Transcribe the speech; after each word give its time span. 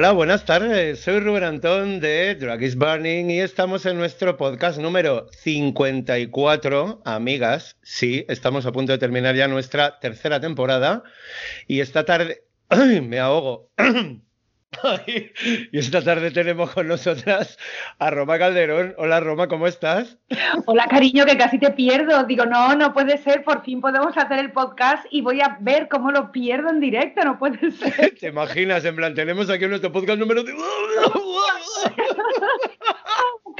Hola, 0.00 0.12
buenas 0.12 0.46
tardes. 0.46 1.00
Soy 1.00 1.20
Rubén 1.20 1.44
Antón 1.44 2.00
de 2.00 2.34
Drag 2.34 2.62
is 2.62 2.74
Burning 2.74 3.28
y 3.28 3.40
estamos 3.40 3.84
en 3.84 3.98
nuestro 3.98 4.38
podcast 4.38 4.78
número 4.78 5.26
54. 5.30 7.02
Amigas, 7.04 7.76
sí, 7.82 8.24
estamos 8.26 8.64
a 8.64 8.72
punto 8.72 8.92
de 8.92 8.98
terminar 8.98 9.36
ya 9.36 9.46
nuestra 9.46 9.98
tercera 10.00 10.40
temporada 10.40 11.02
y 11.66 11.80
esta 11.80 12.06
tarde... 12.06 12.44
¡Ay, 12.70 13.00
me 13.06 13.18
ahogo! 13.18 13.68
Y 15.72 15.78
esta 15.78 16.02
tarde 16.02 16.30
tenemos 16.30 16.70
con 16.70 16.88
nosotras 16.88 17.58
a 17.98 18.10
Roma 18.10 18.38
Calderón. 18.38 18.94
Hola 18.98 19.20
Roma, 19.20 19.48
¿cómo 19.48 19.66
estás? 19.66 20.18
Hola, 20.66 20.86
cariño, 20.88 21.24
que 21.26 21.36
casi 21.36 21.58
te 21.58 21.70
pierdo. 21.70 22.24
Digo, 22.24 22.46
no, 22.46 22.74
no 22.76 22.92
puede 22.92 23.18
ser, 23.18 23.42
por 23.44 23.64
fin 23.64 23.80
podemos 23.80 24.16
hacer 24.16 24.38
el 24.38 24.52
podcast 24.52 25.04
y 25.10 25.20
voy 25.22 25.40
a 25.40 25.58
ver 25.60 25.88
cómo 25.88 26.10
lo 26.10 26.32
pierdo 26.32 26.70
en 26.70 26.80
directo, 26.80 27.22
no 27.24 27.38
puede 27.38 27.70
ser. 27.72 28.14
¿Te 28.18 28.28
imaginas? 28.28 28.84
En 28.84 28.96
plan, 28.96 29.14
tenemos 29.14 29.50
aquí 29.50 29.66
nuestro 29.66 29.92
podcast 29.92 30.18
número... 30.18 30.42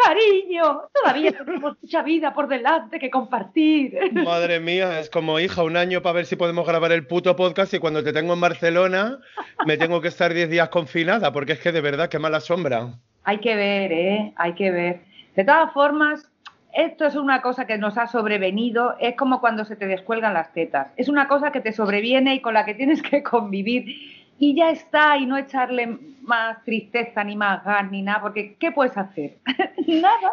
cariño, 0.03 0.89
todavía 0.93 1.33
tenemos 1.33 1.77
mucha 1.81 2.03
vida 2.03 2.33
por 2.33 2.49
delante 2.49 2.99
que 2.99 3.11
compartir. 3.11 3.95
Madre 4.13 4.61
mía, 4.61 5.01
es 5.01 5.11
como 5.11 5.39
hija, 5.39 5.63
un 5.63 5.77
año 5.77 6.03
para 6.03 6.15
ver 6.15 6.27
si 6.27 6.37
podemos 6.37 6.67
grabar 6.67 6.93
el 6.93 7.07
puto 7.07 7.37
podcast 7.37 7.75
y 7.75 7.79
cuando 7.79 8.03
te 8.03 8.13
tengo 8.13 8.35
en 8.35 8.41
Barcelona 8.41 9.21
me 9.67 9.77
tengo 9.77 10.01
que 10.01 10.09
estar 10.09 10.33
10 10.33 10.51
días 10.51 10.69
confinada 11.01 11.33
porque 11.33 11.53
es 11.53 11.61
que 11.61 11.73
de 11.73 11.81
verdad, 11.81 12.09
qué 12.09 12.19
mala 12.19 12.41
sombra. 12.41 12.89
Hay 13.25 13.39
que 13.39 13.57
ver, 13.57 13.93
¿eh? 13.93 14.33
Hay 14.37 14.55
que 14.55 14.71
ver. 14.71 15.01
De 15.35 15.45
todas 15.45 15.73
formas, 15.73 16.31
esto 16.75 17.07
es 17.07 17.15
una 17.15 17.41
cosa 17.41 17.67
que 17.67 17.79
nos 17.79 17.97
ha 17.97 18.07
sobrevenido, 18.07 18.97
es 19.01 19.17
como 19.17 19.41
cuando 19.41 19.65
se 19.65 19.77
te 19.77 19.87
descuelgan 19.87 20.35
las 20.35 20.53
tetas. 20.53 20.89
Es 20.97 21.09
una 21.09 21.27
cosa 21.27 21.53
que 21.53 21.61
te 21.61 21.73
sobreviene 21.73 22.35
y 22.35 22.41
con 22.41 22.53
la 22.53 22.67
que 22.67 22.75
tienes 22.75 23.01
que 23.01 23.23
convivir 23.35 24.20
y 24.43 24.57
ya 24.57 24.71
está, 24.71 25.19
y 25.19 25.27
no 25.27 25.37
echarle 25.37 25.99
más 26.23 26.65
tristeza 26.65 27.23
ni 27.23 27.37
más 27.37 27.63
gas 27.63 27.91
ni 27.91 28.01
nada, 28.01 28.23
porque 28.23 28.57
¿qué 28.59 28.73
puedes 28.73 28.97
hacer? 28.97 29.37
nada. 29.87 30.33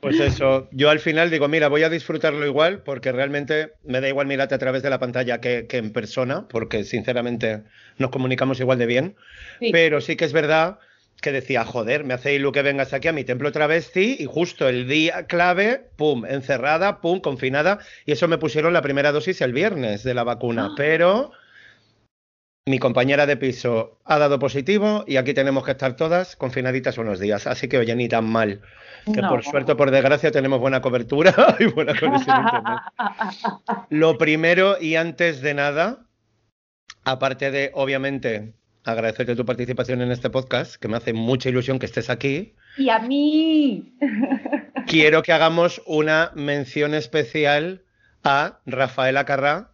Pues 0.00 0.20
eso, 0.20 0.68
yo 0.70 0.90
al 0.90 1.00
final 1.00 1.28
digo, 1.28 1.48
mira, 1.48 1.66
voy 1.68 1.82
a 1.82 1.88
disfrutarlo 1.90 2.46
igual, 2.46 2.82
porque 2.84 3.10
realmente 3.10 3.72
me 3.84 4.00
da 4.00 4.08
igual 4.08 4.28
mirarte 4.28 4.54
a 4.54 4.58
través 4.58 4.82
de 4.84 4.90
la 4.90 4.98
pantalla 5.00 5.40
que, 5.40 5.66
que 5.66 5.78
en 5.78 5.92
persona, 5.92 6.46
porque 6.48 6.84
sinceramente 6.84 7.64
nos 7.98 8.10
comunicamos 8.10 8.60
igual 8.60 8.78
de 8.78 8.86
bien, 8.86 9.16
Sí. 9.58 9.70
pero 9.72 10.00
sí 10.00 10.14
que 10.16 10.24
es 10.24 10.32
verdad 10.32 10.78
que 11.20 11.32
decía, 11.32 11.64
joder, 11.64 12.04
me 12.04 12.14
hace 12.14 12.34
ilu 12.34 12.52
que 12.52 12.62
vengas 12.62 12.92
aquí 12.92 13.08
a 13.08 13.12
mi 13.12 13.24
templo 13.24 13.50
travesti 13.52 14.16
y 14.20 14.26
justo 14.26 14.68
el 14.68 14.88
día 14.88 15.26
clave, 15.26 15.84
pum, 15.96 16.24
encerrada, 16.26 17.00
pum, 17.00 17.20
confinada, 17.20 17.78
y 18.06 18.12
eso 18.12 18.26
me 18.28 18.38
pusieron 18.38 18.72
la 18.72 18.82
primera 18.82 19.10
dosis 19.12 19.40
el 19.40 19.52
viernes 19.52 20.02
de 20.04 20.14
la 20.14 20.24
vacuna, 20.24 20.66
Ah. 20.70 20.74
pero 20.76 21.32
mi 22.64 22.78
compañera 22.78 23.26
de 23.26 23.36
piso 23.36 23.98
ha 24.04 24.18
dado 24.18 24.38
positivo 24.38 25.04
y 25.08 25.16
aquí 25.16 25.34
tenemos 25.34 25.64
que 25.64 25.72
estar 25.72 25.96
todas 25.96 26.36
confinaditas 26.36 26.96
unos 26.96 27.18
días, 27.18 27.46
así 27.48 27.68
que 27.68 27.78
oye, 27.78 27.94
ni 27.96 28.08
tan 28.08 28.24
mal, 28.24 28.60
que 29.04 29.20
No. 29.20 29.28
por 29.28 29.42
suerte 29.42 29.72
o 29.72 29.76
por 29.76 29.90
desgracia 29.90 30.30
tenemos 30.30 30.60
buena 30.60 30.80
cobertura 30.80 31.34
y 31.58 31.64
buena 31.66 31.98
conexión 31.98 32.36
a 32.36 32.82
internet. 32.96 33.86
Lo 33.90 34.16
primero 34.16 34.76
y 34.80 34.94
antes 34.94 35.40
de 35.40 35.54
nada, 35.54 36.06
aparte 37.04 37.50
de, 37.50 37.72
obviamente, 37.74 38.54
agradecerte 38.84 39.34
tu 39.34 39.44
participación 39.44 40.00
en 40.00 40.12
este 40.12 40.30
podcast, 40.30 40.76
que 40.76 40.86
me 40.86 40.96
hace 40.96 41.12
mucha 41.12 41.48
ilusión 41.48 41.80
que 41.80 41.86
estés 41.86 42.10
aquí, 42.10 42.54
y 42.78 42.90
a 42.90 43.00
mí. 43.00 43.92
quiero 44.86 45.22
que 45.24 45.32
hagamos 45.32 45.82
una 45.84 46.30
mención 46.36 46.94
especial 46.94 47.82
a 48.22 48.60
Rafaela 48.66 49.24
Carrá, 49.24 49.72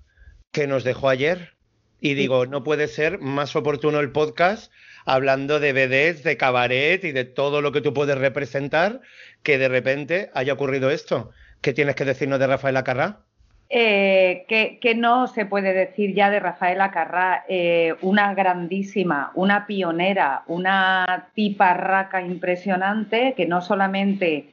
que 0.53 0.67
nos 0.67 0.85
dejó 0.85 1.11
ayer. 1.11 1.58
Y 2.01 2.15
digo, 2.15 2.47
no 2.47 2.63
puede 2.63 2.87
ser 2.89 3.19
más 3.19 3.57
oportuno 3.57 3.99
el 4.01 4.13
podcast 4.13 4.73
hablando 5.05 5.59
de 5.59 5.73
vedettes, 5.73 6.23
de 6.23 6.37
cabaret 6.37 7.03
y 7.03 7.13
de 7.13 7.25
todo 7.25 7.61
lo 7.61 7.73
que 7.73 7.81
tú 7.81 7.93
puedes 7.95 8.17
representar, 8.19 9.01
que 9.43 9.59
de 9.59 9.69
repente 9.69 10.31
haya 10.35 10.53
ocurrido 10.53 10.91
esto. 10.91 11.31
¿Qué 11.61 11.73
tienes 11.73 11.95
que 11.97 12.05
decirnos 12.05 12.39
de 12.39 12.47
Rafaela 12.47 12.85
Carrá? 12.85 13.21
Eh, 13.71 14.45
que, 14.49 14.95
no 14.95 15.27
se 15.27 15.45
puede 15.45 15.73
decir 15.75 16.15
ya 16.15 16.31
de 16.31 16.41
Rafaela 16.41 16.91
Carrá, 16.91 17.45
eh, 17.49 17.95
una 18.01 18.33
grandísima, 18.35 19.31
una 19.35 19.67
pionera, 19.67 20.43
una 20.47 21.29
tiparraca 21.35 22.23
impresionante 22.23 23.35
que 23.37 23.47
no 23.47 23.61
solamente 23.61 24.51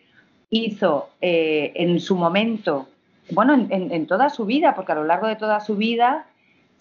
hizo 0.50 1.10
eh, 1.22 1.72
en 1.76 2.00
su 2.00 2.16
momento, 2.18 2.90
bueno, 3.32 3.54
en, 3.54 3.68
en- 3.72 3.92
en 3.92 4.06
toda 4.08 4.30
su 4.30 4.46
vida, 4.46 4.76
porque 4.76 4.92
a 4.92 4.96
lo 4.96 5.06
largo 5.06 5.28
de 5.28 5.36
toda 5.36 5.60
su 5.60 5.76
vida 5.76 6.26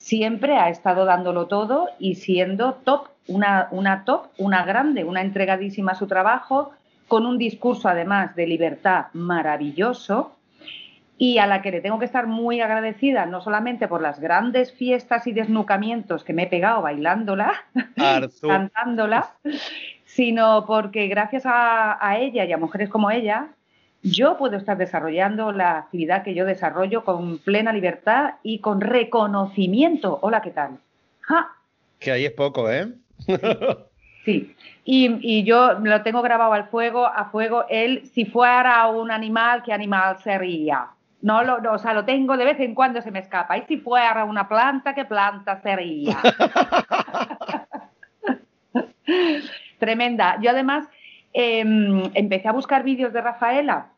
siempre 0.05 0.59
ha 0.59 0.69
estado 0.69 1.07
dándolo 1.07 1.47
todo 1.47 1.89
y 1.99 2.17
siendo 2.17 2.75
top, 2.75 3.09
una, 3.27 3.69
una 3.71 4.05
top, 4.05 4.27
una 4.37 4.63
grande, 4.63 5.03
una 5.03 5.23
entregadísima 5.23 5.93
a 5.93 5.95
su 5.95 6.07
trabajo, 6.07 6.73
con 7.09 7.25
un 7.25 7.39
discurso 7.39 7.89
además 7.89 8.37
de 8.37 8.47
libertad 8.47 9.07
maravilloso 9.15 10.37
y 11.17 11.39
a 11.39 11.47
la 11.47 11.63
que 11.63 11.71
le 11.71 11.81
tengo 11.81 11.99
que 11.99 12.05
estar 12.05 12.27
muy 12.27 12.61
agradecida, 12.61 13.25
no 13.25 13.41
solamente 13.41 13.89
por 13.89 14.03
las 14.03 14.21
grandes 14.21 14.75
fiestas 14.75 15.27
y 15.27 15.33
desnucamientos 15.33 16.23
que 16.23 16.35
me 16.35 16.43
he 16.43 16.49
pegado 16.49 16.83
bailándola, 16.83 17.55
cantándola, 18.43 19.31
sino 20.05 20.67
porque 20.67 21.09
gracias 21.09 21.47
a, 21.47 21.97
a 22.07 22.19
ella 22.19 22.45
y 22.45 22.53
a 22.53 22.59
mujeres 22.59 22.91
como 22.91 23.11
ella, 23.11 23.49
yo 24.05 24.37
puedo 24.37 24.59
estar 24.59 24.77
desarrollando 24.77 25.51
la 25.51 25.79
actividad 25.79 26.23
que 26.23 26.35
yo 26.35 26.45
desarrollo 26.45 27.05
con 27.05 27.39
plena 27.39 27.73
libertad 27.73 28.35
y 28.43 28.59
con 28.59 28.83
reconocimiento. 28.83 30.19
Hola, 30.21 30.43
¿qué 30.43 30.51
tal? 30.51 30.79
Ja, 31.23 31.49
Que 31.99 32.13
ahí 32.13 32.27
es 32.27 32.33
poco, 32.33 32.71
¿eh? 32.71 32.93
Sí, 34.25 34.55
y, 34.85 35.19
y 35.21 35.45
yo 35.45 35.79
lo 35.81 36.03
tengo 36.03 36.21
grabado 36.21 36.53
al 36.53 36.69
fuego, 36.69 37.07
a 37.07 37.31
fuego, 37.31 37.65
él, 37.69 38.07
si 38.07 38.27
fuera 38.27 38.87
un 38.89 39.11
animal, 39.11 39.63
¿qué 39.63 39.73
animal 39.73 40.19
sería? 40.19 40.89
No, 41.23 41.43
lo, 41.43 41.61
no, 41.61 41.73
o 41.73 41.79
sea, 41.79 41.95
lo 41.95 42.05
tengo 42.05 42.37
de 42.37 42.45
vez 42.45 42.61
en 42.61 42.75
cuando 42.75 43.01
se 43.01 43.11
me 43.11 43.21
escapa. 43.21 43.57
Y 43.57 43.63
si 43.63 43.79
fuera 43.79 44.25
una 44.25 44.47
planta, 44.47 44.95
¿qué 44.95 45.07
planta 45.07 45.63
sería? 45.63 46.19
Tremenda. 49.79 50.39
Yo 50.43 50.51
además 50.51 50.87
em, 51.33 52.11
empecé 52.13 52.49
a 52.49 52.53
buscar 52.53 52.83
vídeos 52.83 53.15
de 53.15 53.23
Rafaela 53.23 53.94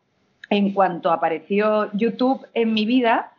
en 0.50 0.72
cuanto 0.72 1.10
apareció 1.10 1.90
YouTube 1.92 2.46
en 2.54 2.72
mi 2.72 2.86
vida 2.86 3.32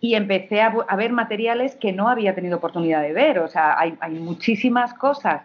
y 0.00 0.14
empecé 0.14 0.60
a, 0.60 0.70
ver 0.96 1.12
materiales 1.12 1.76
que 1.76 1.92
no 1.92 2.08
había 2.08 2.34
tenido 2.34 2.58
oportunidad 2.58 3.00
de 3.02 3.12
ver. 3.12 3.38
O 3.38 3.48
sea, 3.48 3.78
hay, 3.78 3.96
hay 4.00 4.12
muchísimas 4.12 4.92
cosas 4.94 5.42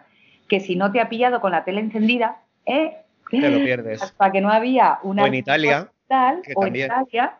que 0.48 0.60
si 0.60 0.76
no 0.76 0.92
te 0.92 1.00
ha 1.00 1.08
pillado 1.08 1.40
con 1.40 1.52
la 1.52 1.64
tele 1.64 1.80
encendida, 1.80 2.42
¿eh? 2.66 2.96
Te 3.30 3.48
lo 3.48 3.64
pierdes. 3.64 4.02
hasta 4.02 4.32
que 4.32 4.40
no 4.40 4.50
había 4.50 4.98
una 5.02 5.22
O 5.22 5.26
en 5.26 5.34
Italia, 5.34 5.88
tal, 6.08 6.42
que 6.42 6.52
o 6.56 6.66
en. 6.66 6.76
Italia, 6.76 7.38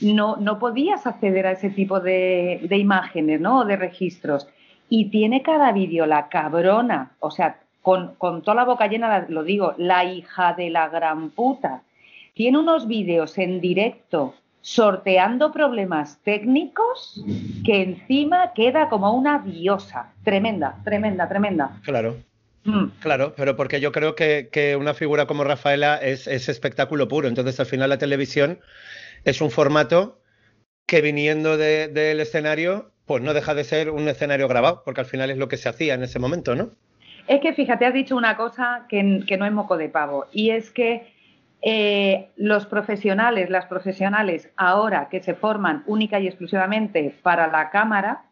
no, 0.00 0.36
no 0.36 0.58
podías 0.58 1.06
acceder 1.06 1.46
a 1.46 1.52
ese 1.52 1.70
tipo 1.70 2.00
de, 2.00 2.60
de 2.62 2.76
imágenes, 2.76 3.40
¿no? 3.40 3.60
O 3.60 3.64
de 3.64 3.76
registros. 3.76 4.48
Y 4.88 5.06
tiene 5.10 5.42
cada 5.42 5.72
vídeo 5.72 6.06
la 6.06 6.28
cabrona, 6.28 7.12
o 7.20 7.30
sea, 7.30 7.58
con, 7.82 8.16
con 8.16 8.42
toda 8.42 8.56
la 8.56 8.64
boca 8.64 8.86
llena, 8.86 9.26
lo 9.28 9.44
digo, 9.44 9.74
la 9.76 10.04
hija 10.04 10.52
de 10.54 10.70
la 10.70 10.88
gran 10.88 11.30
puta. 11.30 11.82
Tiene 12.38 12.60
unos 12.60 12.86
vídeos 12.86 13.36
en 13.36 13.60
directo 13.60 14.32
sorteando 14.60 15.50
problemas 15.50 16.22
técnicos 16.22 17.20
que 17.64 17.82
encima 17.82 18.52
queda 18.54 18.88
como 18.88 19.12
una 19.12 19.40
diosa. 19.40 20.12
Tremenda, 20.22 20.78
tremenda, 20.84 21.28
tremenda. 21.28 21.80
Claro. 21.82 22.16
Mm. 22.62 22.90
Claro, 23.00 23.34
pero 23.36 23.56
porque 23.56 23.80
yo 23.80 23.90
creo 23.90 24.14
que, 24.14 24.76
una 24.78 24.94
figura 24.94 25.26
como 25.26 25.42
Rafaela 25.42 25.96
es, 25.96 26.28
espectáculo 26.28 27.08
puro. 27.08 27.26
Entonces, 27.26 27.58
al 27.58 27.66
final, 27.66 27.90
la 27.90 27.98
televisión 27.98 28.60
es 29.24 29.40
un 29.40 29.50
formato 29.50 30.20
que 30.86 31.00
viniendo 31.00 31.56
del 31.56 32.20
escenario, 32.20 32.92
pues 33.04 33.20
no 33.20 33.34
deja 33.34 33.56
de 33.56 33.64
ser 33.64 33.90
un 33.90 34.06
escenario 34.06 34.46
grabado, 34.46 34.82
porque 34.84 35.00
al 35.00 35.08
final 35.08 35.32
es 35.32 35.38
lo 35.38 35.48
que 35.48 35.56
se 35.56 35.70
hacía 35.70 35.94
en 35.94 36.04
ese 36.04 36.20
momento, 36.20 36.54
¿no? 36.54 36.70
Es 37.26 37.40
que 37.40 37.52
fíjate, 37.52 37.84
has 37.84 37.94
dicho 37.94 38.14
una 38.14 38.36
cosa 38.36 38.86
que, 38.88 39.24
que 39.26 39.36
no 39.36 39.44
es 39.44 39.50
moco 39.50 39.76
de 39.76 39.88
pavo, 39.88 40.26
y 40.30 40.50
es 40.50 40.70
que 40.70 41.17
eh, 41.60 42.30
los 42.36 42.66
profesionales, 42.66 43.50
las 43.50 43.66
profesionales 43.66 44.50
ahora 44.56 45.08
que 45.08 45.20
se 45.20 45.34
forman 45.34 45.82
única 45.86 46.20
y 46.20 46.26
exclusivamente 46.26 47.16
para 47.22 47.48
la 47.48 47.70
cámara, 47.70 48.24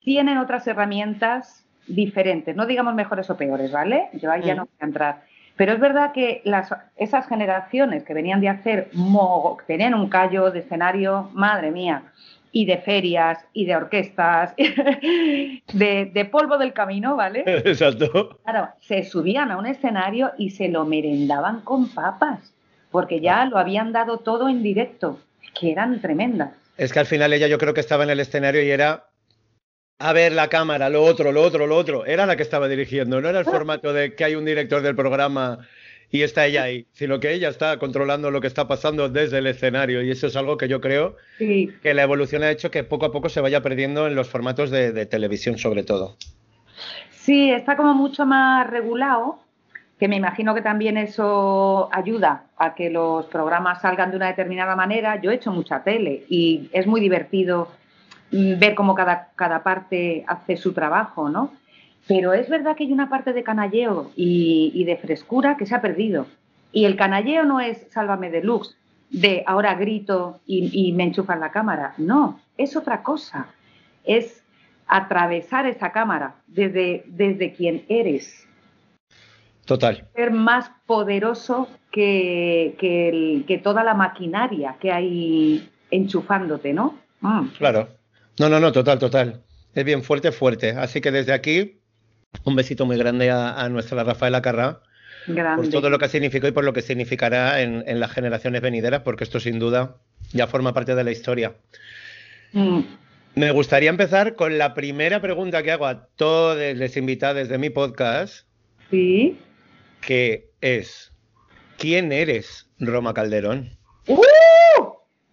tienen 0.00 0.38
otras 0.38 0.66
herramientas 0.66 1.66
diferentes, 1.86 2.56
no 2.56 2.66
digamos 2.66 2.94
mejores 2.94 3.28
o 3.30 3.36
peores, 3.36 3.70
¿vale? 3.72 4.08
Yo 4.14 4.30
ahí 4.30 4.42
ya 4.42 4.54
mm. 4.54 4.56
no 4.56 4.64
voy 4.64 4.74
a 4.80 4.84
entrar. 4.84 5.22
Pero 5.56 5.72
es 5.72 5.80
verdad 5.80 6.12
que 6.12 6.40
las, 6.44 6.74
esas 6.96 7.26
generaciones 7.28 8.04
que 8.04 8.14
venían 8.14 8.40
de 8.40 8.48
hacer, 8.48 8.90
tenían 9.66 9.94
un 9.94 10.08
callo 10.08 10.50
de 10.50 10.60
escenario, 10.60 11.30
madre 11.34 11.70
mía, 11.70 12.04
y 12.52 12.66
de 12.66 12.78
ferias 12.78 13.38
y 13.54 13.64
de 13.64 13.74
orquestas, 13.74 14.54
de, 15.72 16.28
polvo 16.30 16.58
del 16.58 16.72
camino, 16.72 17.16
¿vale? 17.16 17.42
Exacto. 17.46 18.38
Claro, 18.44 18.68
se 18.80 19.04
subían 19.04 19.50
a 19.50 19.56
un 19.56 19.66
escenario 19.66 20.32
y 20.38 20.50
se 20.50 20.68
lo 20.68 20.84
merendaban 20.84 21.62
con 21.62 21.88
papas, 21.88 22.52
porque 22.90 23.20
ya 23.20 23.46
lo 23.46 23.58
habían 23.58 23.92
dado 23.92 24.18
todo 24.18 24.48
en 24.48 24.62
directo, 24.62 25.18
que 25.58 25.72
eran 25.72 26.00
tremendas. 26.00 26.52
Es 26.76 26.92
que 26.92 27.00
al 27.00 27.06
final 27.06 27.32
ella 27.32 27.48
yo 27.48 27.58
creo 27.58 27.74
que 27.74 27.80
estaba 27.80 28.04
en 28.04 28.10
el 28.10 28.20
escenario 28.20 28.62
y 28.62 28.70
era 28.70 29.06
a 29.98 30.12
ver 30.12 30.32
la 30.32 30.48
cámara, 30.48 30.90
lo 30.90 31.02
otro, 31.04 31.32
lo 31.32 31.42
otro, 31.42 31.66
lo 31.66 31.76
otro. 31.76 32.04
Era 32.04 32.26
la 32.26 32.36
que 32.36 32.42
estaba 32.42 32.68
dirigiendo, 32.68 33.20
no 33.20 33.28
era 33.28 33.38
el 33.40 33.44
formato 33.46 33.92
de 33.92 34.14
que 34.14 34.24
hay 34.24 34.34
un 34.34 34.44
director 34.44 34.82
del 34.82 34.96
programa 34.96 35.66
y 36.12 36.22
está 36.22 36.44
ella 36.44 36.64
ahí, 36.64 36.86
sino 36.92 37.18
que 37.18 37.32
ella 37.32 37.48
está 37.48 37.78
controlando 37.78 38.30
lo 38.30 38.42
que 38.42 38.46
está 38.46 38.68
pasando 38.68 39.08
desde 39.08 39.38
el 39.38 39.46
escenario 39.46 40.02
y 40.02 40.10
eso 40.10 40.26
es 40.26 40.36
algo 40.36 40.58
que 40.58 40.68
yo 40.68 40.82
creo 40.82 41.16
que 41.38 41.94
la 41.94 42.02
evolución 42.02 42.42
ha 42.42 42.50
hecho 42.50 42.70
que 42.70 42.84
poco 42.84 43.06
a 43.06 43.12
poco 43.12 43.30
se 43.30 43.40
vaya 43.40 43.62
perdiendo 43.62 44.06
en 44.06 44.14
los 44.14 44.28
formatos 44.28 44.70
de, 44.70 45.06
televisión 45.06 45.56
sobre 45.56 45.82
todo. 45.82 46.16
Sí, 47.10 47.50
está 47.50 47.76
como 47.76 47.94
mucho 47.94 48.26
más 48.26 48.68
regulado, 48.68 49.38
que 49.98 50.06
me 50.06 50.16
imagino 50.16 50.54
que 50.54 50.60
también 50.60 50.98
eso 50.98 51.88
ayuda 51.92 52.44
a 52.58 52.74
que 52.74 52.90
los 52.90 53.26
programas 53.26 53.80
salgan 53.80 54.10
de 54.10 54.18
una 54.18 54.26
determinada 54.26 54.76
manera. 54.76 55.20
Yo 55.20 55.30
he 55.30 55.36
hecho 55.36 55.50
mucha 55.50 55.82
tele 55.82 56.24
y 56.28 56.68
es 56.72 56.86
muy 56.86 57.00
divertido 57.00 57.68
ver 58.30 58.74
cómo 58.74 58.94
cada, 58.94 59.30
cada 59.34 59.62
parte 59.62 60.24
hace 60.26 60.56
su 60.56 60.72
trabajo, 60.72 61.30
¿no? 61.30 61.52
Pero 62.06 62.32
es 62.32 62.48
verdad 62.48 62.76
que 62.76 62.84
hay 62.84 62.92
una 62.92 63.08
parte 63.08 63.32
de 63.32 63.42
canalleo 63.42 64.10
y, 64.16 64.84
de 64.84 64.96
frescura 64.96 65.56
que 65.56 65.66
se 65.66 65.74
ha 65.74 65.82
perdido. 65.82 66.26
Y 66.72 66.84
el 66.84 66.96
canalleo 66.96 67.44
no 67.44 67.60
es 67.60 67.86
sálvame 67.90 68.30
deluxe, 68.30 68.76
de 69.10 69.44
ahora 69.46 69.74
grito 69.74 70.40
y, 70.46 70.92
me 70.92 71.04
enchufan 71.04 71.40
la 71.40 71.52
cámara. 71.52 71.94
No, 71.98 72.40
es 72.56 72.76
otra 72.76 73.02
cosa. 73.02 73.48
Es 74.04 74.42
atravesar 74.86 75.66
esa 75.66 75.92
cámara 75.92 76.34
desde, 76.46 77.04
desde 77.06 77.52
quien 77.52 77.84
eres. 77.88 78.46
Total. 79.64 80.08
Ser 80.16 80.32
más 80.32 80.70
poderoso 80.86 81.68
que, 81.92 82.74
que, 82.78 83.58
toda 83.58 83.84
la 83.84 83.94
maquinaria 83.94 84.76
que 84.80 84.90
hay 84.90 85.70
enchufándote, 85.90 86.72
¿no? 86.72 86.98
Mm. 87.20 87.48
Claro. 87.58 87.88
No, 88.40 88.48
no, 88.48 88.58
no, 88.58 88.72
total, 88.72 88.98
total. 88.98 89.42
Es 89.74 89.84
bien 89.84 90.02
fuerte, 90.02 90.32
fuerte. 90.32 90.70
Así 90.70 91.00
que 91.00 91.12
desde 91.12 91.32
aquí 91.32 91.81
un 92.44 92.56
besito 92.56 92.86
muy 92.86 92.96
grande 92.96 93.30
a, 93.30 93.68
nuestra 93.68 94.02
Rafaela 94.04 94.42
Carrá. 94.42 94.80
Por 95.56 95.68
todo 95.68 95.88
lo 95.88 95.98
que 95.98 96.08
significó 96.08 96.48
y 96.48 96.52
por 96.52 96.64
lo 96.64 96.72
que 96.72 96.82
significará 96.82 97.60
en, 97.60 98.00
las 98.00 98.10
generaciones 98.10 98.60
venideras, 98.60 99.02
porque 99.02 99.24
esto 99.24 99.38
sin 99.38 99.58
duda 99.58 99.96
ya 100.32 100.48
forma 100.48 100.74
parte 100.74 100.94
de 100.94 101.04
la 101.04 101.12
historia. 101.12 101.54
Mm. 102.52 102.80
Me 103.34 103.50
gustaría 103.52 103.88
empezar 103.88 104.34
con 104.34 104.58
la 104.58 104.74
primera 104.74 105.20
pregunta 105.20 105.62
que 105.62 105.70
hago 105.70 105.86
a 105.86 106.06
todos 106.06 106.76
los 106.76 106.96
invitados 106.96 107.48
de 107.48 107.58
mi 107.58 107.70
podcast. 107.70 108.46
Sí. 108.90 109.38
Que 110.00 110.50
es, 110.60 111.12
¿quién 111.78 112.12
eres, 112.12 112.68
Roma 112.78 113.14
Calderón? 113.14 113.70
¡Uh! 114.08 114.20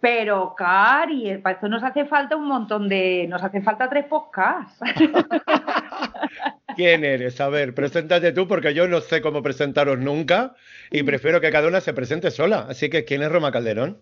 Pero, 0.02 0.54
Cari, 0.56 1.40
para 1.40 1.56
esto 1.56 1.68
nos 1.68 1.84
hace 1.84 2.06
falta 2.06 2.38
un 2.38 2.48
montón 2.48 2.88
de. 2.88 3.26
Nos 3.28 3.44
hace 3.44 3.62
falta 3.62 3.90
tres 3.90 4.06
podcasts. 4.06 4.80
¿Quién 6.80 7.04
eres? 7.04 7.42
A 7.42 7.50
ver, 7.50 7.74
preséntate 7.74 8.32
tú, 8.32 8.48
porque 8.48 8.74
yo 8.74 8.88
no 8.88 9.02
sé 9.02 9.20
cómo 9.20 9.44
presentaros 9.44 10.00
nunca 10.00 10.56
y 10.90 11.04
prefiero 11.04 11.42
que 11.42 11.52
cada 11.52 11.68
una 11.68 11.82
se 11.82 11.94
presente 11.94 12.32
sola. 12.32 12.68
Así 12.70 12.90
que, 12.90 13.04
¿quién 13.04 13.22
es 13.22 13.30
Roma 13.30 13.52
Calderón? 13.52 13.98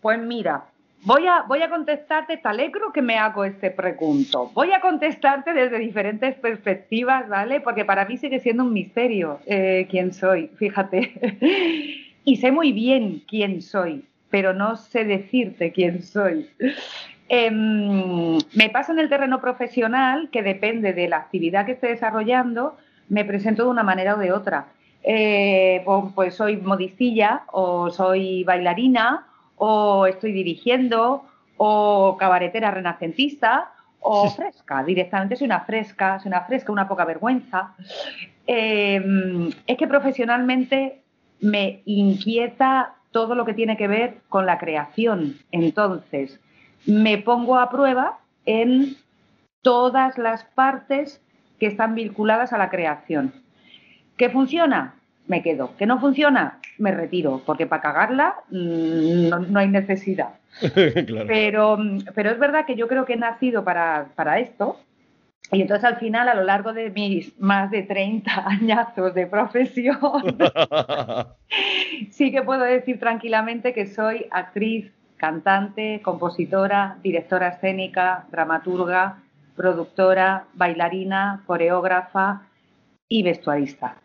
Pues 0.00 0.18
mira, 0.18 0.64
voy 1.02 1.26
a, 1.26 1.42
voy 1.42 1.60
a 1.60 1.68
contestarte, 1.68 2.38
te 2.38 2.48
alegro 2.48 2.90
que 2.90 3.02
me 3.02 3.18
hago 3.18 3.44
este 3.44 3.70
pregunto. 3.70 4.50
Voy 4.54 4.72
a 4.72 4.80
contestarte 4.80 5.52
desde 5.52 5.78
diferentes 5.78 6.36
perspectivas, 6.36 7.28
¿vale? 7.28 7.60
Porque 7.60 7.84
para 7.84 8.06
mí 8.06 8.16
sigue 8.16 8.40
siendo 8.40 8.64
un 8.64 8.72
misterio 8.72 9.40
eh, 9.44 9.86
quién 9.90 10.14
soy, 10.14 10.50
fíjate. 10.56 11.12
y 12.24 12.36
sé 12.36 12.50
muy 12.50 12.72
bien 12.72 13.24
quién 13.28 13.60
soy 13.60 14.06
pero 14.30 14.54
no 14.54 14.76
sé 14.76 15.04
decirte 15.04 15.72
quién 15.72 16.02
soy. 16.02 16.48
Em, 17.32 18.38
me 18.54 18.70
pasa 18.70 18.90
en 18.90 18.98
el 18.98 19.08
terreno 19.08 19.40
profesional, 19.40 20.30
que 20.32 20.42
depende 20.42 20.92
de 20.92 21.06
la 21.06 21.18
actividad 21.18 21.64
que 21.64 21.72
esté 21.72 21.86
desarrollando, 21.86 22.76
me 23.08 23.24
presento 23.24 23.62
de 23.62 23.70
una 23.70 23.84
manera 23.84 24.16
o 24.16 24.18
de 24.18 24.32
otra. 24.32 24.66
Eh, 25.04 25.84
pues, 26.16 26.34
soy 26.34 26.56
modicilla, 26.56 27.44
o 27.52 27.88
soy 27.90 28.42
bailarina, 28.42 29.28
o 29.54 30.06
estoy 30.06 30.32
dirigiendo, 30.32 31.22
o 31.56 32.16
cabaretera 32.18 32.72
renacentista, 32.72 33.74
o 34.00 34.28
fresca, 34.36 34.82
directamente 34.82 35.36
soy 35.36 35.46
una 35.46 35.60
fresca, 35.60 36.18
soy 36.18 36.30
una 36.30 36.40
fresca, 36.40 36.72
una 36.72 36.88
poca 36.88 37.04
vergüenza. 37.04 37.76
Em, 38.44 39.50
es 39.68 39.76
que 39.78 39.86
profesionalmente 39.86 41.02
me 41.40 41.82
inquieta 41.84 42.96
todo 43.12 43.36
lo 43.36 43.44
que 43.44 43.54
tiene 43.54 43.76
que 43.76 43.86
ver 43.86 44.16
con 44.28 44.46
la 44.46 44.58
creación. 44.58 45.38
Entonces, 45.52 46.40
me 46.86 47.18
pongo 47.18 47.58
a 47.58 47.70
prueba 47.70 48.18
en 48.46 48.96
todas 49.62 50.18
las 50.18 50.44
partes 50.44 51.20
que 51.58 51.66
están 51.66 51.94
vinculadas 51.94 52.52
a 52.52 52.58
la 52.58 52.70
creación. 52.70 53.32
¿Qué 54.16 54.30
funciona? 54.30 54.94
Me 55.26 55.42
quedo. 55.42 55.76
¿Qué 55.76 55.86
no 55.86 56.00
funciona? 56.00 56.58
Me 56.78 56.92
retiro, 56.92 57.42
porque 57.44 57.66
para 57.66 57.82
cagarla 57.82 58.34
mm, 58.50 59.50
no, 59.50 59.58
hay 59.58 59.68
necesidad. 59.68 60.30
pero, 61.26 61.78
pero 62.14 62.30
es 62.30 62.38
verdad 62.38 62.64
que 62.66 62.76
yo 62.76 62.88
creo 62.88 63.04
que 63.04 63.12
he 63.12 63.18
nacido 63.18 63.62
para, 63.62 64.08
para 64.16 64.40
esto 64.40 64.78
y 65.52 65.62
entonces 65.62 65.84
al 65.84 65.96
final, 65.96 66.28
a 66.28 66.34
lo 66.34 66.44
largo 66.44 66.72
de 66.72 66.90
mis 66.90 67.38
más 67.40 67.70
de 67.70 67.82
30 67.82 68.30
añazos 68.46 69.14
de 69.14 69.26
profesión, 69.26 69.98
sí 72.10 72.30
que 72.30 72.42
puedo 72.42 72.62
decir 72.62 73.00
tranquilamente 73.00 73.72
que 73.72 73.86
soy 73.86 74.26
actriz, 74.30 74.92
cantante, 75.20 76.00
compositora, 76.02 76.96
directora 77.02 77.48
escénica, 77.48 78.24
dramaturga, 78.30 79.18
productora, 79.54 80.46
bailarina, 80.54 81.42
coreógrafa 81.46 82.46
y 83.06 83.22
vestuarista. 83.22 83.96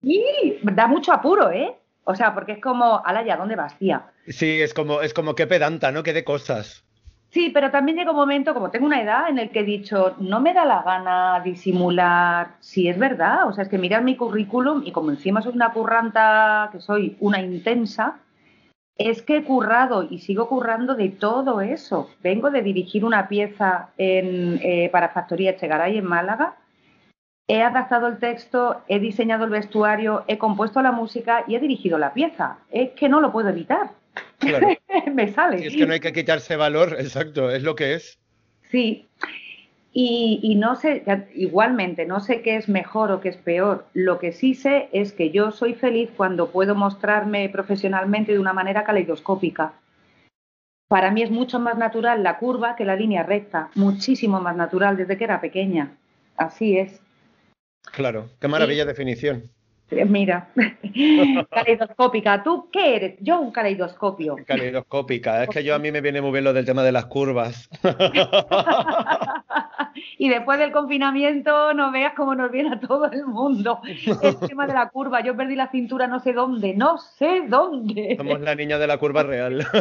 Y 0.00 0.56
da 0.62 0.86
mucho 0.86 1.12
apuro, 1.12 1.50
¿eh? 1.50 1.76
O 2.04 2.14
sea, 2.14 2.32
porque 2.32 2.52
es 2.52 2.60
como, 2.60 3.02
Alaya, 3.04 3.36
¿dónde 3.36 3.56
vas, 3.56 3.78
tía? 3.78 4.06
Sí, 4.26 4.62
es 4.62 4.72
como, 4.72 5.02
es 5.02 5.12
como 5.12 5.34
qué 5.34 5.46
pedanta, 5.46 5.92
¿no? 5.92 6.02
Qué 6.02 6.14
de 6.14 6.24
cosas. 6.24 6.82
Sí, 7.28 7.50
pero 7.52 7.70
también 7.70 7.98
llega 7.98 8.10
un 8.10 8.16
momento, 8.16 8.54
como 8.54 8.70
tengo 8.70 8.86
una 8.86 9.02
edad, 9.02 9.28
en 9.28 9.38
el 9.38 9.50
que 9.50 9.60
he 9.60 9.64
dicho, 9.64 10.14
no 10.18 10.40
me 10.40 10.54
da 10.54 10.64
la 10.64 10.82
gana 10.82 11.40
disimular 11.44 12.56
si 12.60 12.88
es 12.88 12.98
verdad. 12.98 13.46
O 13.48 13.52
sea, 13.52 13.64
es 13.64 13.70
que 13.70 13.78
mirar 13.78 14.02
mi 14.02 14.16
currículum 14.16 14.82
y 14.84 14.92
como 14.92 15.10
encima 15.10 15.42
soy 15.42 15.54
una 15.54 15.72
curranta, 15.72 16.70
que 16.72 16.80
soy 16.80 17.16
una 17.20 17.40
intensa, 17.40 18.18
es 18.96 19.22
que 19.22 19.38
he 19.38 19.44
currado 19.44 20.06
y 20.08 20.18
sigo 20.18 20.48
currando 20.48 20.94
de 20.94 21.08
todo 21.08 21.60
eso. 21.60 22.10
Vengo 22.22 22.50
de 22.50 22.62
dirigir 22.62 23.04
una 23.04 23.28
pieza 23.28 23.90
en, 23.96 24.60
eh, 24.62 24.88
para 24.90 25.08
Factoría 25.08 25.52
Echegaray 25.52 25.98
en 25.98 26.04
Málaga. 26.04 26.56
He 27.48 27.62
adaptado 27.62 28.06
el 28.06 28.18
texto, 28.18 28.82
he 28.88 28.98
diseñado 28.98 29.44
el 29.44 29.50
vestuario, 29.50 30.24
he 30.28 30.38
compuesto 30.38 30.80
la 30.80 30.92
música 30.92 31.44
y 31.48 31.56
he 31.56 31.60
dirigido 31.60 31.98
la 31.98 32.14
pieza. 32.14 32.58
Es 32.70 32.90
que 32.90 33.08
no 33.08 33.20
lo 33.20 33.32
puedo 33.32 33.48
evitar. 33.48 33.90
me 35.12 35.32
sale. 35.32 35.66
es 35.66 35.74
que 35.74 35.86
no 35.86 35.94
hay 35.94 36.00
que 36.00 36.12
quitarse 36.12 36.56
valor, 36.56 36.96
exacto, 36.98 37.50
es 37.50 37.62
lo 37.62 37.74
que 37.74 37.94
es. 37.94 38.18
Sí. 38.70 39.08
Y, 39.94 40.54
no 40.56 40.74
sé, 40.76 41.04
igualmente, 41.34 42.06
no 42.06 42.20
sé 42.20 42.40
qué 42.40 42.56
es 42.56 42.66
mejor 42.68 43.12
o 43.12 43.20
qué 43.20 43.28
es 43.28 43.36
peor. 43.36 43.84
Lo 43.92 44.18
que 44.18 44.32
sí 44.32 44.54
sé 44.54 44.88
es 44.92 45.12
que 45.12 45.30
yo 45.30 45.50
soy 45.50 45.74
feliz 45.74 46.08
cuando 46.16 46.50
puedo 46.50 46.74
mostrarme 46.74 47.50
profesionalmente 47.50 48.32
de 48.32 48.38
una 48.38 48.54
manera 48.54 48.84
caleidoscópica. 48.84 49.74
Para 50.88 51.10
mí 51.10 51.22
es 51.22 51.30
mucho 51.30 51.58
más 51.58 51.76
natural 51.76 52.22
la 52.22 52.38
curva 52.38 52.74
que 52.74 52.86
la 52.86 52.96
línea 52.96 53.22
recta, 53.22 53.70
muchísimo 53.74 54.40
más 54.40 54.56
natural 54.56 54.96
desde 54.96 55.18
que 55.18 55.24
era 55.24 55.42
pequeña. 55.42 55.92
Así 56.36 56.78
es. 56.78 57.00
Claro, 57.94 58.30
qué 58.40 58.48
maravilla 58.48 58.86
definición. 58.86 59.50
Mira, 60.06 60.48
caleidoscópica. 61.50 62.42
¿Tú 62.42 62.70
qué 62.72 62.96
eres? 62.96 63.16
Yo 63.20 63.40
un 63.40 63.52
caleidoscopio. 63.52 64.36
Caleidoscópica. 64.46 65.42
Es 65.44 65.50
que 65.50 65.62
yo 65.62 65.74
a 65.74 65.78
mí 65.78 65.92
me 65.92 66.00
viene 66.00 66.22
muy 66.22 66.32
bien 66.32 66.44
lo 66.44 66.54
del 66.54 66.64
tema 66.64 66.82
de 66.82 66.92
las 66.92 67.06
curvas. 67.06 67.68
y 70.18 70.28
después 70.28 70.58
del 70.58 70.72
confinamiento 70.72 71.74
no 71.74 71.90
veas 71.90 72.14
cómo 72.14 72.34
nos 72.34 72.50
viene 72.50 72.74
a 72.74 72.80
todo 72.80 73.10
el 73.10 73.26
mundo 73.26 73.80
el 74.22 74.38
tema 74.48 74.66
de 74.66 74.74
la 74.74 74.88
curva. 74.88 75.22
Yo 75.22 75.36
perdí 75.36 75.54
la 75.56 75.70
cintura 75.70 76.06
no 76.06 76.20
sé 76.20 76.32
dónde, 76.32 76.74
no 76.74 76.98
sé 76.98 77.44
dónde. 77.48 78.16
Somos 78.16 78.40
la 78.40 78.54
niña 78.54 78.78
de 78.78 78.86
la 78.86 78.98
curva 78.98 79.22
real. 79.22 79.66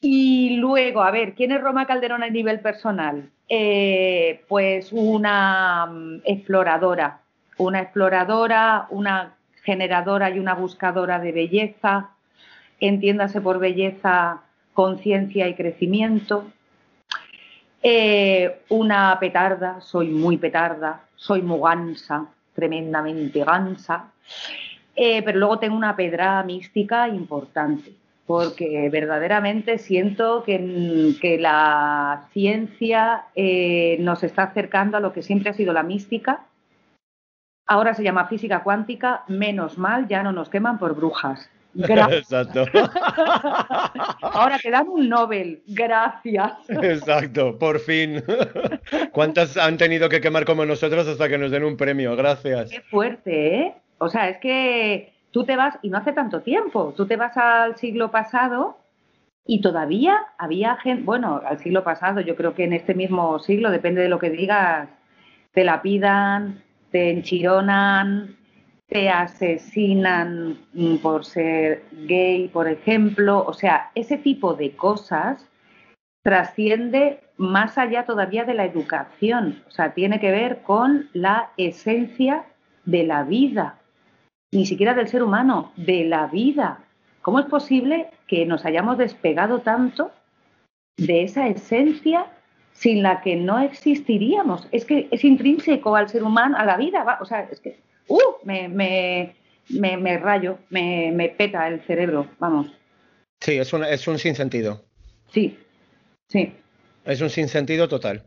Y 0.00 0.56
luego, 0.58 1.02
a 1.02 1.10
ver, 1.10 1.34
¿quién 1.34 1.50
es 1.50 1.60
Roma 1.60 1.86
Calderón 1.86 2.22
a 2.22 2.30
nivel 2.30 2.60
personal? 2.60 3.30
Eh, 3.48 4.44
pues 4.46 4.92
una 4.92 5.86
mm, 5.86 6.20
exploradora, 6.24 7.22
una 7.58 7.80
exploradora, 7.80 8.86
una 8.90 9.34
generadora 9.64 10.30
y 10.30 10.38
una 10.38 10.54
buscadora 10.54 11.18
de 11.18 11.32
belleza, 11.32 12.10
entiéndase 12.78 13.40
por 13.40 13.58
belleza, 13.58 14.42
conciencia 14.76 15.48
y 15.48 15.54
crecimiento. 15.54 16.44
Eh, 17.82 18.60
una 18.68 19.16
petarda, 19.18 19.80
soy 19.80 20.10
muy 20.10 20.36
petarda, 20.36 21.00
soy 21.16 21.40
muy 21.42 21.60
gansa, 21.60 22.26
tremendamente 22.54 23.42
gansa, 23.42 24.12
eh, 24.94 25.22
pero 25.22 25.38
luego 25.38 25.58
tengo 25.58 25.76
una 25.76 25.96
pedra 25.96 26.42
mística 26.42 27.08
importante 27.08 27.92
porque 28.26 28.88
verdaderamente 28.90 29.78
siento 29.78 30.42
que, 30.42 31.38
la 31.40 32.26
ciencia 32.32 33.26
eh, 33.36 33.96
nos 34.00 34.24
está 34.24 34.42
acercando 34.42 34.96
a 34.96 35.00
lo 35.00 35.12
que 35.12 35.22
siempre 35.22 35.50
ha 35.50 35.54
sido 35.54 35.72
la 35.72 35.84
mística. 35.84 36.44
Ahora 37.68 37.94
se 37.94 38.02
llama 38.02 38.26
física 38.26 38.64
cuántica, 38.64 39.22
menos 39.28 39.78
mal, 39.78 40.08
ya 40.08 40.24
no 40.24 40.32
nos 40.32 40.48
queman 40.50 40.78
por 40.78 40.96
brujas. 40.96 41.48
Exacto. 42.12 42.64
Ahora 44.22 44.58
te 44.58 44.70
dan 44.70 44.88
un 44.88 45.08
Nobel, 45.08 45.62
gracias. 45.66 46.52
Exacto, 46.68 47.58
por 47.58 47.80
fin. 47.80 48.22
¿Cuántas 49.12 49.56
han 49.56 49.76
tenido 49.76 50.08
que 50.08 50.20
quemar 50.20 50.44
como 50.44 50.64
nosotros 50.64 51.06
hasta 51.06 51.28
que 51.28 51.38
nos 51.38 51.50
den 51.50 51.64
un 51.64 51.76
premio? 51.76 52.16
Gracias. 52.16 52.70
Qué 52.70 52.80
fuerte, 52.82 53.56
¿eh? 53.56 53.74
O 53.98 54.08
sea, 54.08 54.28
es 54.28 54.38
que 54.38 55.12
tú 55.30 55.44
te 55.44 55.56
vas, 55.56 55.78
y 55.82 55.90
no 55.90 55.98
hace 55.98 56.12
tanto 56.12 56.40
tiempo, 56.40 56.94
tú 56.96 57.06
te 57.06 57.16
vas 57.16 57.36
al 57.36 57.76
siglo 57.76 58.10
pasado 58.10 58.78
y 59.46 59.60
todavía 59.60 60.18
había 60.38 60.76
gente, 60.76 61.04
bueno, 61.04 61.40
al 61.46 61.58
siglo 61.58 61.84
pasado, 61.84 62.20
yo 62.20 62.36
creo 62.36 62.54
que 62.54 62.64
en 62.64 62.72
este 62.72 62.94
mismo 62.94 63.38
siglo, 63.38 63.70
depende 63.70 64.02
de 64.02 64.08
lo 64.08 64.18
que 64.18 64.30
digas, 64.30 64.88
te 65.52 65.64
lapidan, 65.64 66.62
te 66.90 67.10
enchironan, 67.10 68.36
te 68.88 69.08
asesinan 69.10 70.58
por 71.02 71.24
ser 71.24 71.84
gay, 72.06 72.48
por 72.48 72.68
ejemplo. 72.68 73.44
O 73.46 73.52
sea, 73.52 73.90
ese 73.94 74.18
tipo 74.18 74.54
de 74.54 74.76
cosas 74.76 75.44
trasciende 76.22 77.20
más 77.36 77.78
allá 77.78 78.04
todavía 78.04 78.44
de 78.44 78.54
la 78.54 78.64
educación. 78.64 79.62
O 79.68 79.70
sea, 79.70 79.94
tiene 79.94 80.20
que 80.20 80.30
ver 80.30 80.62
con 80.62 81.08
la 81.12 81.50
esencia 81.56 82.44
de 82.84 83.04
la 83.04 83.24
vida 83.24 83.80
ni 84.52 84.66
siquiera 84.66 84.94
del 84.94 85.08
ser 85.08 85.22
humano, 85.22 85.72
de 85.76 86.04
la 86.04 86.26
vida. 86.26 86.78
¿Cómo 87.22 87.40
es 87.40 87.46
posible 87.46 88.08
que 88.26 88.46
nos 88.46 88.64
hayamos 88.64 88.98
despegado 88.98 89.60
tanto 89.60 90.10
de 90.96 91.24
esa 91.24 91.48
esencia 91.48 92.26
sin 92.76 93.02
la 93.02 93.20
que 93.20 93.36
no 93.36 93.58
existiríamos? 93.60 94.68
Es 94.72 94.84
que 94.84 95.08
es 95.10 95.24
intrínseco 95.24 95.96
al 95.96 96.08
ser 96.08 96.22
humano, 96.22 96.56
a 96.56 96.64
la 96.64 96.76
vida. 96.76 97.18
O 97.20 97.24
sea, 97.24 97.48
es 97.50 97.60
que, 97.60 97.78
¡uh! 98.08 98.20
Me, 98.44 98.68
me, 98.68 99.34
me, 99.68 100.18
rayo, 100.18 100.58
me, 100.70 101.10
me, 101.12 101.28
peta 101.30 101.66
el 101.68 101.80
cerebro, 101.82 102.28
vamos. 102.38 102.68
Sí, 103.40 103.58
es 103.58 103.72
un, 103.72 103.84
es 103.84 104.06
un 104.06 104.18
sinsentido. 104.18 104.84
Sí, 105.28 105.58
sí. 106.28 106.52
Es 107.04 107.20
un 107.20 107.30
sinsentido 107.30 107.88
total. 107.88 108.24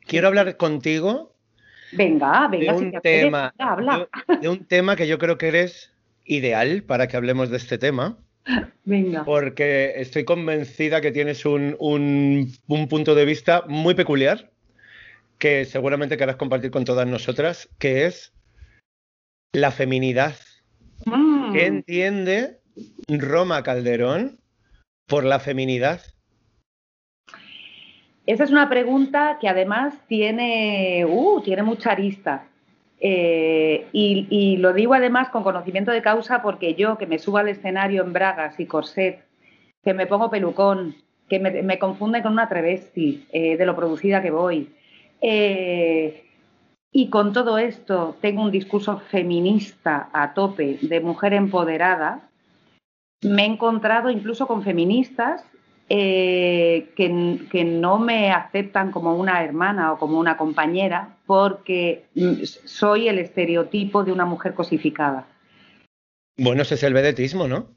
Quiero 0.00 0.28
hablar 0.28 0.56
contigo 0.56 1.36
Venga, 1.92 2.48
venga, 2.48 2.72
de 2.72 2.78
un, 2.78 2.92
tema, 3.00 3.54
habla. 3.58 4.08
De, 4.40 4.48
un 4.48 4.64
tema 4.64 4.96
que 4.96 5.06
yo 5.06 5.18
creo 5.18 5.38
que 5.38 5.48
eres 5.48 5.92
ideal 6.24 6.82
para 6.82 7.06
que 7.06 7.16
hablemos 7.16 7.50
de 7.50 7.56
este 7.56 7.78
tema. 7.78 8.18
Venga. 8.84 9.24
Porque 9.24 9.94
estoy 9.96 10.24
convencida 10.24 11.00
que 11.00 11.12
tienes 11.12 11.44
un, 11.44 11.76
punto 12.88 13.14
de 13.14 13.24
vista 13.24 13.64
muy 13.68 13.94
peculiar 13.94 14.50
que 15.38 15.64
seguramente 15.66 16.16
querrás 16.16 16.36
compartir 16.36 16.70
con 16.70 16.84
todas 16.84 17.06
nosotras, 17.06 17.68
que 17.78 18.06
es 18.06 18.32
la 19.52 19.70
feminidad. 19.70 20.34
Mm. 21.04 21.52
¿Qué 21.52 21.66
entiende 21.66 22.60
Roma 23.08 23.62
Calderón 23.62 24.38
por 25.06 25.24
la 25.24 25.38
feminidad? 25.38 26.00
Esa 28.24 28.44
es 28.44 28.50
una 28.50 28.68
pregunta 28.68 29.38
que 29.40 29.48
además 29.48 29.94
tiene, 30.08 31.04
uh, 31.06 31.40
tiene 31.42 31.62
mucha 31.62 31.92
arista. 31.92 32.48
Eh, 33.00 33.86
y, 33.92 34.56
lo 34.56 34.72
digo 34.72 34.94
además 34.94 35.28
con 35.28 35.42
conocimiento 35.42 35.90
de 35.90 36.02
causa 36.02 36.42
porque 36.42 36.74
yo 36.74 36.96
que 36.96 37.06
me 37.06 37.18
subo 37.18 37.38
al 37.38 37.48
escenario 37.48 38.02
en 38.02 38.12
bragas 38.12 38.58
y 38.58 38.66
corset, 38.66 39.24
que 39.82 39.94
me 39.94 40.06
pongo 40.06 40.30
pelucón, 40.30 40.96
que 41.28 41.38
me, 41.38 41.78
confunde 41.78 42.22
con 42.22 42.32
una 42.32 42.48
travesti 42.48 43.26
eh, 43.32 43.56
de 43.56 43.66
lo 43.66 43.76
producida 43.76 44.22
que 44.22 44.30
voy. 44.30 44.70
Eh, 45.20 46.24
y 46.92 47.10
con 47.10 47.32
todo 47.32 47.58
esto 47.58 48.16
tengo 48.20 48.42
un 48.42 48.50
discurso 48.50 48.98
feminista 49.10 50.08
a 50.12 50.34
tope 50.34 50.78
de 50.80 51.00
mujer 51.00 51.34
empoderada. 51.34 52.28
Me 53.22 53.42
he 53.42 53.46
encontrado 53.46 54.08
incluso 54.08 54.46
con 54.46 54.62
feministas 54.62 55.44
eh, 55.88 56.88
que, 56.96 57.64
no 57.64 57.98
me 57.98 58.32
aceptan 58.32 58.90
como 58.90 59.14
una 59.14 59.44
hermana 59.44 59.92
o 59.92 59.98
como 59.98 60.18
una 60.18 60.36
compañera 60.36 61.16
porque 61.26 62.06
soy 62.64 63.08
el 63.08 63.20
estereotipo 63.20 64.02
de 64.02 64.10
una 64.10 64.24
mujer 64.24 64.54
cosificada. 64.54 65.26
Bueno, 66.36 66.62
ese 66.62 66.74
es 66.74 66.82
el 66.82 66.92
vedetismo, 66.92 67.46
¿no? 67.46 67.68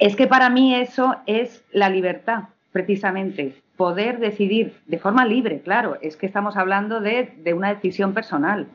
Es 0.00 0.16
que 0.16 0.26
para 0.26 0.50
mí 0.50 0.74
eso 0.74 1.14
es 1.26 1.62
la 1.70 1.88
libertad, 1.88 2.44
precisamente. 2.72 3.54
Poder 3.76 4.18
decidir 4.18 4.74
de 4.86 4.98
forma 4.98 5.24
libre, 5.24 5.60
claro, 5.60 5.96
es 6.02 6.16
que 6.16 6.26
estamos 6.26 6.56
hablando 6.56 7.00
de, 7.00 7.30
una 7.54 7.72
decisión 7.72 8.14
personal. 8.14 8.66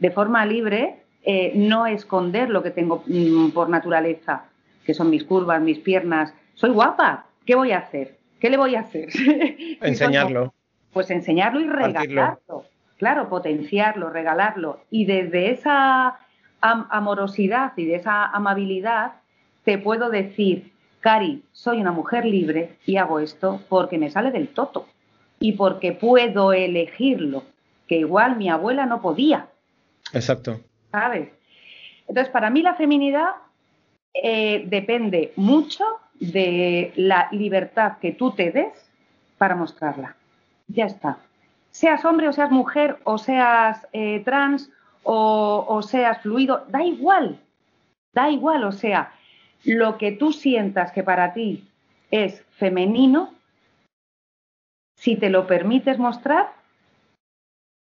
De 0.00 0.10
forma 0.10 0.44
libre, 0.46 1.04
eh, 1.22 1.52
no 1.54 1.86
esconder 1.86 2.50
lo 2.50 2.64
que 2.64 2.70
tengo 2.70 3.04
mm, 3.06 3.50
por 3.50 3.68
naturaleza, 3.68 4.46
que 4.84 4.94
son 4.94 5.10
mis 5.10 5.22
curvas, 5.22 5.62
mis 5.62 5.78
piernas. 5.78 6.34
Soy 6.54 6.70
guapa, 6.70 7.26
¿Qué 7.44 7.54
voy 7.54 7.72
a 7.72 7.78
hacer? 7.78 8.18
¿Qué 8.40 8.50
le 8.50 8.56
voy 8.56 8.74
a 8.74 8.80
hacer? 8.80 9.08
Enseñarlo. 9.80 10.54
Pues 10.92 11.10
enseñarlo 11.10 11.60
y 11.60 11.68
regalarlo. 11.68 12.64
Claro, 12.96 13.28
potenciarlo, 13.28 14.10
regalarlo. 14.10 14.80
Y 14.90 15.04
desde 15.04 15.50
esa 15.50 16.18
amorosidad 16.60 17.72
y 17.76 17.86
de 17.86 17.94
esa 17.96 18.26
amabilidad 18.26 19.12
te 19.64 19.78
puedo 19.78 20.10
decir, 20.10 20.72
Cari, 21.00 21.42
soy 21.52 21.80
una 21.80 21.92
mujer 21.92 22.24
libre 22.24 22.76
y 22.86 22.96
hago 22.96 23.20
esto 23.20 23.60
porque 23.68 23.98
me 23.98 24.10
sale 24.10 24.30
del 24.30 24.48
toto 24.48 24.86
y 25.38 25.52
porque 25.52 25.92
puedo 25.92 26.52
elegirlo, 26.52 27.44
que 27.88 27.96
igual 27.96 28.36
mi 28.36 28.50
abuela 28.50 28.84
no 28.84 29.00
podía. 29.00 29.48
Exacto. 30.12 30.60
¿Sabes? 30.90 31.30
Entonces, 32.06 32.30
para 32.32 32.50
mí 32.50 32.62
la 32.62 32.74
feminidad 32.74 33.30
eh, 34.12 34.64
depende 34.66 35.32
mucho 35.36 35.84
de 36.20 36.92
la 36.96 37.28
libertad 37.32 37.98
que 37.98 38.12
tú 38.12 38.32
te 38.32 38.50
des 38.50 38.90
para 39.38 39.56
mostrarla. 39.56 40.16
Ya 40.68 40.84
está. 40.86 41.18
Seas 41.70 42.04
hombre 42.04 42.28
o 42.28 42.32
seas 42.32 42.50
mujer 42.50 42.98
o 43.04 43.18
seas 43.18 43.86
eh, 43.92 44.20
trans 44.24 44.70
o, 45.02 45.64
o 45.66 45.82
seas 45.82 46.20
fluido, 46.20 46.66
da 46.68 46.84
igual, 46.84 47.40
da 48.12 48.30
igual. 48.30 48.64
O 48.64 48.72
sea, 48.72 49.12
lo 49.64 49.98
que 49.98 50.12
tú 50.12 50.32
sientas 50.32 50.92
que 50.92 51.02
para 51.02 51.32
ti 51.32 51.66
es 52.10 52.44
femenino, 52.52 53.34
si 54.96 55.16
te 55.16 55.30
lo 55.30 55.46
permites 55.46 55.98
mostrar, 55.98 56.52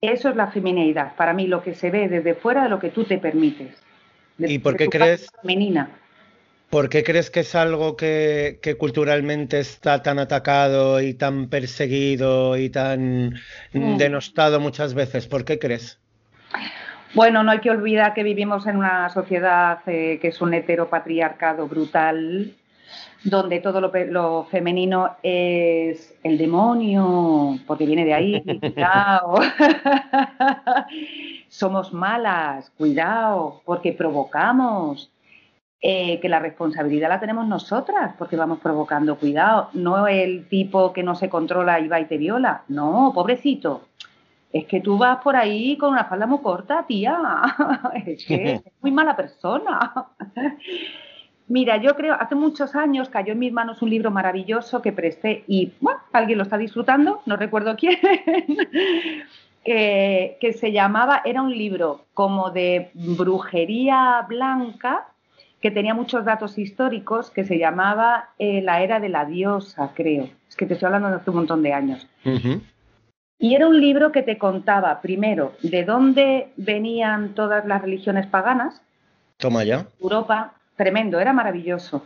eso 0.01 0.29
es 0.29 0.35
la 0.35 0.47
feminidad. 0.47 1.15
Para 1.15 1.33
mí, 1.33 1.47
lo 1.47 1.61
que 1.61 1.75
se 1.75 1.91
ve 1.91 2.07
desde 2.07 2.35
fuera 2.35 2.63
de 2.63 2.69
lo 2.69 2.79
que 2.79 2.89
tú 2.89 3.03
te 3.03 3.17
permites. 3.17 3.75
¿Y 4.37 4.59
por 4.59 4.77
qué 4.77 4.87
crees? 4.87 5.29
Femenina. 5.41 5.89
¿Por 6.69 6.89
qué 6.89 7.03
crees 7.03 7.31
que 7.31 7.39
es 7.39 7.55
algo 7.55 7.95
que, 7.97 8.59
culturalmente 8.77 9.59
está 9.59 10.03
tan 10.03 10.19
atacado 10.19 11.01
y 11.01 11.15
tan 11.15 11.49
perseguido 11.49 12.57
y 12.57 12.69
tan 12.69 13.39
mm. 13.73 13.97
denostado 13.97 14.59
muchas 14.59 14.93
veces? 14.93 15.27
¿Por 15.27 15.45
qué 15.45 15.57
crees? 15.57 15.99
Bueno, 17.15 17.41
no 17.41 17.51
hay 17.51 17.59
que 17.59 17.71
olvidar 17.71 18.13
que 18.13 18.21
vivimos 18.21 18.67
en 18.67 18.77
una 18.77 19.09
sociedad 19.09 19.79
eh, 19.87 20.19
que 20.21 20.27
es 20.27 20.41
un 20.41 20.53
heteropatriarcado 20.53 21.67
brutal, 21.67 22.53
donde 23.23 23.59
todo 23.61 23.81
lo, 23.81 24.45
femenino 24.45 25.15
es 25.23 26.13
el 26.21 26.37
demonio, 26.37 27.57
porque 27.65 27.87
viene 27.87 28.05
de 28.05 28.13
ahí, 28.13 28.43
cuidado. 28.59 29.39
Somos 31.47 31.93
malas, 31.93 32.69
cuidado, 32.77 33.63
porque 33.65 33.91
provocamos. 33.91 35.11
Eh, 35.81 36.19
que 36.19 36.27
la 36.27 36.39
responsabilidad 36.39 37.07
la 37.07 37.21
tenemos 37.21 37.47
nosotras, 37.47 38.13
porque 38.17 38.35
vamos 38.35 38.59
provocando, 38.59 39.15
cuidado, 39.15 39.69
no 39.73 40.07
el 40.07 40.49
tipo 40.49 40.91
que 40.91 41.03
no 41.03 41.15
se 41.15 41.29
controla 41.29 41.79
y 41.79 41.87
va 41.87 42.01
y 42.01 42.05
te 42.05 42.17
viola, 42.17 42.63
no, 42.67 43.13
pobrecito, 43.15 43.87
es 44.51 44.65
que 44.65 44.81
tú 44.81 44.97
vas 44.97 45.21
por 45.23 45.35
ahí 45.35 45.77
con 45.77 45.91
una 45.93 46.05
falda 46.05 46.25
muy 46.25 46.39
corta, 46.39 46.85
tía. 46.87 47.17
es 48.05 48.25
que 48.25 48.51
es 48.65 48.73
muy 48.81 48.91
mala 48.91 49.15
persona. 49.15 50.07
Mira, 51.47 51.77
yo 51.77 51.95
creo, 51.95 52.13
hace 52.13 52.35
muchos 52.35 52.75
años 52.75 53.09
cayó 53.09 53.33
en 53.33 53.39
mis 53.39 53.51
manos 53.51 53.81
un 53.81 53.89
libro 53.89 54.11
maravilloso 54.11 54.81
que 54.81 54.91
presté 54.91 55.43
y 55.47 55.71
bueno, 55.79 55.99
alguien 56.11 56.37
lo 56.37 56.43
está 56.43 56.59
disfrutando, 56.59 57.21
no 57.25 57.37
recuerdo 57.37 57.75
quién, 57.75 57.97
que, 59.63 60.55
se 60.59 60.71
llamaba, 60.71 61.23
era 61.25 61.41
un 61.41 61.57
libro 61.57 62.05
como 62.13 62.51
de 62.51 62.91
brujería 62.93 64.27
blanca 64.29 65.07
que 65.61 65.71
tenía 65.71 65.93
muchos 65.93 66.25
datos 66.25 66.57
históricos 66.57 67.31
que 67.31 67.43
se 67.43 67.57
llamaba 67.57 68.29
eh, 68.39 68.61
La 68.61 68.81
Era 68.81 68.99
de 68.99 69.09
la 69.09 69.25
Diosa, 69.25 69.91
creo. 69.93 70.29
Es 70.47 70.55
que 70.55 70.65
te 70.65 70.73
estoy 70.73 70.87
hablando 70.87 71.09
de 71.09 71.15
hace 71.15 71.29
un 71.29 71.35
montón 71.37 71.63
de 71.63 71.73
años. 71.73 72.07
Y 73.37 73.55
era 73.55 73.67
un 73.67 73.79
libro 73.79 74.11
que 74.11 74.21
te 74.21 74.37
contaba, 74.37 75.01
primero, 75.01 75.53
de 75.61 75.83
dónde 75.85 76.49
venían 76.57 77.35
todas 77.35 77.65
las 77.65 77.81
religiones 77.81 78.27
paganas. 78.27 78.81
Toma 79.37 79.63
ya. 79.63 79.87
Europa, 80.01 80.53
tremendo, 80.75 81.19
era 81.19 81.33
maravilloso. 81.33 82.03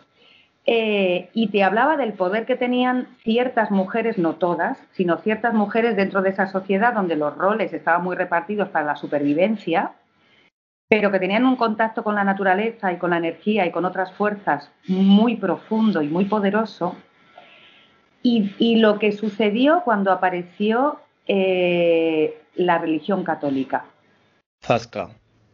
Eh, 0.66 1.30
y 1.34 1.50
te 1.50 1.64
hablaba 1.64 1.98
del 1.98 2.14
poder 2.14 2.46
que 2.46 2.56
tenían 2.56 3.08
ciertas 3.24 3.70
mujeres, 3.70 4.18
no 4.18 4.36
todas, 4.36 4.78
sino 4.94 5.18
ciertas 5.18 5.54
mujeres 5.54 5.96
dentro 5.96 6.22
de 6.22 6.30
esa 6.30 6.48
sociedad 6.48 6.94
donde 6.94 7.18
los 7.18 7.36
roles 7.36 7.74
estaban 7.74 8.04
muy 8.04 8.16
repartidos 8.16 8.70
para 8.70 8.86
la 8.86 8.96
supervivencia, 8.96 9.92
pero 10.88 11.12
que 11.12 11.20
tenían 11.20 11.46
un 11.46 11.56
contacto 11.56 12.04
con 12.04 12.16
la 12.16 12.24
naturaleza 12.24 12.92
y 12.92 12.98
con 12.98 13.12
la 13.12 13.18
energía 13.18 13.66
y 13.66 13.72
con 13.72 13.86
otras 13.86 14.12
fuerzas 14.14 14.72
muy 14.88 15.36
profundo 15.38 16.02
y 16.02 16.08
muy 16.08 16.26
poderoso. 16.26 16.96
Y, 18.22 18.54
y 18.58 18.78
lo 18.78 19.00
que 19.00 19.12
sucedió 19.12 19.82
cuando 19.84 20.12
apareció 20.12 21.00
eh, 21.28 22.42
la 22.56 22.78
religión 22.78 23.24
católica. 23.24 23.86
Zasca. 24.62 25.10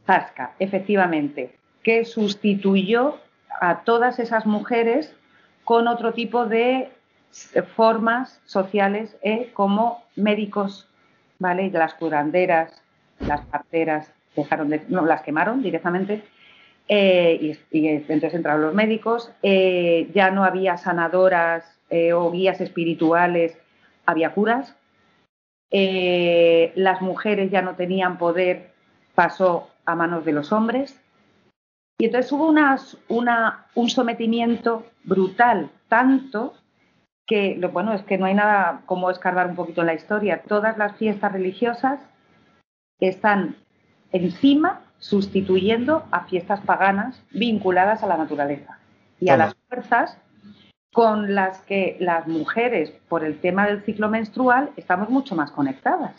Zasca, 0.06 0.54
efectivamente, 0.60 1.56
que 1.84 2.06
sustituyó 2.06 3.18
a 3.62 3.84
todas 3.84 4.20
esas 4.20 4.46
mujeres 4.46 5.16
con 5.64 5.88
otro 5.88 6.14
tipo 6.14 6.46
de 6.46 6.92
formas 7.76 8.42
sociales 8.46 9.16
eh, 9.22 9.52
como 9.54 10.04
médicos, 10.16 10.88
¿vale? 11.38 11.70
Las 11.70 11.94
curanderas, 11.94 12.82
las 13.20 13.42
parteras, 13.42 14.12
dejaron 14.36 14.70
de, 14.70 14.84
no, 14.90 15.06
las 15.06 15.22
quemaron 15.22 15.62
directamente. 15.62 16.24
Eh, 16.88 17.58
y, 17.72 17.88
entonces 17.88 18.34
entraron 18.34 18.62
los 18.62 18.74
médicos, 18.74 19.32
ya 19.42 20.32
no 20.32 20.44
había 20.44 20.78
sanadoras 20.78 21.80
o 22.16 22.32
guías 22.32 22.62
espirituales, 22.62 23.58
había 24.06 24.34
curas, 24.34 24.76
eh, 25.72 26.72
las 26.76 27.02
mujeres 27.02 27.52
ya 27.52 27.62
no 27.62 27.76
tenían 27.76 28.18
poder, 28.18 28.72
pasó 29.14 29.70
a 29.86 29.96
manos 29.96 30.26
de 30.26 30.34
los 30.34 30.52
hombres. 30.52 31.00
Y 32.00 32.06
entonces 32.06 32.32
hubo 32.32 32.48
un 32.48 33.90
sometimiento 33.90 34.86
brutal, 35.04 35.70
tanto 35.90 36.54
que, 37.28 37.56
lo 37.58 37.70
bueno, 37.70 37.94
es 37.94 38.04
que 38.04 38.18
no 38.18 38.26
hay 38.26 38.34
nada 38.34 38.82
como 38.86 39.12
escarbar 39.12 39.48
un 39.48 39.56
poquito 39.56 39.82
en 39.82 39.88
la 39.88 39.94
historia. 39.94 40.42
Todas 40.48 40.78
las 40.78 40.96
fiestas 40.96 41.32
religiosas 41.32 42.00
están 43.00 43.58
encima 44.12 44.82
sustituyendo 45.00 46.04
a 46.12 46.26
fiestas 46.26 46.60
paganas 46.62 47.22
vinculadas 47.32 48.04
a 48.04 48.08
la 48.08 48.18
naturaleza 48.18 48.80
y 49.20 49.30
a 49.30 49.38
las 49.38 49.56
fuerzas 49.68 50.18
con 50.92 51.36
las 51.36 51.60
que 51.62 51.98
las 52.00 52.28
mujeres, 52.28 52.92
por 53.08 53.24
el 53.24 53.40
tema 53.40 53.68
del 53.68 53.84
ciclo 53.84 54.10
menstrual, 54.10 54.72
estamos 54.76 55.10
mucho 55.10 55.36
más 55.36 55.52
conectadas, 55.52 56.14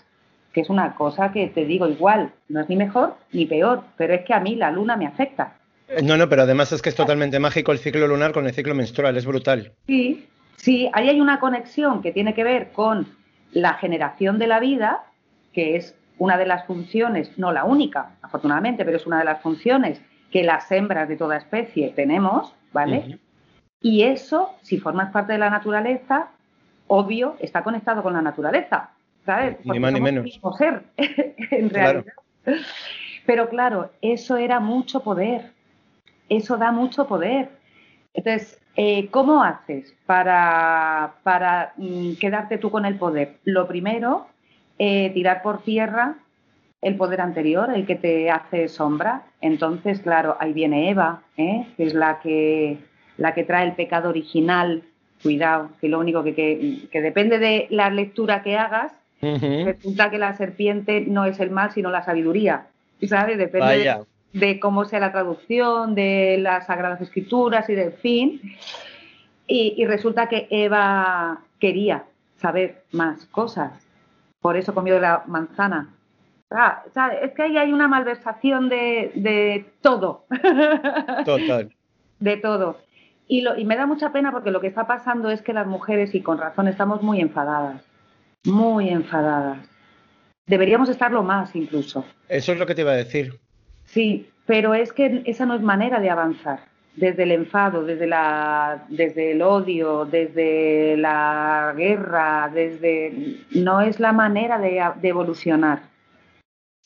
que 0.52 0.60
es 0.60 0.70
una 0.70 0.94
cosa 0.94 1.32
que 1.32 1.48
te 1.48 1.64
digo 1.64 1.88
igual, 1.88 2.32
no 2.48 2.60
es 2.60 2.68
ni 2.68 2.76
mejor 2.76 3.16
ni 3.32 3.46
peor, 3.46 3.82
pero 3.96 4.14
es 4.14 4.24
que 4.24 4.34
a 4.34 4.40
mí 4.40 4.54
la 4.54 4.70
luna 4.70 4.96
me 4.96 5.06
afecta. 5.06 5.56
Eh, 5.88 6.02
no, 6.02 6.16
no, 6.16 6.28
pero 6.28 6.42
además 6.42 6.72
es 6.72 6.82
que 6.82 6.88
es 6.88 6.94
totalmente 6.94 7.40
mágico 7.40 7.72
el 7.72 7.78
ciclo 7.78 8.06
lunar 8.06 8.32
con 8.32 8.46
el 8.46 8.54
ciclo 8.54 8.74
menstrual, 8.74 9.16
es 9.16 9.26
brutal. 9.26 9.72
Sí, 9.86 10.28
sí, 10.56 10.88
ahí 10.92 11.08
hay 11.08 11.20
una 11.20 11.40
conexión 11.40 12.00
que 12.00 12.12
tiene 12.12 12.34
que 12.34 12.44
ver 12.44 12.70
con 12.72 13.08
la 13.52 13.74
generación 13.74 14.38
de 14.38 14.46
la 14.46 14.60
vida, 14.60 15.04
que 15.52 15.76
es 15.76 15.96
una 16.20 16.36
de 16.36 16.44
las 16.44 16.66
funciones, 16.66 17.38
no 17.38 17.50
la 17.50 17.64
única, 17.64 18.10
afortunadamente, 18.20 18.84
pero 18.84 18.98
es 18.98 19.06
una 19.06 19.20
de 19.20 19.24
las 19.24 19.40
funciones 19.40 20.02
que 20.30 20.44
las 20.44 20.70
hembras 20.70 21.08
de 21.08 21.16
toda 21.16 21.38
especie 21.38 21.94
tenemos, 21.96 22.54
¿vale? 22.74 23.18
Y 23.80 24.02
eso, 24.02 24.54
si 24.60 24.78
formas 24.78 25.10
parte 25.12 25.32
de 25.32 25.38
la 25.38 25.48
naturaleza, 25.48 26.28
obvio, 26.88 27.36
está 27.40 27.64
conectado 27.64 28.02
con 28.02 28.12
la 28.12 28.20
naturaleza, 28.20 28.90
¿sabes? 29.24 29.56
ni 29.64 29.80
más 29.80 29.94
ni 29.94 30.00
menos. 30.02 30.24
Mismo 30.24 30.52
ser, 30.52 30.82
en 30.98 31.70
realidad. 31.70 32.04
Pero 33.24 33.48
claro, 33.48 33.90
eso 34.02 34.36
era 34.36 34.60
mucho 34.60 35.00
poder. 35.00 35.52
Eso 36.28 36.58
da 36.58 36.70
mucho 36.70 37.08
poder. 37.08 37.48
Entonces, 38.12 38.60
eh, 38.76 39.08
¿cómo 39.10 39.42
haces 39.42 39.94
para, 40.04 41.14
para 41.22 41.72
mm, 41.78 42.16
quedarte 42.20 42.58
tú 42.58 42.70
con 42.70 42.84
el 42.84 42.98
poder? 42.98 43.38
Lo 43.44 43.66
primero, 43.66 44.26
eh, 44.82 45.10
tirar 45.12 45.42
por 45.42 45.62
tierra 45.62 46.14
el 46.80 46.96
poder 46.96 47.20
anterior, 47.20 47.68
el 47.74 47.84
que 47.84 47.96
te 47.96 48.30
hace 48.30 48.66
sombra. 48.68 49.24
Entonces, 49.42 50.00
claro, 50.00 50.38
ahí 50.40 50.54
viene 50.54 50.88
Eva, 50.88 51.20
¿eh? 51.36 51.66
que 51.76 51.84
es 51.84 51.92
la 51.92 52.20
que 52.20 52.78
la 53.18 53.34
que 53.34 53.44
trae 53.44 53.66
el 53.66 53.74
pecado 53.74 54.08
original, 54.08 54.82
cuidado, 55.22 55.68
que 55.82 55.90
lo 55.90 55.98
único 55.98 56.24
que, 56.24 56.88
que, 56.90 57.00
depende 57.02 57.38
de 57.38 57.66
la 57.68 57.90
lectura 57.90 58.42
que 58.42 58.56
hagas, 58.56 58.94
resulta 59.20 60.10
que 60.10 60.16
la 60.16 60.34
serpiente 60.34 61.02
no 61.02 61.26
es 61.26 61.38
el 61.40 61.50
mal, 61.50 61.70
sino 61.72 61.90
la 61.90 62.02
sabiduría, 62.02 62.68
¿sabes? 63.06 63.36
Depende 63.36 64.06
de, 64.32 64.58
cómo 64.60 64.86
sea 64.86 65.00
la 65.00 65.12
traducción, 65.12 65.94
de 65.94 66.38
las 66.40 66.68
Sagradas 66.68 67.02
Escrituras 67.02 67.68
y 67.68 67.74
del 67.74 67.92
fin. 67.92 68.40
Y, 69.46 69.84
resulta 69.84 70.30
que 70.30 70.46
Eva 70.48 71.40
quería 71.58 72.04
saber 72.38 72.84
más 72.92 73.26
cosas, 73.26 73.89
por 74.40 74.56
eso 74.56 74.74
comió 74.74 74.98
la 74.98 75.24
manzana. 75.26 75.94
Ah, 76.50 76.82
es 77.22 77.32
que 77.32 77.42
ahí 77.42 77.56
hay 77.56 77.72
una 77.72 77.86
malversación 77.86 78.68
de, 78.68 79.12
de 79.14 79.72
todo. 79.82 80.26
Total. 81.24 81.72
de 82.18 82.36
todo. 82.36 82.78
Y, 83.28 83.44
me 83.64 83.76
da 83.76 83.86
mucha 83.86 84.10
pena 84.10 84.32
porque 84.32 84.50
lo 84.50 84.60
que 84.60 84.66
está 84.66 84.88
pasando 84.88 85.30
es 85.30 85.40
que 85.40 85.52
las 85.52 85.66
mujeres, 85.66 86.16
y 86.16 86.20
con 86.20 86.38
razón, 86.38 86.66
estamos 86.66 87.00
muy 87.00 87.20
enfadadas, 87.20 87.84
muy 88.44 88.88
enfadadas. 88.88 89.68
Deberíamos 90.46 90.88
estarlo 90.88 91.22
más 91.22 91.54
incluso. 91.54 92.04
Eso 92.28 92.52
es 92.52 92.58
lo 92.58 92.66
que 92.66 92.74
te 92.74 92.80
iba 92.80 92.90
a 92.90 92.96
decir. 92.96 93.38
Sí, 93.84 94.28
pero 94.46 94.74
es 94.74 94.92
que 94.92 95.22
esa 95.26 95.46
no 95.46 95.54
es 95.54 95.62
manera 95.62 96.00
de 96.00 96.10
avanzar. 96.10 96.58
Desde 97.00 97.22
el 97.22 97.32
enfado, 97.32 97.82
desde, 97.82 98.06
la, 98.06 98.84
desde 98.88 99.32
el 99.32 99.40
odio, 99.40 100.04
desde 100.04 100.96
la 100.98 101.72
guerra, 101.76 102.50
desde... 102.52 103.38
No 103.52 103.80
es 103.80 103.98
la 103.98 104.12
manera 104.12 104.58
de, 104.58 104.82
de 105.00 105.08
evolucionar. 105.08 105.80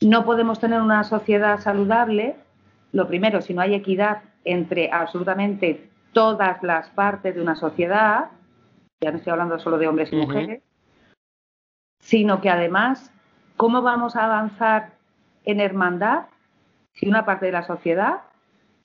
No 0.00 0.24
podemos 0.24 0.60
tener 0.60 0.80
una 0.80 1.02
sociedad 1.02 1.58
saludable, 1.58 2.36
lo 2.92 3.08
primero, 3.08 3.40
si 3.40 3.54
no 3.54 3.62
hay 3.62 3.74
equidad 3.74 4.22
entre 4.44 4.90
absolutamente 4.92 5.90
todas 6.12 6.62
las 6.62 6.88
partes 6.90 7.34
de 7.34 7.42
una 7.42 7.56
sociedad, 7.56 8.30
ya 9.02 9.10
no 9.10 9.18
estoy 9.18 9.32
hablando 9.32 9.58
solo 9.58 9.78
de 9.78 9.88
hombres 9.88 10.12
y 10.12 10.16
mujeres, 10.16 10.62
sino 12.00 12.40
que 12.40 12.50
además, 12.50 13.12
¿cómo 13.56 13.82
vamos 13.82 14.14
a 14.14 14.26
avanzar 14.26 14.92
en 15.44 15.60
hermandad 15.60 16.26
si 16.92 17.08
una 17.08 17.24
parte 17.24 17.46
de 17.46 17.52
la 17.52 17.64
sociedad, 17.64 18.20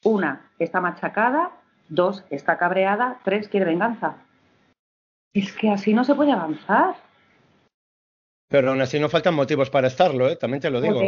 una, 0.04 0.49
está 0.64 0.82
machacada, 0.82 1.52
dos, 1.88 2.24
está 2.30 2.58
cabreada, 2.58 3.20
tres, 3.24 3.48
quiere 3.48 3.66
venganza? 3.66 4.18
Es 5.34 5.54
que 5.54 5.70
así 5.70 5.94
no 5.94 6.04
se 6.04 6.16
puede 6.16 6.32
avanzar. 6.32 6.96
Pero 8.50 8.72
aún 8.72 8.82
así 8.82 9.00
no 9.00 9.10
faltan 9.10 9.36
motivos 9.36 9.70
para 9.70 9.88
estarlo, 9.88 10.28
¿eh? 10.30 10.36
también 10.36 10.62
te 10.62 10.70
lo 10.70 10.82
digo. 10.82 11.02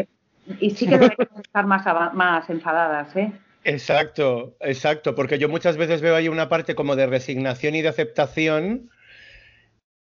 y 0.59 0.69
sí 0.71 0.87
que 0.87 0.97
debemos 0.97 1.39
estar 1.43 1.65
más, 1.65 1.85
más 2.13 2.49
enfadadas, 2.49 3.15
¿eh? 3.15 3.31
Exacto, 3.63 4.55
exacto, 4.59 5.13
porque 5.13 5.37
yo 5.37 5.47
muchas 5.47 5.77
veces 5.77 6.01
veo 6.01 6.15
ahí 6.15 6.27
una 6.27 6.49
parte 6.49 6.73
como 6.73 6.95
de 6.95 7.05
resignación 7.05 7.75
y 7.75 7.81
de 7.81 7.89
aceptación 7.89 8.89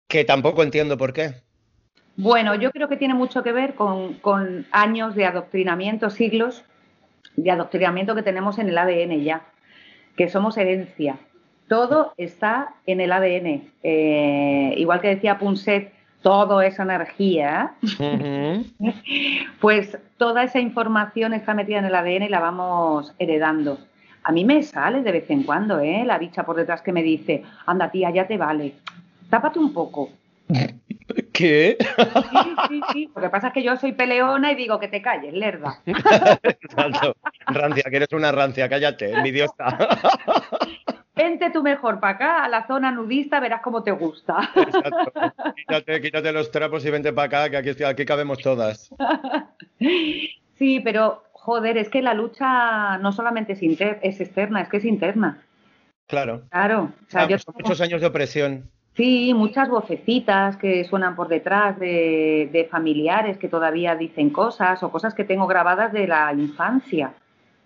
que 0.08 0.24
tampoco 0.24 0.64
entiendo 0.64 0.98
por 0.98 1.14
qué. 1.14 1.36
Bueno, 2.16 2.56
yo 2.56 2.72
creo 2.72 2.90
que 2.90 2.98
tiene 2.98 3.14
mucho 3.14 3.44
que 3.44 3.52
ver 3.52 3.76
con, 3.76 4.16
con 4.16 4.66
años 4.72 5.16
de 5.16 5.26
adoctrinamiento, 5.26 6.10
siglos 6.10 6.64
de 7.36 7.52
adoctrinamiento 7.52 8.16
que 8.16 8.24
tenemos 8.24 8.60
en 8.60 8.70
el 8.70 8.78
ADN 8.78 9.22
ya, 9.24 9.42
que 10.16 10.30
somos 10.30 10.58
herencia. 10.58 11.18
Todo 11.68 12.14
está 12.18 12.74
en 12.86 13.00
el 13.00 13.12
ADN. 13.12 13.72
Eh, 13.84 14.74
igual 14.78 15.02
que 15.02 15.10
decía 15.10 15.38
Punset, 15.38 15.94
todo 16.22 16.62
es 16.62 16.80
energía. 16.80 17.76
pues 19.62 19.98
toda 20.18 20.44
esa 20.44 20.60
información 20.60 21.34
está 21.34 21.54
metida 21.54 21.80
en 21.80 21.86
el 21.86 21.96
ADN 21.96 22.24
y 22.24 22.30
la 22.30 22.40
vamos 22.40 23.14
heredando. 23.20 23.80
A 24.24 24.32
mí 24.32 24.44
me 24.44 24.62
sale 24.64 25.02
de 25.02 25.12
vez 25.12 25.30
en 25.30 25.44
cuando, 25.44 25.80
¿eh? 25.80 26.04
La 26.06 26.18
bicha 26.18 26.44
por 26.44 26.56
detrás 26.56 26.82
que 26.82 26.92
me 26.92 27.04
dice, 27.04 27.44
anda 27.66 27.90
tía, 27.90 28.12
ya 28.12 28.28
te 28.28 28.38
vale. 28.38 28.74
Tápate 29.30 29.60
un 29.60 29.74
poco. 29.74 30.10
¿Qué? 31.34 31.78
Sí, 31.80 32.56
sí, 32.70 32.82
sí. 32.94 33.12
Lo 33.16 33.22
que 33.22 33.30
pasa 33.30 33.48
es 33.48 33.54
que 33.54 33.64
yo 33.64 33.76
soy 33.78 33.94
peleona 33.94 34.52
y 34.52 34.56
digo 34.56 34.80
que 34.80 34.88
te 34.88 35.02
calles, 35.02 35.34
lerda. 35.34 35.82
Exacto. 35.86 37.16
Rancia, 37.48 37.84
que 37.90 37.96
eres 37.96 38.12
una 38.12 38.32
rancia, 38.32 38.70
cállate, 38.70 39.12
envidiosa. 39.14 39.78
Vente 41.16 41.50
tú 41.50 41.62
mejor 41.64 42.00
para 42.00 42.14
acá, 42.14 42.44
a 42.46 42.50
la 42.50 42.66
zona 42.68 42.92
nudista, 42.92 43.40
verás 43.40 43.62
cómo 43.62 43.84
te 43.84 43.92
gusta. 43.92 44.50
Exacto. 44.56 45.12
Quítate, 45.56 46.02
quítate 46.02 46.32
los 46.32 46.52
trapos 46.52 46.86
y 46.86 46.92
vente 46.92 47.12
para 47.12 47.46
acá, 47.46 47.50
que 47.50 47.70
aquí, 47.70 47.84
aquí 47.84 48.06
cabemos 48.06 48.40
todas. 48.40 48.90
Sí, 50.56 50.80
pero 50.82 51.24
joder, 51.34 51.78
es 51.78 51.90
que 51.90 52.02
la 52.02 52.14
lucha 52.14 52.98
no 53.00 53.12
solamente 53.12 53.54
es, 53.54 53.64
inter 53.64 54.00
es 54.04 54.22
externa, 54.22 54.62
es 54.62 54.70
que 54.70 54.78
es 54.78 54.86
interna. 54.86 55.42
Claro. 56.08 56.44
Claro. 56.50 56.92
O 57.08 57.12
sea, 57.12 57.22
Ah, 57.22 57.24
yo 57.26 57.36
pues 57.36 57.44
son 57.44 57.56
muchos 57.60 57.82
años 57.82 58.02
de 58.02 58.08
opresión. 58.08 58.70
Sí, 59.00 59.34
muchas 59.34 59.70
vocecitas 59.70 60.58
que 60.58 60.84
suenan 60.84 61.16
por 61.16 61.30
detrás 61.30 61.80
de, 61.80 62.68
familiares 62.70 63.38
que 63.38 63.48
todavía 63.48 63.96
dicen 63.96 64.30
cosas 64.30 64.84
o 64.84 64.92
cosas 64.92 65.14
que 65.14 65.24
tengo 65.24 65.48
grabadas 65.48 65.94
de 65.94 66.06
la 66.06 66.34
infancia, 66.34 67.14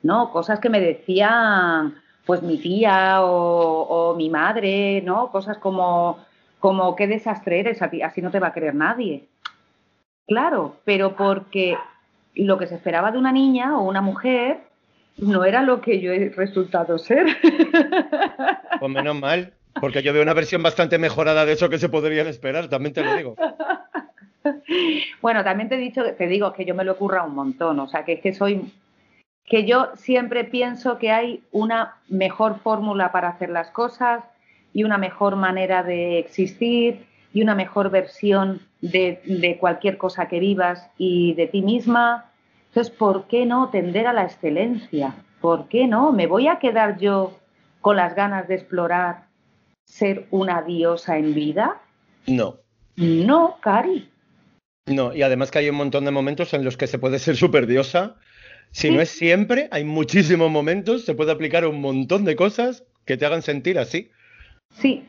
¿no? 0.03 0.29
Cosas 0.31 0.59
que 0.59 0.69
me 0.69 0.79
decían 0.79 1.95
pues 2.27 2.43
mi 2.43 2.59
tía 2.59 3.23
o, 3.23 4.13
mi 4.15 4.29
madre, 4.29 5.01
¿no? 5.01 5.31
Cosas 5.31 5.57
como, 5.57 6.19
como 6.59 6.95
qué 6.95 7.07
desastre 7.07 7.61
eres, 7.61 7.81
así 7.81 8.21
no 8.21 8.29
te 8.29 8.39
va 8.39 8.49
a 8.49 8.53
querer 8.53 8.75
nadie. 8.75 9.27
Claro, 10.27 10.75
pero 10.85 11.15
porque 11.15 11.75
lo 12.35 12.59
que 12.59 12.67
se 12.67 12.75
esperaba 12.75 13.11
de 13.11 13.17
una 13.17 13.31
niña 13.31 13.79
o 13.79 13.81
una 13.81 14.01
mujer 14.01 14.59
no 15.17 15.45
era 15.45 15.63
lo 15.63 15.81
que 15.81 15.99
yo 15.99 16.11
he 16.11 16.29
resultado 16.29 16.99
ser. 16.99 17.25
Pues 18.79 18.91
menos 18.91 19.19
mal, 19.19 19.53
porque 19.79 20.03
yo 20.03 20.13
veo 20.13 20.23
una 20.23 20.33
versión 20.33 20.63
bastante 20.63 20.97
mejorada 20.97 21.45
de 21.45 21.53
eso 21.53 21.69
que 21.69 21.79
se 21.79 21.89
podrían 21.89 22.27
esperar, 22.27 22.67
también 22.67 22.93
te 22.93 23.03
lo 23.03 23.15
digo. 23.15 23.35
Bueno, 25.21 25.43
también 25.43 25.69
te 25.69 25.75
he 25.75 25.77
dicho, 25.77 26.03
te 26.17 26.27
digo 26.27 26.51
que 26.51 26.65
yo 26.65 26.75
me 26.75 26.83
lo 26.83 26.93
ocurra 26.93 27.23
un 27.23 27.33
montón, 27.33 27.79
o 27.79 27.87
sea, 27.87 28.03
que 28.03 28.13
es 28.13 28.21
que 28.21 28.33
soy, 28.33 28.73
que 29.45 29.65
yo 29.65 29.89
siempre 29.95 30.43
pienso 30.43 30.97
que 30.97 31.11
hay 31.11 31.43
una 31.51 31.95
mejor 32.09 32.59
fórmula 32.59 33.11
para 33.11 33.29
hacer 33.29 33.49
las 33.49 33.69
cosas 33.71 34.23
y 34.73 34.83
una 34.83 34.97
mejor 34.97 35.37
manera 35.37 35.83
de 35.83 36.19
existir 36.19 37.05
y 37.33 37.41
una 37.41 37.55
mejor 37.55 37.89
versión 37.89 38.61
de, 38.81 39.21
de 39.25 39.57
cualquier 39.57 39.97
cosa 39.97 40.27
que 40.27 40.39
vivas 40.39 40.89
y 40.97 41.33
de 41.35 41.47
ti 41.47 41.61
misma. 41.61 42.25
Entonces, 42.69 42.93
¿por 42.93 43.27
qué 43.27 43.45
no 43.45 43.69
tender 43.69 44.07
a 44.07 44.13
la 44.13 44.23
excelencia? 44.23 45.13
¿Por 45.39 45.67
qué 45.67 45.87
no? 45.87 46.11
¿Me 46.11 46.27
voy 46.27 46.47
a 46.47 46.59
quedar 46.59 46.97
yo 46.97 47.37
con 47.81 47.95
las 47.95 48.15
ganas 48.15 48.47
de 48.47 48.55
explorar 48.55 49.32
ser 49.85 50.27
una 50.31 50.61
diosa 50.61 51.17
en 51.17 51.33
vida? 51.33 51.81
No, 52.27 52.57
No, 52.95 53.57
Cari. 53.61 54.09
no, 54.87 55.13
y 55.13 55.21
además 55.23 55.51
que 55.51 55.59
hay 55.59 55.69
un 55.69 55.75
montón 55.75 56.05
de 56.05 56.11
momentos 56.11 56.53
en 56.53 56.63
los 56.63 56.77
que 56.77 56.87
se 56.87 56.99
puede 56.99 57.19
ser 57.19 57.35
súper 57.35 57.67
diosa. 57.67 58.15
Si 58.71 58.89
no 58.89 59.01
es 59.01 59.09
siempre, 59.09 59.67
hay 59.71 59.83
muchísimos 59.83 60.49
momentos, 60.49 61.05
se 61.05 61.13
puede 61.13 61.31
aplicar 61.31 61.65
un 61.67 61.79
montón 61.79 62.25
de 62.25 62.35
cosas 62.35 62.83
que 63.05 63.17
te 63.17 63.25
hagan 63.25 63.41
sentir 63.41 63.77
así. 63.77 64.09
Sí, 64.71 65.07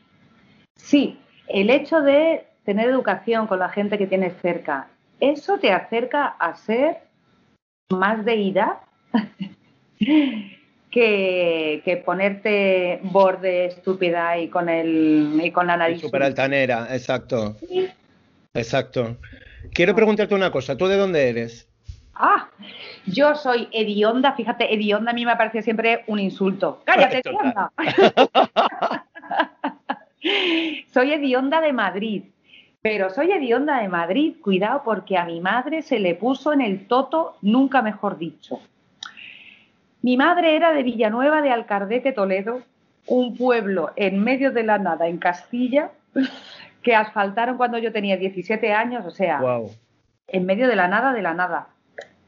sí. 0.77 1.19
El 1.49 1.71
hecho 1.71 2.01
de 2.01 2.47
tener 2.65 2.89
educación 2.89 3.47
con 3.47 3.59
la 3.59 3.69
gente 3.69 3.97
que 3.97 4.07
tienes 4.07 4.35
cerca, 4.43 4.89
eso 5.21 5.59
te 5.59 5.73
acerca 5.73 6.27
a 6.27 6.55
ser 6.57 6.99
más 7.91 8.25
deidad 8.25 8.79
que, 10.95 11.83
que 11.85 11.97
ponerte 11.97 13.01
borde 13.03 13.65
estúpida 13.67 14.39
y 14.39 14.47
con 14.47 14.69
el 14.69 15.41
y 15.43 15.51
con 15.51 15.67
la 15.67 15.77
nariz. 15.77 16.01
súper 16.01 16.23
altanera, 16.23 16.87
exacto, 16.93 17.57
Sí. 17.69 17.89
exacto. 18.55 19.17
Quiero 19.73 19.93
preguntarte 19.97 20.37
una 20.37 20.53
cosa, 20.53 20.77
¿tú 20.77 20.87
de 20.87 20.97
dónde 20.97 21.29
eres? 21.29 21.69
Ah, 22.15 22.49
yo 23.07 23.35
soy 23.35 23.67
hedionda, 23.73 24.35
fíjate, 24.35 24.73
hedionda 24.73 25.11
a 25.11 25.15
mí 25.15 25.27
me 25.27 25.35
parece 25.35 25.63
siempre 25.63 26.05
un 26.07 26.21
insulto. 26.21 26.81
¡Cállate, 26.85 27.23
hedionda! 27.25 27.73
soy 30.93 31.13
hedionda 31.13 31.61
de 31.61 31.73
Madrid, 31.73 32.23
pero 32.83 33.11
soy 33.11 33.33
hedionda 33.33 33.81
de 33.81 33.89
Madrid, 33.89 34.35
cuidado, 34.41 34.83
porque 34.85 35.17
a 35.19 35.25
mi 35.25 35.41
madre 35.41 35.83
se 35.83 35.99
le 35.99 36.15
puso 36.15 36.53
en 36.53 36.61
el 36.61 36.87
toto, 36.87 37.37
nunca 37.43 37.83
mejor 37.83 38.17
dicho. 38.17 38.61
Mi 40.05 40.19
madre 40.19 40.55
era 40.55 40.75
de 40.75 40.83
Villanueva 40.83 41.41
de 41.41 41.51
Alcardete, 41.51 42.13
Toledo, 42.13 42.61
un 43.07 43.35
pueblo 43.39 43.91
en 43.97 44.23
medio 44.23 44.53
de 44.53 44.63
la 44.63 44.77
nada, 44.77 45.09
en 45.09 45.17
Castilla, 45.17 45.93
que 46.83 46.95
asfaltaron 46.95 47.57
cuando 47.57 47.79
yo 47.79 47.91
tenía 47.91 48.19
17 48.19 48.71
años, 48.71 49.07
o 49.07 49.11
sea, 49.11 49.41
Wow. 49.41 49.71
en 50.29 50.45
medio 50.45 50.69
de 50.69 50.77
la 50.77 50.89
nada, 50.89 51.15
de 51.15 51.23
la 51.23 51.33
nada. 51.33 51.69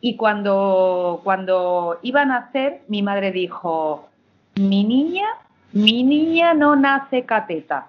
Y 0.00 0.16
cuando, 0.16 1.20
cuando 1.22 1.98
iban 2.00 2.30
a 2.30 2.40
nacer, 2.40 2.80
mi 2.88 3.02
madre 3.02 3.30
dijo, 3.30 4.08
mi 4.54 4.82
niña, 4.82 5.26
mi 5.74 6.02
niña 6.02 6.54
no 6.54 6.76
nace 6.76 7.26
cateta. 7.26 7.88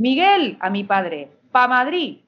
Miguel, 0.00 0.56
a 0.58 0.68
mi 0.68 0.82
padre, 0.82 1.28
pa 1.52 1.68
Madrid, 1.68 2.18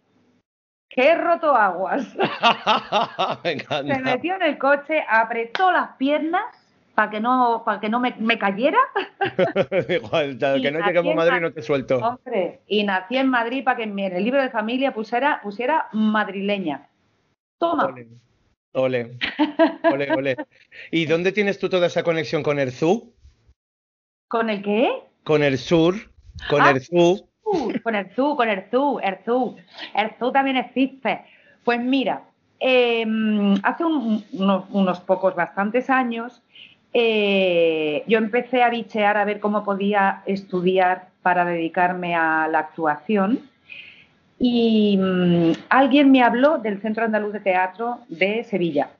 que 0.90 1.02
he 1.08 1.14
roto 1.14 1.54
aguas. 1.56 2.14
Me 3.44 3.94
Se 3.94 4.00
metió 4.00 4.34
en 4.34 4.42
el 4.42 4.58
coche, 4.58 5.02
apretó 5.08 5.70
las 5.72 5.96
piernas 5.96 6.42
para 6.94 7.10
que 7.10 7.20
no, 7.20 7.62
para 7.64 7.80
que 7.80 7.88
no 7.88 8.00
me, 8.00 8.14
me 8.18 8.38
cayera. 8.38 8.78
Igual, 9.88 10.32
Y 10.58 10.62
que 10.62 10.70
no 10.70 10.84
lleguemos 10.84 11.12
a 11.12 11.16
Madrid 11.16 11.32
Ma- 11.32 11.40
no 11.40 11.52
te 11.52 11.62
suelto. 11.62 11.96
Hombre, 11.98 12.60
y 12.66 12.82
nací 12.84 13.16
en 13.16 13.28
Madrid 13.28 13.64
para 13.64 13.78
que 13.78 13.84
en 13.84 13.98
el 13.98 14.22
libro 14.24 14.42
de 14.42 14.50
familia 14.50 14.92
pusiera, 14.92 15.40
pusiera 15.42 15.88
madrileña. 15.92 16.88
Toma. 17.58 17.86
Ole, 17.86 18.08
ole, 18.72 19.18
ole, 19.92 20.12
ole. 20.12 20.36
¿Y 20.90 21.06
dónde 21.06 21.32
tienes 21.32 21.58
tú 21.58 21.68
toda 21.70 21.86
esa 21.86 22.02
conexión 22.02 22.42
con 22.42 22.58
el 22.58 22.72
zoo? 22.72 23.12
¿Con 24.28 24.50
el 24.50 24.62
qué? 24.62 24.90
Con 25.24 25.42
el 25.42 25.56
sur, 25.58 25.94
con 26.50 26.62
Ah. 26.62 26.70
el 26.70 26.80
zoo. 26.82 27.29
Con 27.82 27.94
zoo, 28.14 28.36
con 28.36 28.48
zoo. 28.70 29.00
El 29.94 30.10
zoo 30.18 30.32
también 30.32 30.56
existe. 30.56 31.22
Pues 31.64 31.80
mira, 31.80 32.22
eh, 32.58 33.04
hace 33.62 33.84
un- 33.84 34.24
unos, 34.32 34.64
unos 34.70 35.00
pocos, 35.00 35.34
bastantes 35.34 35.90
años, 35.90 36.42
eh, 36.92 38.02
yo 38.06 38.18
empecé 38.18 38.62
a 38.62 38.70
bichear 38.70 39.16
a 39.16 39.24
ver 39.24 39.40
cómo 39.40 39.64
podía 39.64 40.22
estudiar 40.26 41.08
para 41.22 41.44
dedicarme 41.44 42.14
a 42.14 42.48
la 42.48 42.60
actuación. 42.60 43.40
Y 44.38 44.96
mm, 44.98 45.52
alguien 45.68 46.10
me 46.10 46.22
habló 46.22 46.58
del 46.58 46.80
Centro 46.80 47.04
Andaluz 47.04 47.32
de 47.32 47.40
Teatro 47.40 47.98
de 48.08 48.44
Sevilla. 48.44 48.90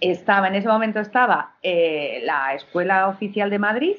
Estaba, 0.00 0.46
en 0.48 0.54
ese 0.54 0.68
momento 0.68 1.00
estaba 1.00 1.56
eh, 1.62 2.20
la 2.24 2.54
Escuela 2.54 3.08
Oficial 3.08 3.50
de 3.50 3.58
Madrid, 3.58 3.94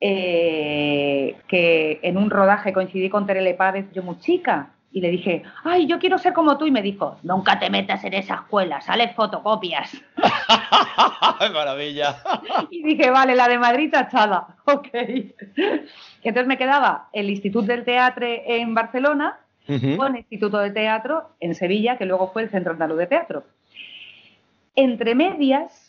eh, 0.00 1.36
que 1.48 2.00
en 2.02 2.16
un 2.16 2.30
rodaje 2.30 2.72
coincidí 2.72 3.08
con 3.08 3.26
Terele 3.26 3.54
Pávez, 3.54 3.86
yo 3.92 4.02
muy 4.02 4.18
chica, 4.18 4.70
y 4.96 5.00
le 5.00 5.10
dije, 5.10 5.42
ay, 5.62 5.86
yo 5.86 5.98
quiero 5.98 6.16
ser 6.16 6.32
como 6.32 6.56
tú, 6.56 6.64
y 6.66 6.70
me 6.70 6.80
dijo, 6.80 7.18
nunca 7.22 7.58
te 7.58 7.68
metas 7.68 8.02
en 8.04 8.14
esa 8.14 8.36
escuela, 8.36 8.80
sales 8.80 9.14
fotocopias. 9.14 9.92
Maravilla. 11.52 12.16
Y 12.70 12.82
dije, 12.82 13.10
vale, 13.10 13.34
la 13.34 13.46
de 13.46 13.58
Madrid 13.58 13.90
tachada, 13.90 14.56
ok. 14.64 14.88
Entonces 16.22 16.46
me 16.46 16.56
quedaba 16.56 17.08
el 17.12 17.28
Instituto 17.28 17.66
del 17.66 17.84
Teatro 17.84 18.26
en 18.26 18.74
Barcelona 18.74 19.38
Ujú. 19.68 19.98
con 19.98 20.14
el 20.14 20.20
Instituto 20.20 20.58
de 20.58 20.70
Teatro 20.70 21.30
en 21.40 21.54
Sevilla, 21.54 21.98
que 21.98 22.06
luego 22.06 22.32
fue 22.32 22.44
el 22.44 22.50
Centro 22.50 22.72
Andaluz 22.72 22.96
de 22.96 23.06
Teatro. 23.06 23.44
Entre 24.76 25.14
medias, 25.14 25.85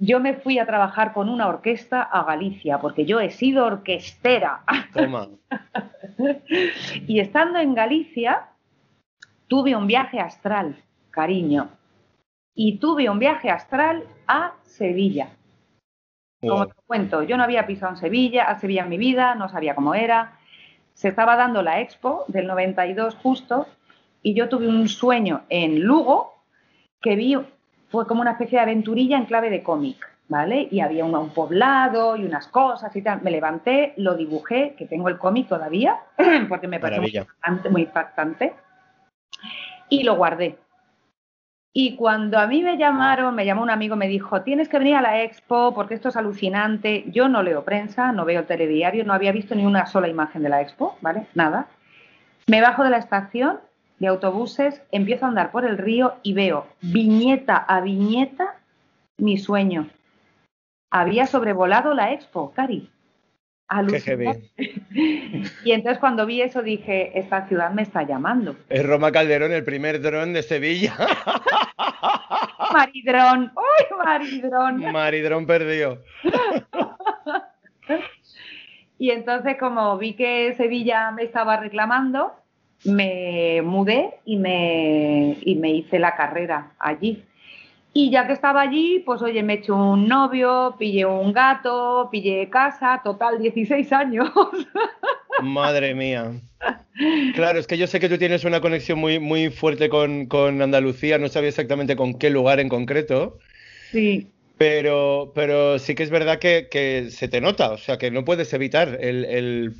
yo 0.00 0.18
me 0.18 0.34
fui 0.34 0.58
a 0.58 0.66
trabajar 0.66 1.12
con 1.12 1.28
una 1.28 1.46
orquesta 1.46 2.02
a 2.02 2.24
Galicia, 2.24 2.78
porque 2.78 3.04
yo 3.04 3.20
he 3.20 3.30
sido 3.30 3.66
orquestera. 3.66 4.64
Toma. 4.92 5.28
Y 7.06 7.20
estando 7.20 7.58
en 7.58 7.74
Galicia, 7.74 8.48
tuve 9.46 9.74
un 9.74 9.86
viaje 9.86 10.20
astral, 10.20 10.76
cariño. 11.10 11.70
y 12.54 12.78
tuve 12.78 13.08
un 13.08 13.18
viaje 13.18 13.48
astral 13.48 14.04
a 14.26 14.52
Sevilla. 14.64 15.30
Como 16.40 16.66
te 16.66 16.74
cuento, 16.86 17.22
yo 17.22 17.36
no 17.36 17.44
había 17.44 17.66
pisado 17.66 17.92
en 17.92 17.98
Sevilla, 17.98 18.44
a 18.44 18.58
Sevilla 18.58 18.82
en 18.82 18.88
mi 18.88 18.98
vida, 18.98 19.34
no 19.34 19.48
sabía 19.48 19.74
cómo 19.74 19.94
era. 19.94 20.38
Se 20.94 21.08
estaba 21.08 21.36
dando 21.36 21.62
la 21.62 21.80
expo 21.80 22.24
del 22.28 22.46
92 22.46 23.14
justo 23.16 23.66
y 24.22 24.34
yo 24.34 24.48
tuve 24.48 24.68
un 24.68 24.88
sueño 24.88 25.42
en 25.48 25.80
Lugo 25.80 26.44
que 27.00 27.16
vi, 27.16 27.36
fue 27.90 28.06
como 28.06 28.20
una 28.22 28.32
especie 28.32 28.58
de 28.58 28.62
aventurilla 28.62 29.16
en 29.16 29.26
clave 29.26 29.50
de 29.50 29.62
cómic, 29.62 30.08
¿vale? 30.28 30.68
Y 30.70 30.80
había 30.80 31.04
un, 31.04 31.14
un, 31.14 31.30
poblado 31.30 32.16
y 32.16 32.24
unas 32.24 32.46
cosas 32.48 32.94
y 32.94 33.02
tal. 33.02 33.20
Me 33.22 33.30
levanté, 33.30 33.94
lo 33.96 34.14
dibujé, 34.14 34.74
que 34.78 34.86
tengo 34.86 35.08
el 35.08 35.18
cómic 35.18 35.48
todavía, 35.48 35.98
porque 36.48 36.68
me 36.68 36.78
pareció 36.78 37.02
muy 37.02 37.10
impactante, 37.10 37.68
muy 37.68 37.82
impactante, 37.82 38.54
y 39.88 40.04
lo 40.04 40.16
guardé. 40.16 40.58
Y 41.72 41.94
cuando 41.96 42.38
a 42.38 42.46
mí 42.46 42.62
me 42.62 42.76
llamaron, 42.76 43.34
me 43.34 43.44
llamó 43.44 43.62
un 43.62 43.70
amigo, 43.70 43.94
me 43.94 44.08
dijo, 44.08 44.42
tienes 44.42 44.68
que 44.68 44.78
venir 44.78 44.96
a 44.96 45.02
la 45.02 45.22
expo 45.22 45.72
porque 45.72 45.94
esto 45.94 46.08
es 46.08 46.16
alucinante. 46.16 47.04
Yo 47.08 47.28
no 47.28 47.44
leo 47.44 47.64
prensa, 47.64 48.10
no 48.10 48.24
veo 48.24 48.44
telediario, 48.44 49.04
no 49.04 49.12
había 49.12 49.30
visto 49.30 49.54
ni 49.54 49.64
una 49.64 49.86
sola 49.86 50.08
imagen 50.08 50.42
de 50.42 50.48
la 50.48 50.62
expo, 50.62 50.96
¿vale? 51.00 51.26
Nada. 51.34 51.68
Me 52.48 52.60
bajo 52.60 52.82
de 52.82 52.90
la 52.90 52.98
estación 52.98 53.60
de 54.00 54.08
autobuses, 54.08 54.82
empiezo 54.90 55.26
a 55.26 55.28
andar 55.28 55.52
por 55.52 55.64
el 55.64 55.78
río 55.78 56.14
y 56.22 56.32
veo 56.32 56.66
viñeta 56.80 57.56
a 57.56 57.80
viñeta 57.80 58.56
mi 59.18 59.38
sueño. 59.38 59.88
Había 60.90 61.26
sobrevolado 61.26 61.94
la 61.94 62.12
expo, 62.12 62.52
Cari. 62.52 62.90
Qué 64.04 64.42
y 65.64 65.70
entonces 65.70 66.00
cuando 66.00 66.26
vi 66.26 66.42
eso 66.42 66.60
dije, 66.60 67.16
esta 67.16 67.46
ciudad 67.46 67.70
me 67.70 67.82
está 67.82 68.02
llamando. 68.02 68.56
Es 68.68 68.84
Roma 68.84 69.12
Calderón, 69.12 69.52
el 69.52 69.62
primer 69.62 70.00
dron 70.00 70.32
de 70.32 70.42
Sevilla. 70.42 70.96
Maridrón, 72.72 73.52
¡uy, 73.54 73.96
Maridrón! 74.04 74.92
Maridrón 74.92 75.46
perdió. 75.46 76.02
y 78.98 79.10
entonces 79.10 79.56
como 79.58 79.96
vi 79.98 80.14
que 80.14 80.52
Sevilla 80.56 81.12
me 81.12 81.22
estaba 81.22 81.56
reclamando, 81.56 82.39
me 82.84 83.62
mudé 83.62 84.14
y 84.24 84.36
me, 84.36 85.36
y 85.42 85.54
me 85.56 85.70
hice 85.70 85.98
la 85.98 86.14
carrera 86.14 86.72
allí. 86.78 87.22
Y 87.92 88.10
ya 88.10 88.26
que 88.26 88.32
estaba 88.32 88.60
allí, 88.60 89.02
pues 89.04 89.20
oye, 89.20 89.42
me 89.42 89.54
eché 89.54 89.72
un 89.72 90.06
novio, 90.06 90.76
pillé 90.78 91.06
un 91.06 91.32
gato, 91.32 92.08
pillé 92.10 92.48
casa, 92.48 93.00
total 93.02 93.40
16 93.40 93.92
años. 93.92 94.30
Madre 95.42 95.94
mía. 95.94 96.32
Claro, 97.34 97.58
es 97.58 97.66
que 97.66 97.78
yo 97.78 97.86
sé 97.86 97.98
que 97.98 98.08
tú 98.08 98.16
tienes 98.16 98.44
una 98.44 98.60
conexión 98.60 98.98
muy, 98.98 99.18
muy 99.18 99.50
fuerte 99.50 99.88
con, 99.88 100.26
con 100.26 100.62
Andalucía, 100.62 101.18
no 101.18 101.28
sabía 101.28 101.48
exactamente 101.48 101.96
con 101.96 102.14
qué 102.14 102.30
lugar 102.30 102.60
en 102.60 102.68
concreto. 102.68 103.38
Sí. 103.90 104.30
Pero, 104.56 105.32
pero 105.34 105.78
sí 105.78 105.94
que 105.94 106.02
es 106.02 106.10
verdad 106.10 106.38
que, 106.38 106.68
que 106.70 107.10
se 107.10 107.28
te 107.28 107.40
nota, 107.40 107.72
o 107.72 107.78
sea, 107.78 107.96
que 107.98 108.10
no 108.10 108.24
puedes 108.24 108.52
evitar 108.52 108.98
el, 109.00 109.24
el 109.24 109.74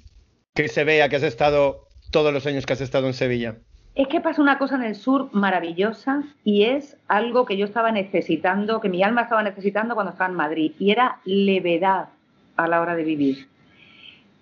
que 0.54 0.68
se 0.68 0.84
vea 0.84 1.08
que 1.08 1.16
has 1.16 1.22
estado 1.22 1.89
todos 2.10 2.32
los 2.32 2.46
años 2.46 2.66
que 2.66 2.72
has 2.72 2.80
estado 2.80 3.06
en 3.06 3.14
Sevilla. 3.14 3.56
Es 3.94 4.08
que 4.08 4.20
pasa 4.20 4.40
una 4.40 4.58
cosa 4.58 4.76
en 4.76 4.84
el 4.84 4.94
sur 4.94 5.30
maravillosa 5.32 6.22
y 6.44 6.64
es 6.64 6.96
algo 7.08 7.44
que 7.44 7.56
yo 7.56 7.64
estaba 7.66 7.90
necesitando, 7.90 8.80
que 8.80 8.88
mi 8.88 9.02
alma 9.02 9.22
estaba 9.22 9.42
necesitando 9.42 9.94
cuando 9.94 10.12
estaba 10.12 10.30
en 10.30 10.36
Madrid, 10.36 10.72
y 10.78 10.90
era 10.90 11.18
levedad 11.24 12.08
a 12.56 12.68
la 12.68 12.80
hora 12.80 12.94
de 12.94 13.04
vivir. 13.04 13.48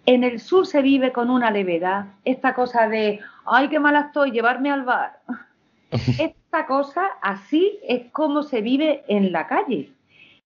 En 0.05 0.25
el 0.25 0.41
sur 0.41 0.67
se 0.67 0.83
vive 0.83 1.13
con 1.13 1.31
una 1.31 1.51
levedad, 1.51 2.07
esta 2.25 2.55
cosa 2.55 2.89
de, 2.89 3.21
ay, 3.47 3.69
qué 3.69 3.79
mala 3.79 4.01
estoy, 4.01 4.31
llevarme 4.31 4.71
al 4.71 4.85
bar. 4.85 5.19
Esta 6.19 6.67
cosa 6.67 7.07
así 7.23 7.79
es 7.87 8.11
como 8.13 8.43
se 8.43 8.61
vive 8.61 9.03
en 9.09 9.33
la 9.33 9.47
calle. 9.47 9.91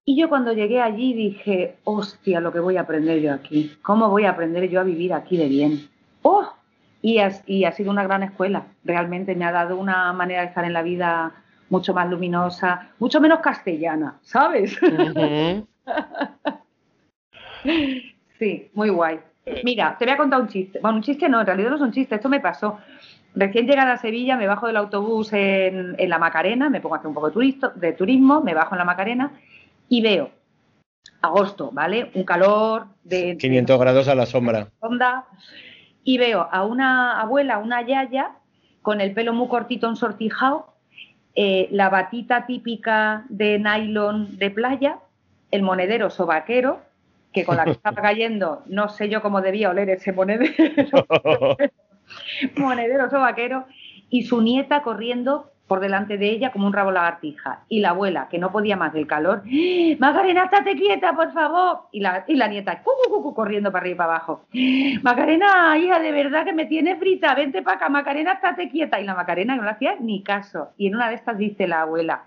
Y 0.05 0.21
yo 0.21 0.29
cuando 0.29 0.53
llegué 0.53 0.81
allí 0.81 1.15
dije, 1.15 1.77
hostia, 1.85 2.41
lo 2.41 2.53
que 2.53 2.59
voy 2.59 2.77
a 2.77 2.83
aprender 2.83 3.21
yo 3.21 3.33
aquí, 3.33 3.73
¿cómo 3.83 4.09
voy 4.09 4.25
a 4.25 4.31
aprender 4.31 4.69
yo 4.69 4.81
a 4.81 4.85
vivir 4.85 5.13
aquí 5.13 5.37
de 5.37 5.49
bien? 5.49 5.89
¡Oh! 6.23 6.49
Y, 7.03 7.19
ha 7.19 7.73
sido 7.73 7.91
una 7.91 8.05
gran 8.05 8.23
escuela. 8.23 8.67
Realmente 8.85 9.35
me 9.35 9.45
ha 9.45 9.53
dado 9.53 9.77
una 9.77 10.13
manera 10.13 10.43
de 10.43 10.49
estar 10.49 10.65
en 10.65 10.73
la 10.73 10.83
vida 10.83 11.33
mucho 11.69 11.93
más 11.93 12.09
luminosa, 12.09 12.91
mucho 12.99 13.21
menos 13.21 13.41
castellana, 13.41 14.19
¿sabes? 14.23 14.79
sí, 18.39 18.71
muy 18.75 18.91
guay. 18.91 19.21
Mira, 19.65 19.97
te 19.99 20.05
voy 20.05 20.15
a 20.15 20.17
contar 20.17 20.41
un 20.41 20.49
chiste. 20.49 20.79
Bueno, 20.81 20.99
un 20.99 21.03
chiste 21.03 21.29
no, 21.29 21.41
en 21.41 21.47
realidad 21.47 21.71
no 21.71 21.77
es 21.77 21.83
un 21.83 21.93
chiste, 21.93 22.15
esto 22.15 22.29
me 22.29 22.41
pasó. 22.41 22.79
Recién 23.35 23.67
llegada 23.67 23.95
a 23.95 23.97
Sevilla, 23.97 24.37
me 24.37 24.47
bajo 24.47 24.67
del 24.67 24.77
autobús 24.77 25.33
en, 25.33 25.97
la 25.99 26.19
Macarena, 26.19 26.71
me 26.71 26.81
pongo 26.81 26.95
a 26.95 26.99
hacer 26.99 27.09
un 27.09 27.15
poco 27.15 27.31
de, 27.31 27.57
de 27.77 27.93
turismo, 27.95 28.43
me 28.43 28.55
bajo 28.55 28.75
en 28.75 28.79
la 28.79 28.85
Macarena 28.85 29.33
y 29.89 30.03
veo 30.03 30.31
agosto, 31.23 31.71
¿vale? 31.73 32.11
Un 32.15 32.25
calor 32.25 32.87
de... 33.03 33.37
500 33.39 33.81
grados 33.81 34.09
a 34.09 34.15
la 34.15 34.27
sombra. 34.27 34.69
Onda, 34.81 35.25
y 36.05 36.19
veo 36.19 36.49
a 36.51 36.65
una 36.65 37.21
abuela, 37.21 37.59
una 37.59 37.83
yaya, 37.83 38.33
con 38.83 39.01
el 39.01 39.13
pelo 39.13 39.33
muy 39.33 39.49
cortito 39.49 39.89
ensortijado, 39.89 40.75
eh, 41.35 41.69
la 41.71 41.89
batita 41.89 42.47
típica 42.47 43.25
de 43.29 43.59
nylon 43.59 44.37
de 44.39 44.51
playa, 44.51 44.99
el 45.51 45.63
monedero 45.63 46.11
sobaquero, 46.11 46.81
que 47.33 47.45
con 47.45 47.57
la 47.57 47.65
que 47.65 47.71
estaba 47.73 48.03
cayendo, 48.03 48.63
no 48.67 48.89
sé 48.89 49.09
yo 49.09 49.23
cómo 49.23 49.41
debía 49.41 49.71
oler 49.71 49.91
ese 49.91 50.13
monedero, 50.13 50.53
monedero 52.57 53.09
sobaquero, 53.09 53.67
y 54.11 54.25
su 54.25 54.43
nieta 54.43 54.83
corriendo 54.83 55.52
delante 55.81 56.19
de 56.19 56.31
ella 56.31 56.53
como 56.53 56.67
un 56.67 56.73
rabo 56.73 56.91
lagartija. 56.91 57.61
Y 57.69 57.81
la 57.81 57.91
abuela, 57.91 58.29
que 58.31 58.39
no 58.39 58.53
podía 58.53 58.77
más 58.77 58.93
del 58.93 59.07
calor, 59.07 59.43
¡Ah! 59.45 59.97
Macarena, 59.99 60.45
estate 60.45 60.77
quieta, 60.77 61.15
por 61.15 61.33
favor. 61.33 61.83
Y 61.93 62.01
la, 62.01 62.25
nieta, 62.49 62.83
corriendo 63.35 63.71
para 63.71 63.83
arriba 63.83 63.95
y 63.95 63.99
para 63.99 64.15
abajo. 64.15 64.45
Macarena, 65.03 65.77
hija, 65.79 66.01
de 66.01 66.13
verdad 66.13 66.45
que 66.45 66.53
me 66.53 66.67
tienes 66.67 66.99
frita, 66.99 67.35
vente 67.35 67.63
para 67.63 67.77
acá, 67.77 67.89
Macarena, 67.89 68.33
estate 68.33 68.69
quieta. 68.71 69.01
Y 69.01 69.05
la 69.05 69.15
Macarena 69.15 69.57
no 69.57 69.63
le 69.63 69.71
hacía 69.71 69.97
ni 70.01 70.23
caso. 70.23 70.71
Y 70.77 70.89
en 70.89 70.97
una 70.97 71.09
de 71.09 71.17
estas 71.17 71.39
dice 71.39 71.67
la 71.67 71.83
abuela, 71.83 72.25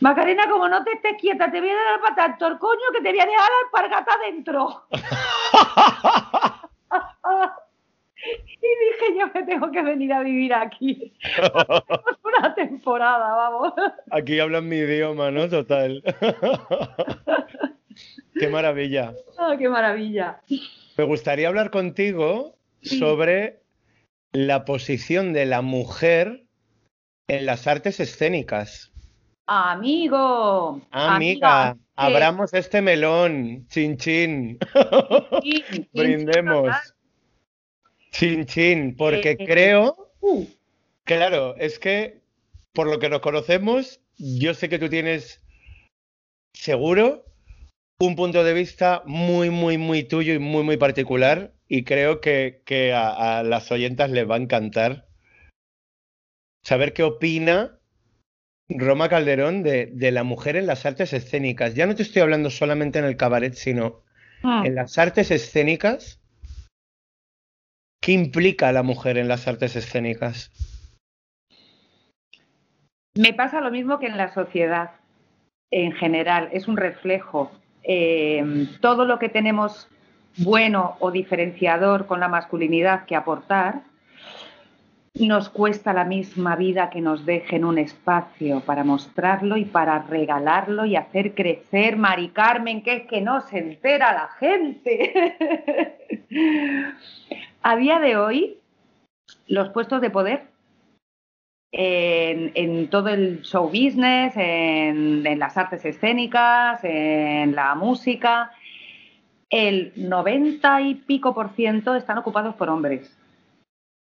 Macarena, 0.00 0.48
como 0.50 0.68
no 0.68 0.82
te 0.84 0.92
estés 0.92 1.16
quieta, 1.20 1.50
te 1.50 1.60
voy 1.60 1.70
a 1.70 1.74
dar 1.74 2.00
para 2.00 2.14
tanto 2.14 2.58
coño 2.58 2.92
que 2.92 3.00
te 3.02 3.10
voy 3.10 3.20
a 3.20 3.26
dejar 3.26 3.50
la 3.50 3.56
alpargata 3.66 4.12
dentro. 4.26 4.84
Y 8.24 8.56
dije, 8.56 9.18
yo 9.18 9.26
me 9.34 9.42
tengo 9.44 9.70
que 9.70 9.82
venir 9.82 10.12
a 10.12 10.22
vivir 10.22 10.54
aquí. 10.54 11.12
una 12.24 12.54
temporada, 12.54 13.34
vamos. 13.34 13.72
Aquí 14.10 14.40
hablan 14.40 14.68
mi 14.68 14.76
idioma, 14.76 15.30
¿no? 15.30 15.48
Total. 15.48 16.02
qué 18.38 18.48
maravilla. 18.48 19.14
Ah, 19.38 19.54
qué 19.58 19.68
maravilla. 19.68 20.40
Me 20.96 21.04
gustaría 21.04 21.48
hablar 21.48 21.70
contigo 21.70 22.56
sobre 22.82 23.62
la 24.32 24.64
posición 24.64 25.32
de 25.32 25.46
la 25.46 25.62
mujer 25.62 26.44
en 27.28 27.46
las 27.46 27.66
artes 27.66 28.00
escénicas. 28.00 28.92
Amigo. 29.46 30.80
Amiga, 30.90 31.76
abramos 31.96 32.54
este 32.54 32.80
melón. 32.80 33.66
Chin, 33.68 33.98
chin. 33.98 34.58
Brindemos. 35.92 36.93
Chin, 38.14 38.46
chin, 38.46 38.94
porque 38.96 39.30
eh, 39.30 39.36
creo, 39.36 40.12
uh. 40.20 40.46
claro, 41.02 41.56
es 41.56 41.80
que 41.80 42.20
por 42.72 42.86
lo 42.86 43.00
que 43.00 43.08
nos 43.08 43.20
conocemos, 43.20 44.00
yo 44.18 44.54
sé 44.54 44.68
que 44.68 44.78
tú 44.78 44.88
tienes 44.88 45.42
seguro 46.52 47.24
un 47.98 48.14
punto 48.14 48.44
de 48.44 48.52
vista 48.52 49.02
muy, 49.04 49.50
muy, 49.50 49.78
muy 49.78 50.04
tuyo 50.04 50.32
y 50.32 50.38
muy, 50.38 50.62
muy 50.62 50.76
particular 50.76 51.54
y 51.66 51.82
creo 51.82 52.20
que, 52.20 52.62
a, 52.94 53.42
las 53.42 53.72
oyentas 53.72 54.10
les 54.10 54.30
va 54.30 54.36
a 54.36 54.42
encantar 54.42 55.08
saber 56.62 56.92
qué 56.92 57.02
opina 57.02 57.80
Roma 58.68 59.08
Calderón 59.08 59.64
de, 59.64 60.10
la 60.12 60.22
mujer 60.22 60.54
en 60.54 60.66
las 60.66 60.86
artes 60.86 61.12
escénicas. 61.12 61.74
Ya 61.74 61.86
no 61.86 61.96
te 61.96 62.04
estoy 62.04 62.22
hablando 62.22 62.50
solamente 62.50 63.00
en 63.00 63.06
el 63.06 63.16
cabaret, 63.16 63.54
sino 63.54 64.04
ah. 64.44 64.62
en 64.64 64.76
las 64.76 64.98
artes 64.98 65.32
escénicas 65.32 66.20
¿Qué 68.04 68.12
implica 68.12 68.70
la 68.70 68.82
mujer 68.82 69.16
en 69.16 69.28
las 69.28 69.48
artes 69.48 69.76
escénicas? 69.76 70.52
Me 73.14 73.32
pasa 73.32 73.62
lo 73.62 73.70
mismo 73.70 73.98
que 73.98 74.08
en 74.08 74.18
la 74.18 74.34
sociedad 74.34 74.90
en 75.70 75.92
general, 75.92 76.50
es 76.52 76.68
un 76.68 76.76
reflejo. 76.76 77.50
Eh, 77.82 78.68
todo 78.82 79.06
lo 79.06 79.18
que 79.18 79.30
tenemos 79.30 79.88
bueno 80.36 80.96
o 81.00 81.10
diferenciador 81.10 82.06
con 82.06 82.20
la 82.20 82.28
masculinidad 82.28 83.06
que 83.06 83.16
aportar, 83.16 83.80
nos 85.14 85.48
cuesta 85.48 85.92
la 85.92 86.04
misma 86.04 86.56
vida 86.56 86.90
que 86.90 87.00
nos 87.00 87.24
dejen 87.24 87.64
un 87.64 87.78
espacio 87.78 88.60
para 88.60 88.82
mostrarlo 88.82 89.56
y 89.56 89.64
para 89.64 90.00
regalarlo 90.02 90.84
y 90.86 90.96
hacer 90.96 91.34
crecer, 91.34 91.96
Mari 91.96 92.30
Carmen, 92.30 92.82
que 92.82 92.96
es 92.96 93.06
que 93.06 93.20
no 93.20 93.40
se 93.42 93.58
entera 93.58 94.12
la 94.12 94.28
gente. 94.40 95.36
A 97.62 97.76
día 97.76 98.00
de 98.00 98.16
hoy, 98.16 98.58
los 99.46 99.68
puestos 99.68 100.00
de 100.00 100.10
poder 100.10 100.48
en, 101.70 102.88
todo 102.90 103.08
el 103.08 103.42
show 103.42 103.68
business, 103.68 104.32
en, 104.36 105.38
las 105.38 105.56
artes 105.56 105.84
escénicas, 105.84 106.80
en 106.82 107.54
la 107.54 107.76
música, 107.76 108.50
el 109.48 109.92
90 109.94 110.80
y 110.82 110.94
pico 110.96 111.34
por 111.34 111.50
ciento 111.50 111.94
están 111.94 112.18
ocupados 112.18 112.56
por 112.56 112.68
hombres. 112.68 113.16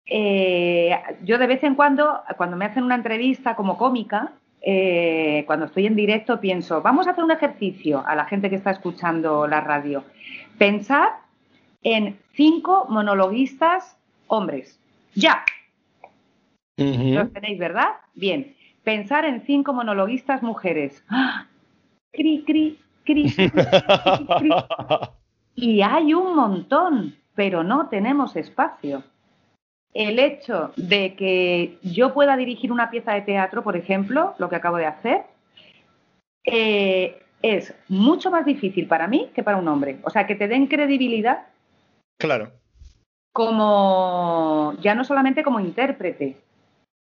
Eh, 0.06 0.96
yo 1.22 1.38
de 1.38 1.46
vez 1.46 1.62
en 1.62 1.74
cuando, 1.74 2.22
cuando 2.36 2.56
me 2.56 2.64
hacen 2.64 2.84
una 2.84 2.96
entrevista 2.96 3.54
como 3.56 3.78
cómica, 3.78 4.32
eh, 4.60 5.44
cuando 5.46 5.66
estoy 5.66 5.86
en 5.86 5.96
directo, 5.96 6.40
pienso, 6.40 6.82
vamos 6.82 7.06
a 7.06 7.10
hacer 7.10 7.24
un 7.24 7.30
ejercicio 7.30 8.02
a 8.06 8.14
la 8.14 8.24
gente 8.26 8.50
que 8.50 8.56
está 8.56 8.70
escuchando 8.70 9.46
la 9.46 9.60
radio. 9.60 10.04
Pensar 10.58 11.10
en 11.82 12.18
cinco 12.32 12.86
monologuistas 12.88 13.96
hombres. 14.28 14.78
Ya, 15.14 15.44
los 16.76 17.32
tenéis, 17.32 17.58
¿verdad? 17.58 17.88
Bien. 18.14 18.54
Pensar 18.82 19.24
en 19.24 19.42
cinco 19.42 19.72
monologuistas 19.72 20.42
mujeres. 20.42 21.04
¡Ah! 21.08 21.46
Cri, 22.12 22.42
cri, 22.44 22.78
cri, 23.04 23.32
Y 25.54 25.82
hay 25.82 26.14
un 26.14 26.34
montón, 26.34 27.14
pero 27.34 27.62
no 27.62 27.88
tenemos 27.88 28.36
espacio. 28.36 29.04
El 29.94 30.18
hecho 30.18 30.72
de 30.76 31.14
que 31.14 31.78
yo 31.82 32.14
pueda 32.14 32.36
dirigir 32.36 32.72
una 32.72 32.90
pieza 32.90 33.12
de 33.12 33.22
teatro, 33.22 33.62
por 33.62 33.76
ejemplo, 33.76 34.34
lo 34.38 34.48
que 34.48 34.56
acabo 34.56 34.78
de 34.78 34.86
hacer, 34.86 35.24
eh, 36.44 37.22
es 37.42 37.74
mucho 37.88 38.30
más 38.30 38.46
difícil 38.46 38.86
para 38.86 39.06
mí 39.06 39.30
que 39.34 39.42
para 39.42 39.58
un 39.58 39.68
hombre. 39.68 39.98
O 40.04 40.10
sea, 40.10 40.26
que 40.26 40.34
te 40.34 40.48
den 40.48 40.66
credibilidad. 40.66 41.46
Claro. 42.18 42.52
Como, 43.34 44.74
ya 44.80 44.94
no 44.94 45.04
solamente 45.04 45.42
como 45.42 45.60
intérprete, 45.60 46.36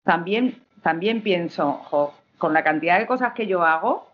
también, 0.04 0.62
también 0.82 1.21
pienso, 1.21 1.82
con 2.38 2.54
la 2.54 2.63
cantidad 2.63 3.00
de 3.00 3.08
cosas 3.08 3.34
que 3.34 3.48
yo 3.48 3.63
hago, 3.63 4.12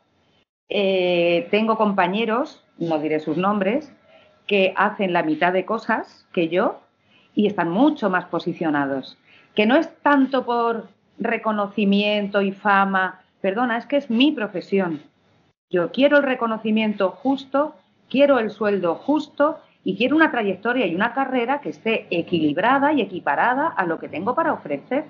eh, 0.69 1.47
tengo 1.51 1.77
compañeros, 1.77 2.63
no 2.77 2.99
diré 2.99 3.19
sus 3.19 3.37
nombres, 3.37 3.91
que 4.47 4.73
hacen 4.75 5.13
la 5.13 5.23
mitad 5.23 5.53
de 5.53 5.65
cosas 5.65 6.27
que 6.33 6.47
yo 6.47 6.81
y 7.35 7.47
están 7.47 7.69
mucho 7.69 8.09
más 8.09 8.25
posicionados. 8.25 9.17
Que 9.55 9.65
no 9.65 9.75
es 9.75 9.89
tanto 10.01 10.45
por 10.45 10.89
reconocimiento 11.19 12.41
y 12.41 12.51
fama, 12.51 13.21
perdona, 13.41 13.77
es 13.77 13.85
que 13.85 13.97
es 13.97 14.09
mi 14.09 14.31
profesión. 14.31 15.01
Yo 15.69 15.91
quiero 15.91 16.17
el 16.17 16.23
reconocimiento 16.23 17.11
justo, 17.11 17.75
quiero 18.09 18.39
el 18.39 18.49
sueldo 18.49 18.95
justo 18.95 19.59
y 19.83 19.95
quiero 19.95 20.15
una 20.15 20.31
trayectoria 20.31 20.85
y 20.85 20.95
una 20.95 21.13
carrera 21.13 21.61
que 21.61 21.69
esté 21.69 22.07
equilibrada 22.09 22.93
y 22.93 23.01
equiparada 23.01 23.67
a 23.67 23.85
lo 23.85 23.99
que 23.99 24.09
tengo 24.09 24.35
para 24.35 24.53
ofrecer. 24.53 25.05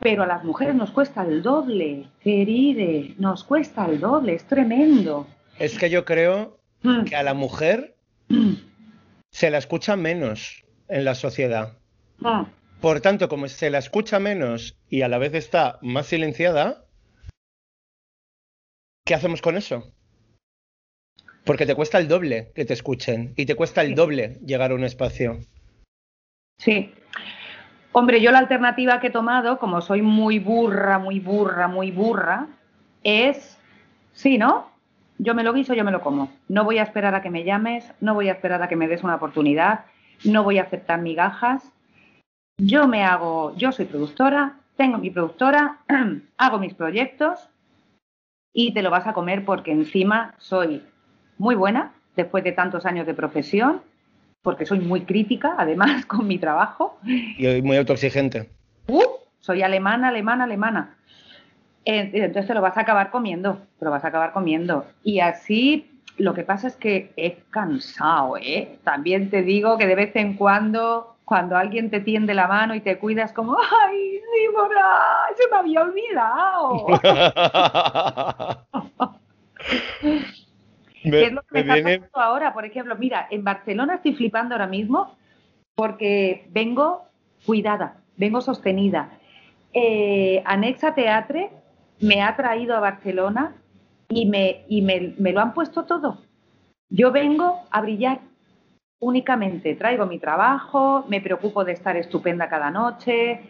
Pero 0.00 0.22
a 0.22 0.26
las 0.26 0.44
mujeres 0.44 0.74
nos 0.74 0.90
cuesta 0.90 1.22
el 1.22 1.42
doble, 1.42 2.06
queride, 2.20 3.14
nos 3.18 3.44
cuesta 3.44 3.86
el 3.86 4.00
doble, 4.00 4.34
es 4.34 4.44
tremendo. 4.44 5.26
Es 5.58 5.78
que 5.78 5.90
yo 5.90 6.04
creo 6.06 6.58
mm. 6.82 7.04
que 7.04 7.16
a 7.16 7.22
la 7.22 7.34
mujer 7.34 7.94
mm. 8.28 8.54
se 9.30 9.50
la 9.50 9.58
escucha 9.58 9.96
menos 9.96 10.64
en 10.90 11.04
la 11.04 11.14
sociedad. 11.14 11.78
Mm. 12.18 12.42
Por 12.80 13.00
tanto, 13.00 13.28
como 13.28 13.48
se 13.48 13.70
la 13.70 13.78
escucha 13.78 14.18
menos 14.18 14.76
y 14.88 15.02
a 15.02 15.08
la 15.08 15.18
vez 15.18 15.34
está 15.34 15.78
más 15.82 16.06
silenciada, 16.06 16.84
¿qué 19.04 19.14
hacemos 19.14 19.42
con 19.42 19.56
eso? 19.56 19.92
Porque 21.44 21.66
te 21.66 21.74
cuesta 21.74 21.98
el 21.98 22.08
doble 22.08 22.52
que 22.54 22.64
te 22.64 22.74
escuchen 22.74 23.34
y 23.36 23.46
te 23.46 23.54
cuesta 23.54 23.82
el 23.82 23.94
doble 23.94 24.38
llegar 24.44 24.70
a 24.72 24.74
un 24.74 24.84
espacio. 24.84 25.40
Sí, 26.58 26.92
Hombre, 27.92 28.20
yo 28.20 28.30
la 28.30 28.38
alternativa 28.38 29.00
que 29.00 29.08
he 29.08 29.10
tomado, 29.10 29.58
como 29.58 29.80
soy 29.80 30.00
muy 30.00 30.38
burra, 30.38 31.00
muy 31.00 31.18
burra, 31.18 31.66
muy 31.66 31.90
burra, 31.90 32.46
es, 33.02 33.58
sí, 34.12 34.38
¿no? 34.38 34.70
Yo 35.18 35.34
me 35.34 35.42
lo 35.42 35.52
guiso, 35.52 35.74
yo 35.74 35.84
me 35.84 35.90
lo 35.90 36.00
como. 36.00 36.30
No 36.48 36.62
voy 36.62 36.78
a 36.78 36.84
esperar 36.84 37.16
a 37.16 37.22
que 37.22 37.30
me 37.30 37.42
llames, 37.42 37.92
no 38.00 38.14
voy 38.14 38.28
a 38.28 38.32
esperar 38.32 38.62
a 38.62 38.68
que 38.68 38.76
me 38.76 38.86
des 38.86 39.02
una 39.02 39.16
oportunidad, 39.16 39.86
no 40.24 40.44
voy 40.44 40.58
a 40.58 40.62
aceptar 40.62 41.00
migajas. 41.00 41.72
Yo 42.58 42.86
me 42.86 43.04
hago, 43.04 43.54
yo 43.56 43.72
soy 43.72 43.86
productora, 43.86 44.56
tengo 44.76 44.98
mi 44.98 45.10
productora, 45.10 45.78
hago 46.36 46.58
mis 46.58 46.74
proyectos 46.74 47.48
y 48.52 48.74
te 48.74 48.82
lo 48.82 48.90
vas 48.90 49.06
a 49.06 49.12
comer 49.12 49.44
porque 49.44 49.72
encima 49.72 50.34
soy 50.38 50.82
muy 51.38 51.54
buena, 51.54 51.92
después 52.16 52.44
de 52.44 52.52
tantos 52.52 52.84
años 52.84 53.06
de 53.06 53.14
profesión, 53.14 53.82
porque 54.42 54.66
soy 54.66 54.80
muy 54.80 55.02
crítica, 55.02 55.54
además, 55.58 56.04
con 56.06 56.26
mi 56.26 56.38
trabajo. 56.38 56.98
Y 57.04 57.62
muy 57.62 57.76
autoexigente. 57.76 58.50
Uh, 58.88 59.02
soy 59.38 59.62
alemana, 59.62 60.08
alemana, 60.08 60.44
alemana. 60.44 60.96
Entonces 61.84 62.46
te 62.46 62.54
lo 62.54 62.60
vas 62.60 62.76
a 62.76 62.82
acabar 62.82 63.10
comiendo, 63.10 63.62
te 63.78 63.84
lo 63.84 63.90
vas 63.90 64.04
a 64.04 64.08
acabar 64.08 64.32
comiendo. 64.32 64.86
Y 65.02 65.20
así 65.20 65.89
lo 66.18 66.34
que 66.34 66.42
pasa 66.42 66.68
es 66.68 66.76
que 66.76 67.12
es 67.16 67.34
cansado, 67.50 68.36
¿eh? 68.36 68.78
También 68.84 69.30
te 69.30 69.42
digo 69.42 69.78
que 69.78 69.86
de 69.86 69.94
vez 69.94 70.14
en 70.16 70.34
cuando, 70.34 71.16
cuando 71.24 71.56
alguien 71.56 71.90
te 71.90 72.00
tiende 72.00 72.34
la 72.34 72.46
mano 72.46 72.74
y 72.74 72.80
te 72.80 72.98
cuidas 72.98 73.32
como, 73.32 73.56
¡ay, 73.56 74.18
sí, 74.18 74.46
se 75.36 75.50
me 75.50 75.56
había 75.56 75.82
olvidado! 75.82 76.86
¿Qué 81.02 81.22
es 81.26 81.32
lo 81.32 81.42
que 81.42 81.46
me, 81.52 81.60
está 81.60 81.74
pasando 81.82 82.08
ahora? 82.14 82.52
Por 82.52 82.64
ejemplo, 82.64 82.94
mira, 82.96 83.26
en 83.30 83.42
Barcelona 83.42 83.94
estoy 83.94 84.14
flipando 84.14 84.54
ahora 84.54 84.66
mismo 84.66 85.16
porque 85.74 86.46
vengo 86.50 87.06
cuidada, 87.46 87.96
vengo 88.16 88.40
sostenida. 88.42 89.10
Eh, 89.72 90.42
Anexa 90.44 90.94
Teatre 90.94 91.50
me 92.00 92.22
ha 92.22 92.36
traído 92.36 92.76
a 92.76 92.80
Barcelona 92.80 93.54
y, 94.10 94.26
me, 94.26 94.64
y 94.68 94.82
me, 94.82 95.14
me 95.18 95.32
lo 95.32 95.40
han 95.40 95.54
puesto 95.54 95.84
todo. 95.84 96.18
Yo 96.90 97.12
vengo 97.12 97.60
a 97.70 97.80
brillar 97.80 98.20
únicamente. 98.98 99.74
Traigo 99.76 100.04
mi 100.06 100.18
trabajo, 100.18 101.04
me 101.08 101.20
preocupo 101.20 101.64
de 101.64 101.72
estar 101.72 101.96
estupenda 101.96 102.48
cada 102.48 102.70
noche, 102.70 103.40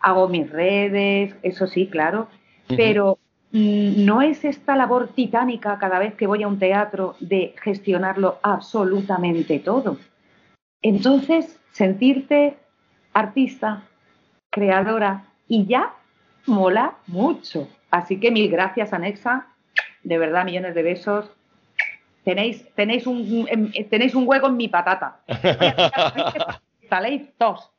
hago 0.00 0.28
mis 0.28 0.50
redes, 0.50 1.34
eso 1.42 1.66
sí, 1.66 1.88
claro, 1.88 2.28
pero 2.68 3.18
Mm, 3.54 4.04
no 4.04 4.20
es 4.20 4.44
esta 4.44 4.74
labor 4.74 5.10
titánica 5.14 5.78
cada 5.78 6.00
vez 6.00 6.14
que 6.14 6.26
voy 6.26 6.42
a 6.42 6.48
un 6.48 6.58
teatro 6.58 7.14
de 7.20 7.54
gestionarlo 7.62 8.40
absolutamente 8.42 9.60
todo. 9.60 9.96
Entonces, 10.82 11.60
sentirte 11.70 12.56
artista, 13.12 13.84
creadora 14.50 15.26
y 15.46 15.66
ya 15.66 15.94
mola 16.46 16.96
mucho. 17.06 17.68
Así 17.92 18.18
que 18.18 18.32
mil 18.32 18.50
gracias, 18.50 18.92
Anexa. 18.92 19.46
De 20.04 20.18
verdad, 20.18 20.44
millones 20.44 20.74
de 20.74 20.82
besos. 20.82 21.30
Tenéis, 22.24 22.64
tenéis, 22.74 23.06
un, 23.06 23.46
em, 23.50 23.70
tenéis 23.88 24.14
un 24.14 24.26
hueco 24.26 24.46
en 24.46 24.56
mi 24.56 24.68
patata. 24.68 25.20
Saléis 26.88 27.22
dos. 27.38 27.70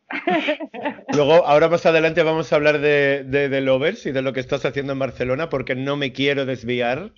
Luego, 1.14 1.46
ahora 1.48 1.68
más 1.68 1.86
adelante 1.86 2.22
vamos 2.22 2.52
a 2.52 2.56
hablar 2.56 2.80
de, 2.80 3.24
de, 3.24 3.62
Lovers 3.62 4.06
y 4.06 4.12
de 4.12 4.22
lo 4.22 4.34
que 4.34 4.40
estás 4.40 4.66
haciendo 4.66 4.94
en 4.94 5.00
Barcelona, 5.00 5.50
porque 5.50 5.76
no 5.76 5.98
me 5.98 6.14
quiero 6.14 6.46
desviar 6.46 7.12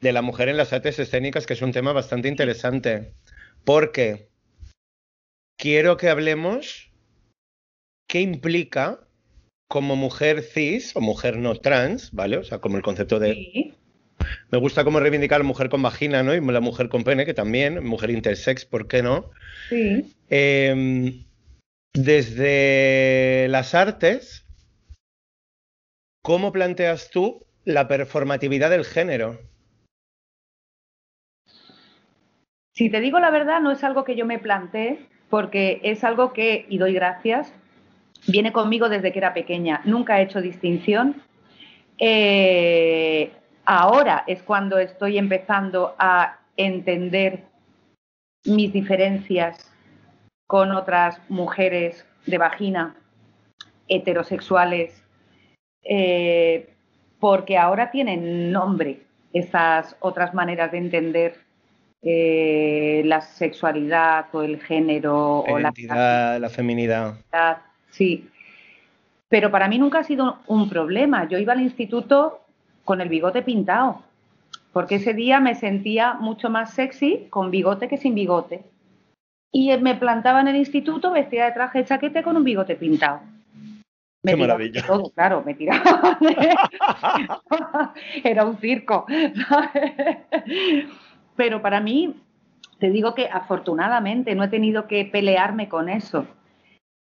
de 0.00 0.12
la 0.12 0.22
mujer 0.22 0.48
en 0.48 0.56
las 0.56 0.72
artes 0.72 0.98
escénicas, 0.98 1.46
que 1.46 1.54
es 1.54 1.62
un 1.62 1.72
tema 1.72 1.92
bastante 1.92 2.28
interesante. 2.28 3.14
Porque 3.64 4.28
quiero 5.56 5.96
que 5.96 6.08
hablemos 6.08 6.90
qué 8.06 8.20
implica 8.20 9.00
como 9.68 9.96
mujer 9.96 10.42
cis 10.42 10.94
o 10.94 11.00
mujer 11.00 11.38
no 11.38 11.54
trans, 11.54 12.12
¿vale? 12.12 12.36
O 12.36 12.44
sea, 12.44 12.58
como 12.58 12.76
el 12.76 12.82
concepto 12.82 13.18
de... 13.18 13.74
Me 14.50 14.58
gusta 14.58 14.84
como 14.84 15.00
reivindicar 15.00 15.42
mujer 15.44 15.68
con 15.68 15.82
vagina, 15.82 16.22
¿no? 16.22 16.34
Y 16.34 16.40
la 16.40 16.60
mujer 16.60 16.88
con 16.88 17.04
pene, 17.04 17.24
que 17.24 17.34
también, 17.34 17.84
mujer 17.84 18.10
intersex, 18.10 18.64
¿por 18.64 18.88
qué 18.88 19.02
no? 19.02 19.30
Sí. 19.68 20.14
Eh, 20.30 21.24
desde 21.94 23.48
las 23.48 23.74
artes, 23.74 24.46
¿cómo 26.22 26.52
planteas 26.52 27.10
tú 27.10 27.44
la 27.64 27.86
performatividad 27.86 28.70
del 28.70 28.84
género? 28.84 29.38
Si 32.74 32.88
te 32.88 33.00
digo 33.00 33.20
la 33.20 33.30
verdad, 33.30 33.60
no 33.60 33.70
es 33.70 33.84
algo 33.84 34.04
que 34.04 34.16
yo 34.16 34.24
me 34.24 34.38
planteé, 34.38 35.06
porque 35.28 35.80
es 35.82 36.02
algo 36.04 36.32
que, 36.32 36.64
y 36.68 36.78
doy 36.78 36.94
gracias, 36.94 37.52
viene 38.26 38.52
conmigo 38.52 38.88
desde 38.88 39.12
que 39.12 39.18
era 39.18 39.34
pequeña. 39.34 39.82
Nunca 39.84 40.18
he 40.18 40.24
hecho 40.24 40.40
distinción. 40.40 41.22
Eh, 41.98 43.32
ahora 43.64 44.24
es 44.26 44.42
cuando 44.42 44.78
estoy 44.78 45.18
empezando 45.18 45.94
a 45.98 46.38
entender 46.56 47.44
mis 48.44 48.72
diferencias 48.72 49.70
con 50.46 50.72
otras 50.72 51.20
mujeres 51.28 52.04
de 52.26 52.38
vagina 52.38 52.94
heterosexuales, 53.88 55.02
eh, 55.82 56.68
porque 57.20 57.56
ahora 57.56 57.90
tienen 57.90 58.52
nombre 58.52 59.02
esas 59.32 59.96
otras 60.00 60.34
maneras 60.34 60.72
de 60.72 60.78
entender 60.78 61.36
eh, 62.02 63.02
la 63.04 63.20
sexualidad 63.20 64.26
o 64.32 64.42
el 64.42 64.60
género 64.60 65.44
la 65.46 65.52
o 65.52 65.60
identidad, 65.60 66.40
la, 66.40 66.48
feminidad. 66.48 67.14
Sí. 67.90 68.28
Pero 69.28 69.50
para 69.50 69.68
mí 69.68 69.78
nunca 69.78 70.00
ha 70.00 70.04
sido 70.04 70.38
un 70.46 70.68
problema. 70.68 71.28
Yo 71.28 71.38
iba 71.38 71.52
al 71.52 71.60
instituto 71.60 72.41
con 72.84 73.00
el 73.00 73.08
bigote 73.08 73.42
pintado, 73.42 74.02
porque 74.72 74.96
ese 74.96 75.14
día 75.14 75.40
me 75.40 75.54
sentía 75.54 76.14
mucho 76.14 76.50
más 76.50 76.74
sexy 76.74 77.26
con 77.30 77.50
bigote 77.50 77.88
que 77.88 77.98
sin 77.98 78.14
bigote. 78.14 78.64
Y 79.52 79.76
me 79.78 79.94
plantaba 79.94 80.40
en 80.40 80.48
el 80.48 80.56
instituto 80.56 81.12
vestida 81.12 81.44
de 81.44 81.52
traje 81.52 81.80
de 81.80 81.84
chaquete 81.84 82.22
con 82.22 82.36
un 82.36 82.44
bigote 82.44 82.74
pintado. 82.74 83.20
Qué 84.24 84.36
maravilla. 84.36 84.86
Todo, 84.86 85.10
claro, 85.10 85.42
me 85.44 85.54
tiraba. 85.54 86.18
Era 88.24 88.46
un 88.46 88.56
circo. 88.58 89.04
Pero 91.36 91.60
para 91.60 91.80
mí, 91.80 92.14
te 92.78 92.90
digo 92.90 93.14
que 93.14 93.28
afortunadamente 93.28 94.34
no 94.34 94.44
he 94.44 94.48
tenido 94.48 94.86
que 94.86 95.04
pelearme 95.04 95.68
con 95.68 95.88
eso. 95.88 96.26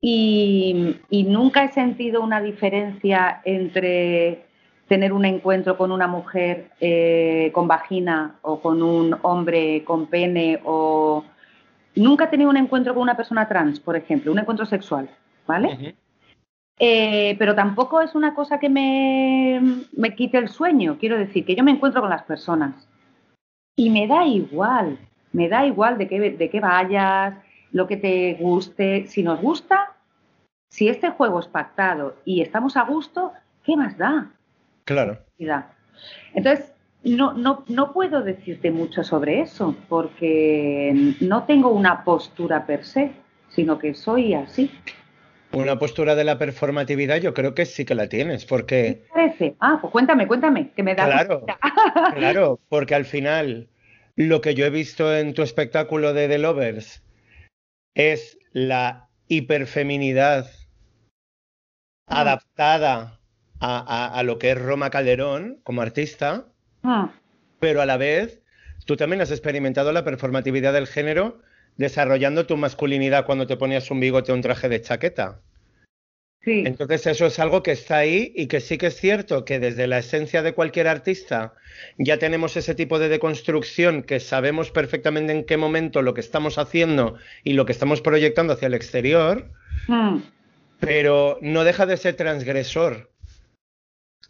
Y, 0.01 0.99
nunca 1.09 1.63
he 1.63 1.71
sentido 1.71 2.21
una 2.21 2.41
diferencia 2.41 3.41
entre 3.43 4.45
tener 4.88 5.13
un 5.13 5.25
encuentro 5.25 5.77
con 5.77 5.91
una 5.91 6.07
mujer 6.07 6.69
eh, 6.79 7.51
con 7.53 7.67
vagina 7.67 8.36
o 8.41 8.59
con 8.59 8.83
un 8.83 9.17
hombre 9.23 9.83
con 9.83 10.07
pene 10.07 10.61
o 10.63 11.23
nunca 11.95 12.25
he 12.25 12.27
tenido 12.27 12.49
un 12.49 12.57
encuentro 12.57 12.93
con 12.93 13.03
una 13.03 13.17
persona 13.17 13.47
trans, 13.47 13.79
por 13.79 13.95
ejemplo, 13.95 14.31
un 14.31 14.39
encuentro 14.39 14.65
sexual, 14.65 15.09
¿vale? 15.47 15.95
Eh, 16.77 17.36
pero 17.39 17.55
tampoco 17.55 18.01
es 18.01 18.15
una 18.15 18.33
cosa 18.36 18.59
que 18.59 18.69
me, 18.69 19.61
me, 19.93 20.13
quite 20.13 20.38
el 20.38 20.49
sueño. 20.49 20.97
Quiero 20.99 21.17
decir 21.17 21.45
que 21.45 21.55
yo 21.55 21.63
me 21.63 21.71
encuentro 21.71 22.01
con 22.01 22.09
las 22.09 22.23
personas 22.23 22.88
y 23.77 23.89
me 23.89 24.07
da 24.07 24.25
igual, 24.25 24.99
me 25.31 25.47
da 25.47 25.65
igual 25.65 25.97
de 25.97 26.07
qué, 26.07 26.31
de 26.31 26.49
qué 26.49 26.59
vayas, 26.59 27.36
lo 27.71 27.88
que 27.88 27.97
te 27.97 28.36
guste. 28.36 29.07
Si 29.07 29.23
nos 29.23 29.41
gusta, 29.41 29.93
si 30.69 30.89
este 30.89 31.11
juego 31.11 31.39
es 31.39 31.47
pactado 31.47 32.17
y 32.25 32.41
estamos 32.41 32.75
a 32.77 32.83
gusto, 32.83 33.31
¿qué 33.63 33.77
más 33.77 33.97
da? 33.97 34.31
Claro. 34.86 35.17
Entonces, 36.33 36.71
no, 37.03 37.33
no, 37.33 37.65
no 37.67 37.93
puedo 37.93 38.21
decirte 38.21 38.71
mucho 38.71 39.03
sobre 39.03 39.41
eso 39.41 39.75
porque 39.89 41.13
no 41.19 41.43
tengo 41.43 41.69
una 41.69 42.03
postura 42.03 42.65
per 42.65 42.86
se, 42.86 43.11
sino 43.49 43.77
que 43.77 43.93
soy 43.93 44.33
así. 44.33 44.71
Una 45.51 45.79
postura 45.79 46.15
de 46.15 46.23
la 46.23 46.38
performatividad 46.38 47.17
yo 47.17 47.33
creo 47.33 47.53
que 47.55 47.65
sí 47.65 47.86
que 47.86 47.95
la 47.95 48.09
tienes, 48.09 48.45
porque... 48.45 49.03
¿Qué 49.05 49.09
parece? 49.13 49.55
Ah, 49.59 49.77
pues 49.79 49.91
cuéntame, 49.91 50.27
cuéntame, 50.27 50.71
que 50.75 50.83
me 50.83 50.95
da... 50.95 51.05
Claro, 51.05 51.45
claro, 52.15 52.59
porque 52.69 52.95
al 52.95 53.05
final 53.05 53.69
lo 54.15 54.41
que 54.41 54.55
yo 54.55 54.65
he 54.65 54.69
visto 54.69 55.15
en 55.15 55.33
tu 55.33 55.43
espectáculo 55.43 56.13
de 56.13 56.27
The 56.27 56.39
Lovers 56.39 57.03
es 57.93 58.38
la 58.51 59.07
hiperfeminidad 59.27 60.45
mm. 62.07 62.13
adaptada 62.13 63.14
a, 63.60 64.22
lo 64.24 64.38
que 64.38 64.51
es 64.51 64.62
Roma 64.62 64.89
Calderón 64.89 65.60
como 65.64 65.82
artista, 65.82 66.45
mm. 66.82 67.06
pero 67.60 67.82
a 67.82 67.86
la 67.86 67.97
vez 67.97 68.41
tú 68.86 68.95
también 68.97 69.22
has 69.22 69.32
experimentado 69.32 69.91
la 69.91 70.03
performatividad 70.03 70.74
del 70.74 70.88
género 70.88 71.39
desarrollando 71.78 72.45
tu 72.45 72.58
masculinidad 72.58 73.26
cuando 73.26 73.47
te 73.47 73.58
ponías 73.58 73.89
un 73.91 73.99
bigote 73.99 74.32
o 74.32 74.36
un 74.36 74.41
traje 74.41 74.70
de 74.70 74.82
chaqueta. 74.82 75.41
Sí. 76.41 76.64
Entonces 76.66 77.08
eso 77.08 77.26
es 77.26 77.39
algo 77.39 77.64
que 77.64 77.72
está 77.72 77.97
ahí 77.97 78.32
y 78.36 78.45
que 78.45 78.60
sí 78.60 78.78
que 78.78 78.88
es 78.88 78.95
cierto 78.95 79.45
que 79.45 79.60
desde 79.60 79.88
la 79.88 79.97
esencia 79.97 80.43
de 80.43 80.53
cualquier 80.53 80.88
artista 80.88 81.56
ya 81.97 82.20
tenemos 82.20 82.56
ese 82.56 82.76
tipo 82.76 82.99
de 82.99 83.10
deconstrucción 83.10 84.03
que 84.03 84.20
sabemos 84.20 84.70
perfectamente 84.70 85.34
en 85.34 85.43
qué 85.43 85.58
momento 85.58 86.03
lo 86.03 86.14
que 86.14 86.22
estamos 86.22 86.60
haciendo 86.60 87.16
y 87.43 87.53
lo 87.53 87.66
que 87.66 87.72
estamos 87.72 88.01
proyectando 88.01 88.53
hacia 88.53 88.68
el 88.68 88.76
exterior, 88.76 89.49
mm. 89.88 90.18
pero 90.80 91.39
no 91.41 91.64
deja 91.64 91.88
de 91.88 91.97
ser 91.97 92.14
transgresor 92.16 93.10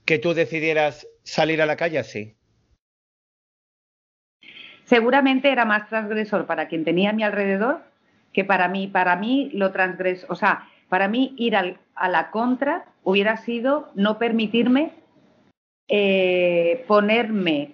que 0.06 0.20
tú 0.20 0.34
decidieras 0.34 1.08
salir 1.24 1.62
a 1.62 1.66
la 1.66 1.76
calle 1.76 2.00
así 2.00 2.36
seguramente 4.86 5.52
era 5.52 5.66
más 5.66 5.90
transgresor 5.90 6.46
para 6.46 6.68
quien 6.68 6.86
tenía 6.86 7.10
a 7.10 7.14
mi 7.14 7.24
alrededor 7.24 7.82
que 8.34 8.46
para 8.46 8.68
mí. 8.68 8.88
Para 8.88 9.16
mí 9.16 9.50
lo 9.54 9.72
transgresor, 9.72 10.32
o 10.32 10.36
sea, 10.36 10.70
para 10.90 11.08
mí 11.08 11.34
ir 11.38 11.56
a 11.56 12.10
la 12.10 12.32
contra 12.32 12.86
hubiera 13.04 13.38
sido 13.38 13.90
no 13.96 14.18
permitirme 14.18 14.92
eh, 15.88 16.84
ponerme, 16.88 17.74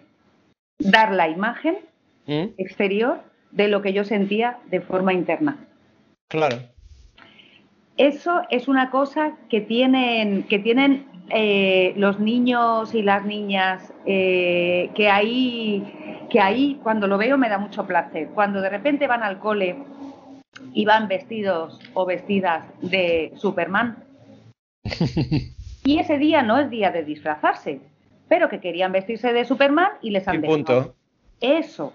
dar 0.79 1.13
la 1.13 1.29
imagen 1.29 1.77
¿Mm? 2.25 2.53
exterior 2.57 3.21
de 3.51 3.67
lo 3.67 3.81
que 3.81 3.93
yo 3.93 4.03
sentía 4.03 4.59
de 4.69 4.81
forma 4.81 5.13
interna. 5.13 5.57
Claro. 6.29 6.57
Eso 8.01 8.41
es 8.49 8.67
una 8.67 8.89
cosa 8.89 9.37
que 9.47 9.61
tienen, 9.61 10.41
que 10.47 10.57
tienen 10.57 11.05
eh, 11.29 11.93
los 11.97 12.19
niños 12.19 12.95
y 12.95 13.03
las 13.03 13.23
niñas 13.25 13.93
eh, 14.07 14.89
que 14.95 15.07
ahí 15.07 16.25
que 16.31 16.39
ahí 16.39 16.79
cuando 16.81 17.05
lo 17.05 17.19
veo 17.19 17.37
me 17.37 17.47
da 17.47 17.59
mucho 17.59 17.85
placer. 17.85 18.29
Cuando 18.33 18.59
de 18.59 18.69
repente 18.69 19.05
van 19.05 19.21
al 19.21 19.37
cole 19.37 19.83
y 20.73 20.83
van 20.83 21.07
vestidos 21.07 21.79
o 21.93 22.07
vestidas 22.07 22.63
de 22.81 23.33
Superman. 23.35 24.03
y 25.83 25.99
ese 25.99 26.17
día 26.17 26.41
no 26.41 26.57
es 26.57 26.71
día 26.71 26.89
de 26.89 27.03
disfrazarse, 27.03 27.81
pero 28.27 28.49
que 28.49 28.59
querían 28.59 28.91
vestirse 28.91 29.31
de 29.31 29.45
Superman 29.45 29.91
y 30.01 30.09
les 30.09 30.27
han 30.27 30.41
dejado. 30.41 30.95
Eso, 31.39 31.93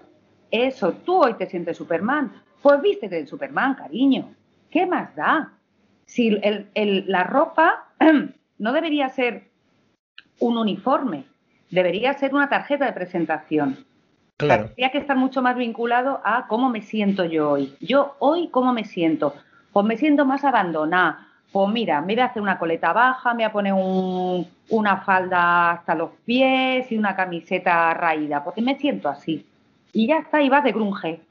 eso, 0.51 0.93
tú 0.93 1.17
hoy 1.17 1.33
te 1.33 1.47
sientes 1.47 1.75
Superman. 1.75 2.31
Pues 2.61 2.81
vístete 2.81 3.15
de 3.15 3.27
Superman, 3.27 3.75
cariño. 3.75 4.33
¿Qué 4.69 4.85
más 4.85 5.13
da? 5.13 5.56
Si 6.07 6.31
la 6.31 7.23
ropa 7.23 7.89
no 8.57 8.73
debería 8.73 9.09
ser 9.09 9.49
un 10.39 10.57
uniforme, 10.57 11.25
debería 11.69 12.13
ser 12.13 12.33
una 12.33 12.49
tarjeta 12.49 12.85
de 12.85 12.93
presentación. 12.93 13.85
Claro. 14.37 14.65
Tendría 14.65 14.91
que 14.91 14.99
estar 14.99 15.17
mucho 15.17 15.41
más 15.41 15.57
vinculado 15.57 16.21
a 16.23 16.47
cómo 16.47 16.69
me 16.69 16.81
siento 16.81 17.25
yo 17.25 17.51
hoy. 17.51 17.75
Yo 17.81 18.15
hoy, 18.19 18.49
¿cómo 18.49 18.71
me 18.71 18.85
siento? 18.85 19.33
Pues 19.73 19.85
me 19.85 19.97
siento 19.97 20.25
más 20.25 20.43
abandonada. 20.43 21.27
Pues 21.51 21.69
mira, 21.69 22.01
me 22.01 22.13
voy 22.13 22.21
a 22.21 22.25
hacer 22.25 22.41
una 22.41 22.59
coleta 22.59 22.93
baja, 22.93 23.33
me 23.33 23.43
voy 23.43 23.49
a 23.49 23.51
poner 23.51 23.73
una 24.69 24.97
falda 24.97 25.71
hasta 25.71 25.95
los 25.95 26.11
pies 26.25 26.91
y 26.91 26.97
una 26.97 27.15
camiseta 27.15 27.93
raída, 27.93 28.43
porque 28.43 28.61
me 28.61 28.77
siento 28.77 29.09
así. 29.09 29.45
Y 29.93 30.07
ya 30.07 30.19
está, 30.19 30.41
y 30.41 30.49
vas 30.49 30.63
de 30.63 30.71
grunge. 30.71 31.21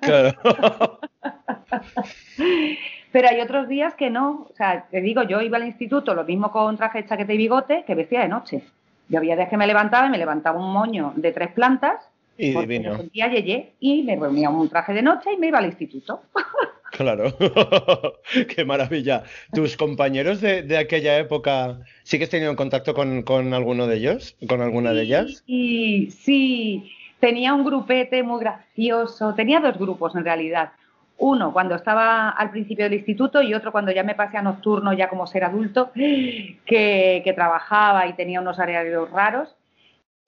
Claro. 0.00 0.34
Pero 3.12 3.28
hay 3.28 3.40
otros 3.40 3.68
días 3.68 3.94
que 3.94 4.10
no. 4.10 4.48
O 4.50 4.54
sea, 4.56 4.86
te 4.90 5.00
digo, 5.00 5.22
yo 5.22 5.40
iba 5.40 5.56
al 5.56 5.66
instituto, 5.66 6.14
lo 6.14 6.24
mismo 6.24 6.50
con 6.50 6.76
traje, 6.76 7.06
chaqueta 7.06 7.32
y 7.32 7.38
bigote, 7.38 7.84
que 7.86 7.94
vestía 7.94 8.20
de 8.20 8.28
noche. 8.28 8.62
Yo 9.08 9.18
había 9.18 9.36
días 9.36 9.48
que 9.48 9.56
me 9.56 9.66
levantaba 9.66 10.06
y 10.06 10.10
me 10.10 10.18
levantaba 10.18 10.58
un 10.58 10.72
moño 10.72 11.12
de 11.16 11.32
tres 11.32 11.50
plantas 11.52 11.96
y 12.36 12.50
divino. 12.52 12.92
Me 12.92 12.96
sentía 12.98 13.28
yeye 13.28 13.72
y 13.80 14.02
me 14.02 14.16
ponía 14.16 14.50
un 14.50 14.68
traje 14.68 14.92
de 14.92 15.02
noche 15.02 15.32
y 15.32 15.36
me 15.38 15.48
iba 15.48 15.58
al 15.58 15.66
instituto. 15.66 16.22
Claro, 16.90 17.36
qué 18.56 18.64
maravilla. 18.64 19.22
¿Tus 19.52 19.76
compañeros 19.76 20.40
de, 20.40 20.76
aquella 20.76 21.18
época 21.18 21.80
sigues 22.02 22.30
teniendo 22.30 22.56
contacto 22.56 22.94
con, 22.94 23.22
con, 23.22 23.52
alguno 23.52 23.86
de 23.86 23.96
ellos? 23.98 24.36
¿Con 24.48 24.62
alguna 24.62 24.94
de 24.94 25.02
ellas? 25.02 25.44
Sí, 25.46 26.10
sí, 26.10 26.90
tenía 27.20 27.52
un 27.52 27.64
grupete 27.64 28.22
muy 28.22 28.40
gracioso. 28.40 29.34
Tenía 29.34 29.60
dos 29.60 29.78
grupos 29.78 30.16
en 30.16 30.24
realidad. 30.24 30.72
Uno 31.18 31.52
cuando 31.52 31.74
estaba 31.74 32.30
al 32.30 32.50
principio 32.50 32.84
del 32.84 32.94
instituto 32.94 33.42
y 33.42 33.52
otro 33.52 33.72
cuando 33.72 33.90
ya 33.90 34.04
me 34.04 34.14
pasé 34.14 34.38
a 34.38 34.42
nocturno, 34.42 34.92
ya 34.92 35.08
como 35.08 35.26
ser 35.26 35.44
adulto, 35.44 35.90
que, 35.92 37.22
que 37.24 37.32
trabajaba 37.34 38.06
y 38.06 38.12
tenía 38.12 38.40
unos 38.40 38.58
horarios 38.58 39.10
raros. 39.10 39.56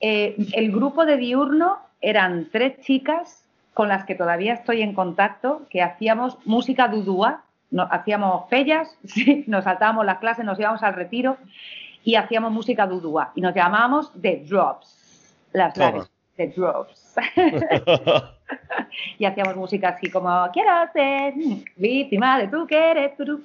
Eh, 0.00 0.36
el 0.52 0.72
grupo 0.72 1.04
de 1.04 1.16
diurno 1.16 1.78
eran 2.00 2.48
tres 2.50 2.80
chicas 2.80 3.44
con 3.74 3.88
las 3.88 4.04
que 4.04 4.14
todavía 4.14 4.54
estoy 4.54 4.82
en 4.82 4.94
contacto, 4.94 5.62
que 5.70 5.82
hacíamos 5.82 6.38
música 6.44 6.88
dudúa, 6.88 7.44
hacíamos 7.90 8.48
fellas, 8.48 8.96
nos 9.46 9.64
saltábamos 9.64 10.04
las 10.04 10.18
clases, 10.18 10.44
nos 10.44 10.58
íbamos 10.58 10.82
al 10.82 10.94
retiro 10.94 11.36
y 12.02 12.16
hacíamos 12.16 12.50
música 12.50 12.86
dudúa 12.86 13.32
y 13.34 13.40
nos 13.40 13.54
llamábamos 13.54 14.12
The 14.20 14.44
Drops, 14.48 15.36
las 15.52 15.74
The 16.40 16.48
Drops. 16.56 17.14
y 19.18 19.26
hacíamos 19.26 19.56
música 19.56 19.90
así 19.90 20.10
como 20.10 20.48
quiero 20.54 20.70
ser 20.94 21.34
víctima 21.76 22.38
de 22.38 22.48
tu 22.48 22.66
querer, 22.66 23.14
tu, 23.16 23.42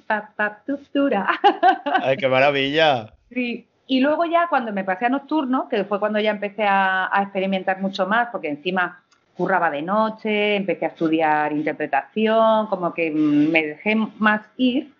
¡Ay, 2.02 2.16
qué 2.16 2.28
maravilla! 2.28 3.12
Sí, 3.30 3.66
y 3.86 4.00
luego 4.00 4.24
ya 4.24 4.46
cuando 4.48 4.72
me 4.72 4.82
pasé 4.82 5.06
a 5.06 5.10
nocturno, 5.10 5.68
que 5.68 5.84
fue 5.84 6.00
cuando 6.00 6.18
ya 6.20 6.30
empecé 6.30 6.64
a, 6.66 7.10
experimentar 7.20 7.82
mucho 7.82 8.06
más, 8.06 8.28
porque 8.32 8.48
encima 8.48 9.02
curraba 9.36 9.70
de 9.70 9.82
noche, 9.82 10.56
empecé 10.56 10.86
a 10.86 10.88
estudiar 10.88 11.52
interpretación, 11.52 12.68
como 12.68 12.94
que 12.94 13.10
me 13.10 13.66
dejé 13.66 13.94
más 14.18 14.40
ir. 14.56 14.90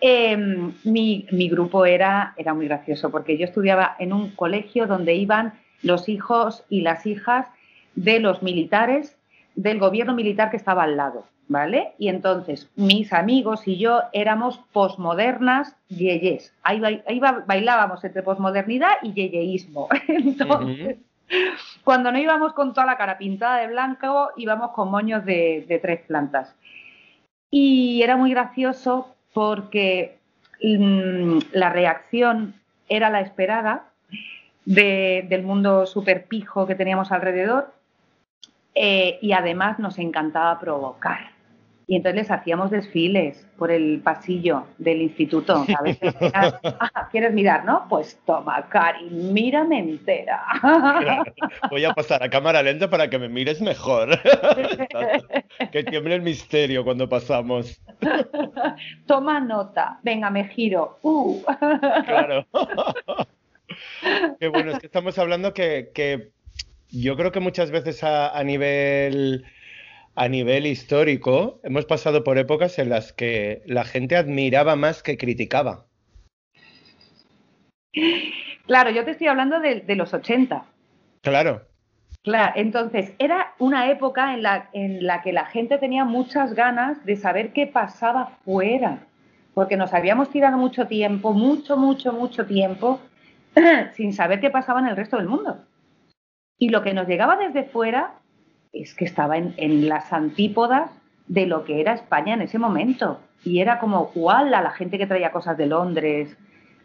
Em, 0.00 0.72
mi, 0.84 1.26
grupo 1.50 1.84
era, 1.84 2.32
era 2.36 2.54
muy 2.54 2.68
gracioso 2.68 3.10
porque 3.10 3.36
yo 3.36 3.46
estudiaba 3.46 3.96
en 3.98 4.12
un 4.12 4.30
colegio 4.30 4.86
donde 4.86 5.16
iban 5.16 5.54
los 5.82 6.08
hijos 6.08 6.64
y 6.68 6.82
las 6.82 7.06
hijas 7.06 7.46
de 7.94 8.20
los 8.20 8.42
militares 8.42 9.16
del 9.54 9.78
gobierno 9.78 10.14
militar 10.14 10.50
que 10.50 10.56
estaba 10.56 10.84
al 10.84 10.96
lado, 10.96 11.24
¿vale? 11.48 11.92
Y 11.98 12.08
entonces 12.08 12.70
mis 12.76 13.12
amigos 13.12 13.66
y 13.66 13.76
yo 13.76 14.02
éramos 14.12 14.60
posmodernas 14.72 15.76
yeyes. 15.88 16.54
Ahí, 16.62 16.80
ahí 16.84 17.20
bailábamos 17.20 18.04
entre 18.04 18.22
posmodernidad 18.22 18.92
y 19.02 19.12
yeyeísmo. 19.14 19.88
Entonces, 20.08 20.98
cuando 21.84 22.12
no 22.12 22.18
íbamos 22.18 22.52
con 22.52 22.72
toda 22.72 22.86
la 22.86 22.96
cara 22.96 23.18
pintada 23.18 23.58
de 23.58 23.68
blanco, 23.68 24.30
íbamos 24.36 24.70
con 24.72 24.90
moños 24.90 25.24
de, 25.24 25.78
tres 25.82 26.00
plantas. 26.06 26.54
Y 27.50 28.02
era 28.02 28.16
muy 28.16 28.30
gracioso 28.30 29.14
porque 29.32 30.18
mm, 30.62 31.38
la 31.52 31.70
reacción 31.70 32.54
era 32.88 33.10
la 33.10 33.20
esperada 33.20 33.88
del 34.68 35.42
mundo 35.44 35.86
súper 35.86 36.26
pijo 36.26 36.66
que 36.66 36.74
teníamos 36.74 37.10
alrededor 37.10 37.72
eh, 38.74 39.18
y 39.22 39.32
además 39.32 39.78
nos 39.78 39.98
encantaba 39.98 40.60
provocar. 40.60 41.30
Y 41.86 41.96
entonces 41.96 42.20
les 42.20 42.30
hacíamos 42.30 42.70
desfiles 42.70 43.46
por 43.56 43.70
el 43.70 44.02
pasillo 44.04 44.66
del 44.76 45.00
instituto. 45.00 45.64
Ah, 46.34 47.08
¿Quieres 47.10 47.32
mirar, 47.32 47.64
no? 47.64 47.86
Pues 47.88 48.20
toma, 48.26 48.68
Cari, 48.68 49.08
mírame 49.08 49.78
entera. 49.78 50.44
Voy 51.70 51.84
a 51.86 51.94
pasar 51.94 52.22
a 52.22 52.28
cámara 52.28 52.62
lenta 52.62 52.90
para 52.90 53.08
que 53.08 53.18
me 53.18 53.30
mires 53.30 53.62
mejor. 53.62 54.20
que 55.72 55.84
tiemble 55.84 56.16
el 56.16 56.22
misterio 56.22 56.84
cuando 56.84 57.08
pasamos. 57.08 57.80
Toma 59.06 59.40
nota. 59.40 59.98
Venga, 60.02 60.28
me 60.28 60.44
giro. 60.48 60.98
Uh. 61.02 61.42
Claro. 62.04 62.46
Qué 64.40 64.48
bueno, 64.48 64.72
es 64.72 64.78
que 64.78 64.86
estamos 64.86 65.18
hablando 65.18 65.54
que, 65.54 66.30
yo 66.90 67.16
creo 67.16 67.32
que 67.32 67.40
muchas 67.40 67.70
veces 67.70 68.02
a 68.02 68.42
nivel 68.44 69.44
a 70.18 70.28
nivel 70.28 70.66
histórico, 70.66 71.60
hemos 71.62 71.84
pasado 71.84 72.24
por 72.24 72.38
épocas 72.38 72.80
en 72.80 72.88
las 72.88 73.12
que 73.12 73.62
la 73.66 73.84
gente 73.84 74.16
admiraba 74.16 74.74
más 74.74 75.04
que 75.04 75.16
criticaba. 75.16 75.86
Claro, 78.66 78.90
yo 78.90 79.04
te 79.04 79.12
estoy 79.12 79.28
hablando 79.28 79.60
de, 79.60 79.94
los 79.94 80.12
80. 80.12 80.64
Claro. 81.22 81.62
Claro, 82.24 82.52
entonces 82.56 83.12
era 83.20 83.54
una 83.60 83.92
época 83.92 84.34
en 84.34 84.42
la, 84.42 84.68
en 84.72 85.06
la 85.06 85.22
que 85.22 85.32
la 85.32 85.46
gente 85.46 85.78
tenía 85.78 86.04
muchas 86.04 86.52
ganas 86.52 87.04
de 87.06 87.14
saber 87.14 87.52
qué 87.52 87.68
pasaba 87.68 88.38
fuera, 88.44 89.06
porque 89.54 89.76
nos 89.76 89.94
habíamos 89.94 90.30
tirado 90.30 90.58
mucho 90.58 90.88
tiempo, 90.88 91.32
mucho, 91.32 91.76
mucho, 91.76 92.12
mucho 92.12 92.44
tiempo, 92.44 93.00
sin 93.94 94.12
saber 94.12 94.40
qué 94.40 94.50
pasaba 94.50 94.80
en 94.80 94.86
el 94.86 94.96
resto 94.96 95.16
del 95.16 95.28
mundo. 95.28 95.58
Y 96.58 96.70
lo 96.70 96.82
que 96.82 96.94
nos 96.94 97.06
llegaba 97.06 97.36
desde 97.36 97.64
fuera 97.64 98.14
es 98.72 98.94
que 98.94 99.04
estaba 99.04 99.36
en, 99.36 99.88
las 99.88 100.12
antípodas 100.12 100.90
de 101.26 101.46
lo 101.46 101.64
que 101.64 101.80
era 101.80 101.94
España 101.94 102.34
en 102.34 102.42
ese 102.42 102.58
momento. 102.58 103.20
Y 103.44 103.60
era 103.60 103.78
como, 103.78 104.10
igual 104.14 104.52
a 104.54 104.62
la 104.62 104.70
gente 104.70 104.98
que 104.98 105.06
traía 105.06 105.30
cosas 105.30 105.56
de 105.56 105.66
Londres, 105.66 106.36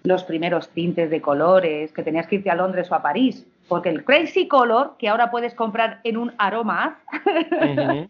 los 0.03 0.23
primeros 0.23 0.69
tintes 0.69 1.09
de 1.09 1.21
colores, 1.21 1.91
que 1.91 2.03
tenías 2.03 2.27
que 2.27 2.35
irte 2.35 2.51
a 2.51 2.55
Londres 2.55 2.91
o 2.91 2.95
a 2.95 3.01
París, 3.01 3.45
porque 3.67 3.89
el 3.89 4.03
Crazy 4.03 4.47
Color, 4.47 4.95
que 4.99 5.07
ahora 5.09 5.31
puedes 5.31 5.55
comprar 5.55 6.01
en 6.03 6.17
un 6.17 6.33
aroma, 6.37 6.99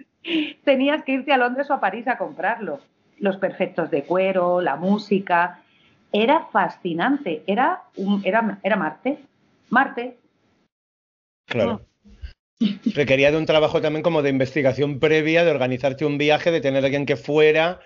tenías 0.64 1.03
que 1.03 1.14
irte 1.14 1.32
a 1.32 1.38
Londres 1.38 1.70
o 1.70 1.76
a 1.76 1.80
París 1.80 2.07
a 2.07 2.18
comprarlo. 2.18 2.80
Los 3.20 3.38
perfectos 3.38 3.91
de 3.91 4.03
cuero, 4.03 4.59
la 4.59 4.76
música, 4.76 5.59
era 6.14 6.47
fascinante, 6.51 7.43
era, 7.47 7.84
un, 7.97 8.22
era, 8.24 8.59
era 8.64 8.76
Marte. 8.76 9.18
Marte. 9.70 10.18
Claro. 11.47 11.82
Requería 12.93 13.32
de 13.32 13.38
un 13.38 13.45
trabajo 13.45 13.82
también 13.82 14.03
como 14.03 14.22
de 14.22 14.30
investigación 14.30 14.99
previa, 14.99 15.43
de 15.43 15.51
organizarte 15.51 16.05
un 16.05 16.18
viaje, 16.18 16.51
de 16.51 16.61
tener 16.61 16.84
a 16.84 16.86
alguien 16.86 17.05
que 17.05 17.18
fuera. 17.18 17.80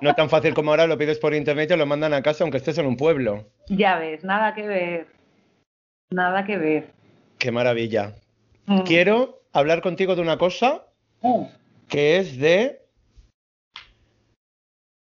No 0.00 0.14
tan 0.14 0.30
fácil 0.30 0.54
como 0.54 0.70
ahora 0.70 0.86
lo 0.86 0.96
pides 0.96 1.18
por 1.18 1.34
internet 1.34 1.70
y 1.70 1.76
lo 1.76 1.84
mandan 1.84 2.14
a 2.14 2.22
casa 2.22 2.44
aunque 2.44 2.58
estés 2.58 2.78
en 2.78 2.86
un 2.86 2.96
pueblo. 2.96 3.50
Ya 3.68 3.98
ves, 3.98 4.24
nada 4.24 4.54
que 4.54 4.66
ver. 4.66 5.06
Nada 6.10 6.44
que 6.44 6.56
ver. 6.56 6.92
Qué 7.38 7.50
maravilla. 7.50 8.14
Mm. 8.66 8.82
Quiero 8.82 9.42
hablar 9.52 9.82
contigo 9.82 10.14
de 10.14 10.22
una 10.22 10.38
cosa 10.38 10.86
mm. 11.20 11.42
que 11.88 12.18
es 12.18 12.38
de... 12.38 12.80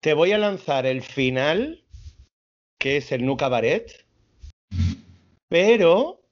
Te 0.01 0.15
voy 0.15 0.33
a 0.33 0.39
lanzar 0.39 0.87
el 0.87 1.03
final, 1.03 1.85
que 2.81 2.97
es 2.97 3.13
el 3.13 3.27
Nu 3.27 3.37
Cabaret, 3.37 4.05
pero 5.49 6.23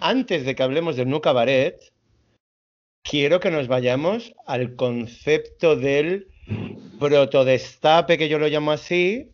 antes 0.00 0.44
de 0.44 0.54
que 0.54 0.62
hablemos 0.62 0.96
del 0.96 1.10
Nu 1.10 1.20
Cabaret, 1.20 1.92
quiero 3.02 3.40
que 3.40 3.50
nos 3.50 3.66
vayamos 3.66 4.32
al 4.46 4.76
concepto 4.76 5.74
del 5.74 6.28
protodestape, 7.00 8.16
que 8.18 8.28
yo 8.28 8.38
lo 8.38 8.46
llamo 8.46 8.70
así, 8.70 9.32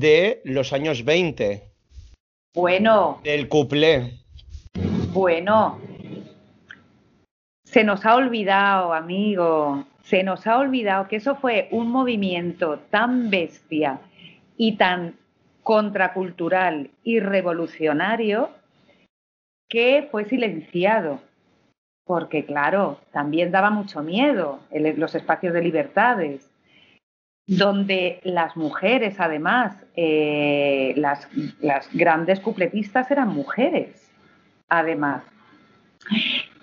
de 0.00 0.40
los 0.44 0.72
años 0.72 1.04
20. 1.04 1.68
Bueno. 2.54 3.20
Del 3.22 3.48
cuplé. 3.48 4.20
Bueno. 5.12 5.78
Se 7.64 7.84
nos 7.84 8.06
ha 8.06 8.16
olvidado, 8.16 8.94
amigo, 8.94 9.84
se 10.02 10.22
nos 10.22 10.46
ha 10.46 10.58
olvidado 10.58 11.08
que 11.08 11.16
eso 11.16 11.36
fue 11.36 11.68
un 11.70 11.90
movimiento 11.90 12.78
tan 12.90 13.28
bestia 13.28 14.00
y 14.56 14.76
tan 14.76 15.19
contracultural 15.62 16.90
y 17.02 17.20
revolucionario 17.20 18.50
que 19.68 20.08
fue 20.10 20.24
silenciado 20.24 21.20
porque 22.10 22.44
claro, 22.44 22.98
también 23.12 23.52
daba 23.52 23.70
mucho 23.70 24.02
miedo 24.02 24.58
los 24.72 25.14
espacios 25.14 25.54
de 25.54 25.62
libertades, 25.62 26.50
donde 27.46 28.18
las 28.24 28.56
mujeres, 28.56 29.20
además, 29.20 29.76
eh, 29.94 30.92
las, 30.96 31.28
grandes 31.92 32.40
cupletistas 32.40 33.08
eran 33.12 33.28
mujeres, 33.28 34.10
además. 34.68 35.22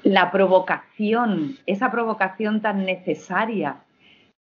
La 0.04 0.32
provocación, 0.32 1.56
esa 1.66 1.92
provocación 1.92 2.60
tan 2.60 2.86
necesaria. 2.86 3.78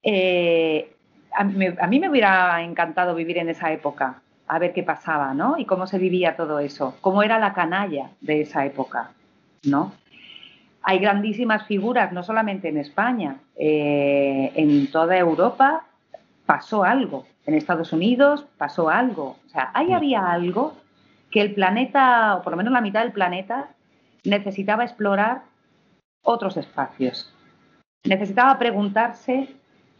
Eh, 0.04 0.97
a, 1.34 1.45
mí 1.45 2.00
me 2.02 2.10
hubiera 2.10 2.62
encantado 2.62 3.16
vivir 3.16 3.38
en 3.38 3.47
esa 3.47 3.72
época, 3.72 4.22
a 4.50 4.60
ver 4.60 4.74
qué 4.74 4.84
pasaba, 4.84 5.34
¿no? 5.34 5.58
Y 5.58 5.66
cómo 5.66 5.88
se 5.88 5.97
vivía 5.97 6.36
todo 6.36 6.60
eso, 6.60 6.97
cómo 7.00 7.24
era 7.24 7.39
la 7.39 7.54
canalla 7.54 8.10
de 8.20 8.41
esa 8.41 8.66
época, 8.66 9.12
¿no? 9.64 9.93
hay 10.82 11.00
grandísimas 11.00 11.66
figuras, 11.68 12.12
no 12.12 12.24
solamente 12.24 12.70
en 12.70 12.78
España, 12.78 13.38
eh, 13.56 14.52
en 14.56 14.89
toda 14.91 15.18
Europa 15.18 15.86
pasó 16.45 16.84
algo, 16.84 17.26
en 17.45 17.54
Estados 17.54 17.93
Unidos 17.93 18.45
pasó 18.58 18.89
algo. 18.89 19.38
O 19.45 19.50
sea, 19.50 19.72
ahí 19.74 19.91
había 19.91 20.32
algo 20.32 20.76
que 21.32 21.41
el 21.41 21.54
planeta, 21.54 22.36
o 22.36 22.41
por 22.41 22.52
lo 22.52 22.58
menos 22.58 22.74
la 22.74 22.82
mitad 22.82 23.02
del 23.02 23.12
planeta, 23.12 23.70
necesitaba 24.24 24.84
explorar 24.84 25.43
otros 26.24 26.58
espacios. 26.58 27.34
Necesitaba 28.06 28.58
preguntarse 28.58 29.50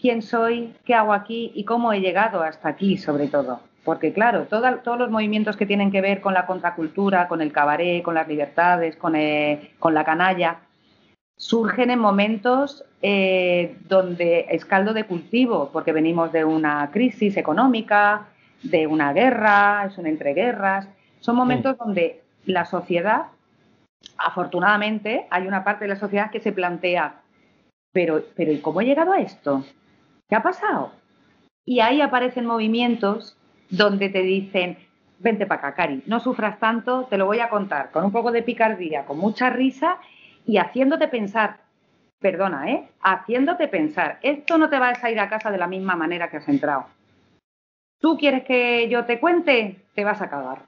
quién 0.02 0.22
soy, 0.22 0.74
qué 0.86 0.96
hago 0.96 1.14
aquí 1.14 1.52
y 1.54 1.66
cómo 1.66 1.94
he 1.94 2.00
llegado 2.00 2.42
hasta 2.42 2.70
aquí, 2.70 2.98
sobre 2.98 3.28
todo. 3.28 3.60
Porque 3.84 4.14
claro, 4.14 4.46
todos 4.46 5.00
los 5.00 5.10
movimientos 5.10 5.58
que 5.58 5.66
tienen 5.66 5.92
que 5.92 6.02
ver 6.02 6.22
con 6.22 6.34
la 6.34 6.46
contracultura, 6.46 7.28
con 7.28 7.42
el 7.42 7.52
cabaret, 7.52 8.04
con 8.04 8.14
las 8.14 8.28
libertades, 8.28 8.96
con, 8.96 9.16
eh, 9.16 9.72
con 9.80 9.94
la 9.94 10.04
canalla, 10.04 10.60
surgen 11.40 11.90
en 11.90 12.00
momentos 12.00 12.84
eh, 13.02 13.78
donde 13.88 14.46
es 14.50 14.66
caldo 14.66 14.94
de 14.94 15.06
cultivo, 15.06 15.70
porque 15.72 15.94
venimos 15.94 16.32
de 16.34 16.44
una 16.44 16.92
crisis 16.92 17.38
económica, 17.38 18.28
de 18.62 18.88
una 18.88 19.14
guerra, 19.14 19.86
es 19.86 19.98
un 19.98 20.06
entreguerras. 20.06 20.88
Son 21.22 21.38
momentos 21.38 21.78
donde 21.78 22.22
la 22.46 22.66
sociedad, 22.66 23.28
afortunadamente, 24.18 25.28
hay 25.30 25.48
una 25.48 25.64
parte 25.64 25.86
de 25.86 25.90
la 25.90 25.96
sociedad 25.96 26.30
que 26.30 26.42
se 26.42 26.52
plantea, 26.52 27.22
pero, 27.94 28.22
pero 28.36 28.52
¿y 28.52 28.60
cómo 28.60 28.82
he 28.82 28.86
llegado 28.86 29.14
a 29.14 29.20
esto? 29.20 29.64
¿Qué 30.28 30.36
ha 30.36 30.44
pasado? 30.44 30.92
Y 31.66 31.80
ahí 31.80 32.02
aparecen 32.02 32.46
movimientos 32.46 33.38
donde 33.70 34.10
te 34.10 34.22
dicen, 34.22 34.78
vente 35.20 35.46
para 35.46 35.68
acá, 35.68 35.76
Cari, 35.76 36.04
no 36.06 36.20
sufras 36.20 36.60
tanto, 36.60 37.06
te 37.10 37.18
lo 37.18 37.26
voy 37.26 37.40
a 37.40 37.50
contar, 37.50 37.92
con 37.92 38.06
un 38.06 38.12
poco 38.12 38.32
de 38.32 38.44
picardía, 38.44 39.06
con 39.06 39.18
mucha 39.18 39.50
risa 39.50 39.98
y 40.46 40.58
haciéndote 40.58 41.08
pensar, 41.08 41.58
perdona, 42.20 42.72
¿eh? 42.72 42.90
Haciéndote 43.02 43.68
pensar, 43.68 44.20
esto 44.22 44.58
no 44.58 44.70
te 44.70 44.80
vas 44.80 45.04
a 45.04 45.12
ir 45.12 45.20
a 45.20 45.30
casa 45.30 45.52
de 45.52 45.58
la 45.58 45.68
misma 45.68 45.96
manera 45.96 46.30
que 46.30 46.38
has 46.38 46.50
entrado. 46.50 46.86
¿Tú 48.00 48.18
quieres 48.18 48.44
que 48.46 48.88
yo 48.90 49.06
te 49.06 49.20
cuente? 49.20 49.76
Te 49.94 50.06
vas 50.06 50.22
a 50.22 50.30
cagar. 50.30 50.64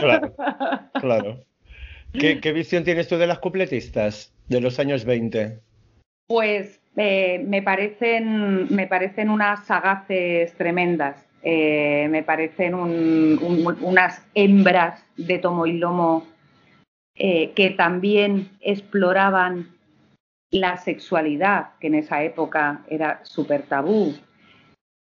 Claro, 0.00 0.34
claro. 1.00 1.44
¿Qué, 2.12 2.52
visión 2.52 2.84
tienes 2.84 3.08
tú 3.08 3.18
de 3.18 3.26
las 3.26 3.38
cupletistas 3.40 4.32
de 4.48 4.60
los 4.60 4.78
años 4.78 5.04
20? 5.04 5.60
Pues 6.26 6.80
eh, 6.96 7.44
me, 7.46 7.62
parecen, 7.62 8.74
me 8.74 8.86
parecen 8.86 9.28
unas 9.28 9.66
sagaces 9.66 10.54
tremendas. 10.54 11.26
Eh, 11.48 12.08
me 12.10 12.24
parecen 12.24 12.74
unas 12.74 14.26
hembras 14.34 15.06
de 15.16 15.38
tomo 15.38 15.64
y 15.66 15.74
lomo 15.74 16.26
eh, 17.14 17.52
que 17.52 17.70
también 17.70 18.50
exploraban 18.60 19.70
la 20.50 20.76
sexualidad, 20.78 21.78
que 21.78 21.86
en 21.86 21.94
esa 21.94 22.24
época 22.24 22.84
era 22.90 23.24
súper 23.24 23.62
tabú, 23.62 24.16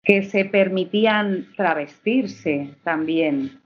que 0.05 0.23
se 0.23 0.45
permitían 0.45 1.49
travestirse 1.57 2.77
también, 2.85 3.61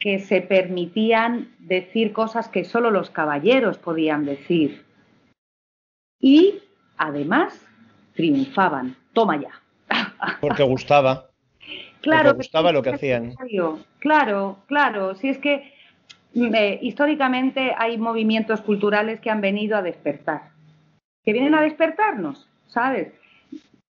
que 0.00 0.18
se 0.18 0.40
permitían 0.40 1.54
decir 1.60 2.12
cosas 2.12 2.48
que 2.48 2.64
solo 2.64 2.90
los 2.90 3.10
caballeros 3.10 3.78
podían 3.78 4.24
decir. 4.24 4.84
Y 6.20 6.62
además 6.96 7.64
triunfaban. 8.14 8.96
Toma 9.12 9.40
ya. 9.40 9.62
Porque 10.40 10.64
gustaba. 10.64 11.30
Claro, 12.04 12.34
gustaba 12.34 12.70
lo 12.70 12.82
que 12.82 12.90
hacían. 12.90 13.34
Claro, 13.98 14.58
claro. 14.66 15.14
Si 15.14 15.30
es 15.30 15.38
que 15.38 15.72
mm, 16.34 16.54
eh, 16.54 16.78
históricamente 16.82 17.74
hay 17.76 17.96
movimientos 17.96 18.60
culturales 18.60 19.20
que 19.20 19.30
han 19.30 19.40
venido 19.40 19.76
a 19.76 19.82
despertar, 19.82 20.50
que 21.24 21.32
vienen 21.32 21.54
a 21.54 21.62
despertarnos, 21.62 22.46
¿sabes? 22.66 23.08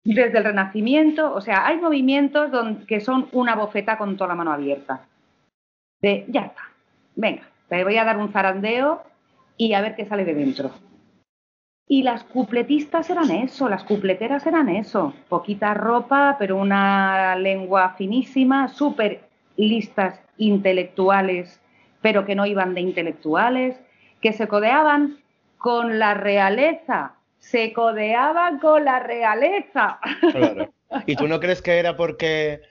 Desde 0.05 0.37
el 0.37 0.45
Renacimiento, 0.45 1.33
o 1.33 1.41
sea, 1.41 1.67
hay 1.67 1.81
movimientos 1.81 2.49
que 2.87 3.01
son 3.01 3.27
una 3.33 3.55
bofeta 3.55 3.97
con 3.97 4.15
toda 4.15 4.29
la 4.29 4.35
mano 4.35 4.53
abierta. 4.53 5.01
De, 6.01 6.23
ya 6.29 6.41
está, 6.41 6.61
venga, 7.15 7.43
te 7.67 7.83
voy 7.83 7.97
a 7.97 8.05
dar 8.05 8.17
un 8.17 8.31
zarandeo 8.31 9.03
y 9.57 9.73
a 9.73 9.81
ver 9.81 9.97
qué 9.97 10.05
sale 10.05 10.23
de 10.23 10.33
dentro. 10.33 10.71
Y 11.89 12.03
las 12.03 12.23
cupletistas 12.23 13.09
eran 13.09 13.31
eso, 13.31 13.69
las 13.69 13.83
cupleteras 13.83 14.45
eran 14.45 14.67
eso, 14.67 15.13
poquita 15.29 15.73
ropa, 15.73 16.35
pero 16.38 16.57
una 16.57 17.35
lengua 17.38 17.95
finísima, 17.97 18.67
súper 18.67 19.21
listas 19.55 20.19
intelectuales, 20.38 21.61
pero 22.01 22.25
que 22.25 22.35
no 22.35 22.45
iban 22.45 22.73
de 22.73 22.81
intelectuales, 22.81 23.77
que 24.21 24.33
se 24.33 24.47
codeaban 24.47 25.19
con 25.57 25.97
la 25.97 26.13
realeza, 26.13 27.15
se 27.39 27.71
codeaban 27.71 28.59
con 28.59 28.83
la 28.83 28.99
realeza. 28.99 29.99
Claro. 30.31 30.73
¿Y 31.05 31.15
tú 31.15 31.27
no 31.27 31.39
crees 31.39 31.61
que 31.61 31.79
era 31.79 31.97
porque 31.97 32.61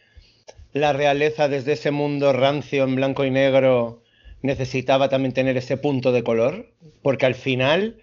la 0.73 0.93
realeza 0.93 1.49
desde 1.49 1.73
ese 1.73 1.91
mundo 1.91 2.33
rancio 2.33 2.85
en 2.85 2.97
blanco 2.97 3.25
y 3.25 3.31
negro 3.31 4.03
necesitaba 4.43 5.09
también 5.09 5.33
tener 5.33 5.57
ese 5.57 5.77
punto 5.77 6.12
de 6.12 6.23
color? 6.23 6.67
Porque 7.03 7.27
al 7.27 7.35
final 7.35 7.97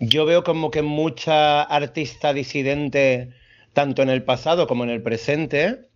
yo 0.00 0.24
veo 0.24 0.42
como 0.42 0.70
que 0.70 0.82
mucha 0.82 1.62
artista 1.62 2.32
disidente, 2.32 3.32
tanto 3.74 4.02
en 4.02 4.08
el 4.08 4.24
pasado 4.24 4.66
como 4.66 4.84
en 4.84 4.90
el 4.90 5.02
presente, 5.02 5.88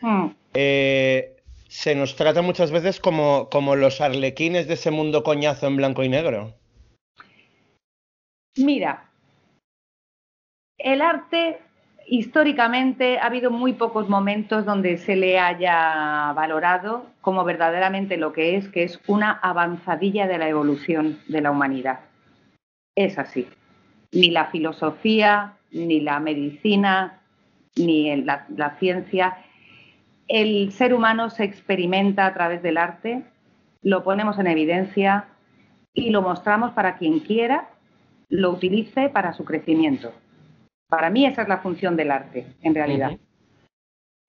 hmm. 0.00 0.26
eh, 0.52 1.36
se 1.68 1.94
nos 1.94 2.16
trata 2.16 2.42
muchas 2.42 2.72
veces 2.72 3.00
como, 3.00 3.48
como 3.50 3.76
los 3.76 4.00
arlequines 4.00 4.66
de 4.66 4.74
ese 4.74 4.90
mundo 4.90 5.22
coñazo 5.22 5.68
en 5.68 5.76
blanco 5.76 6.02
y 6.02 6.08
negro. 6.08 6.54
Mira, 8.56 9.08
el 10.76 11.00
arte 11.00 11.60
históricamente 12.06 13.18
ha 13.18 13.26
habido 13.26 13.50
muy 13.50 13.74
pocos 13.74 14.08
momentos 14.08 14.66
donde 14.66 14.98
se 14.98 15.14
le 15.14 15.38
haya 15.38 16.32
valorado 16.34 17.06
como 17.20 17.44
verdaderamente 17.44 18.16
lo 18.16 18.32
que 18.32 18.56
es, 18.56 18.68
que 18.68 18.82
es 18.82 19.00
una 19.06 19.30
avanzadilla 19.30 20.26
de 20.26 20.38
la 20.38 20.48
evolución 20.48 21.20
de 21.28 21.40
la 21.40 21.52
humanidad 21.52 22.00
es 22.94 23.18
así. 23.18 23.48
Ni 24.12 24.30
la 24.30 24.46
filosofía, 24.46 25.54
ni 25.70 26.00
la 26.00 26.20
medicina, 26.20 27.20
ni 27.76 28.14
la, 28.22 28.46
la 28.56 28.76
ciencia. 28.78 29.38
El 30.28 30.72
ser 30.72 30.94
humano 30.94 31.30
se 31.30 31.44
experimenta 31.44 32.26
a 32.26 32.34
través 32.34 32.62
del 32.62 32.76
arte, 32.76 33.24
lo 33.82 34.04
ponemos 34.04 34.38
en 34.38 34.46
evidencia 34.46 35.28
y 35.94 36.10
lo 36.10 36.22
mostramos 36.22 36.72
para 36.72 36.96
quien 36.98 37.20
quiera 37.20 37.68
lo 38.32 38.50
utilice 38.50 39.10
para 39.10 39.34
su 39.34 39.44
crecimiento. 39.44 40.10
Para 40.88 41.10
mí 41.10 41.26
esa 41.26 41.42
es 41.42 41.48
la 41.48 41.58
función 41.58 41.96
del 41.96 42.10
arte, 42.10 42.46
en 42.62 42.74
realidad. 42.74 43.12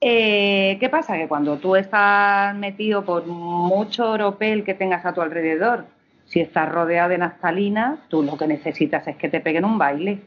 Eh, 0.01 0.75
¿Qué 0.81 0.89
pasa? 0.89 1.15
Que 1.15 1.29
cuando 1.29 1.57
tú 1.57 1.77
estás 1.77 2.53
metido 2.53 3.05
por 3.05 3.25
mucho 3.25 4.11
oropel 4.11 4.65
que 4.65 4.73
tengas 4.73 5.05
a 5.05 5.13
tu 5.13 5.21
alrededor, 5.21 5.85
si 6.33 6.39
estás 6.39 6.67
rodeado 6.67 7.09
de 7.09 7.19
naftalina, 7.19 7.99
tú 8.07 8.23
lo 8.23 8.35
que 8.39 8.47
necesitas 8.47 9.07
es 9.07 9.15
que 9.17 9.29
te 9.29 9.39
peguen 9.39 9.65
un 9.65 9.77
baile. 9.77 10.21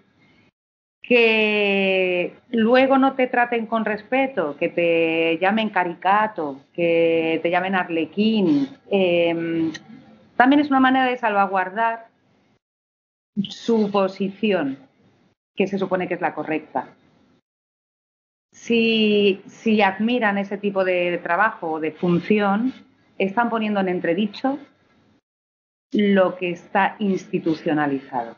Que 1.03 2.37
luego 2.51 2.97
no 2.97 3.15
te 3.15 3.27
traten 3.27 3.67
con 3.67 3.85
respeto, 3.85 4.57
que 4.57 4.69
te 4.69 5.37
llamen 5.41 5.71
caricato, 5.71 6.61
que 6.73 7.41
te 7.43 7.51
llamen 7.51 7.75
arlequín. 7.75 8.69
Em, 8.89 9.73
también 10.37 10.61
es 10.61 10.71
una 10.71 10.79
manera 10.79 11.07
de 11.07 11.19
salvaguardar 11.19 12.07
su 13.49 13.91
posición, 13.91 14.79
que 15.57 15.67
se 15.67 15.79
supone 15.79 16.07
que 16.07 16.15
es 16.15 16.21
la 16.21 16.35
correcta. 16.35 16.89
Si, 18.53 19.43
si 19.47 19.83
admiran 19.83 20.39
ese 20.39 20.57
tipo 20.57 20.85
de 20.85 21.19
trabajo 21.21 21.73
o 21.73 21.81
de 21.81 21.91
función, 21.91 22.73
están 23.19 23.51
poniendo 23.51 23.81
en 23.81 23.89
entredicho 23.89 24.61
lo 25.97 26.36
que 26.36 26.51
está 26.51 26.97
institucionalizado. 26.99 28.36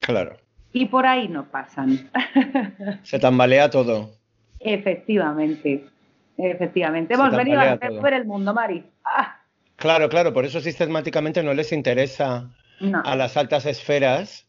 Claro. 0.00 0.36
Y 0.72 0.86
por 0.86 1.06
ahí 1.06 1.26
no 1.26 1.50
pasan. 1.50 2.10
Se 3.02 3.18
tambalea 3.18 3.70
todo. 3.70 4.12
Efectivamente, 4.60 5.86
efectivamente. 6.36 7.14
Hemos 7.14 7.34
venido 7.34 7.58
a 7.60 7.72
hacer 7.72 8.12
el 8.12 8.26
mundo, 8.26 8.52
Mari. 8.52 8.84
Ah. 9.04 9.40
Claro, 9.76 10.08
claro, 10.08 10.34
por 10.34 10.44
eso 10.44 10.60
sistemáticamente 10.60 11.42
no 11.42 11.54
les 11.54 11.72
interesa 11.72 12.50
a 13.04 13.16
las 13.16 13.36
altas 13.36 13.64
esferas 13.64 14.46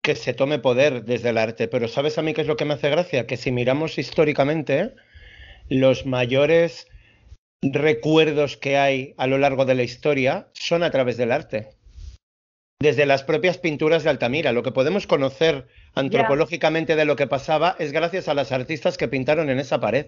que 0.00 0.14
se 0.14 0.32
tome 0.32 0.58
poder 0.60 1.04
desde 1.04 1.30
el 1.30 1.38
arte. 1.38 1.68
Pero 1.68 1.88
¿sabes 1.88 2.16
a 2.16 2.22
mí 2.22 2.32
qué 2.32 2.40
es 2.40 2.46
lo 2.46 2.56
que 2.56 2.64
me 2.64 2.74
hace 2.74 2.88
gracia? 2.88 3.26
Que 3.26 3.36
si 3.36 3.50
miramos 3.50 3.98
históricamente, 3.98 4.94
los 5.68 6.06
mayores 6.06 6.86
recuerdos 7.62 8.56
que 8.56 8.76
hay 8.76 9.14
a 9.16 9.26
lo 9.26 9.38
largo 9.38 9.64
de 9.64 9.74
la 9.74 9.82
historia 9.82 10.48
son 10.52 10.82
a 10.82 10.90
través 10.90 11.16
del 11.16 11.32
arte. 11.32 11.70
Desde 12.80 13.06
las 13.06 13.24
propias 13.24 13.58
pinturas 13.58 14.04
de 14.04 14.10
Altamira, 14.10 14.52
lo 14.52 14.62
que 14.62 14.70
podemos 14.70 15.08
conocer 15.08 15.66
antropológicamente 15.94 16.94
de 16.94 17.04
lo 17.04 17.16
que 17.16 17.26
pasaba 17.26 17.74
es 17.80 17.90
gracias 17.90 18.28
a 18.28 18.34
las 18.34 18.52
artistas 18.52 18.96
que 18.96 19.08
pintaron 19.08 19.50
en 19.50 19.58
esa 19.58 19.80
pared. 19.80 20.06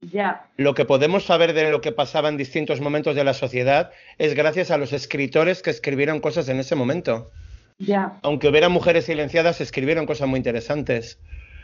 Ya. 0.00 0.48
Lo 0.56 0.74
que 0.74 0.84
podemos 0.84 1.24
saber 1.24 1.52
de 1.52 1.70
lo 1.70 1.80
que 1.80 1.92
pasaba 1.92 2.28
en 2.28 2.36
distintos 2.36 2.80
momentos 2.80 3.14
de 3.14 3.22
la 3.22 3.34
sociedad 3.34 3.92
es 4.18 4.34
gracias 4.34 4.72
a 4.72 4.78
los 4.78 4.92
escritores 4.92 5.62
que 5.62 5.70
escribieron 5.70 6.18
cosas 6.18 6.48
en 6.48 6.58
ese 6.58 6.74
momento. 6.74 7.30
Ya. 7.78 8.18
Aunque 8.22 8.48
hubiera 8.48 8.68
mujeres 8.68 9.04
silenciadas, 9.04 9.60
escribieron 9.60 10.04
cosas 10.04 10.26
muy 10.26 10.38
interesantes. 10.38 11.20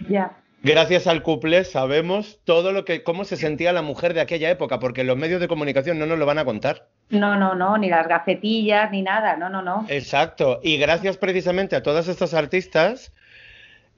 Ya. 0.08 0.36
Gracias 0.62 1.06
al 1.06 1.22
couple 1.22 1.62
sabemos 1.64 2.40
todo 2.44 2.72
lo 2.72 2.84
que 2.84 3.04
cómo 3.04 3.24
se 3.24 3.36
sentía 3.36 3.72
la 3.72 3.82
mujer 3.82 4.12
de 4.12 4.20
aquella 4.20 4.50
época, 4.50 4.80
porque 4.80 5.04
los 5.04 5.16
medios 5.16 5.40
de 5.40 5.46
comunicación 5.46 5.98
no 5.98 6.06
nos 6.06 6.18
lo 6.18 6.26
van 6.26 6.38
a 6.38 6.44
contar. 6.44 6.88
No, 7.10 7.36
no, 7.36 7.54
no, 7.54 7.78
ni 7.78 7.88
las 7.88 8.08
gacetillas, 8.08 8.90
ni 8.90 9.02
nada, 9.02 9.36
no, 9.36 9.48
no, 9.48 9.62
no. 9.62 9.86
Exacto, 9.88 10.60
y 10.62 10.76
gracias 10.76 11.16
precisamente 11.16 11.76
a 11.76 11.82
todas 11.84 12.08
estas 12.08 12.34
artistas, 12.34 13.12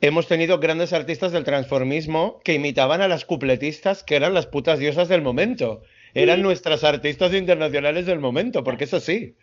hemos 0.03 0.29
tenido 0.29 0.59
grandes 0.59 0.93
artistas 0.93 1.33
del 1.33 1.45
transformismo 1.45 2.41
que 2.45 2.55
imitaban 2.55 3.01
a 3.01 3.09
las 3.09 3.25
cupletistas, 3.25 4.05
que 4.05 4.17
eran 4.17 4.35
las 4.35 4.47
putas 4.47 4.79
diosas 4.79 5.09
del 5.09 5.23
momento. 5.23 5.83
Eran 6.13 6.43
nuestras 6.43 6.85
artistas 6.85 7.33
internacionales 7.33 8.05
del 8.05 8.19
momento, 8.19 8.65
porque 8.65 8.85
eso 8.85 9.01
sí, 9.01 9.37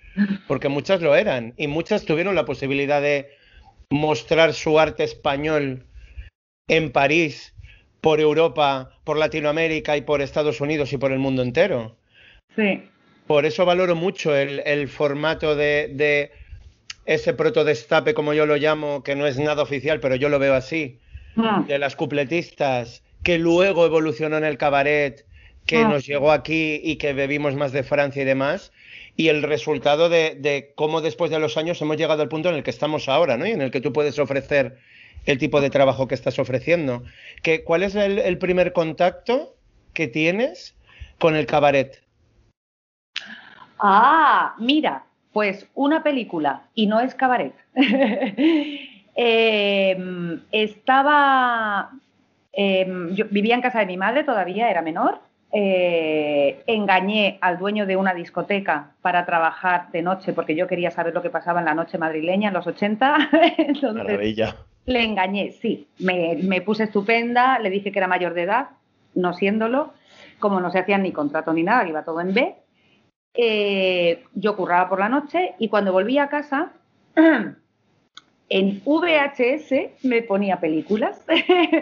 porque 0.48 0.70
muchas 0.70 1.02
lo 1.02 1.16
eran, 1.16 1.54
y 1.58 1.68
muchas 1.68 2.06
tuvieron 2.06 2.36
la 2.36 2.46
posibilidad 2.46 3.02
de 3.02 3.32
mostrar 3.90 4.54
su 4.54 4.80
arte 4.80 5.04
español 5.04 5.87
en 6.68 6.92
París, 6.92 7.54
por 8.02 8.20
Europa, 8.20 8.92
por 9.04 9.18
Latinoamérica 9.18 9.98
y 9.98 10.02
por 10.02 10.22
Estados 10.22 10.62
Unidos 10.62 10.92
y 10.94 10.98
por 10.98 11.12
el 11.12 11.20
mundo 11.20 11.42
entero. 11.42 11.96
Sí. 12.56 12.84
Por 13.26 13.46
eso 13.46 13.66
valoro 13.66 13.96
mucho 13.96 14.36
el, 14.36 14.88
formato 14.88 15.56
de, 15.56 15.90
de, 15.94 16.32
ese 17.06 17.34
protodestape, 17.34 18.14
como 18.14 18.34
yo 18.34 18.46
lo 18.46 18.56
llamo, 18.56 19.04
que 19.04 19.16
no 19.16 19.28
es 19.28 19.38
nada 19.38 19.64
oficial, 19.64 20.00
pero 20.00 20.16
yo 20.16 20.30
lo 20.30 20.40
veo 20.40 20.54
así, 20.54 21.00
ah. 21.36 21.64
de 21.68 21.80
las 21.80 21.96
cupletistas, 21.96 23.04
que 23.24 23.38
luego 23.38 23.86
evolucionó 23.86 24.38
en 24.38 24.46
el 24.46 24.58
cabaret, 24.58 25.26
que 25.66 25.78
ah. 25.80 25.88
nos 25.88 26.06
llegó 26.06 26.32
aquí 26.32 26.80
y 26.84 26.96
que 26.98 27.14
bebimos 27.14 27.56
más 27.56 27.74
de 27.74 27.84
Francia 27.84 28.22
y 28.22 28.26
demás, 28.26 28.72
y 29.18 29.28
el 29.30 29.44
resultado 29.44 30.08
de, 30.08 30.36
de, 30.36 30.72
cómo 30.76 31.02
después 31.02 31.32
de 31.32 31.40
los 31.40 31.58
años 31.58 31.82
hemos 31.82 31.98
llegado 31.98 32.22
al 32.22 32.30
punto 32.30 32.50
en 32.50 32.56
el 32.56 32.64
que 32.64 32.72
estamos 32.72 33.10
ahora, 33.10 33.36
¿no? 33.36 33.46
Y 33.46 33.52
en 33.52 33.62
el 33.62 33.72
que 33.72 33.82
tú 33.82 33.92
puedes 33.92 34.20
ofrecer 34.20 34.78
el 35.28 35.38
tipo 35.38 35.62
de 35.62 35.70
trabajo 35.70 36.08
que 36.08 36.16
estás 36.16 36.40
ofreciendo. 36.40 37.04
¿Qué, 37.44 37.64
¿Cuál 37.64 37.84
es 37.84 37.96
el, 37.96 38.38
primer 38.38 38.74
contacto 38.74 39.56
que 39.94 40.08
tienes 40.08 40.76
con 41.20 41.36
el 41.36 41.46
cabaret? 41.46 42.02
Ah, 43.80 44.56
mira, 44.58 45.04
pues 45.34 45.68
una 45.76 46.02
película 46.02 46.64
y 46.74 46.88
no 46.88 47.00
es 47.00 47.14
cabaret. 47.14 47.54
Em, 49.20 50.42
estaba, 50.52 51.90
em, 52.54 53.16
yo 53.16 53.26
vivía 53.32 53.56
en 53.56 53.62
casa 53.62 53.80
de 53.80 53.88
mi 53.88 53.98
madre, 53.98 54.24
todavía 54.24 54.70
era 54.70 54.84
menor, 54.84 55.22
eh, 55.52 56.62
engañé 56.68 57.40
al 57.42 57.58
dueño 57.58 57.88
de 57.88 57.96
una 57.96 58.14
discoteca 58.14 58.92
para 59.02 59.26
trabajar 59.26 59.90
de 59.92 60.04
noche 60.04 60.34
porque 60.34 60.56
yo 60.56 60.68
quería 60.68 60.92
saber 60.92 61.16
lo 61.16 61.24
que 61.24 61.32
pasaba 61.32 61.62
en 61.62 61.66
la 61.66 61.74
noche 61.74 61.98
madrileña 61.98 62.50
en 62.50 62.54
los 62.54 62.68
80. 62.68 63.18
Maravilla. 63.96 64.56
Le 64.88 65.04
engañé, 65.04 65.52
sí. 65.52 65.88
Me, 66.00 66.62
puse 66.62 66.86
estupenda, 66.86 67.60
le 67.60 67.70
dije 67.70 67.92
que 67.92 68.00
era 68.00 68.08
mayor 68.08 68.34
de 68.34 68.44
edad, 68.44 68.70
no 69.14 69.34
siéndolo, 69.34 69.94
como 70.40 70.60
no 70.60 70.72
se 70.72 70.80
hacían 70.80 71.04
ni 71.04 71.12
contrato 71.12 71.54
ni 71.54 71.62
nada, 71.62 71.88
iba 71.88 72.04
todo 72.04 72.22
en 72.22 72.34
B. 72.34 72.56
Eh, 73.34 74.24
yo 74.34 74.56
curraba 74.56 74.90
por 74.90 75.00
la 75.00 75.10
noche 75.10 75.54
y 75.60 75.68
cuando 75.68 75.92
volví 75.92 76.18
a 76.18 76.30
casa, 76.30 76.72
en 78.50 78.82
VHS 78.84 80.04
me 80.04 80.24
ponía 80.24 80.60
películas, 80.60 81.22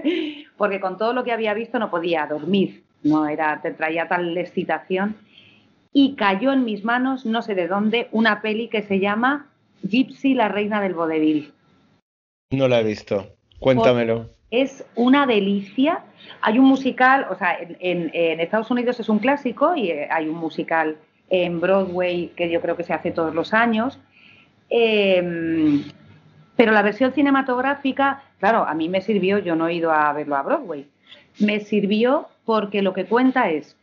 porque 0.58 0.82
con 0.82 0.98
todo 0.98 1.14
lo 1.14 1.24
que 1.24 1.32
había 1.32 1.54
visto 1.54 1.80
no 1.80 1.90
podía 1.90 2.26
dormir 2.26 2.84
no 3.06 3.28
era, 3.28 3.62
te 3.62 3.72
traía 3.72 4.08
tal 4.08 4.38
excitación. 4.38 5.16
Y 5.94 6.16
cayó 6.16 6.52
en 6.52 6.66
mis 6.66 6.84
manos, 6.84 7.26
no 7.26 7.42
sé 7.42 7.56
de 7.56 7.68
dónde, 7.68 8.10
una 8.12 8.42
peli 8.42 8.68
que 8.68 8.82
se 8.82 9.00
llama 9.00 9.48
Gypsy, 9.84 10.34
la 10.34 10.50
reina 10.50 10.82
del 10.82 10.96
vodevil. 10.96 11.54
No 12.52 12.68
la 12.68 12.80
he 12.80 12.84
visto. 12.84 13.36
Cuéntamelo. 13.60 14.30
Es 14.52 14.86
una 14.96 15.26
delicia. 15.26 16.04
Hay 16.42 16.60
un 16.60 16.66
musical, 16.66 17.28
o 17.30 17.36
sea, 17.36 17.58
en, 17.60 18.12
Estados 18.40 18.70
Unidos 18.70 19.00
es 19.00 19.10
un 19.10 19.20
clásico 19.20 19.76
y 19.76 19.90
eh, 19.90 20.08
hay 20.12 20.28
un 20.28 20.38
musical 20.38 20.98
en 21.30 21.60
Broadway 21.60 22.28
que 22.36 22.50
yo 22.50 22.62
creo 22.62 22.78
que 22.78 22.84
se 22.84 22.94
hace 22.94 23.12
todos 23.12 23.34
los 23.34 23.54
años. 23.54 24.00
Em, 24.70 25.84
pero 26.56 26.72
la 26.72 26.84
versión 26.84 27.14
cinematográfica, 27.14 28.24
claro, 28.40 28.66
a 28.66 28.74
mí 28.74 28.90
me 28.90 29.02
sirvió, 29.02 29.40
yo 29.40 29.56
no 29.56 29.68
he 29.68 29.74
ido 29.74 29.92
a 29.92 30.14
verlo 30.14 30.36
a 30.36 30.44
Broadway, 30.44 30.88
me 31.40 31.60
sirvió 31.60 32.28
porque 32.46 32.82
lo 32.82 32.94
que 32.94 33.06
cuenta 33.06 33.50
es 33.50 33.76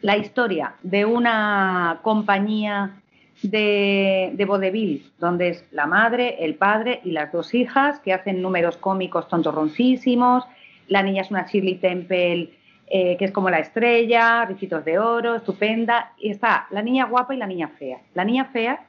la 0.00 0.16
historia 0.16 0.74
de 0.82 1.04
una 1.04 2.00
compañía 2.02 3.00
de, 3.42 4.32
de 4.34 4.44
vodevil, 4.44 5.12
donde 5.18 5.48
es 5.48 5.64
la 5.72 5.86
madre, 5.86 6.44
el 6.44 6.54
padre 6.54 7.00
y 7.04 7.12
las 7.12 7.32
dos 7.32 7.54
hijas 7.54 8.00
que 8.00 8.12
hacen 8.12 8.42
números 8.42 8.76
cómicos 8.76 9.28
tontorroncísimos. 9.28 10.44
La 10.88 11.02
niña 11.02 11.22
es 11.22 11.30
una 11.30 11.46
Shirley 11.46 11.76
Temple, 11.76 12.50
eh, 12.86 13.16
que 13.16 13.24
es 13.24 13.32
como 13.32 13.50
la 13.50 13.58
estrella, 13.58 14.44
ricitos 14.44 14.84
de 14.84 14.98
oro, 14.98 15.36
estupenda. 15.36 16.12
Y 16.18 16.30
está 16.30 16.66
la 16.70 16.82
niña 16.82 17.06
guapa 17.06 17.34
y 17.34 17.38
la 17.38 17.46
niña 17.46 17.68
fea. 17.68 17.98
La 18.14 18.24
niña 18.24 18.46
fea 18.46 18.86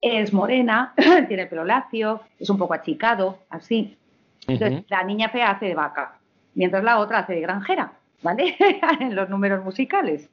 es 0.00 0.32
morena, 0.32 0.94
tiene 1.28 1.44
el 1.44 1.48
pelo 1.48 1.64
lacio, 1.64 2.20
es 2.38 2.50
un 2.50 2.58
poco 2.58 2.74
achicado, 2.74 3.38
así. 3.50 3.96
Entonces, 4.46 4.84
la 4.88 5.02
niña 5.02 5.28
fea 5.30 5.50
hace 5.50 5.66
de 5.66 5.74
vaca, 5.74 6.18
mientras 6.54 6.84
la 6.84 6.98
otra 6.98 7.18
hace 7.18 7.32
de 7.32 7.40
granjera. 7.40 7.92
¿vale? 8.22 8.56
en 9.00 9.14
los 9.14 9.28
números 9.28 9.64
musicales. 9.64 10.28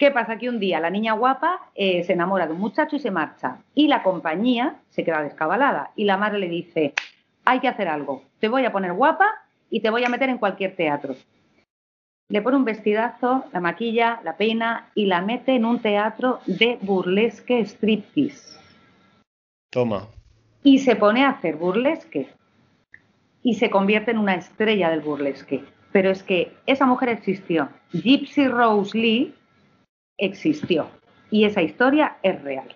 ¿Qué 0.00 0.10
pasa? 0.10 0.38
Que 0.38 0.48
un 0.48 0.58
día 0.58 0.80
la 0.80 0.88
niña 0.88 1.12
guapa 1.12 1.60
eh, 1.74 2.04
se 2.04 2.14
enamora 2.14 2.46
de 2.46 2.54
un 2.54 2.58
muchacho 2.58 2.96
y 2.96 3.00
se 3.00 3.10
marcha. 3.10 3.58
Y 3.74 3.86
la 3.86 4.02
compañía 4.02 4.76
se 4.88 5.04
queda 5.04 5.22
descabalada. 5.22 5.90
Y 5.94 6.04
la 6.04 6.16
madre 6.16 6.38
le 6.38 6.48
dice, 6.48 6.94
hay 7.44 7.60
que 7.60 7.68
hacer 7.68 7.86
algo. 7.86 8.22
Te 8.38 8.48
voy 8.48 8.64
a 8.64 8.72
poner 8.72 8.94
guapa 8.94 9.26
y 9.68 9.80
te 9.80 9.90
voy 9.90 10.02
a 10.02 10.08
meter 10.08 10.30
en 10.30 10.38
cualquier 10.38 10.74
teatro. 10.74 11.16
Le 12.30 12.40
pone 12.40 12.56
un 12.56 12.64
vestidazo, 12.64 13.44
la 13.52 13.60
maquilla, 13.60 14.22
la 14.24 14.38
peina 14.38 14.88
y 14.94 15.04
la 15.04 15.20
mete 15.20 15.54
en 15.54 15.66
un 15.66 15.80
teatro 15.80 16.40
de 16.46 16.78
burlesque 16.80 17.60
striptease. 17.66 18.58
Toma. 19.68 20.08
Y 20.62 20.78
se 20.78 20.96
pone 20.96 21.24
a 21.24 21.28
hacer 21.28 21.56
burlesque. 21.56 22.30
Y 23.42 23.56
se 23.56 23.68
convierte 23.68 24.12
en 24.12 24.18
una 24.18 24.36
estrella 24.36 24.88
del 24.88 25.02
burlesque 25.02 25.62
pero 25.92 26.10
es 26.10 26.22
que 26.22 26.52
esa 26.66 26.86
mujer 26.86 27.08
existió. 27.08 27.68
Gypsy 27.92 28.46
Rose 28.46 28.96
Lee 28.96 29.34
existió 30.20 30.88
y 31.30 31.44
esa 31.44 31.62
historia 31.62 32.16
es 32.22 32.40
real. 32.42 32.74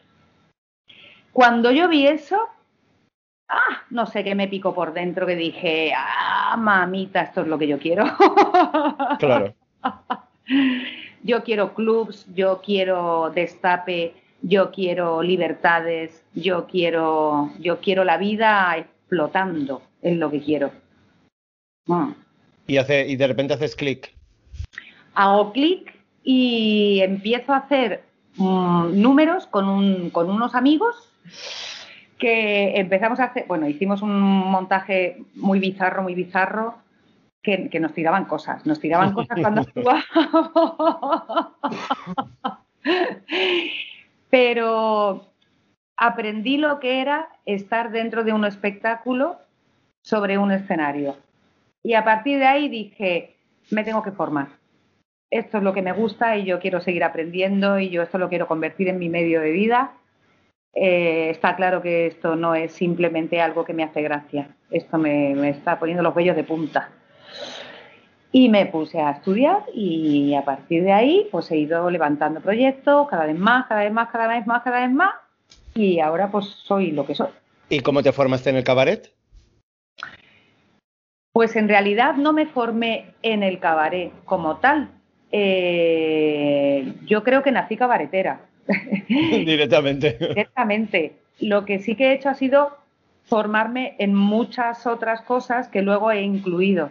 Cuando 1.33 1.71
yo 1.73 1.89
vi 1.89 2.07
eso, 2.07 2.49
ah, 3.49 3.83
no 3.91 4.07
sé 4.07 4.23
qué 4.23 4.35
me 4.35 4.49
picó 4.49 4.75
por 4.75 4.93
dentro 4.93 5.27
que 5.27 5.37
dije, 5.37 5.93
ah, 5.97 6.57
mamita, 6.57 7.23
esto 7.23 7.43
es 7.43 7.49
lo 7.49 7.59
que 7.59 7.67
yo 7.67 7.79
quiero. 7.79 8.05
Claro. 9.19 9.55
yo 11.23 11.43
quiero 11.43 11.75
clubs, 11.75 12.27
yo 12.35 12.61
quiero 12.65 13.31
destape, 13.35 14.15
yo 14.43 14.71
quiero 14.71 15.23
libertades, 15.23 16.25
yo 16.35 16.67
quiero, 16.67 17.51
yo 17.59 17.81
quiero 17.81 18.05
la 18.05 18.19
vida 18.19 18.77
explotando, 18.77 19.83
es 20.03 20.17
lo 20.17 20.31
que 20.31 20.41
quiero. 20.41 20.73
Mm. 21.87 22.13
Y, 22.67 22.77
hace, 22.77 23.07
y 23.07 23.17
de 23.17 23.27
repente 23.27 23.55
haces 23.55 23.77
clic. 23.77 24.15
Hago 25.15 25.53
clic 25.53 25.94
y 26.25 27.01
empiezo 27.03 27.53
a 27.53 27.59
hacer 27.59 28.03
mm, 28.37 29.01
números 29.01 29.47
con, 29.47 29.69
un, 29.69 30.11
con 30.11 30.31
unos 30.31 30.55
amigos 30.55 30.97
que 32.19 32.79
empezamos 32.81 33.21
a 33.21 33.25
hacer, 33.25 33.45
bueno, 33.47 33.69
hicimos 33.69 34.01
un 34.01 34.19
montaje 34.19 35.23
muy 35.35 35.61
bizarro, 35.61 36.03
muy 36.03 36.15
bizarro, 36.15 36.77
que, 37.43 37.69
que 37.69 37.79
nos 37.79 37.93
tiraban 37.93 38.25
cosas, 38.25 38.65
nos 38.65 38.81
tiraban 38.81 39.13
cosas 39.13 39.39
cuando 39.39 39.61
actuábamos. 39.77 40.03
Pero 44.31 45.27
aprendí 45.97 46.57
lo 46.57 46.81
que 46.81 47.03
era 47.03 47.29
estar 47.45 47.91
dentro 47.91 48.25
de 48.25 48.33
un 48.33 48.47
espectáculo 48.47 49.37
sobre 50.01 50.39
un 50.39 50.53
escenario. 50.53 51.17
Y 51.83 51.95
a 51.95 52.05
partir 52.05 52.39
de 52.39 52.47
ahí 52.47 52.69
dije, 52.71 53.37
me 53.71 53.85
tengo 53.85 54.03
que 54.03 54.13
formar. 54.13 54.64
Esto 55.31 55.59
es 55.59 55.65
lo 55.65 55.73
que 55.73 55.83
me 55.83 55.93
gusta 55.93 56.37
y 56.37 56.45
yo 56.45 56.61
quiero 56.61 56.81
seguir 56.81 57.05
aprendiendo 57.05 57.79
y 57.79 57.91
yo 57.91 58.03
esto 58.03 58.19
lo 58.19 58.29
quiero 58.29 58.47
convertir 58.47 58.89
en 58.89 58.99
mi 58.99 59.09
medio 59.09 59.41
de 59.41 59.51
vida. 59.51 59.95
Eh, 60.75 61.31
está 61.31 61.57
claro 61.57 61.83
que 61.83 62.07
esto 62.07 62.37
no 62.37 62.55
es 62.55 62.73
simplemente 62.73 63.41
algo 63.41 63.65
que 63.65 63.75
me 63.75 63.85
hace 63.85 64.03
gracia. 64.03 64.49
Esto 64.71 64.99
me, 64.99 65.35
me 65.35 65.51
está 65.51 65.79
poniendo 65.79 66.03
los 66.03 66.15
vellos 66.15 66.37
de 66.37 66.45
punta. 66.45 66.91
Y 68.33 68.49
me 68.49 68.67
puse 68.67 69.01
a 69.01 69.13
estudiar 69.13 69.63
y 69.73 70.35
a 70.35 70.45
partir 70.45 70.83
de 70.83 70.93
ahí 70.93 71.29
pues 71.31 71.51
he 71.53 71.57
ido 71.57 71.89
levantando 71.91 72.41
proyectos 72.41 73.09
cada 73.09 73.27
vez 73.27 73.39
más, 73.39 73.67
cada 73.67 73.85
vez 73.85 73.93
más, 73.93 74.09
cada 74.11 74.27
vez 74.27 74.47
más, 74.47 74.63
cada 74.63 74.81
vez 74.81 74.91
más. 74.91 75.15
Y 75.75 76.01
ahora 76.01 76.31
pues 76.31 76.47
soy 76.47 76.91
lo 76.91 77.07
que 77.07 77.15
soy. 77.15 77.29
¿Y 77.69 77.81
cómo 77.81 78.03
te 78.03 78.13
formaste 78.13 78.51
en 78.51 78.57
el 78.57 78.65
cabaret? 78.65 79.13
Pues 81.33 81.57
en 81.57 81.69
realidad 81.69 82.15
no 82.15 82.33
me 82.33 82.47
formé 82.47 83.15
en 83.23 83.43
el 83.43 83.59
cabaret 83.59 84.13
como 84.25 84.59
tal. 84.59 84.91
Eh, 85.37 86.95
yo 87.07 87.25
creo 87.25 87.43
que 87.43 87.51
nací 87.51 87.77
cabaretera. 87.77 88.43
Directamente. 89.09 90.17
Directamente. 90.21 91.17
Lo 91.41 91.65
que 91.65 91.81
sí 91.81 91.97
que 91.97 92.07
he 92.07 92.13
hecho 92.15 92.29
ha 92.29 92.35
sido 92.35 92.79
formarme 93.25 93.97
en 93.99 94.15
muchas 94.15 94.87
otras 94.87 95.23
cosas 95.23 95.67
que 95.67 95.83
luego 95.83 96.13
he 96.13 96.23
incluido. 96.23 96.91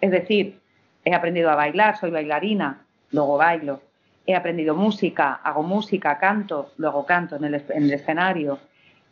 Es 0.00 0.12
decir, 0.12 0.60
he 1.04 1.12
aprendido 1.12 1.50
a 1.50 1.56
bailar, 1.56 1.98
soy 1.98 2.12
bailarina, 2.12 2.86
luego 3.10 3.36
bailo. 3.38 3.82
He 4.24 4.36
aprendido 4.36 4.76
música, 4.76 5.40
hago 5.42 5.64
música, 5.64 6.16
canto, 6.20 6.70
luego 6.76 7.04
canto 7.04 7.34
en 7.34 7.44
el, 7.44 7.92
escenario. 7.92 8.60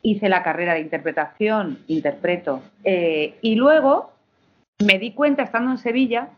Hice 0.03 0.29
la 0.29 0.45
carrera 0.45 0.74
de 0.74 0.83
interpretación, 0.83 1.81
interpreto. 1.89 2.62
Eh, 2.85 3.39
y 3.43 3.57
luego 3.57 4.12
me 4.79 5.01
di 5.01 5.11
cuenta 5.11 5.43
estando 5.43 5.72
en 5.72 5.79
Sevilla 5.79 6.29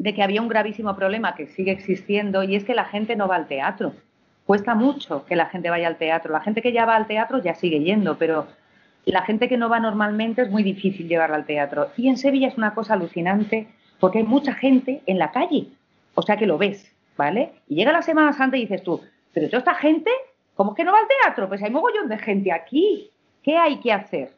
de 0.00 0.14
que 0.14 0.22
había 0.22 0.40
un 0.40 0.48
gravísimo 0.48 0.96
problema 0.96 1.34
que 1.34 1.46
sigue 1.46 1.70
existiendo 1.70 2.42
y 2.42 2.56
es 2.56 2.64
que 2.64 2.74
la 2.74 2.86
gente 2.86 3.16
no 3.16 3.28
va 3.28 3.36
al 3.36 3.46
teatro. 3.46 3.92
Cuesta 4.46 4.74
mucho 4.74 5.26
que 5.26 5.36
la 5.36 5.46
gente 5.46 5.68
vaya 5.68 5.86
al 5.86 5.98
teatro. 5.98 6.32
La 6.32 6.40
gente 6.40 6.62
que 6.62 6.72
ya 6.72 6.86
va 6.86 6.96
al 6.96 7.06
teatro 7.06 7.42
ya 7.42 7.54
sigue 7.54 7.80
yendo, 7.80 8.16
pero 8.16 8.46
la 9.04 9.22
gente 9.22 9.48
que 9.48 9.58
no 9.58 9.68
va 9.68 9.78
normalmente 9.78 10.42
es 10.42 10.50
muy 10.50 10.62
difícil 10.62 11.06
llevarla 11.06 11.36
al 11.36 11.44
teatro. 11.44 11.90
Y 11.98 12.08
en 12.08 12.16
Sevilla 12.16 12.48
es 12.48 12.56
una 12.56 12.74
cosa 12.74 12.94
alucinante 12.94 13.68
porque 13.98 14.18
hay 14.18 14.24
mucha 14.24 14.54
gente 14.54 15.02
en 15.04 15.18
la 15.18 15.32
calle. 15.32 15.66
O 16.14 16.22
sea 16.22 16.38
que 16.38 16.46
lo 16.46 16.56
ves, 16.56 16.90
¿vale? 17.18 17.52
Y 17.68 17.74
llega 17.74 17.92
la 17.92 18.02
Semana 18.02 18.32
Santa 18.32 18.56
y 18.56 18.62
dices 18.62 18.82
tú, 18.82 19.02
pero 19.34 19.48
toda 19.48 19.58
esta 19.58 19.74
gente, 19.74 20.10
¿cómo 20.54 20.70
es 20.70 20.76
que 20.76 20.84
no 20.84 20.92
va 20.92 20.98
al 20.98 21.08
teatro? 21.22 21.46
Pues 21.46 21.62
hay 21.62 21.70
mogollón 21.70 22.08
de 22.08 22.18
gente 22.18 22.50
aquí. 22.50 23.10
¿Qué 23.42 23.56
hay 23.56 23.80
que 23.80 23.92
hacer? 23.92 24.32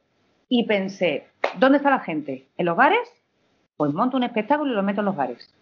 Y 0.49 0.67
pensé, 0.67 1.27
¿Dónde 1.59 1.79
está 1.79 1.91
la 1.91 2.01
gente? 2.01 2.49
¿En 2.57 2.67
los 2.67 2.77
bares? 2.77 3.22
Pues 3.83 3.95
monto 3.95 4.17
un 4.17 4.23
espectáculo 4.23 4.71
y 4.71 4.77
lo 4.77 4.85
meto 4.85 5.01
en 5.01 5.07
los 5.07 5.17
bares. 5.17 5.53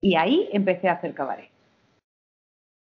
Y 0.00 0.16
ahí 0.16 0.48
empecé 0.52 0.88
a 0.88 0.94
hacer 0.94 1.14
cabaret. 1.14 1.50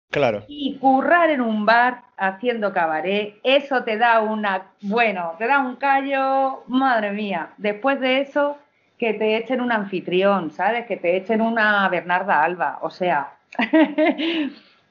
Claro. 0.10 0.46
Y 0.48 0.80
currar 0.80 1.30
en 1.30 1.42
un 1.42 1.64
bar 1.64 2.06
haciendo 2.18 2.74
cabaret, 2.74 3.36
eso 3.44 3.84
te 3.84 4.00
da 4.00 4.22
una, 4.22 4.72
bueno, 4.82 5.34
te 5.38 5.46
da 5.46 5.60
un 5.60 5.76
callo, 5.76 6.64
madre 6.66 7.12
mía. 7.12 7.52
Después 7.58 8.00
de 8.00 8.22
eso, 8.22 8.58
que 8.98 9.14
te 9.14 9.38
echen 9.38 9.62
un 9.62 9.72
anfitrión, 9.72 10.50
¿sabes? 10.50 10.88
Que 10.88 10.98
te 10.98 11.18
echen 11.18 11.42
una 11.42 11.88
Bernarda 11.88 12.44
Alba. 12.44 12.80
O 12.82 12.90
sea, 12.90 13.38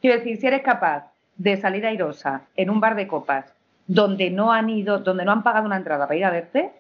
quiero 0.01 0.17
decir, 0.17 0.37
si 0.37 0.47
eres 0.47 0.63
capaz 0.63 1.11
de 1.37 1.57
salir 1.57 1.85
airosa 1.85 2.43
en 2.55 2.71
un 2.71 2.79
bar 2.79 2.95
de 2.95 3.09
copas 3.09 3.53
donde 3.89 4.31
no 4.31 4.53
han 4.53 4.71
ido, 4.71 5.01
donde 5.01 5.25
no 5.25 5.33
han 5.33 5.43
pagado 5.43 5.67
una 5.67 5.77
entrada 5.77 6.07
para 6.07 6.19
ir 6.19 6.25
a 6.25 6.31
verte, 6.31 6.71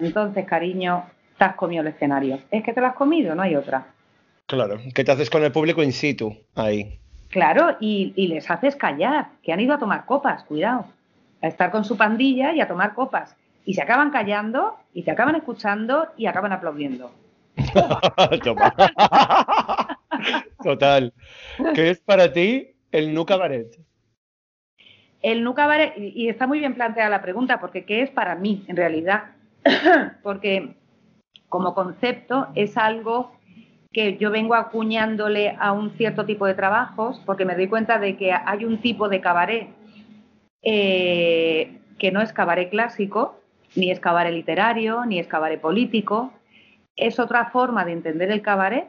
entonces, 0.00 0.44
cariño, 0.44 1.04
te 1.40 1.46
has 1.46 1.54
comido 1.54 1.80
el 1.80 1.88
escenario. 1.88 2.38
Es 2.50 2.62
que 2.62 2.74
te 2.74 2.82
lo 2.82 2.88
has 2.88 2.94
comido, 2.94 3.34
no 3.34 3.40
hay 3.40 3.56
otra. 3.56 3.86
Claro, 4.44 4.78
¿qué 4.94 5.04
te 5.04 5.10
haces 5.10 5.30
con 5.30 5.42
el 5.42 5.50
público 5.50 5.82
in 5.82 5.94
situ 5.94 6.36
ahí? 6.54 7.00
Claro, 7.30 7.78
y, 7.80 8.12
y 8.14 8.26
les 8.26 8.50
haces 8.50 8.76
callar, 8.76 9.28
que 9.42 9.50
han 9.50 9.60
ido 9.60 9.72
a 9.72 9.78
tomar 9.78 10.04
copas, 10.04 10.44
cuidado, 10.44 10.84
a 11.40 11.48
estar 11.48 11.70
con 11.70 11.86
su 11.86 11.96
pandilla 11.96 12.52
y 12.52 12.60
a 12.60 12.68
tomar 12.68 12.92
copas. 12.92 13.34
Y 13.64 13.72
se 13.72 13.80
acaban 13.80 14.10
callando, 14.10 14.76
y 14.92 15.02
te 15.02 15.12
acaban 15.12 15.34
escuchando 15.34 16.08
y 16.18 16.26
acaban 16.26 16.52
aplaudiendo. 16.52 17.10
Total. 20.62 21.14
¿Qué 21.74 21.88
es 21.88 22.00
para 22.00 22.34
ti 22.34 22.74
el 22.92 23.14
Nu 23.14 23.24
Cabaret? 23.24 23.80
El 25.22 25.42
Nu 25.42 25.54
Cabaret, 25.54 25.94
y 25.96 26.28
está 26.28 26.46
muy 26.46 26.58
bien 26.58 26.74
planteada 26.74 27.08
la 27.08 27.22
pregunta, 27.22 27.60
porque 27.60 27.86
¿qué 27.86 28.02
es 28.02 28.10
para 28.10 28.34
mí 28.34 28.62
en 28.68 28.76
realidad? 28.76 29.24
porque 30.22 30.74
como 31.50 31.74
concepto 31.74 32.46
es 32.54 32.78
algo 32.78 33.32
que 33.92 34.16
yo 34.16 34.30
vengo 34.30 34.54
acuñándole 34.54 35.56
a 35.58 35.72
un 35.72 35.90
cierto 35.90 36.24
tipo 36.24 36.46
de 36.46 36.54
trabajos, 36.54 37.20
porque 37.26 37.44
me 37.44 37.56
doy 37.56 37.66
cuenta 37.66 37.98
de 37.98 38.16
que 38.16 38.32
hay 38.32 38.64
un 38.64 38.78
tipo 38.78 39.08
de 39.08 39.20
cabaret 39.20 39.68
eh, 40.62 41.80
que 41.98 42.12
no 42.12 42.22
es 42.22 42.32
cabaret 42.32 42.70
clásico, 42.70 43.40
ni 43.74 43.90
es 43.90 44.00
cabaret 44.00 44.32
literario, 44.32 45.04
ni 45.04 45.18
es 45.18 45.26
cabaret 45.26 45.60
político, 45.60 46.32
es 46.96 47.18
otra 47.18 47.46
forma 47.46 47.84
de 47.84 47.92
entender 47.92 48.30
el 48.30 48.42
cabaret 48.42 48.88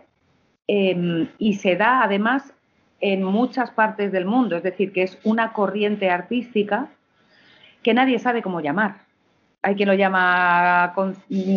em, 0.67 1.27
y 1.39 1.55
se 1.55 1.75
da 1.75 2.03
además 2.03 2.53
en 2.99 3.23
muchas 3.23 3.71
partes 3.71 4.11
del 4.11 4.25
mundo, 4.25 4.55
es 4.55 4.63
decir, 4.63 4.93
que 4.93 5.01
es 5.01 5.17
una 5.23 5.53
corriente 5.53 6.11
artística 6.11 6.89
que 7.81 7.95
nadie 7.95 8.19
sabe 8.19 8.43
cómo 8.43 8.61
llamar. 8.61 9.10
Hay 9.63 9.75
quien 9.75 9.89
lo 9.89 9.93
llama 9.93 10.93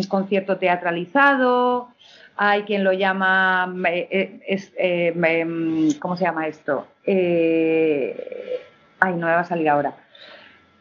concierto 0.07 0.57
teatralizado, 0.57 1.89
hay 2.37 2.63
quien 2.63 2.83
lo 2.83 2.93
llama, 2.93 3.73
eh, 3.89 4.39
eh, 4.77 5.13
em, 5.15 5.89
¿cómo 5.99 6.15
se 6.15 6.25
llama 6.25 6.47
esto? 6.47 6.87
Eh, 7.05 8.59
ay, 8.99 9.13
no 9.13 9.25
me 9.25 9.33
va 9.33 9.39
a 9.39 9.45
salir 9.45 9.69
ahora. 9.69 9.95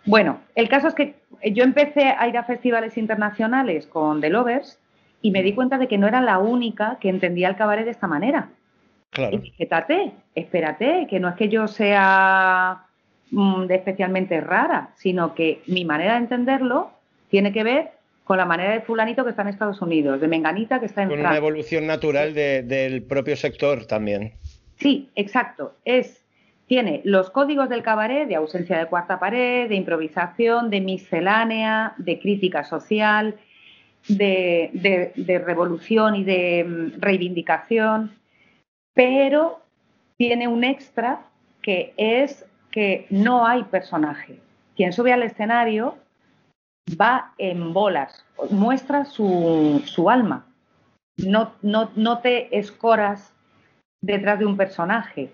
Bueno, 0.04 0.40
el 0.54 0.68
caso 0.68 0.88
es 0.88 0.94
que 0.94 1.14
yo 1.52 1.64
empecé 1.64 2.14
a 2.18 2.28
ir 2.28 2.36
a 2.36 2.44
festivales 2.44 2.98
internacionales 2.98 3.86
con 3.86 4.20
The 4.20 4.30
Lovers 4.30 4.78
y 5.22 5.30
me 5.30 5.42
di 5.42 5.54
cuenta 5.54 5.78
de 5.78 5.88
que 5.88 5.96
no 5.96 6.06
era 6.06 6.20
la 6.20 6.38
única 6.38 6.98
que 7.00 7.08
entendía 7.08 7.48
el 7.48 7.56
cabaret 7.56 7.84
de 7.84 7.92
esta 7.92 8.06
manera. 8.06 8.48
Claro. 9.10 9.36
Y 9.36 9.38
dije, 9.38 9.68
espérate, 10.34 11.06
que 11.08 11.20
no 11.20 11.28
es 11.28 11.36
que 11.36 11.48
yo 11.48 11.68
sea 11.68 12.84
mm, 13.30 13.70
especialmente 13.70 14.40
rara, 14.40 14.90
sino 14.96 15.34
que 15.34 15.62
mi 15.66 15.84
manera 15.84 16.14
de 16.14 16.18
entenderlo 16.18 16.90
tiene 17.28 17.52
que 17.52 17.64
ver 17.64 17.92
con 18.24 18.38
la 18.38 18.46
manera 18.46 18.72
de 18.72 18.80
fulanito 18.80 19.22
que 19.24 19.30
está 19.30 19.42
en 19.42 19.48
Estados 19.48 19.82
Unidos, 19.82 20.20
de 20.20 20.28
menganita 20.28 20.80
que 20.80 20.86
está 20.86 21.02
en 21.02 21.10
Con 21.10 21.20
una 21.20 21.36
evolución 21.36 21.86
natural 21.86 22.34
del 22.34 23.02
propio 23.02 23.36
sector 23.36 23.84
también. 23.86 24.32
Sí, 24.76 25.10
exacto. 25.14 25.74
Es, 25.84 26.24
tiene 26.66 27.02
los 27.04 27.30
códigos 27.30 27.68
del 27.68 27.82
cabaret 27.82 28.26
de 28.26 28.36
ausencia 28.36 28.78
de 28.78 28.86
cuarta 28.86 29.18
pared, 29.18 29.68
de 29.68 29.74
improvisación, 29.74 30.70
de 30.70 30.80
miscelánea, 30.80 31.94
de 31.98 32.18
crítica 32.18 32.64
social, 32.64 33.36
de, 34.08 35.42
revolución 35.44 36.14
y 36.16 36.24
de 36.24 36.64
mm, 36.64 37.00
reivindicación, 37.00 38.12
pero 38.94 39.60
tiene 40.16 40.48
un 40.48 40.64
extra 40.64 41.26
que 41.62 41.92
es 41.96 42.46
que 42.70 43.06
no 43.10 43.46
hay 43.46 43.64
personaje. 43.64 44.38
Quien 44.76 44.92
sube 44.92 45.12
al 45.12 45.22
escenario 45.22 45.96
va 47.00 47.32
en 47.38 47.72
bolas, 47.72 48.24
muestra 48.50 49.04
su, 49.04 49.82
alma. 50.08 50.46
No, 51.16 51.52
no, 51.62 52.18
te 52.18 52.56
escoras 52.58 53.34
detrás 54.00 54.38
de 54.38 54.46
un 54.46 54.56
personaje. 54.56 55.32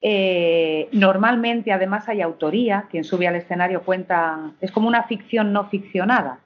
Eh, 0.00 0.88
normalmente, 0.92 1.72
además, 1.72 2.08
hay 2.08 2.20
autoría. 2.22 2.86
Quien 2.90 3.04
sube 3.04 3.28
al 3.28 3.36
escenario 3.36 3.82
cuenta. 3.82 4.52
Es 4.60 4.72
como 4.72 4.88
una 4.88 5.04
ficción 5.04 5.52
no 5.52 5.68
ficcionada 5.68 6.40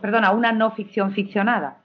perdona, 0.00 0.32
una 0.32 0.52
no 0.52 0.72
ficción 0.72 1.12
ficcionada. 1.12 1.78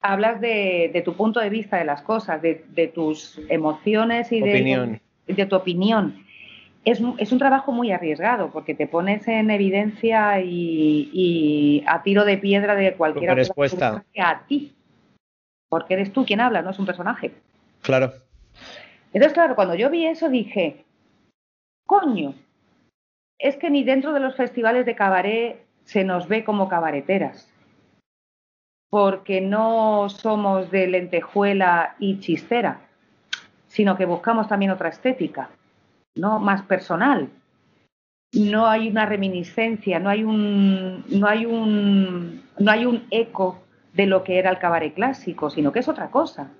Hablas 0.00 0.40
de, 0.40 1.02
tu 1.04 1.14
punto 1.14 1.40
de 1.40 1.50
vista 1.50 1.76
de 1.76 1.84
las 1.84 2.02
cosas, 2.02 2.40
de, 2.40 2.92
tus 2.94 3.40
emociones 3.48 4.30
y 4.32 4.40
de, 4.40 5.00
de, 5.26 5.46
tu 5.46 5.56
opinión. 5.56 6.24
Es, 6.84 7.00
un 7.00 7.38
trabajo 7.38 7.70
muy 7.70 7.92
arriesgado 7.92 8.50
porque 8.50 8.74
te 8.74 8.86
pones 8.86 9.28
en 9.28 9.50
evidencia 9.50 10.40
y, 10.40 11.84
a 11.86 12.02
tiro 12.02 12.24
de 12.24 12.38
piedra 12.38 12.74
de 12.74 12.94
cualquier 12.94 13.34
respuesta 13.34 14.04
a 14.18 14.46
ti. 14.46 14.74
Porque 15.68 15.94
eres 15.94 16.12
tú 16.12 16.24
quien 16.24 16.40
habla, 16.40 16.62
no 16.62 16.70
es 16.70 16.78
un 16.78 16.86
personaje. 16.86 17.32
Claro. 17.82 18.12
Entonces, 19.12 19.34
claro, 19.34 19.54
cuando 19.54 19.74
yo 19.74 19.90
vi 19.90 20.06
eso 20.06 20.30
dije, 20.30 20.84
coño, 21.86 22.34
es 23.38 23.56
que 23.56 23.70
ni 23.70 23.84
dentro 23.84 24.12
de 24.12 24.20
los 24.20 24.34
festivales 24.36 24.86
de 24.86 24.94
cabaret 24.94 25.64
se 25.84 26.04
nos 26.04 26.28
ve 26.28 26.44
como 26.44 26.68
cabareteras, 26.68 27.50
porque 28.90 29.40
no 29.40 30.08
somos 30.08 30.70
de 30.70 30.86
lentejuela 30.86 31.96
y 31.98 32.20
chistera, 32.20 32.80
sino 33.68 33.96
que 33.96 34.06
buscamos 34.06 34.48
también 34.48 34.70
otra 34.70 34.88
estética, 34.88 35.50
¿no? 36.18 36.38
más 36.38 36.62
personal. 36.62 37.30
No 38.32 38.66
hay 38.66 38.88
una 38.88 39.06
reminiscencia, 39.06 39.98
no 39.98 40.10
hay 40.10 40.22
un, 40.24 41.04
no 41.08 41.26
hay 41.26 41.46
un, 41.46 42.42
no 42.58 42.70
hay 42.70 42.84
un 42.84 43.06
eco 43.10 43.62
de 43.94 44.06
lo 44.06 44.22
que 44.22 44.38
era 44.38 44.50
el 44.50 44.58
cabaret 44.58 44.94
clásico, 44.94 45.48
sino 45.48 45.72
que 45.72 45.78
es 45.78 45.88
otra 45.88 46.10
cosa. 46.10 46.50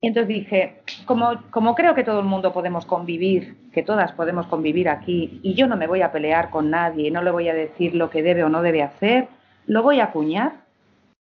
Entonces 0.00 0.28
dije, 0.28 0.82
como, 1.06 1.42
como 1.50 1.74
creo 1.74 1.94
que 1.94 2.04
todo 2.04 2.20
el 2.20 2.26
mundo 2.26 2.52
podemos 2.52 2.86
convivir, 2.86 3.56
que 3.72 3.82
todas 3.82 4.12
podemos 4.12 4.46
convivir 4.46 4.88
aquí, 4.88 5.40
y 5.42 5.54
yo 5.54 5.66
no 5.66 5.76
me 5.76 5.88
voy 5.88 6.02
a 6.02 6.12
pelear 6.12 6.50
con 6.50 6.70
nadie, 6.70 7.10
no 7.10 7.22
le 7.22 7.32
voy 7.32 7.48
a 7.48 7.54
decir 7.54 7.96
lo 7.96 8.08
que 8.08 8.22
debe 8.22 8.44
o 8.44 8.48
no 8.48 8.62
debe 8.62 8.82
hacer, 8.82 9.26
lo 9.66 9.82
voy 9.82 9.98
a 9.98 10.04
acuñar 10.04 10.68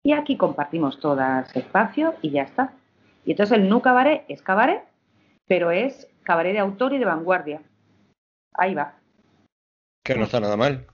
y 0.04 0.12
aquí 0.12 0.36
compartimos 0.36 1.00
todas 1.00 1.54
espacio 1.56 2.14
y 2.22 2.30
ya 2.30 2.42
está. 2.42 2.72
Y 3.24 3.32
entonces 3.32 3.58
el 3.58 3.68
Nu 3.68 3.82
Cabaret 3.82 4.24
es 4.28 4.42
cabaret, 4.42 4.82
pero 5.46 5.70
es 5.70 6.08
cabaret 6.22 6.52
de 6.52 6.60
autor 6.60 6.94
y 6.94 6.98
de 6.98 7.04
vanguardia. 7.04 7.62
Ahí 8.54 8.74
va. 8.74 8.94
Que 10.04 10.14
no 10.16 10.24
está 10.24 10.40
nada 10.40 10.56
mal. 10.56 10.86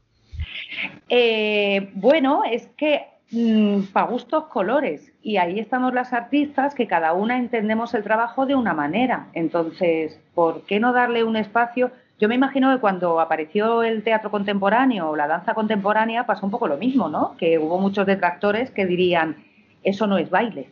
Eh, 1.08 1.90
bueno, 1.94 2.42
es 2.44 2.68
que 2.76 3.06
Mm, 3.30 3.82
para 3.92 4.06
gustos 4.06 4.44
colores. 4.44 5.12
Y 5.22 5.36
ahí 5.36 5.58
estamos 5.58 5.92
las 5.92 6.12
artistas 6.12 6.74
que 6.74 6.86
cada 6.86 7.12
una 7.12 7.36
entendemos 7.38 7.92
el 7.94 8.02
trabajo 8.02 8.46
de 8.46 8.54
una 8.54 8.72
manera. 8.72 9.28
Entonces, 9.34 10.18
¿por 10.34 10.62
qué 10.62 10.80
no 10.80 10.92
darle 10.92 11.24
un 11.24 11.36
espacio? 11.36 11.90
Yo 12.18 12.28
me 12.28 12.34
imagino 12.34 12.72
que 12.72 12.80
cuando 12.80 13.20
apareció 13.20 13.82
el 13.82 14.02
teatro 14.02 14.30
contemporáneo 14.30 15.10
o 15.10 15.16
la 15.16 15.28
danza 15.28 15.54
contemporánea 15.54 16.26
pasó 16.26 16.46
un 16.46 16.50
poco 16.50 16.68
lo 16.68 16.78
mismo, 16.78 17.08
¿no? 17.08 17.36
Que 17.36 17.58
hubo 17.58 17.78
muchos 17.78 18.06
detractores 18.06 18.70
que 18.70 18.86
dirían, 18.86 19.36
eso 19.84 20.06
no 20.06 20.18
es 20.18 20.30
baile, 20.30 20.70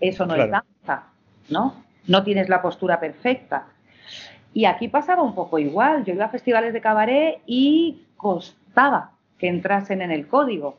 eso 0.00 0.26
no 0.26 0.34
es 0.34 0.50
danza, 0.50 1.04
¿no? 1.48 1.84
No 2.06 2.22
tienes 2.22 2.48
la 2.48 2.60
postura 2.60 3.00
perfecta. 3.00 3.66
Y 4.54 4.64
aquí 4.64 4.88
pasaba 4.88 5.22
un 5.22 5.34
poco 5.34 5.58
igual. 5.58 6.04
Yo 6.04 6.14
iba 6.14 6.24
a 6.24 6.30
festivales 6.30 6.72
de 6.72 6.80
cabaret 6.80 7.40
y 7.44 8.04
costaba 8.16 9.10
que 9.38 9.48
entrasen 9.48 10.00
en 10.00 10.12
el 10.12 10.26
código 10.28 10.78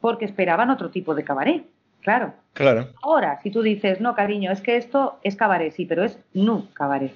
porque 0.00 0.24
esperaban 0.24 0.70
otro 0.70 0.90
tipo 0.90 1.14
de 1.14 1.22
cabaret. 1.22 1.64
Claro. 2.00 2.34
Claro. 2.54 2.88
Ahora, 3.02 3.40
si 3.42 3.50
tú 3.50 3.62
dices, 3.62 4.00
no, 4.00 4.14
cariño, 4.14 4.50
es 4.50 4.60
que 4.60 4.76
esto 4.76 5.18
es 5.22 5.36
cabaret, 5.36 5.72
sí, 5.72 5.86
pero 5.86 6.04
es 6.04 6.18
no 6.32 6.68
cabaret. 6.72 7.12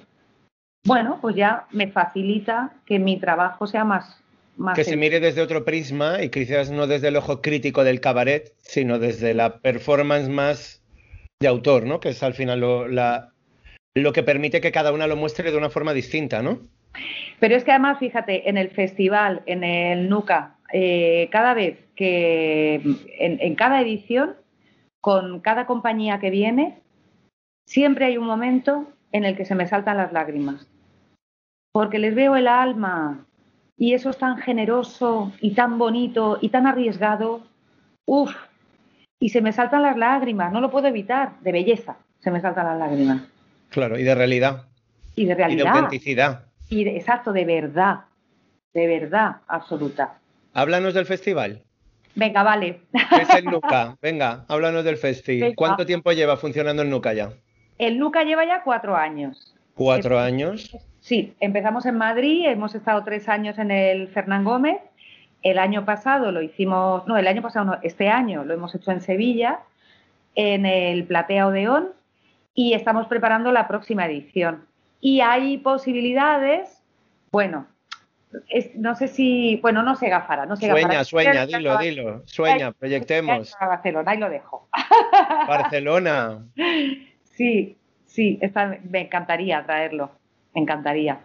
Bueno, 0.85 1.19
pues 1.21 1.35
ya 1.35 1.67
me 1.71 1.91
facilita 1.91 2.73
que 2.85 2.99
mi 2.99 3.19
trabajo 3.19 3.67
sea 3.67 3.83
más. 3.83 4.21
que 4.75 4.83
se 4.83 4.97
mire 4.97 5.19
desde 5.19 5.41
otro 5.41 5.65
prisma 5.65 6.23
y 6.23 6.29
quizás 6.29 6.71
no 6.71 6.87
desde 6.87 7.09
el 7.09 7.17
ojo 7.17 7.41
crítico 7.41 7.83
del 7.83 8.01
cabaret, 8.01 8.53
sino 8.61 8.99
desde 8.99 9.33
la 9.33 9.59
performance 9.59 10.29
más 10.29 10.81
de 11.39 11.47
autor, 11.47 11.85
¿no? 11.85 11.99
Que 11.99 12.09
es 12.09 12.23
al 12.23 12.33
final 12.33 12.59
lo, 12.59 12.87
lo 13.95 14.13
que 14.13 14.23
permite 14.23 14.61
que 14.61 14.71
cada 14.71 14.93
una 14.93 15.07
lo 15.07 15.15
muestre 15.15 15.51
de 15.51 15.57
una 15.57 15.69
forma 15.69 15.93
distinta, 15.93 16.41
¿no? 16.41 16.59
Pero 17.39 17.55
es 17.55 17.63
que 17.63 17.71
además, 17.71 17.99
fíjate, 17.99 18.49
en 18.49 18.57
el 18.57 18.69
festival, 18.69 19.41
en 19.45 19.63
el 19.63 20.09
NUCA, 20.09 20.57
eh, 20.73 21.29
cada 21.31 21.53
vez 21.53 21.79
que 21.95 22.81
en, 23.17 23.55
cada 23.55 23.81
edición, 23.81 24.35
con 25.01 25.39
cada 25.39 25.65
compañía 25.65 26.19
que 26.19 26.29
viene, 26.29 26.81
siempre 27.65 28.05
hay 28.05 28.17
un 28.17 28.27
momento 28.27 28.87
en 29.11 29.25
el 29.25 29.35
que 29.35 29.45
se 29.45 29.55
me 29.55 29.67
saltan 29.67 29.97
las 29.97 30.11
lágrimas. 30.11 30.67
Porque 31.71 31.99
les 31.99 32.15
veo 32.15 32.35
el 32.35 32.47
alma 32.47 33.25
y 33.77 33.93
eso 33.93 34.09
es 34.09 34.17
tan 34.17 34.37
generoso 34.37 35.31
y 35.39 35.53
tan 35.53 35.77
bonito 35.77 36.37
y 36.41 36.49
tan 36.49 36.67
arriesgado. 36.67 37.43
Uf, 38.05 38.35
y 39.19 39.29
se 39.29 39.41
me 39.41 39.53
saltan 39.53 39.83
las 39.83 39.97
lágrimas, 39.97 40.51
no 40.51 40.61
lo 40.61 40.71
puedo 40.71 40.87
evitar, 40.87 41.39
de 41.41 41.51
belleza 41.51 41.97
se 42.19 42.31
me 42.31 42.41
saltan 42.41 42.65
las 42.65 42.79
lágrimas. 42.79 43.38
Claro, 43.69 43.97
y 43.97 44.03
de 44.03 44.15
realidad. 44.15 44.67
Y 45.15 45.25
de 45.25 45.35
realidad. 45.35 45.59
Y 45.59 45.63
de 45.63 45.69
autenticidad. 45.69 46.45
Y 46.69 46.87
exacto, 46.87 47.31
de 47.31 47.45
verdad, 47.45 48.01
de 48.73 48.87
verdad 48.87 49.37
absoluta. 49.47 50.19
Háblanos 50.53 50.93
del 50.93 51.05
festival. 51.05 51.63
Venga, 52.15 52.43
vale. 52.43 52.81
¿Qué 52.91 53.21
es 53.21 53.29
el 53.35 53.45
Nuca? 53.45 53.97
Venga, 54.01 54.45
háblanos 54.47 54.83
del 54.83 54.97
festival. 54.97 55.53
¿Cuánto 55.55 55.85
tiempo 55.85 56.11
lleva 56.11 56.37
funcionando 56.37 56.81
el 56.81 56.89
Nuca 56.89 57.13
ya? 57.13 57.31
El 57.77 57.97
Nuca 57.97 58.23
lleva 58.23 58.45
ya 58.45 58.61
cuatro 58.63 58.95
años. 58.95 59.55
¿Cuatro 59.73 60.19
años? 60.19 60.75
Sí, 60.99 61.33
empezamos 61.39 61.85
en 61.85 61.97
Madrid, 61.97 62.45
hemos 62.47 62.75
estado 62.75 63.03
tres 63.05 63.29
años 63.29 63.57
en 63.57 63.71
el 63.71 64.09
Fernán 64.09 64.43
Gómez. 64.43 64.77
El 65.41 65.57
año 65.57 65.85
pasado 65.85 66.33
lo 66.33 66.41
hicimos, 66.41 67.07
no, 67.07 67.17
el 67.17 67.27
año 67.27 67.41
pasado 67.41 67.65
no, 67.65 67.77
este 67.81 68.09
año 68.09 68.43
lo 68.43 68.53
hemos 68.53 68.75
hecho 68.75 68.91
en 68.91 68.99
Sevilla, 68.99 69.61
en 70.35 70.65
el 70.65 71.05
Platea 71.05 71.47
Odeón, 71.47 71.93
y 72.53 72.73
estamos 72.73 73.07
preparando 73.07 73.51
la 73.51 73.67
próxima 73.67 74.05
edición. 74.05 74.65
Y 75.01 75.21
hay 75.21 75.57
posibilidades, 75.57 76.81
bueno, 77.31 77.67
no 78.75 78.95
sé 78.95 79.07
si, 79.07 79.57
bueno, 79.61 79.81
no 79.81 79.95
se 79.95 80.09
gafara, 80.09 80.45
no 80.45 80.55
se 80.55 80.69
Sueña, 80.69 81.03
sueña, 81.03 81.45
dilo, 81.45 81.77
dilo, 81.77 82.21
sueña, 82.25 82.71
proyectemos. 82.71 83.55
Barcelona 83.59 84.15
y 84.15 84.17
lo 84.17 84.29
dejo. 84.29 84.67
Barcelona. 85.47 86.45
Sí, 87.39 87.77
sí, 88.05 88.37
me 88.89 88.99
encantaría 88.99 89.63
traerlo, 89.63 90.11
me 90.53 90.59
encantaría. 90.59 91.21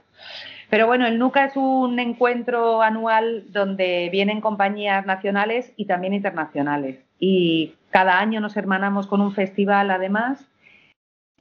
Pero 0.71 0.87
bueno, 0.87 1.07
el 1.07 1.19
NUCA 1.19 1.47
es 1.47 1.57
un 1.57 1.99
encuentro 1.99 2.83
anual 2.83 3.45
donde 3.49 4.09
vienen 4.13 4.41
compañías 4.41 5.05
nacionales 5.05 5.73
y 5.77 5.87
también 5.87 6.15
internacionales. 6.15 7.01
Y 7.19 7.75
cada 7.91 8.21
año 8.21 8.41
nos 8.41 8.57
hermanamos 8.57 9.09
con 9.09 9.21
un 9.21 9.33
festival 9.33 9.91
además. 9.91 10.47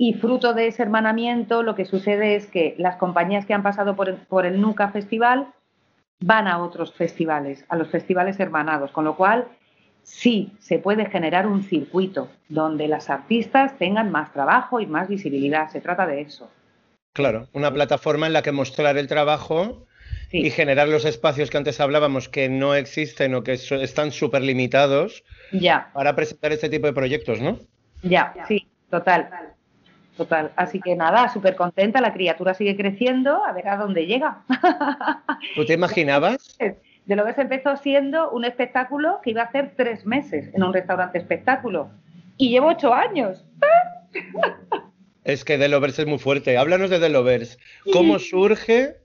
Y 0.06 0.16
fruto 0.16 0.54
de 0.54 0.68
ese 0.68 0.84
hermanamiento 0.84 1.64
lo 1.64 1.76
que 1.76 1.86
sucede 1.86 2.36
es 2.36 2.48
que 2.48 2.76
las 2.78 2.98
compañías 2.98 3.46
que 3.46 3.54
han 3.54 3.64
pasado 3.64 3.96
por 3.96 4.10
el, 4.10 4.16
por 4.16 4.46
el 4.46 4.60
NUCA 4.60 4.90
Festival 4.90 5.48
van 6.20 6.50
a 6.50 6.62
otros 6.62 6.94
festivales, 6.94 7.64
a 7.70 7.78
los 7.78 7.88
festivales 7.88 8.38
hermanados, 8.38 8.92
con 8.92 9.06
lo 9.06 9.16
cual 9.16 9.48
sí 10.02 10.52
se 10.60 10.78
puede 10.78 11.06
generar 11.06 11.48
un 11.48 11.64
circuito 11.64 12.28
donde 12.50 12.90
las 12.90 13.10
artistas 13.10 13.78
tengan 13.78 14.12
más 14.12 14.34
trabajo 14.34 14.82
y 14.82 14.88
más 14.88 15.08
visibilidad. 15.08 15.70
Se 15.70 15.80
trata 15.80 16.06
de 16.06 16.20
eso. 16.20 16.52
Claro, 17.14 17.48
una 17.54 17.74
plataforma 17.74 18.28
en 18.28 18.34
la 18.34 18.42
que 18.42 18.52
mostrar 18.52 18.98
el 18.98 19.08
trabajo 19.08 19.88
y 20.34 20.50
generar 20.50 20.90
los 20.90 21.06
espacios 21.06 21.50
que 21.50 21.56
antes 21.56 21.80
hablábamos 21.80 22.28
que 22.28 22.50
no 22.50 22.76
existen 22.76 23.36
o 23.36 23.44
que 23.46 23.54
están 23.54 24.12
súper 24.12 24.42
limitados 24.42 25.24
ya. 25.54 25.92
para 25.94 26.14
presentar 26.14 26.52
este 26.52 26.68
tipo 26.68 26.88
de 26.88 26.94
proyectos, 26.94 27.40
¿no? 27.40 27.58
Ya, 28.02 28.34
sí, 28.50 28.68
total. 28.90 29.53
Total. 30.18 30.52
Así 30.56 30.80
que 30.80 30.96
nada, 30.96 31.30
súper 31.30 31.56
contenta, 31.56 32.02
la 32.02 32.14
criatura 32.14 32.54
sigue 32.54 32.78
creciendo, 32.78 33.44
a 33.46 33.52
ver 33.52 33.68
a 33.68 33.78
dónde 33.78 34.06
llega. 34.06 34.44
¿Tú 35.56 35.66
te 35.66 35.74
imaginabas? 35.74 36.58
De 37.06 37.18
lo 37.18 37.26
que 37.26 37.34
se 37.34 37.42
empezó 37.42 37.76
siendo 37.76 38.32
un 38.32 38.46
espectáculo 38.46 39.20
que 39.22 39.32
iba 39.32 39.42
a 39.42 39.46
hacer 39.46 39.74
tres 39.76 40.06
meses 40.06 40.50
en 40.54 40.64
un 40.64 40.72
restaurante 40.72 41.18
espectáculo. 41.18 41.90
Y 42.38 42.50
llevo 42.50 42.68
ocho 42.68 42.94
años. 42.94 43.46
Es 45.26 45.46
que 45.46 45.58
The 45.58 45.70
Lovers 45.70 46.00
es 46.00 46.06
muy 46.06 46.20
fuerte. 46.20 46.58
Háblanos 46.58 46.90
de 46.90 47.00
The 47.00 47.08
Lovers. 47.08 47.58
¿Cómo 47.94 48.20
surge? 48.20 48.98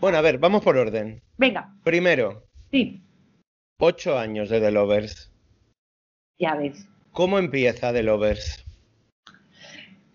Bueno, 0.00 0.18
a 0.18 0.20
ver, 0.20 0.38
vamos 0.38 0.64
por 0.64 0.76
orden. 0.76 1.22
Venga. 1.38 1.72
Primero. 1.84 2.44
Sí. 2.72 3.04
Ocho 3.78 4.18
años 4.18 4.48
de 4.50 4.60
The 4.60 4.72
Lovers. 4.72 5.32
Ya 6.40 6.56
ves. 6.56 6.88
¿Cómo 7.12 7.38
empieza 7.38 7.92
The 7.92 8.02
Lovers? 8.02 8.63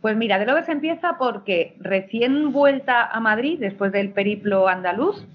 Pues 0.02 0.16
mira, 0.16 0.40
The 0.40 0.46
Lovers 0.46 0.70
empieza 0.70 1.18
porque 1.18 1.76
recién 1.80 2.54
vuelta 2.54 3.06
a 3.06 3.20
Madrid, 3.20 3.60
después 3.60 3.92
del 3.92 4.12
periplo 4.12 4.68
andaluz, 4.68 5.26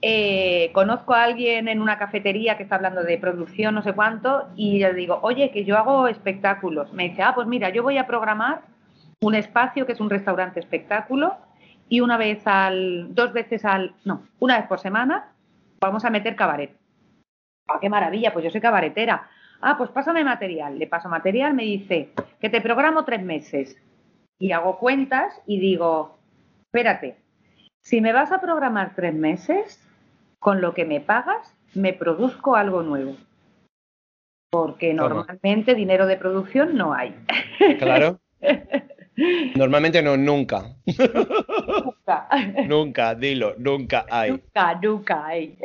eh, 0.00 0.70
conozco 0.72 1.12
a 1.12 1.24
alguien 1.24 1.68
en 1.68 1.82
una 1.82 1.98
cafetería 1.98 2.56
que 2.56 2.62
está 2.62 2.76
hablando 2.76 3.02
de 3.02 3.18
producción, 3.18 3.74
no 3.74 3.82
sé 3.82 3.92
cuánto, 3.92 4.48
y 4.56 4.78
le 4.78 4.94
digo, 4.94 5.18
oye, 5.22 5.50
que 5.50 5.64
yo 5.64 5.76
hago 5.76 6.08
espectáculos. 6.08 6.92
Me 6.92 7.08
dice, 7.08 7.22
ah, 7.22 7.34
pues 7.34 7.46
mira, 7.46 7.70
yo 7.70 7.82
voy 7.82 7.98
a 7.98 8.06
programar 8.06 8.62
un 9.20 9.34
espacio 9.34 9.84
que 9.84 9.92
es 9.92 10.00
un 10.00 10.08
restaurante 10.08 10.60
espectáculo 10.60 11.36
y 11.88 12.00
una 12.00 12.16
vez 12.16 12.46
al, 12.46 13.14
dos 13.14 13.32
veces 13.32 13.64
al, 13.64 13.94
no, 14.04 14.22
una 14.38 14.58
vez 14.58 14.68
por 14.68 14.78
semana 14.78 15.32
vamos 15.80 16.04
a 16.04 16.10
meter 16.10 16.36
cabaret. 16.36 16.76
Ah, 17.66 17.78
qué 17.80 17.88
maravilla, 17.88 18.32
pues 18.32 18.44
yo 18.44 18.50
soy 18.50 18.60
cabaretera. 18.60 19.28
Ah, 19.60 19.76
pues 19.76 19.90
pásame 19.90 20.24
material. 20.24 20.78
Le 20.78 20.86
paso 20.86 21.08
material, 21.08 21.54
me 21.54 21.64
dice 21.64 22.10
que 22.40 22.48
te 22.48 22.60
programo 22.60 23.04
tres 23.04 23.22
meses. 23.22 23.76
Y 24.38 24.52
hago 24.52 24.78
cuentas 24.78 25.40
y 25.46 25.58
digo, 25.58 26.16
espérate, 26.66 27.16
si 27.80 28.00
me 28.00 28.12
vas 28.12 28.30
a 28.30 28.40
programar 28.40 28.94
tres 28.94 29.14
meses, 29.14 29.84
con 30.38 30.60
lo 30.60 30.74
que 30.74 30.84
me 30.84 31.00
pagas, 31.00 31.56
me 31.74 31.92
produzco 31.92 32.54
algo 32.54 32.82
nuevo. 32.82 33.16
Porque 34.50 34.94
normalmente 34.94 35.74
dinero 35.74 36.06
de 36.06 36.16
producción 36.16 36.76
no 36.76 36.94
hay. 36.94 37.14
Claro. 37.78 38.20
Normalmente 39.56 40.00
no, 40.00 40.16
nunca. 40.16 40.76
Nunca. 40.86 42.28
nunca, 42.68 43.14
dilo, 43.16 43.54
nunca 43.58 44.06
hay. 44.08 44.30
Nunca, 44.30 44.74
nunca 44.80 45.26
hay. 45.26 45.58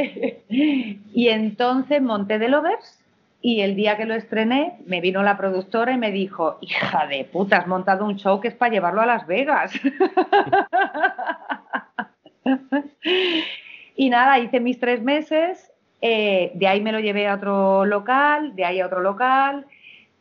y 0.50 1.28
entonces 1.28 2.02
monté 2.02 2.40
The 2.40 2.50
Lovers 2.50 3.03
y 3.46 3.60
el 3.60 3.76
día 3.76 3.98
que 3.98 4.06
lo 4.06 4.16
estrené 4.16 4.78
me 4.86 5.02
vino 5.02 5.22
la 5.22 5.36
productora 5.36 5.92
y 5.92 5.98
me 5.98 6.12
dijo, 6.12 6.60
hija 6.62 7.06
de 7.08 7.26
puta, 7.26 7.58
has 7.58 7.68
montado 7.68 8.06
un 8.06 8.16
show 8.16 8.40
que 8.40 8.48
es 8.48 8.56
para 8.56 8.72
llevarlo 8.72 9.02
a 9.02 9.06
Las 9.06 9.28
Vegas. 9.28 9.74
y 13.98 14.10
nada, 14.10 14.40
hice 14.40 14.62
mis 14.62 14.80
tres 14.80 15.04
meses, 15.04 15.74
eh, 16.00 16.54
de 16.56 16.68
ahí 16.68 16.80
me 16.80 16.94
lo 16.94 17.02
llevé 17.02 17.28
a 17.28 17.36
otro 17.36 17.84
local, 17.84 18.56
de 18.56 18.64
ahí 18.64 18.80
a 18.80 18.86
otro 18.86 19.02
local, 19.02 19.66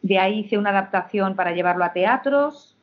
de 0.02 0.18
ahí 0.18 0.40
hice 0.40 0.58
una 0.58 0.70
adaptación 0.70 1.36
para 1.36 1.52
llevarlo 1.52 1.84
a 1.84 1.92
teatros, 1.92 2.76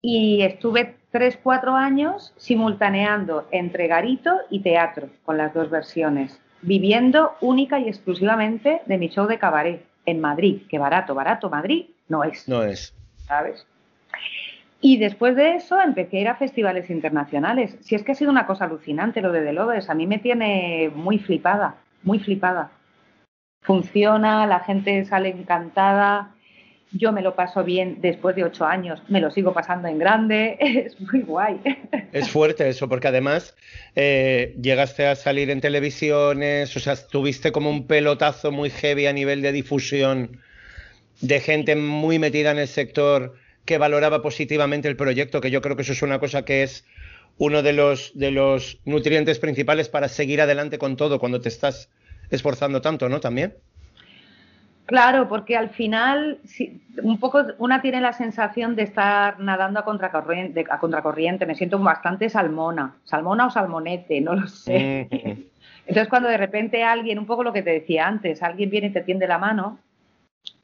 y 0.00 0.42
estuve 0.42 0.94
tres, 1.10 1.40
cuatro 1.42 1.74
años 1.74 2.32
simultaneando 2.36 3.48
entre 3.50 3.88
garito 3.88 4.30
y 4.48 4.60
teatro 4.60 5.08
con 5.24 5.38
las 5.38 5.52
dos 5.52 5.70
versiones, 5.70 6.40
viviendo 6.66 7.36
única 7.40 7.78
y 7.78 7.88
exclusivamente 7.88 8.82
de 8.86 8.98
mi 8.98 9.08
show 9.08 9.26
de 9.26 9.38
cabaret 9.38 9.86
en 10.04 10.20
Madrid, 10.20 10.62
que 10.68 10.78
barato, 10.78 11.14
barato, 11.14 11.48
Madrid 11.48 11.86
no 12.08 12.24
es. 12.24 12.48
No 12.48 12.62
es. 12.62 12.92
¿Sabes? 13.26 13.66
Y 14.80 14.98
después 14.98 15.36
de 15.36 15.54
eso 15.54 15.80
empecé 15.80 16.18
a 16.18 16.20
ir 16.20 16.28
a 16.28 16.36
festivales 16.36 16.90
internacionales. 16.90 17.76
Si 17.80 17.94
es 17.94 18.02
que 18.02 18.12
ha 18.12 18.14
sido 18.14 18.30
una 18.30 18.46
cosa 18.46 18.64
alucinante 18.64 19.22
lo 19.22 19.32
de 19.32 19.42
The 19.42 19.52
Lovers, 19.52 19.88
a 19.88 19.94
mí 19.94 20.06
me 20.06 20.18
tiene 20.18 20.90
muy 20.94 21.18
flipada, 21.18 21.76
muy 22.02 22.18
flipada. 22.18 22.70
Funciona, 23.62 24.46
la 24.46 24.60
gente 24.60 25.04
sale 25.04 25.30
encantada, 25.30 26.34
yo 26.92 27.12
me 27.12 27.22
lo 27.22 27.34
paso 27.34 27.64
bien 27.64 27.98
después 28.00 28.36
de 28.36 28.44
ocho 28.44 28.64
años, 28.64 29.02
me 29.08 29.20
lo 29.20 29.30
sigo 29.30 29.52
pasando 29.52 29.88
en 29.88 29.98
grande, 29.98 30.56
es 30.60 31.00
muy 31.00 31.22
guay. 31.22 31.60
Es 32.12 32.28
fuerte 32.28 32.68
eso, 32.68 32.88
porque 32.88 33.08
además 33.08 33.54
eh, 33.94 34.54
llegaste 34.60 35.06
a 35.06 35.16
salir 35.16 35.50
en 35.50 35.60
televisiones, 35.60 36.76
o 36.76 36.80
sea, 36.80 36.96
tuviste 36.96 37.52
como 37.52 37.70
un 37.70 37.86
pelotazo 37.86 38.52
muy 38.52 38.70
heavy 38.70 39.06
a 39.06 39.12
nivel 39.12 39.42
de 39.42 39.52
difusión 39.52 40.40
de 41.20 41.40
gente 41.40 41.76
muy 41.76 42.18
metida 42.18 42.50
en 42.50 42.58
el 42.58 42.68
sector 42.68 43.34
que 43.64 43.78
valoraba 43.78 44.22
positivamente 44.22 44.88
el 44.88 44.96
proyecto, 44.96 45.40
que 45.40 45.50
yo 45.50 45.60
creo 45.60 45.76
que 45.76 45.82
eso 45.82 45.92
es 45.92 46.02
una 46.02 46.18
cosa 46.18 46.44
que 46.44 46.62
es 46.62 46.84
uno 47.38 47.62
de 47.62 47.72
los, 47.72 48.12
de 48.14 48.30
los 48.30 48.78
nutrientes 48.84 49.38
principales 49.38 49.88
para 49.88 50.08
seguir 50.08 50.40
adelante 50.40 50.78
con 50.78 50.96
todo 50.96 51.18
cuando 51.18 51.40
te 51.40 51.48
estás 51.48 51.90
esforzando 52.30 52.80
tanto, 52.80 53.08
¿no? 53.08 53.20
También. 53.20 53.56
Claro, 54.86 55.28
porque 55.28 55.56
al 55.56 55.70
final 55.70 56.38
un 57.02 57.18
poco 57.18 57.44
una 57.58 57.82
tiene 57.82 58.00
la 58.00 58.12
sensación 58.12 58.76
de 58.76 58.84
estar 58.84 59.40
nadando 59.40 59.80
a 59.80 59.84
contracorriente, 59.84 60.64
a 60.70 60.78
contracorriente. 60.78 61.44
Me 61.44 61.56
siento 61.56 61.78
bastante 61.80 62.28
salmona, 62.28 62.94
salmona 63.04 63.46
o 63.46 63.50
salmonete, 63.50 64.20
no 64.20 64.34
lo 64.34 64.46
sé. 64.46 65.08
Entonces 65.86 66.08
cuando 66.08 66.28
de 66.28 66.36
repente 66.36 66.84
alguien, 66.84 67.18
un 67.18 67.26
poco 67.26 67.42
lo 67.42 67.52
que 67.52 67.62
te 67.62 67.70
decía 67.70 68.06
antes, 68.06 68.42
alguien 68.44 68.70
viene 68.70 68.86
y 68.88 68.92
te 68.92 69.02
tiende 69.02 69.26
la 69.26 69.38
mano 69.38 69.78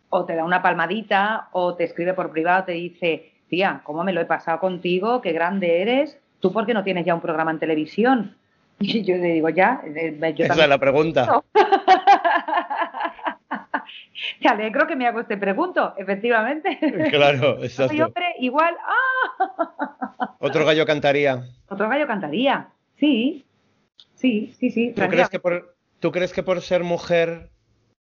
o 0.09 0.25
te 0.25 0.37
da 0.37 0.45
una 0.45 0.63
palmadita 0.63 1.49
o 1.53 1.75
te 1.75 1.85
escribe 1.85 2.15
por 2.15 2.31
privado, 2.31 2.65
te 2.65 2.73
dice, 2.73 3.33
tía, 3.49 3.81
¿cómo 3.83 4.05
me 4.05 4.13
lo 4.13 4.21
he 4.21 4.27
pasado 4.27 4.61
contigo? 4.61 5.21
Qué 5.21 5.33
grande 5.33 5.83
eres. 5.83 6.19
¿Tú 6.39 6.53
por 6.53 6.65
qué 6.65 6.75
no 6.75 6.85
tienes 6.85 7.05
ya 7.05 7.15
un 7.15 7.21
programa 7.21 7.51
en 7.51 7.59
televisión? 7.59 8.37
Y 8.79 9.05
yo 9.05 9.17
le 9.17 9.35
digo, 9.35 9.49
ya. 9.49 9.81
Eh, 9.85 10.19
Esa 10.39 10.65
es 10.65 10.69
la 10.69 10.79
pregunta. 10.79 11.41
Te 14.41 14.49
alegro 14.49 14.87
que 14.87 14.97
me 14.97 15.07
hago 15.07 15.21
este 15.21 15.37
pregunto, 15.37 15.95
efectivamente. 15.97 16.79
Claro, 17.11 17.59
exacto. 17.63 18.05
hombre, 18.05 18.35
igual. 18.39 18.75
¡ah! 18.85 20.37
Otro 20.41 20.65
gallo 20.65 20.87
cantaría. 20.87 21.45
Otro 21.69 21.89
gallo 21.89 22.07
cantaría, 22.07 22.69
sí. 22.99 23.45
Sí, 24.15 24.55
sí, 24.59 24.71
sí. 24.71 24.93
¿Tú 24.95 25.03
crees, 25.09 25.29
que 25.29 25.41
por, 25.41 25.77
¿Tú 26.01 26.13
crees 26.13 26.33
que 26.33 26.43
por 26.43 26.61
ser 26.61 26.85
mujer.? 26.85 27.51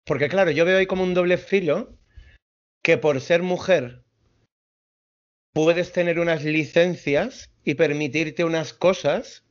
Porque, 0.05 0.29
claro, 0.29 0.51
yo 0.51 0.65
veo 0.65 0.77
ahí 0.77 0.85
como 0.85 1.03
un 1.03 1.15
doble 1.15 1.37
filo 1.37 1.97
que 2.83 2.97
por 2.97 3.19
ser 3.21 3.41
mujer 3.41 4.03
puedes 5.53 5.91
tener 5.91 6.19
unas 6.19 6.43
licencias 6.43 7.49
y 7.63 7.73
permitirte 7.73 8.43
unas 8.43 8.73
cosas 8.73 9.43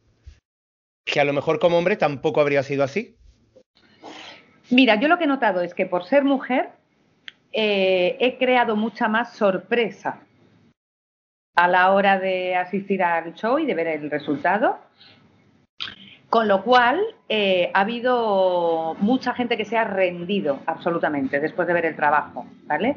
que 1.05 1.19
a 1.19 1.25
lo 1.25 1.33
mejor 1.33 1.59
como 1.59 1.79
hombre 1.79 1.97
tampoco 1.97 2.41
habría 2.41 2.63
sido 2.63 2.85
así. 2.85 3.17
Mira, 4.71 4.97
yo 4.97 5.09
lo 5.09 5.19
que 5.19 5.25
he 5.25 5.29
notado 5.29 5.61
es 5.61 5.75
que 5.75 5.87
por 5.87 6.05
ser 6.05 6.25
mujer 6.25 6.71
eh, 7.53 8.17
he 8.21 8.39
creado 8.39 8.77
mucha 8.77 9.09
más 9.09 9.35
sorpresa 9.35 10.21
a 11.55 11.69
la 11.69 11.93
hora 11.93 12.19
de 12.19 12.57
asistir 12.57 13.03
al 13.03 13.35
show 13.35 13.59
y 13.59 13.67
de 13.67 13.75
ver 13.75 13.87
el 13.87 14.11
resultado. 14.11 14.79
Con 16.29 16.49
lo 16.49 16.65
cual, 16.65 17.01
eh, 17.29 17.71
ha 17.75 17.83
habido 17.83 18.97
mucha 18.99 19.35
gente 19.35 19.57
que 19.57 19.65
se 19.65 19.77
ha 19.77 19.85
rendido 19.85 20.59
absolutamente 20.67 21.39
después 21.39 21.69
de 21.69 21.75
ver 21.75 21.87
el 21.87 21.95
trabajo, 21.95 22.47
¿vale? 22.67 22.97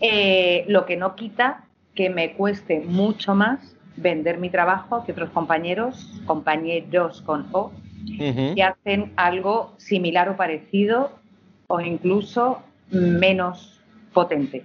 Eh, 0.00 0.66
lo 0.68 0.84
que 0.84 0.96
no 0.96 1.14
quita 1.14 1.64
que 1.94 2.10
me 2.10 2.32
cueste 2.34 2.80
mucho 2.80 3.34
más 3.34 3.76
vender 3.96 4.38
mi 4.38 4.50
trabajo 4.50 5.04
que 5.04 5.12
otros 5.12 5.30
compañeros, 5.30 6.20
compañeros 6.26 7.22
con 7.22 7.48
O, 7.52 7.72
que 8.06 8.62
hacen 8.62 9.12
algo 9.16 9.74
similar 9.78 10.28
o 10.28 10.36
parecido 10.36 11.18
o 11.68 11.80
incluso 11.80 12.62
menos 12.90 13.80
potente. 14.12 14.64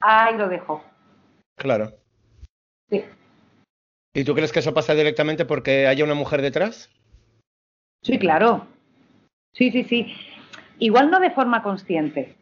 Ahí 0.00 0.36
lo 0.36 0.48
dejo. 0.48 0.82
Claro. 1.56 1.92
Sí. 2.90 3.04
¿Y 4.14 4.24
tú 4.24 4.34
crees 4.34 4.52
que 4.52 4.58
eso 4.58 4.74
pasa 4.74 4.94
directamente 4.94 5.44
porque 5.44 5.86
haya 5.86 6.04
una 6.04 6.14
mujer 6.14 6.42
detrás? 6.42 6.90
Sí, 8.02 8.18
claro. 8.18 8.66
Sí, 9.52 9.70
sí, 9.70 9.84
sí. 9.84 10.14
Igual 10.78 11.10
no 11.10 11.20
de 11.20 11.30
forma 11.30 11.62
consciente. 11.62 12.36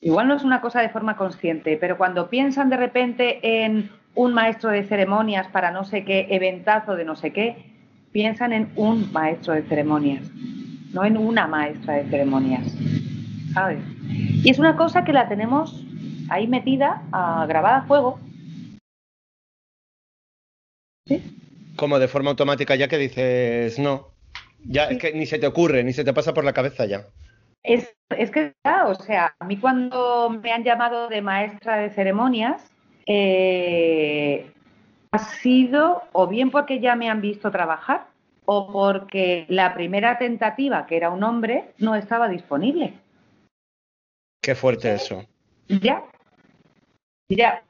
Igual 0.00 0.28
no 0.28 0.36
es 0.36 0.44
una 0.44 0.60
cosa 0.60 0.80
de 0.80 0.90
forma 0.90 1.16
consciente, 1.16 1.76
pero 1.76 1.98
cuando 1.98 2.28
piensan 2.30 2.70
de 2.70 2.76
repente 2.76 3.64
en 3.64 3.90
un 4.14 4.34
maestro 4.34 4.70
de 4.70 4.84
ceremonias 4.84 5.48
para 5.48 5.70
no 5.70 5.84
sé 5.84 6.04
qué 6.04 6.28
eventazo 6.30 6.96
de 6.96 7.04
no 7.04 7.16
sé 7.16 7.32
qué, 7.32 7.75
piensan 8.16 8.54
en 8.54 8.72
un 8.76 9.12
maestro 9.12 9.52
de 9.52 9.62
ceremonias, 9.64 10.26
no 10.94 11.04
en 11.04 11.18
una 11.18 11.46
maestra 11.46 11.96
de 11.96 12.08
ceremonias. 12.08 12.66
¿Sabes? 13.52 13.84
Y 14.42 14.48
es 14.48 14.58
una 14.58 14.74
cosa 14.74 15.04
que 15.04 15.12
la 15.12 15.28
tenemos 15.28 15.84
ahí 16.30 16.48
metida, 16.48 17.02
grabada 17.46 17.76
a 17.76 17.82
fuego. 17.82 18.18
¿Sí? 21.06 21.22
Como 21.76 21.98
de 21.98 22.08
forma 22.08 22.30
automática 22.30 22.74
ya 22.74 22.88
que 22.88 22.96
dices, 22.96 23.78
no, 23.78 24.08
ya 24.64 24.84
es 24.84 24.96
que 24.96 25.12
ni 25.12 25.26
se 25.26 25.38
te 25.38 25.46
ocurre, 25.46 25.84
ni 25.84 25.92
se 25.92 26.02
te 26.02 26.14
pasa 26.14 26.32
por 26.32 26.44
la 26.44 26.54
cabeza 26.54 26.86
ya. 26.86 27.08
Es, 27.62 27.94
es 28.16 28.30
que, 28.30 28.54
o 28.86 28.94
sea, 28.94 29.36
a 29.38 29.44
mí 29.44 29.58
cuando 29.58 30.30
me 30.30 30.52
han 30.52 30.64
llamado 30.64 31.08
de 31.08 31.20
maestra 31.20 31.76
de 31.76 31.90
ceremonias, 31.90 32.62
eh, 33.04 34.50
ha 35.12 35.18
sido 35.18 36.02
o 36.12 36.26
bien 36.26 36.50
porque 36.50 36.80
ya 36.80 36.96
me 36.96 37.08
han 37.08 37.20
visto 37.20 37.50
trabajar 37.50 38.06
o 38.44 38.72
porque 38.72 39.44
la 39.48 39.74
primera 39.74 40.18
tentativa, 40.18 40.86
que 40.86 40.96
era 40.96 41.10
un 41.10 41.22
hombre, 41.24 41.72
no 41.78 41.94
estaba 41.94 42.28
disponible. 42.28 42.94
Qué 44.40 44.54
fuerte 44.54 44.94
eso. 44.94 45.24
Ya, 45.68 46.04
ya. 47.28 47.62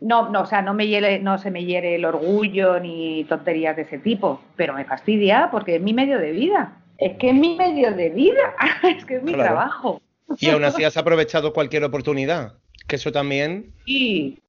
No, 0.00 0.30
no, 0.30 0.40
o 0.40 0.46
sea, 0.46 0.62
no, 0.62 0.74
me 0.74 1.20
no 1.20 1.38
se 1.38 1.50
me 1.50 1.64
hiere 1.64 1.94
el 1.94 2.04
orgullo 2.04 2.80
ni 2.80 3.24
tonterías 3.24 3.76
de 3.76 3.82
ese 3.82 3.98
tipo, 3.98 4.40
pero 4.56 4.74
me 4.74 4.84
fastidia 4.84 5.48
porque 5.50 5.76
es 5.76 5.82
mi 5.82 5.92
medio 5.92 6.18
de 6.18 6.32
vida. 6.32 6.76
Es 6.98 7.16
que 7.18 7.30
es 7.30 7.34
mi 7.34 7.56
medio 7.56 7.92
de 7.92 8.10
vida, 8.10 8.54
es 8.82 9.04
que 9.04 9.16
es 9.16 9.22
mi 9.22 9.32
trabajo. 9.32 10.00
Y 10.38 10.48
aún 10.50 10.64
así 10.64 10.82
has 10.84 10.96
aprovechado 10.96 11.52
cualquier 11.52 11.84
oportunidad, 11.84 12.54
que 12.88 12.96
eso 12.96 13.12
también 13.12 13.72
sí, 13.84 14.40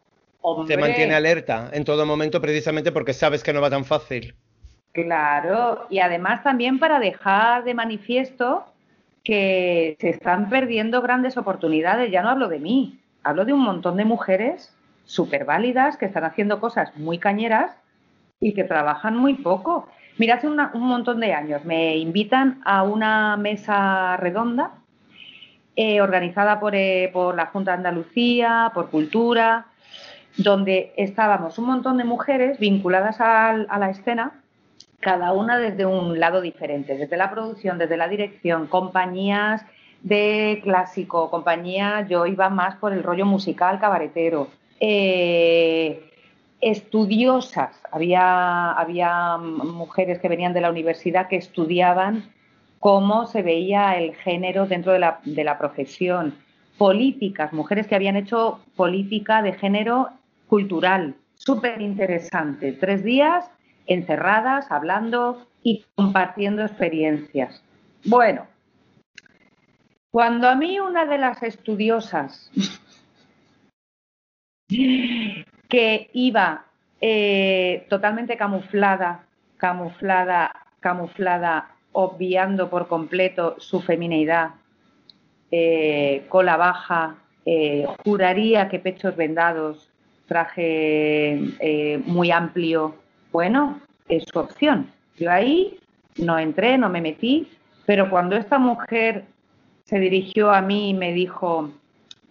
te 0.67 0.77
mantiene 0.77 1.15
alerta 1.15 1.69
en 1.73 1.83
todo 1.85 2.05
momento 2.05 2.41
precisamente 2.41 2.91
porque 2.91 3.13
sabes 3.13 3.43
que 3.43 3.53
no 3.53 3.61
va 3.61 3.69
tan 3.69 3.85
fácil. 3.85 4.35
Claro, 4.91 5.87
y 5.89 5.99
además 5.99 6.43
también 6.43 6.79
para 6.79 6.99
dejar 6.99 7.63
de 7.63 7.73
manifiesto 7.73 8.65
que 9.23 9.95
se 9.99 10.09
están 10.09 10.49
perdiendo 10.49 11.01
grandes 11.01 11.37
oportunidades. 11.37 12.11
Ya 12.11 12.21
no 12.21 12.29
hablo 12.29 12.47
de 12.47 12.59
mí, 12.59 12.99
hablo 13.23 13.45
de 13.45 13.53
un 13.53 13.61
montón 13.61 13.97
de 13.97 14.05
mujeres 14.05 14.75
súper 15.05 15.45
válidas 15.45 15.97
que 15.97 16.05
están 16.05 16.25
haciendo 16.25 16.59
cosas 16.59 16.95
muy 16.95 17.17
cañeras 17.17 17.71
y 18.39 18.53
que 18.53 18.63
trabajan 18.63 19.17
muy 19.17 19.35
poco. 19.35 19.87
Mira, 20.17 20.35
hace 20.35 20.47
un 20.47 20.57
montón 20.73 21.19
de 21.19 21.33
años 21.33 21.65
me 21.65 21.97
invitan 21.97 22.61
a 22.65 22.83
una 22.83 23.35
mesa 23.37 24.17
redonda 24.17 24.73
eh, 25.75 26.01
organizada 26.01 26.59
por, 26.59 26.75
eh, 26.75 27.09
por 27.11 27.35
la 27.35 27.47
Junta 27.47 27.71
de 27.71 27.77
Andalucía, 27.77 28.71
por 28.75 28.91
Cultura, 28.91 29.65
donde 30.38 30.93
estábamos 30.97 31.57
un 31.59 31.65
montón 31.65 31.97
de 31.97 32.03
mujeres 32.03 32.59
vinculadas 32.59 33.17
a, 33.19 33.53
la 33.53 33.89
escena, 33.89 34.41
cada 34.99 35.34
una 35.34 35.57
desde 35.57 35.86
un 35.86 36.19
lado 36.19 36.41
diferente, 36.41 36.97
desde 36.97 37.17
la 37.17 37.29
producción, 37.29 37.77
desde 37.77 37.97
la 37.97 38.07
dirección, 38.07 38.67
compañías 38.67 39.63
de 40.01 40.59
clásico, 40.63 41.29
compañía, 41.29 42.05
yo 42.09 42.25
iba 42.25 42.49
más 42.49 42.75
por 42.75 42.93
el 42.93 43.03
rollo 43.03 43.25
musical 43.25 43.79
cabaretero, 43.79 44.49
eh, 44.79 46.09
estudiosas, 46.59 47.79
había, 47.91 48.71
había 48.71 49.38
mujeres 49.38 50.19
que 50.19 50.29
venían 50.29 50.53
de 50.53 50.61
la 50.61 50.69
universidad 50.69 51.27
que 51.27 51.36
estudiaban 51.36 52.23
cómo 52.79 53.27
se 53.27 53.43
veía 53.43 53.97
el 53.97 54.15
género 54.15 54.65
dentro 54.65 54.91
de 54.91 54.99
la 55.43 55.57
profesión, 55.57 56.36
políticas, 56.77 57.53
mujeres 57.53 57.88
que 57.88 57.95
habían 57.95 58.15
hecho 58.15 58.59
política 58.75 59.41
de 59.41 59.53
género 59.53 60.09
cultural, 60.54 61.16
súper 61.34 61.82
interesante. 61.82 62.74
Tres 62.74 63.04
días 63.04 63.49
encerradas, 63.88 64.70
hablando 64.70 65.47
y 65.63 65.84
compartiendo 65.96 66.62
experiencias. 66.62 67.63
Bueno, 68.05 68.46
cuando 70.12 70.47
a 70.47 70.54
mí 70.55 70.80
una 70.80 71.08
de 71.08 71.17
las 71.17 71.42
estudiosas 71.42 72.51
que 74.67 76.12
iba 76.13 76.66
eh, 77.01 77.88
totalmente 77.89 78.38
camuflada, 78.38 79.25
camuflada, 79.58 80.67
camuflada, 80.82 81.71
obviando 81.93 82.70
por 82.70 82.88
completo 82.88 83.55
su 83.58 83.82
femineidad, 83.82 84.51
eh, 85.50 86.28
cola 86.30 86.58
baja, 86.58 87.16
eh, 87.43 87.88
juraría 88.04 88.70
que 88.70 88.78
pechos 88.78 89.16
vendados, 89.16 89.92
traje 90.34 91.38
eh, 91.60 92.01
muy 92.08 92.32
amplio, 92.32 92.96
bueno, 93.32 93.80
es 94.10 94.24
su 94.26 94.39
opción. 94.39 94.92
Yo 95.16 95.32
ahí 95.32 95.78
no 96.18 96.39
entré, 96.39 96.76
no 96.80 96.89
me 96.89 97.01
metí, 97.01 97.47
pero 97.86 98.10
cuando 98.10 98.36
esta 98.36 98.58
mujer 98.58 99.26
se 99.84 100.00
dirigió 100.00 100.50
a 100.50 100.62
mí 100.62 100.89
y 100.89 100.93
me 100.96 101.14
dijo, 101.14 101.70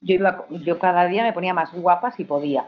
yo, 0.01 0.17
iba, 0.17 0.45
yo 0.51 0.81
cada 0.81 1.07
día 1.07 1.23
me 1.23 1.33
ponía 1.33 1.55
más 1.55 1.73
guapa 1.73 2.11
si 2.11 2.25
podía. 2.25 2.65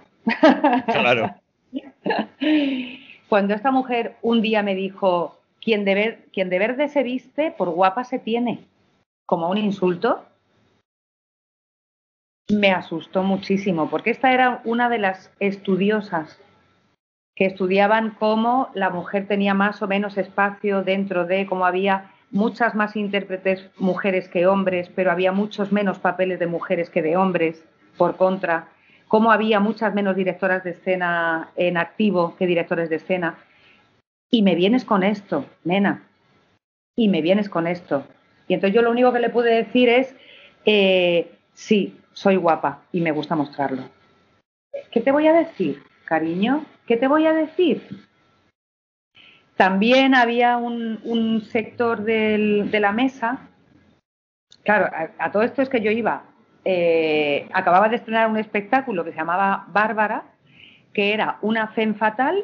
Claro. 0.86 1.34
Cuando 3.28 3.54
esta 3.54 3.72
mujer 3.72 4.14
un 4.22 4.40
día 4.40 4.62
me 4.62 4.76
dijo, 4.76 5.40
quien 5.60 5.84
de, 5.84 5.94
ver, 5.94 6.24
quien 6.32 6.48
de 6.50 6.60
verde 6.60 6.88
se 6.88 7.02
viste, 7.02 7.50
por 7.50 7.70
guapa 7.70 8.04
se 8.04 8.20
tiene, 8.20 8.60
como 9.26 9.50
un 9.50 9.58
insulto, 9.58 10.24
me 12.50 12.72
asustó 12.72 13.22
muchísimo, 13.22 13.88
porque 13.88 14.10
esta 14.10 14.32
era 14.32 14.60
una 14.64 14.88
de 14.88 14.98
las 14.98 15.32
estudiosas 15.40 16.38
que 17.34 17.46
estudiaban 17.46 18.10
cómo 18.18 18.70
la 18.74 18.90
mujer 18.90 19.26
tenía 19.26 19.54
más 19.54 19.82
o 19.82 19.88
menos 19.88 20.18
espacio 20.18 20.82
dentro 20.82 21.24
de, 21.24 21.46
cómo 21.46 21.66
había 21.66 22.12
muchas 22.30 22.74
más 22.74 22.96
intérpretes 22.96 23.70
mujeres 23.78 24.28
que 24.28 24.46
hombres, 24.46 24.90
pero 24.94 25.10
había 25.10 25.32
muchos 25.32 25.72
menos 25.72 25.98
papeles 25.98 26.38
de 26.38 26.46
mujeres 26.46 26.90
que 26.90 27.02
de 27.02 27.16
hombres, 27.16 27.64
por 27.96 28.16
contra, 28.16 28.68
cómo 29.08 29.32
había 29.32 29.60
muchas 29.60 29.94
menos 29.94 30.16
directoras 30.16 30.64
de 30.64 30.70
escena 30.70 31.50
en 31.56 31.76
activo 31.76 32.36
que 32.36 32.46
directores 32.46 32.88
de 32.90 32.96
escena. 32.96 33.38
Y 34.30 34.42
me 34.42 34.54
vienes 34.54 34.84
con 34.84 35.02
esto, 35.02 35.46
nena, 35.64 36.02
y 36.96 37.08
me 37.08 37.22
vienes 37.22 37.48
con 37.48 37.66
esto. 37.66 38.06
Y 38.48 38.54
entonces 38.54 38.74
yo 38.74 38.82
lo 38.82 38.90
único 38.90 39.12
que 39.12 39.20
le 39.20 39.30
pude 39.30 39.54
decir 39.54 39.88
es, 39.88 40.14
eh, 40.66 41.32
sí, 41.54 41.96
soy 42.14 42.36
guapa 42.36 42.82
y 42.92 43.02
me 43.02 43.12
gusta 43.12 43.36
mostrarlo. 43.36 43.82
¿Qué 44.90 45.00
te 45.00 45.12
voy 45.12 45.26
a 45.26 45.34
decir, 45.34 45.82
cariño? 46.06 46.64
¿Qué 46.86 46.96
te 46.96 47.08
voy 47.08 47.26
a 47.26 47.34
decir? 47.34 47.86
También 49.56 50.14
había 50.14 50.56
un, 50.56 51.42
sector 51.42 52.02
de 52.02 52.78
la 52.80 52.92
mesa. 52.92 53.48
Claro, 54.62 54.88
a, 55.18 55.30
todo 55.30 55.42
esto 55.42 55.60
es 55.60 55.68
que 55.68 55.82
yo 55.82 55.90
iba. 55.90 56.24
Eh, 56.64 57.46
acababa 57.52 57.88
de 57.88 57.96
estrenar 57.96 58.30
un 58.30 58.38
espectáculo 58.38 59.04
que 59.04 59.12
se 59.12 59.18
llamaba 59.18 59.66
Bárbara, 59.68 60.24
que 60.94 61.12
era 61.12 61.38
una 61.42 61.68
femme 61.68 61.94
fatal 61.94 62.42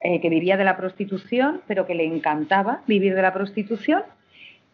eh, 0.00 0.20
que 0.20 0.28
vivía 0.28 0.56
de 0.56 0.64
la 0.64 0.76
prostitución, 0.76 1.62
pero 1.68 1.86
que 1.86 1.94
le 1.94 2.04
encantaba 2.04 2.82
vivir 2.86 3.14
de 3.14 3.22
la 3.22 3.32
prostitución 3.32 4.02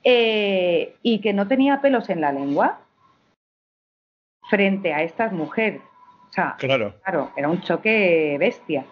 eh, 0.03 0.97
y 1.03 1.21
que 1.21 1.35
no 1.35 1.47
tenía 1.47 1.83
pelos 1.83 2.09
en 2.09 2.23
la 2.23 2.33
lengua 2.33 2.81
frente 4.49 4.93
a 4.93 5.03
estas 5.03 5.33
mujeres. 5.33 5.83
O 6.29 6.33
sea, 6.33 6.57
claro. 6.59 6.95
claro 7.03 7.31
era 7.37 7.49
un 7.49 7.61
choque 7.61 8.37
bestia. 8.39 8.85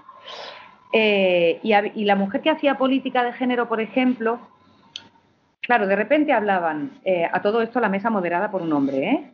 Eh, 0.93 1.61
y, 1.63 2.05
la 2.05 2.17
mujer 2.17 2.41
que 2.41 2.51
hacía 2.51 2.79
política 2.79 3.23
de 3.23 3.33
género, 3.33 3.69
por 3.69 3.81
ejemplo, 3.81 4.41
Claro, 5.67 5.89
de 5.89 5.97
repente 5.97 6.33
hablaban 6.33 6.93
eh, 7.05 7.29
a 7.31 7.43
todo 7.43 7.61
esto 7.61 7.81
la 7.81 7.89
mesa 7.89 8.09
moderada 8.09 8.53
por 8.53 8.63
un 8.63 8.73
hombre, 8.73 9.11
¿eh? 9.11 9.31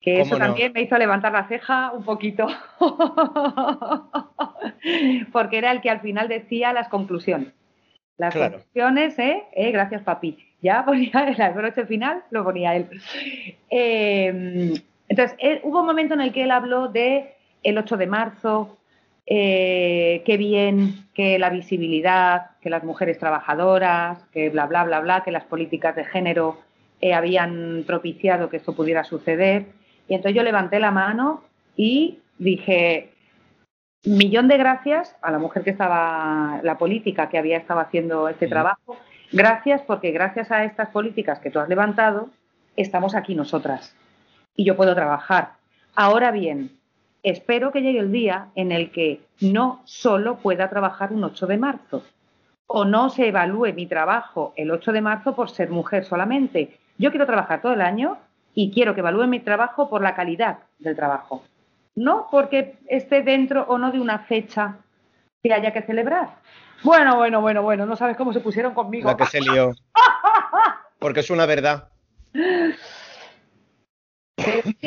Que 0.00 0.20
eso 0.20 0.38
también 0.38 0.72
me 0.72 0.82
hizo 0.82 0.96
levantar 0.96 1.32
la 1.32 1.48
ceja 1.48 1.90
un 1.90 2.04
poquito. 2.04 2.46
Porque 5.32 5.58
era 5.58 5.72
el 5.72 5.80
que 5.80 5.90
al 5.90 6.00
final 6.00 6.28
decía 6.28 6.72
las 6.72 6.88
conclusiones. 6.88 7.52
Las 8.16 8.36
conclusiones, 8.36 9.18
¿eh? 9.18 9.42
¿eh? 9.52 9.72
Gracias, 9.72 10.02
papi. 10.02 10.38
Ya 10.62 10.84
ponía 10.84 11.10
el 11.26 11.54
broche 11.54 11.86
final, 11.86 12.22
lo 12.30 12.44
ponía 12.44 12.76
él. 12.76 12.88
Eh, 13.68 14.74
entonces, 15.08 15.38
hubo 15.62 15.80
un 15.80 15.86
momento 15.86 16.14
en 16.14 16.20
el 16.20 16.32
que 16.32 16.44
él 16.44 16.50
habló 16.50 16.88
de 16.88 17.34
el 17.62 17.78
8 17.78 17.96
de 17.96 18.06
marzo, 18.06 18.76
eh, 19.26 20.22
qué 20.24 20.36
bien 20.36 21.06
que 21.14 21.38
la 21.38 21.50
visibilidad, 21.50 22.50
que 22.60 22.70
las 22.70 22.84
mujeres 22.84 23.18
trabajadoras, 23.18 24.22
que 24.32 24.50
bla, 24.50 24.66
bla, 24.66 24.84
bla, 24.84 25.00
bla, 25.00 25.22
que 25.24 25.30
las 25.30 25.44
políticas 25.44 25.96
de 25.96 26.04
género 26.04 26.58
habían 27.14 27.84
propiciado 27.86 28.48
que 28.48 28.56
esto 28.58 28.74
pudiera 28.74 29.04
suceder. 29.04 29.66
Y 30.08 30.14
entonces 30.14 30.36
yo 30.36 30.42
levanté 30.42 30.80
la 30.80 30.90
mano 30.90 31.44
y 31.76 32.18
dije, 32.38 33.12
millón 34.04 34.48
de 34.48 34.58
gracias 34.58 35.16
a 35.22 35.30
la 35.30 35.38
mujer 35.38 35.62
que 35.62 35.70
estaba, 35.70 36.60
la 36.62 36.76
política 36.78 37.28
que 37.28 37.38
había 37.38 37.56
estado 37.56 37.80
haciendo 37.80 38.28
este 38.28 38.46
trabajo. 38.46 38.96
Gracias 39.32 39.82
porque 39.82 40.10
gracias 40.10 40.50
a 40.50 40.64
estas 40.64 40.88
políticas 40.88 41.38
que 41.38 41.50
tú 41.50 41.60
has 41.60 41.68
levantado, 41.68 42.30
estamos 42.76 43.14
aquí 43.14 43.34
nosotras 43.34 43.94
y 44.58 44.64
yo 44.64 44.76
puedo 44.76 44.94
trabajar. 44.94 45.52
Ahora 45.94 46.32
bien, 46.32 46.72
espero 47.22 47.70
que 47.70 47.80
llegue 47.80 48.00
el 48.00 48.10
día 48.10 48.48
en 48.56 48.72
el 48.72 48.90
que 48.90 49.20
no 49.40 49.80
solo 49.84 50.38
pueda 50.38 50.68
trabajar 50.68 51.12
un 51.12 51.22
8 51.22 51.46
de 51.46 51.56
marzo 51.56 52.02
o 52.66 52.84
no 52.84 53.08
se 53.08 53.28
evalúe 53.28 53.72
mi 53.72 53.86
trabajo 53.86 54.52
el 54.56 54.72
8 54.72 54.92
de 54.92 55.00
marzo 55.00 55.34
por 55.34 55.48
ser 55.48 55.70
mujer 55.70 56.04
solamente. 56.04 56.76
Yo 56.98 57.10
quiero 57.10 57.24
trabajar 57.24 57.62
todo 57.62 57.72
el 57.72 57.80
año 57.80 58.18
y 58.52 58.72
quiero 58.72 58.94
que 58.94 59.00
evalúe 59.00 59.28
mi 59.28 59.38
trabajo 59.38 59.88
por 59.88 60.02
la 60.02 60.16
calidad 60.16 60.58
del 60.80 60.96
trabajo, 60.96 61.44
no 61.94 62.26
porque 62.28 62.78
esté 62.88 63.22
dentro 63.22 63.64
o 63.68 63.78
no 63.78 63.92
de 63.92 64.00
una 64.00 64.18
fecha 64.18 64.78
que 65.40 65.54
haya 65.54 65.72
que 65.72 65.82
celebrar. 65.82 66.30
Bueno, 66.82 67.16
bueno, 67.16 67.40
bueno, 67.40 67.62
bueno, 67.62 67.86
no 67.86 67.94
sabes 67.94 68.16
cómo 68.16 68.32
se 68.32 68.40
pusieron 68.40 68.74
conmigo. 68.74 69.08
La 69.08 69.16
que 69.16 69.26
se 69.26 69.40
lió. 69.40 69.72
Porque 70.98 71.20
es 71.20 71.30
una 71.30 71.46
verdad. 71.46 71.88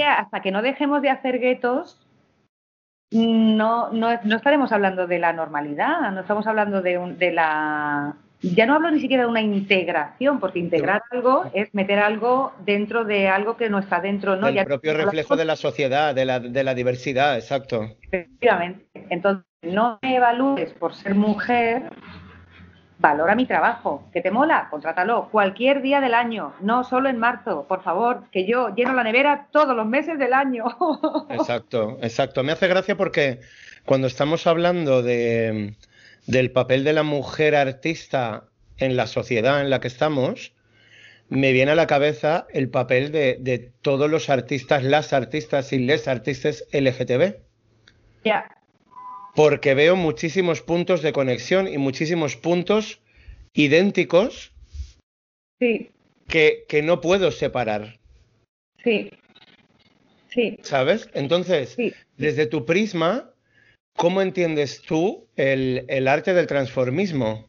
Hasta 0.06 0.41
que 0.41 0.52
no 0.52 0.61
dejemos 0.61 1.02
de 1.02 1.10
hacer 1.10 1.40
guetos, 1.40 1.99
no, 3.11 3.91
no, 3.91 4.19
no, 4.23 4.36
estaremos 4.36 4.72
hablando 4.72 5.07
de 5.07 5.19
la 5.19 5.34
normalidad, 5.34 6.11
no 6.11 6.22
estamos 6.22 6.48
hablando 6.48 6.82
de, 6.82 7.15
de 7.18 7.32
la 7.32 8.15
ya 8.41 8.65
no 8.65 8.76
hablo 8.76 8.90
ni 8.90 8.99
siquiera 8.99 9.23
de 9.23 9.30
una 9.30 9.41
integración, 9.41 10.40
porque 10.40 10.60
integrar 10.60 11.03
algo 11.11 11.45
es 11.53 11.73
meter 11.73 11.99
algo 11.99 12.53
dentro 12.65 13.06
de 13.06 13.28
algo 13.28 13.56
que 13.56 13.69
no 13.69 13.80
está 13.80 13.99
dentro, 13.99 14.36
¿no? 14.36 14.48
El 14.48 14.65
propio 14.65 14.95
reflejo 14.95 15.36
de 15.36 15.45
la 15.45 15.56
sociedad, 15.56 16.15
de 16.15 16.26
la, 16.26 16.40
de 16.40 16.64
la 16.64 16.73
diversidad, 16.73 17.36
exacto. 17.36 17.84
Efectivamente. 18.02 18.88
Entonces, 19.10 19.45
no 19.61 19.99
me 20.02 20.15
evalúes 20.15 20.73
por 20.73 20.95
ser 20.95 21.14
mujer, 21.14 21.91
valora 23.02 23.36
mi 23.36 23.45
trabajo. 23.45 24.07
¿Que 24.14 24.22
te 24.22 24.32
mola? 24.32 24.68
Contrátalo. 24.69 25.30
Cualquier 25.32 25.82
día 25.82 25.99
del 25.99 26.14
año, 26.14 26.53
no 26.61 26.84
solo 26.84 27.10
en 27.10 27.18
marzo, 27.18 27.65
por 27.68 27.84
favor, 27.84 28.23
que 28.32 28.45
yo 28.45 28.73
lleno 28.76 28.94
la 28.94 29.03
nevera 29.03 29.48
todos 29.52 29.76
los 29.76 29.88
meses 29.88 30.18
del 30.19 30.34
año. 30.34 30.65
Exacto, 31.30 31.98
exacto. 32.02 32.44
Me 32.44 32.52
hace 32.52 32.68
gracia 32.68 32.95
porque 32.95 33.40
cuando 33.86 34.07
estamos 34.07 34.48
hablando 34.48 35.02
de 35.02 35.76
del 36.28 36.52
papel 36.52 36.84
de 36.84 36.94
la 36.94 37.03
mujer 37.03 37.56
artista 37.56 38.45
en 38.78 38.95
la 38.95 39.07
sociedad 39.07 39.61
en 39.61 39.69
la 39.69 39.80
que 39.80 39.88
estamos, 39.88 40.53
me 41.30 41.52
viene 41.52 41.72
a 41.72 41.76
la 41.76 41.88
cabeza 41.88 42.45
el 42.53 42.69
papel 42.69 43.11
de, 43.11 43.72
todos 43.82 44.10
los 44.10 44.30
artistas, 44.30 44.84
las 44.84 45.14
artistas 45.14 45.73
y 45.73 45.80
les 45.80 46.07
artistas 46.07 46.65
LGTB. 46.72 47.38
Ya. 48.23 48.45
Porque 49.36 49.74
veo 49.74 49.95
muchísimos 49.95 50.62
puntos 50.62 51.02
de 51.02 51.14
conexión 51.14 51.68
y 51.68 51.78
muchísimos 51.78 52.36
puntos 52.36 53.02
idénticos 53.53 54.53
sí. 55.60 55.90
que, 56.28 56.66
que 56.68 56.82
no 56.82 57.02
puedo 57.02 57.32
separar. 57.32 57.99
Sí. 58.84 59.10
Sí. 60.30 60.58
¿Sabes? 60.62 61.10
Entonces, 61.14 61.78
desde 62.18 62.45
tu 62.45 62.66
prisma, 62.66 63.32
¿Cómo 63.95 64.22
entiendes 64.22 64.82
tú 64.82 65.28
el, 65.36 66.08
arte 66.08 66.34
del 66.34 66.48
transformismo? 66.48 67.48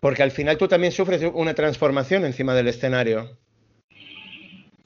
Porque 0.00 0.22
al 0.22 0.30
final 0.30 0.58
tú 0.58 0.68
también 0.68 0.92
sufres 0.92 1.22
una 1.34 1.54
transformación 1.54 2.24
encima 2.24 2.54
del 2.54 2.68
escenario. 2.68 3.38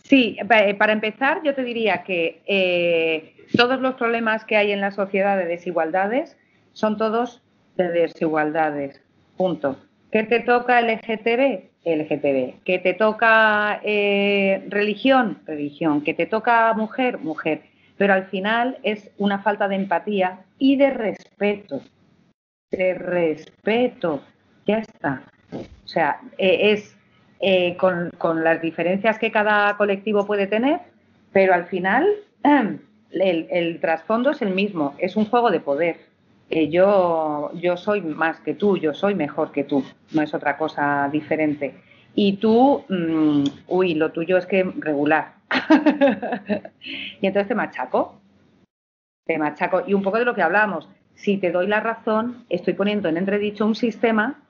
Sí, 0.03 0.37
para 0.49 0.93
empezar, 0.93 1.43
yo 1.45 1.55
te 1.55 1.63
diría 1.63 2.03
que 2.03 2.41
eh, 2.47 3.35
todos 3.57 3.81
los 3.81 3.95
problemas 3.95 4.45
que 4.45 4.57
hay 4.57 4.73
en 4.73 4.81
la 4.81 4.91
sociedad 4.91 5.37
de 5.37 5.47
desigualdades 5.47 6.37
son 6.73 6.97
todos 6.97 7.43
de 7.77 7.89
desigualdades. 7.89 9.01
Punto. 9.37 9.79
¿Qué 10.11 10.25
te 10.25 10.41
toca 10.41 10.81
LGTB? 10.81 11.69
LGTB. 11.85 12.63
¿Qué 12.65 12.79
te 12.83 12.95
toca 12.95 13.81
eh, 13.85 14.65
religión? 14.69 15.39
Religión. 15.47 16.03
¿Qué 16.03 16.15
te 16.15 16.27
toca 16.27 16.73
mujer? 16.75 17.19
Mujer 17.19 17.63
pero 17.99 18.15
al 18.15 18.27
final 18.27 18.79
es 18.85 19.11
una 19.19 19.41
falta 19.41 19.69
de 19.69 19.75
empatía 19.75 20.41
y 20.59 20.77
de 20.77 20.91
respeto. 20.91 21.83
De 22.71 22.95
respeto, 22.95 24.23
ya 24.67 24.79
está. 24.79 25.23
O 25.53 25.89
sea, 25.89 26.21
eh, 26.39 26.73
es 26.73 26.97
eh, 27.41 27.77
con, 27.77 28.45
las 28.45 28.63
diferencias 28.63 29.19
que 29.19 29.33
cada 29.33 29.77
colectivo 29.77 30.27
puede 30.27 30.47
tener, 30.47 30.81
pero 31.33 31.53
al 31.53 31.67
final 31.67 32.07
el, 33.11 33.79
trasfondo 33.81 34.31
es 34.31 34.43
el 34.43 34.55
mismo, 34.55 34.95
es 34.99 35.17
un 35.17 35.27
juego 35.27 35.51
de 35.51 35.61
poder. 35.61 36.01
Eh, 36.51 36.69
yo, 36.69 37.51
yo 37.55 37.77
soy 37.77 38.01
más 38.01 38.41
que 38.41 38.55
tú, 38.55 38.79
yo 38.79 38.95
soy 38.95 39.15
mejor 39.15 39.53
que 39.53 39.65
tú, 39.65 39.85
no 40.13 40.23
es 40.23 40.33
otra 40.35 40.57
cosa 40.57 41.09
diferente. 41.13 41.75
Y 42.15 42.39
tú, 42.39 42.85
mm, 42.89 43.45
uy, 43.69 43.95
lo 43.95 44.13
tuyo 44.13 44.37
es 44.39 44.47
que 44.47 44.65
regular, 44.65 45.35
y 47.21 47.27
entonces 47.27 47.49
te 47.49 47.55
machaco, 47.55 48.21
te 49.25 49.39
machaco. 49.39 49.83
Y 49.87 49.95
un 49.95 50.03
poco 50.03 50.19
de 50.19 50.25
lo 50.25 50.35
que 50.35 50.43
hablamos, 50.43 50.89
si 51.15 51.37
te 51.37 51.51
doy 51.51 51.67
la 51.67 51.81
razón, 51.81 52.45
estoy 52.49 52.75
poniendo 52.75 53.09
en 53.09 53.17
entredicho 53.17 53.67
un 53.67 53.75
sistema 53.75 54.41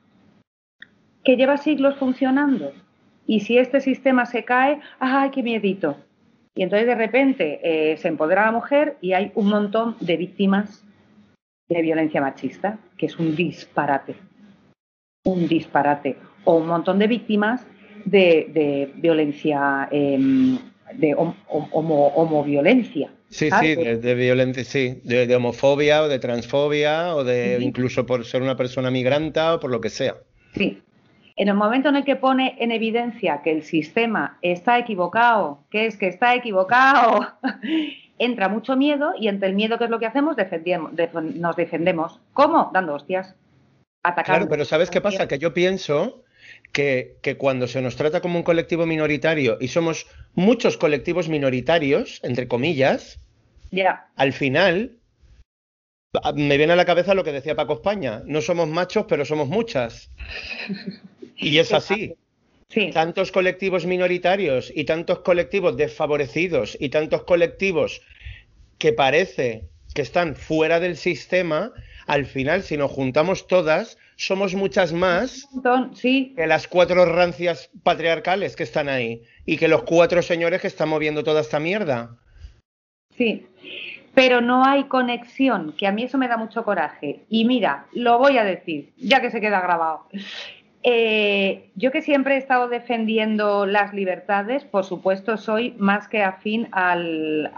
que 1.24 1.36
lleva 1.36 1.56
siglos 1.56 1.96
funcionando. 1.96 2.72
Y 3.26 3.40
si 3.40 3.58
este 3.58 3.80
sistema 3.80 4.24
se 4.24 4.44
cae, 4.44 4.80
¡ay, 4.98 5.30
qué 5.30 5.42
miedito! 5.42 5.96
Y 6.58 6.64
entonces 6.64 6.88
de 6.88 6.96
repente 6.96 7.60
eh, 7.62 7.96
se 7.98 8.08
empodera 8.08 8.46
la 8.46 8.50
mujer 8.50 8.96
y 9.00 9.12
hay 9.12 9.30
un 9.36 9.46
montón 9.46 9.94
de 10.00 10.16
víctimas 10.16 10.84
de 11.68 11.82
violencia 11.82 12.20
machista, 12.20 12.80
que 12.96 13.06
es 13.06 13.16
un 13.16 13.36
disparate. 13.36 14.16
Un 15.22 15.46
disparate. 15.46 16.16
O 16.42 16.56
un 16.56 16.66
montón 16.66 16.98
de 16.98 17.06
víctimas 17.06 17.64
de, 18.04 18.90
violencia 18.96 19.88
em, 19.92 20.58
de 20.94 21.14
homoviolencia. 21.14 23.12
Sí, 23.28 23.50
sí, 23.52 23.76
de, 23.76 24.14
violencia, 24.16 24.64
sí, 24.64 25.00
de, 25.04 25.36
homofobia 25.36 26.02
o 26.02 26.08
de 26.08 26.18
transfobia 26.18 27.14
o 27.14 27.22
de 27.22 27.58
incluso 27.60 28.04
por 28.04 28.24
ser 28.24 28.42
una 28.42 28.56
persona 28.56 28.90
migranta 28.90 29.54
o 29.54 29.60
por 29.60 29.70
lo 29.70 29.80
que 29.80 29.90
sea. 29.90 30.16
Sí. 30.56 30.82
En 31.38 31.46
el 31.46 31.54
momento 31.54 31.88
en 31.88 31.94
el 31.94 32.04
que 32.04 32.16
pone 32.16 32.56
en 32.58 32.72
evidencia 32.72 33.42
que 33.42 33.52
el 33.52 33.62
sistema 33.62 34.38
está 34.42 34.76
equivocado, 34.76 35.62
que 35.70 35.86
es 35.86 35.96
que 35.96 36.08
está 36.08 36.34
equivocado, 36.34 37.28
entra 38.18 38.48
mucho 38.48 38.76
miedo 38.76 39.12
y 39.16 39.28
entre 39.28 39.48
el 39.48 39.54
miedo, 39.54 39.78
¿qué 39.78 39.84
es 39.84 39.90
lo 39.90 40.00
que 40.00 40.06
hacemos? 40.06 40.34
Defendemos, 40.34 40.92
nos 41.36 41.54
defendemos. 41.54 42.20
¿Cómo? 42.32 42.72
Dando 42.74 42.94
hostias. 42.94 43.36
Atacando. 44.02 44.38
Claro, 44.38 44.50
pero 44.50 44.64
¿sabes 44.64 44.90
qué 44.90 45.00
pasa? 45.00 45.28
Que 45.28 45.38
yo 45.38 45.54
pienso 45.54 46.24
que, 46.72 47.18
cuando 47.38 47.68
se 47.68 47.82
nos 47.82 47.94
trata 47.94 48.20
como 48.20 48.36
un 48.36 48.42
colectivo 48.42 48.84
minoritario 48.84 49.58
y 49.60 49.68
somos 49.68 50.08
muchos 50.34 50.76
colectivos 50.76 51.28
minoritarios, 51.28 52.18
entre 52.24 52.48
comillas, 52.48 53.20
al 54.16 54.32
final 54.32 54.96
me 56.34 56.56
viene 56.56 56.72
a 56.72 56.76
la 56.76 56.84
cabeza 56.84 57.14
lo 57.14 57.22
que 57.22 57.30
decía 57.30 57.54
Paco 57.54 57.74
España, 57.74 58.22
no 58.26 58.40
somos 58.40 58.66
machos, 58.66 59.06
pero 59.08 59.24
somos 59.24 59.46
muchas. 59.46 60.10
Y 61.38 61.58
es 61.58 61.72
así. 61.72 62.14
Tantos 62.92 63.32
colectivos 63.32 63.86
minoritarios 63.86 64.70
y 64.74 64.84
tantos 64.84 65.20
colectivos 65.20 65.76
desfavorecidos 65.76 66.76
y 66.78 66.90
tantos 66.90 67.24
colectivos 67.24 68.02
que 68.76 68.92
parece 68.92 69.68
que 69.94 70.02
están 70.02 70.34
fuera 70.34 70.78
del 70.78 70.96
sistema, 70.96 71.72
al 72.06 72.26
final, 72.26 72.62
si 72.62 72.76
nos 72.76 72.90
juntamos 72.90 73.46
todas, 73.46 73.96
somos 74.16 74.54
muchas 74.54 74.92
más 74.92 75.48
sí. 75.94 76.34
que 76.36 76.46
las 76.46 76.68
cuatro 76.68 77.04
rancias 77.06 77.70
patriarcales 77.82 78.54
que 78.54 78.64
están 78.64 78.88
ahí 78.88 79.22
y 79.46 79.56
que 79.56 79.68
los 79.68 79.84
cuatro 79.84 80.22
señores 80.22 80.60
que 80.60 80.66
están 80.66 80.90
moviendo 80.90 81.24
toda 81.24 81.40
esta 81.40 81.58
mierda. 81.58 82.16
Sí, 83.16 83.46
pero 84.14 84.40
no 84.40 84.64
hay 84.64 84.84
conexión, 84.84 85.72
que 85.78 85.86
a 85.86 85.92
mí 85.92 86.02
eso 86.02 86.18
me 86.18 86.28
da 86.28 86.36
mucho 86.36 86.64
coraje. 86.64 87.24
Y 87.28 87.44
mira, 87.44 87.86
lo 87.92 88.18
voy 88.18 88.36
a 88.36 88.44
decir, 88.44 88.92
ya 88.96 89.20
que 89.20 89.30
se 89.30 89.40
queda 89.40 89.60
grabado. 89.60 90.08
Eh, 90.82 91.70
yo 91.74 91.90
que 91.90 92.02
siempre 92.02 92.36
he 92.36 92.38
estado 92.38 92.68
defendiendo 92.68 93.66
las 93.66 93.92
libertades, 93.92 94.64
por 94.64 94.84
supuesto 94.84 95.36
soy 95.36 95.74
más 95.78 96.06
que 96.08 96.22
afín 96.22 96.68
al, 96.70 97.50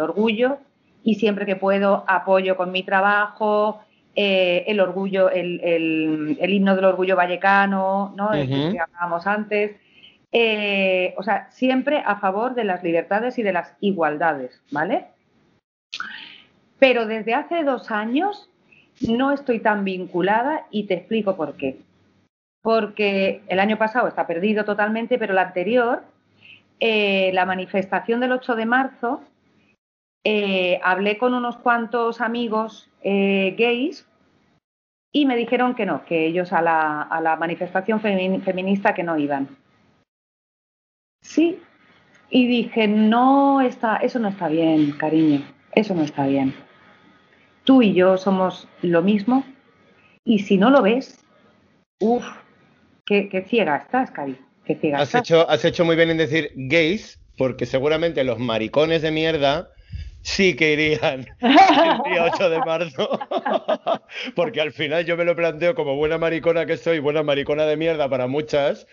orgullo 0.00 0.58
y 1.04 1.14
siempre 1.14 1.46
que 1.46 1.54
puedo 1.54 2.04
apoyo 2.08 2.56
con 2.56 2.72
mi 2.72 2.82
trabajo, 2.82 3.80
eh, 4.16 4.64
el 4.66 4.80
orgullo, 4.80 5.30
el, 5.30 6.36
himno 6.40 6.74
del 6.74 6.84
orgullo 6.86 7.14
vallecano, 7.14 8.12
¿no? 8.16 8.32
El 8.32 8.48
que 8.48 8.80
hablábamos 8.80 9.26
antes. 9.26 9.76
Eh, 10.32 11.14
o 11.16 11.22
sea, 11.22 11.50
siempre 11.50 12.02
a 12.04 12.16
favor 12.16 12.54
de 12.54 12.64
las 12.64 12.82
libertades 12.82 13.38
y 13.38 13.42
de 13.42 13.52
las 13.52 13.74
igualdades, 13.80 14.60
¿vale? 14.72 15.06
Pero 16.78 17.06
desde 17.06 17.34
hace 17.34 17.62
dos 17.62 17.90
años 17.92 18.50
no 19.00 19.32
estoy 19.32 19.60
tan 19.60 19.84
vinculada 19.84 20.66
y 20.70 20.84
te 20.84 20.94
explico 20.94 21.36
por 21.36 21.56
qué. 21.56 21.78
Porque 22.66 23.42
el 23.46 23.60
año 23.60 23.78
pasado 23.78 24.08
está 24.08 24.26
perdido 24.26 24.64
totalmente, 24.64 25.18
pero 25.18 25.34
el 25.34 25.38
anterior, 25.38 26.02
eh, 26.80 27.30
la 27.32 27.46
manifestación 27.46 28.18
del 28.18 28.32
8 28.32 28.56
de 28.56 28.66
marzo, 28.66 29.20
eh, 30.24 30.80
hablé 30.82 31.16
con 31.16 31.34
unos 31.34 31.58
cuantos 31.58 32.20
amigos 32.20 32.90
eh, 33.02 33.54
gays 33.56 34.08
y 35.12 35.26
me 35.26 35.36
dijeron 35.36 35.76
que 35.76 35.86
no, 35.86 36.04
que 36.04 36.26
ellos 36.26 36.52
a 36.52 36.60
la, 36.60 37.36
manifestación 37.38 38.00
feminista 38.00 38.94
que 38.94 39.04
no 39.04 39.16
iban. 39.16 39.56
Sí, 41.22 41.62
y 42.30 42.48
dije, 42.48 42.88
no 42.88 43.60
está, 43.60 43.98
eso 43.98 44.18
no 44.18 44.26
está 44.26 44.48
bien, 44.48 44.90
cariño, 44.98 45.42
eso 45.70 45.94
no 45.94 46.02
está 46.02 46.26
bien 46.26 46.52
tú 47.62 47.82
y 47.82 47.92
yo 47.92 48.16
somos 48.16 48.68
lo 48.82 49.02
mismo 49.02 49.44
y 50.24 50.40
si 50.40 50.56
no 50.56 50.70
lo 50.70 50.82
ves, 50.82 51.24
uff, 52.00 52.24
qué, 53.06 53.44
ciega 53.48 53.76
estás, 53.76 54.10
Cari. 54.10 54.36
Qué 54.64 54.74
ciega 54.76 54.98
has, 54.98 55.14
Hecho, 55.14 55.48
has 55.48 55.64
hecho 55.64 55.84
muy 55.84 55.96
bien 55.96 56.10
en 56.10 56.18
decir 56.18 56.50
gays, 56.54 57.20
porque 57.38 57.66
seguramente 57.66 58.24
los 58.24 58.38
maricones 58.38 59.02
de 59.02 59.10
mierda 59.10 59.70
sí 60.22 60.56
que 60.56 60.72
irían 60.72 61.26
el 61.40 62.12
día 62.12 62.30
8 62.32 62.50
de 62.50 62.58
marzo. 62.58 63.20
porque 64.34 64.60
al 64.60 64.72
final 64.72 65.04
yo 65.04 65.16
me 65.16 65.24
lo 65.24 65.36
planteo 65.36 65.74
como 65.74 65.96
buena 65.96 66.18
maricona 66.18 66.66
que 66.66 66.76
soy, 66.76 66.98
buena 66.98 67.22
maricona 67.22 67.64
de 67.64 67.76
mierda 67.76 68.08
para 68.08 68.26
muchas, 68.26 68.86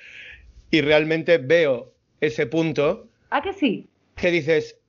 y 0.69 0.81
realmente 0.81 1.39
veo 1.39 1.93
ese 2.21 2.45
punto. 2.45 3.09
¿A 3.31 3.41
que 3.41 3.53
sí? 3.53 3.89
Que 4.15 4.29
dices, 4.31 4.79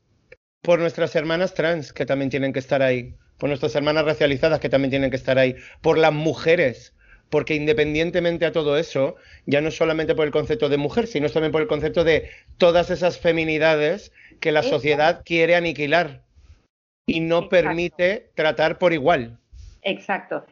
por 0.60 0.78
nuestras 0.78 1.16
hermanas 1.16 1.54
trans 1.54 1.92
que 1.92 2.06
también 2.06 2.30
tienen 2.30 2.52
que 2.52 2.58
estar 2.58 2.82
ahí 2.82 3.14
por 3.38 3.48
nuestras 3.48 3.74
hermanas 3.74 4.04
racializadas 4.04 4.60
que 4.60 4.68
también 4.68 4.90
tienen 4.90 5.10
que 5.10 5.16
estar 5.16 5.38
ahí, 5.38 5.56
por 5.80 5.98
las 5.98 6.12
mujeres, 6.12 6.94
porque 7.34 7.56
independientemente 7.56 8.46
a 8.46 8.52
todo 8.52 8.78
eso, 8.78 9.16
ya 9.44 9.60
no 9.60 9.72
solamente 9.72 10.14
por 10.14 10.24
el 10.24 10.30
concepto 10.30 10.68
de 10.68 10.76
mujer, 10.76 11.08
sino 11.08 11.28
también 11.28 11.50
por 11.50 11.62
el 11.62 11.66
concepto 11.66 12.04
de 12.04 12.30
todas 12.58 12.90
esas 12.90 13.18
feminidades 13.18 14.12
que 14.38 14.52
la 14.52 14.62
sociedad 14.62 15.22
quiere 15.24 15.56
aniquilar 15.56 16.22
y 17.08 17.18
no 17.18 17.48
permite 17.48 18.30
tratar 18.36 18.78
por 18.78 18.92
igual. 18.92 19.36
Exacto. 19.82 20.44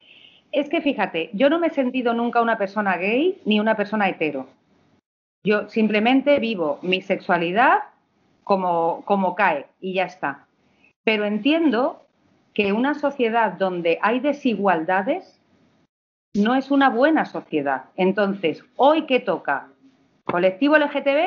Es 0.51 0.69
que 0.69 0.81
fíjate, 0.81 1.31
yo 1.35 1.49
no 1.49 1.61
me 1.61 1.69
he 1.69 1.71
sentido 1.71 2.15
nunca 2.15 2.43
una 2.43 2.59
persona 2.59 2.97
gay 2.97 3.41
ni 3.45 3.61
una 3.61 3.77
persona 3.77 4.09
hetero. 4.09 4.49
Yo 5.45 5.69
simplemente 5.69 6.41
vivo 6.41 6.81
mi 6.83 7.01
sexualidad 7.01 7.79
como, 8.43 9.05
como 9.05 9.37
cae 9.37 9.67
y 9.81 9.95
ya 9.95 10.07
está. 10.07 10.47
Pero 11.05 11.27
entiendo 11.27 12.05
que 12.55 12.73
una 12.73 12.95
sociedad 12.95 13.53
donde 13.53 14.01
hay 14.03 14.19
desigualdades 14.19 15.39
no 16.35 16.55
es 16.55 16.71
una 16.71 16.91
buena 16.91 17.25
sociedad. 17.25 17.85
Entonces, 17.97 18.63
hoy 18.77 19.07
que 19.07 19.21
toca 19.21 19.69
colectivo 20.25 20.77
LGTB, 20.79 21.27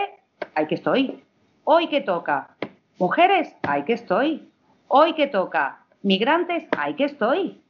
hay 0.55 0.67
que 0.67 0.75
estoy. 0.75 1.23
Hoy 1.63 1.87
que 1.87 2.01
toca 2.01 2.55
mujeres, 2.97 3.55
hay 3.63 3.83
que 3.83 3.93
estoy. 3.93 4.49
Hoy 4.87 5.13
que 5.13 5.27
toca 5.27 5.85
migrantes, 6.01 6.65
hay 6.77 6.95
que 6.95 7.05
estoy. 7.05 7.61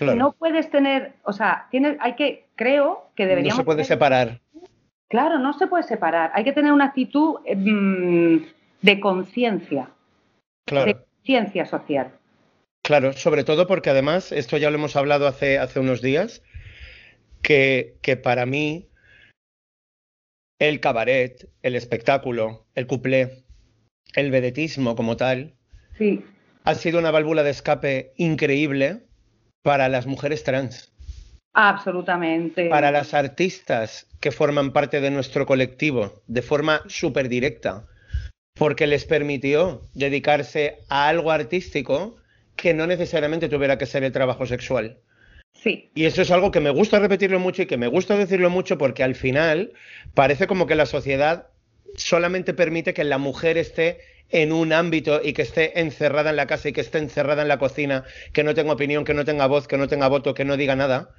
No 0.00 0.32
puedes 0.32 0.70
tener, 0.70 1.14
o 1.24 1.32
sea, 1.32 1.66
tienes, 1.72 1.96
hay 2.00 2.14
que, 2.14 2.46
creo 2.54 3.10
que 3.16 3.26
deberíamos. 3.26 3.58
No 3.58 3.62
se 3.62 3.66
puede 3.66 3.84
separar. 3.84 4.40
Claro, 5.08 5.38
no 5.40 5.54
se 5.54 5.66
puede 5.66 5.82
separar. 5.82 6.30
Hay 6.34 6.44
que 6.44 6.52
tener 6.52 6.72
una 6.72 6.84
actitud 6.84 7.36
mm, 7.52 8.36
de 8.82 9.00
conciencia. 9.00 9.88
Claro. 10.66 10.86
De 10.86 10.94
conciencia 10.94 11.66
social. 11.66 12.12
Claro, 12.82 13.12
sobre 13.12 13.42
todo 13.42 13.66
porque 13.66 13.90
además, 13.90 14.30
esto 14.30 14.56
ya 14.56 14.70
lo 14.70 14.76
hemos 14.76 14.94
hablado 14.94 15.26
hace, 15.26 15.58
hace 15.58 15.80
unos 15.80 16.00
días, 16.00 16.42
que, 17.42 17.98
que 18.02 18.16
para 18.16 18.46
mí 18.46 18.88
el 20.58 20.80
cabaret, 20.80 21.48
el 21.62 21.76
espectáculo, 21.76 22.66
el 22.74 22.86
cuplé, 22.86 23.44
el 24.14 24.30
vedetismo 24.30 24.96
como 24.96 25.16
tal, 25.16 25.54
sí. 25.96 26.24
ha 26.64 26.74
sido 26.74 26.98
una 26.98 27.10
válvula 27.10 27.42
de 27.42 27.50
escape 27.50 28.12
increíble 28.16 29.06
para 29.62 29.88
las 29.88 30.06
mujeres 30.06 30.44
trans. 30.44 30.92
Absolutamente. 31.54 32.68
Para 32.68 32.90
las 32.90 33.14
artistas 33.14 34.06
que 34.20 34.30
forman 34.30 34.72
parte 34.72 35.00
de 35.00 35.10
nuestro 35.10 35.46
colectivo 35.46 36.22
de 36.26 36.42
forma 36.42 36.82
súper 36.88 37.28
directa, 37.28 37.86
porque 38.54 38.86
les 38.86 39.04
permitió 39.04 39.88
dedicarse 39.94 40.78
a 40.88 41.08
algo 41.08 41.30
artístico 41.30 42.16
que 42.56 42.74
no 42.74 42.86
necesariamente 42.86 43.48
tuviera 43.48 43.78
que 43.78 43.86
ser 43.86 44.04
el 44.04 44.12
trabajo 44.12 44.46
sexual. 44.46 44.98
Sí. 45.62 45.90
Y 45.94 46.04
eso 46.04 46.22
es 46.22 46.30
algo 46.30 46.50
que 46.50 46.60
me 46.60 46.70
gusta 46.70 47.00
repetirlo 47.00 47.40
mucho 47.40 47.62
y 47.62 47.66
que 47.66 47.76
me 47.76 47.88
gusta 47.88 48.16
decirlo 48.16 48.48
mucho 48.48 48.78
porque 48.78 49.02
al 49.02 49.14
final 49.14 49.72
parece 50.14 50.46
como 50.46 50.66
que 50.66 50.76
la 50.76 50.86
sociedad 50.86 51.48
solamente 51.96 52.54
permite 52.54 52.94
que 52.94 53.04
la 53.04 53.18
mujer 53.18 53.58
esté 53.58 53.98
en 54.30 54.52
un 54.52 54.72
ámbito 54.72 55.20
y 55.22 55.32
que 55.32 55.42
esté 55.42 55.80
encerrada 55.80 56.30
en 56.30 56.36
la 56.36 56.46
casa 56.46 56.68
y 56.68 56.72
que 56.72 56.80
esté 56.80 56.98
encerrada 56.98 57.42
en 57.42 57.48
la 57.48 57.58
cocina, 57.58 58.04
que 58.32 58.44
no 58.44 58.54
tenga 58.54 58.72
opinión, 58.72 59.04
que 59.04 59.14
no 59.14 59.24
tenga 59.24 59.46
voz, 59.46 59.66
que 59.66 59.78
no 59.78 59.88
tenga 59.88 60.08
voto, 60.08 60.34
que 60.34 60.44
no 60.44 60.56
diga 60.56 60.76
nada. 60.76 61.10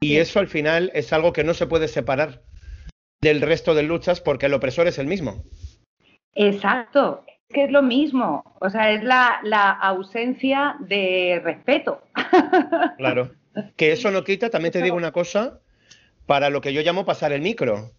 Y 0.00 0.16
eso 0.16 0.40
al 0.40 0.48
final 0.48 0.90
es 0.94 1.12
algo 1.12 1.32
que 1.32 1.44
no 1.44 1.54
se 1.54 1.66
puede 1.66 1.86
separar 1.86 2.42
del 3.22 3.40
resto 3.40 3.74
de 3.74 3.84
luchas 3.84 4.20
porque 4.20 4.46
el 4.46 4.54
opresor 4.54 4.88
es 4.88 4.98
el 4.98 5.06
mismo. 5.06 5.44
Exacto, 6.34 7.24
que 7.52 7.64
es 7.64 7.70
lo 7.70 7.82
mismo, 7.82 8.42
o 8.60 8.70
sea, 8.70 8.90
es 8.92 9.02
la, 9.04 9.70
ausencia 9.80 10.76
de 10.80 11.40
respeto. 11.44 12.02
Claro, 12.98 13.32
que 13.76 13.92
eso 13.92 14.10
no 14.10 14.24
quita, 14.24 14.50
también 14.50 14.72
te 14.72 14.82
digo 14.82 14.96
una 14.96 15.12
cosa, 15.12 15.60
para 16.26 16.50
lo 16.50 16.60
que 16.60 16.72
yo 16.72 16.82
llamo 16.82 17.04
pasar 17.04 17.32
el 17.32 17.42
micro. 17.42 17.92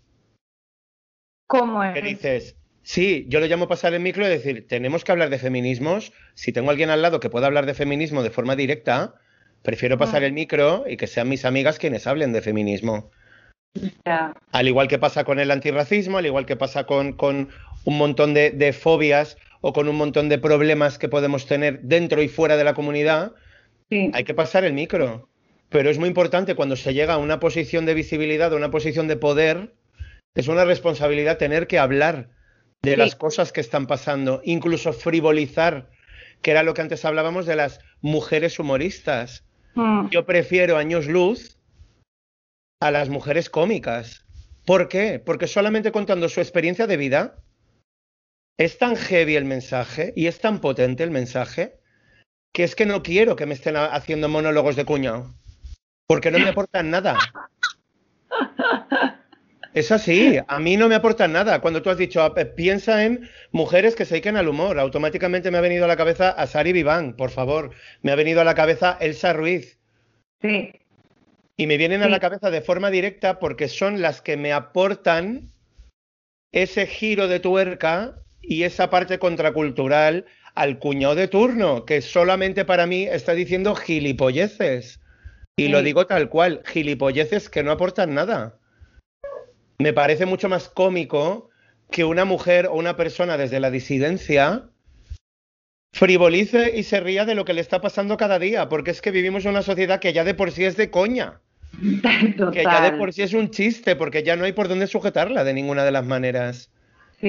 ¿Cómo 1.47 1.83
es? 1.83 1.93
Que 1.93 2.01
dices, 2.01 2.57
sí, 2.81 3.25
yo 3.29 3.39
lo 3.39 3.47
llamo 3.47 3.67
pasar 3.67 3.93
el 3.93 4.01
micro 4.01 4.25
y 4.25 4.29
decir, 4.29 4.67
tenemos 4.67 5.03
que 5.03 5.11
hablar 5.11 5.29
de 5.29 5.39
feminismos, 5.39 6.13
si 6.33 6.51
tengo 6.51 6.71
alguien 6.71 6.89
al 6.89 7.01
lado 7.01 7.19
que 7.19 7.29
pueda 7.29 7.47
hablar 7.47 7.65
de 7.65 7.73
feminismo 7.73 8.23
de 8.23 8.31
forma 8.31 8.55
directa, 8.55 9.15
prefiero 9.61 9.97
pasar 9.97 10.23
ah. 10.23 10.27
el 10.27 10.33
micro 10.33 10.85
y 10.87 10.97
que 10.97 11.07
sean 11.07 11.29
mis 11.29 11.45
amigas 11.45 11.79
quienes 11.79 12.07
hablen 12.07 12.33
de 12.33 12.41
feminismo. 12.41 13.11
Al 14.51 14.67
igual 14.67 14.87
que 14.87 14.99
pasa 14.99 15.23
con 15.23 15.39
el 15.39 15.49
antirracismo, 15.49 16.19
al 16.19 16.25
igual 16.25 16.45
que 16.45 16.55
pasa 16.55 16.85
con, 16.85 17.13
con 17.13 17.49
un 17.85 17.97
montón 17.97 18.33
de, 18.33 18.73
fobias 18.73 19.37
o 19.61 19.73
con 19.73 19.87
un 19.87 19.95
montón 19.95 20.29
de 20.29 20.37
problemas 20.37 20.97
que 20.97 21.09
podemos 21.09 21.45
tener 21.45 21.81
dentro 21.81 22.21
y 22.21 22.27
fuera 22.27 22.57
de 22.57 22.63
la 22.63 22.73
comunidad, 22.73 23.33
hay 23.89 24.23
que 24.23 24.33
pasar 24.33 24.63
el 24.63 24.73
micro. 24.73 25.29
Pero 25.69 25.89
es 25.89 25.97
muy 25.97 26.07
importante 26.07 26.55
cuando 26.55 26.75
se 26.75 26.93
llega 26.93 27.13
a 27.13 27.17
una 27.17 27.39
posición 27.39 27.85
de 27.85 27.93
visibilidad, 27.93 28.53
a 28.53 28.55
una 28.55 28.71
posición 28.71 29.07
de 29.07 29.17
poder, 29.17 29.73
es 30.35 30.47
una 30.47 30.65
responsabilidad 30.65 31.37
tener 31.37 31.67
que 31.67 31.79
hablar 31.79 32.29
de 32.81 32.97
las 32.97 33.15
cosas 33.15 33.51
que 33.51 33.61
están 33.61 33.87
pasando, 33.87 34.41
incluso 34.43 34.93
frivolizar, 34.93 35.89
que 36.41 36.51
era 36.51 36.63
lo 36.63 36.73
que 36.73 36.81
antes 36.81 37.05
hablábamos 37.05 37.45
de 37.45 37.55
las 37.55 37.79
mujeres 38.01 38.59
humoristas. 38.59 39.45
Mm. 39.75 40.09
Yo 40.09 40.25
prefiero 40.25 40.77
años 40.77 41.07
luz 41.07 41.57
a 42.81 42.91
las 42.91 43.09
mujeres 43.09 43.49
cómicas. 43.49 44.25
¿Por 44.65 44.89
qué? 44.89 45.21
Porque 45.23 45.47
solamente 45.47 45.91
contando 45.91 46.27
su 46.29 46.41
experiencia 46.41 46.87
de 46.87 46.97
vida 46.97 47.35
es 48.57 48.77
tan 48.77 48.95
heavy 48.95 49.35
el 49.35 49.45
mensaje 49.45 50.13
y 50.15 50.27
es 50.27 50.39
tan 50.39 50.59
potente 50.59 51.03
el 51.03 51.11
mensaje 51.11 51.79
que 52.53 52.63
es 52.63 52.75
que 52.75 52.85
no 52.85 53.01
quiero 53.01 53.35
que 53.35 53.45
me 53.45 53.55
estén 53.55 53.75
haciendo 53.75 54.29
monólogos 54.29 54.75
de 54.75 54.85
cuñado. 54.85 55.33
Porque 56.07 56.29
no 56.29 56.37
me 56.37 56.49
aportan 56.49 56.91
nada. 56.91 57.17
Es 59.73 59.91
así, 59.91 60.37
a 60.47 60.59
mí 60.59 60.77
no 60.77 60.87
me 60.87 60.93
aportan 60.93 61.33
nada. 61.33 61.59
Cuando 61.59 61.81
tú 61.81 61.89
has 61.89 61.97
dicho, 61.97 62.21
piensa 62.55 63.05
en 63.05 63.27
mujeres 63.51 63.95
que 63.95 64.05
se 64.05 64.13
dediquen 64.13 64.37
al 64.37 64.47
humor, 64.47 64.77
automáticamente 64.77 65.49
me 65.49 65.57
ha 65.57 65.61
venido 65.61 65.85
a 65.85 65.87
la 65.87 65.97
cabeza 65.97 66.29
a 66.29 66.45
Sari 66.45 66.73
Viván, 66.73 67.15
por 67.15 67.31
favor. 67.31 67.71
Me 68.03 68.11
ha 68.11 68.15
venido 68.15 68.41
a 68.41 68.43
la 68.43 68.53
cabeza 68.53 68.97
Elsa 69.01 69.33
Ruiz. 69.33 69.79
Sí. 70.41 70.73
Y 71.57 71.65
me 71.65 71.77
vienen 71.77 72.03
a 72.03 72.09
la 72.09 72.19
cabeza 72.19 72.51
de 72.51 72.61
forma 72.61 72.91
directa 72.91 73.39
porque 73.39 73.67
son 73.67 74.01
las 74.01 74.21
que 74.21 74.37
me 74.37 74.53
aportan 74.53 75.51
ese 76.51 76.85
giro 76.85 77.27
de 77.27 77.39
tuerca 77.39 78.23
y 78.43 78.63
esa 78.63 78.89
parte 78.89 79.17
contracultural 79.17 80.25
al 80.53 80.77
cuñado 80.77 81.15
de 81.15 81.27
turno, 81.27 81.85
que 81.85 82.01
solamente 82.01 82.65
para 82.65 82.85
mí 82.85 83.03
está 83.03 83.33
diciendo 83.33 83.73
gilipolleces. 83.73 84.99
Y 85.55 85.69
lo 85.69 85.81
digo 85.81 86.05
tal 86.05 86.29
cual, 86.29 86.61
gilipolleces 86.65 87.49
que 87.49 87.63
no 87.63 87.71
aportan 87.71 88.13
nada. 88.13 88.59
me 89.79 89.93
parece 89.93 90.25
mucho 90.25 90.49
más 90.49 90.69
cómico 90.69 91.49
que 91.91 92.03
una 92.03 92.25
mujer 92.25 92.67
o 92.67 92.73
una 92.73 92.95
persona 92.95 93.37
desde 93.37 93.59
la 93.59 93.71
disidencia 93.71 94.69
frivolice 95.93 96.73
y 96.75 96.83
se 96.83 96.99
ría 96.99 97.25
de 97.25 97.35
lo 97.35 97.45
que 97.45 97.53
le 97.53 97.61
está 97.61 97.81
pasando 97.81 98.17
cada 98.17 98.39
día, 98.39 98.67
porque 98.67 98.91
es 98.91 99.01
que 99.01 99.11
vivimos 99.11 99.45
en 99.45 99.51
una 99.51 99.61
sociedad 99.61 99.99
que 99.99 100.13
ya 100.13 100.23
de 100.23 100.33
por 100.33 100.51
sí 100.51 100.65
es 100.65 100.75
de 100.75 100.89
coña. 100.89 101.39
Que 102.53 102.63
ya 102.63 102.91
de 102.91 102.97
por 102.97 103.13
sí 103.13 103.21
es 103.21 103.33
un 103.33 103.49
chiste, 103.49 103.95
porque 103.95 104.23
ya 104.23 104.35
no 104.35 104.45
hay 104.45 104.53
por 104.53 104.67
dónde 104.67 104.87
sujetarla 104.87 105.43
de 105.43 105.53
ninguna 105.53 105.83
de 105.83 105.91
las 105.91 106.05
maneras. 106.05 106.71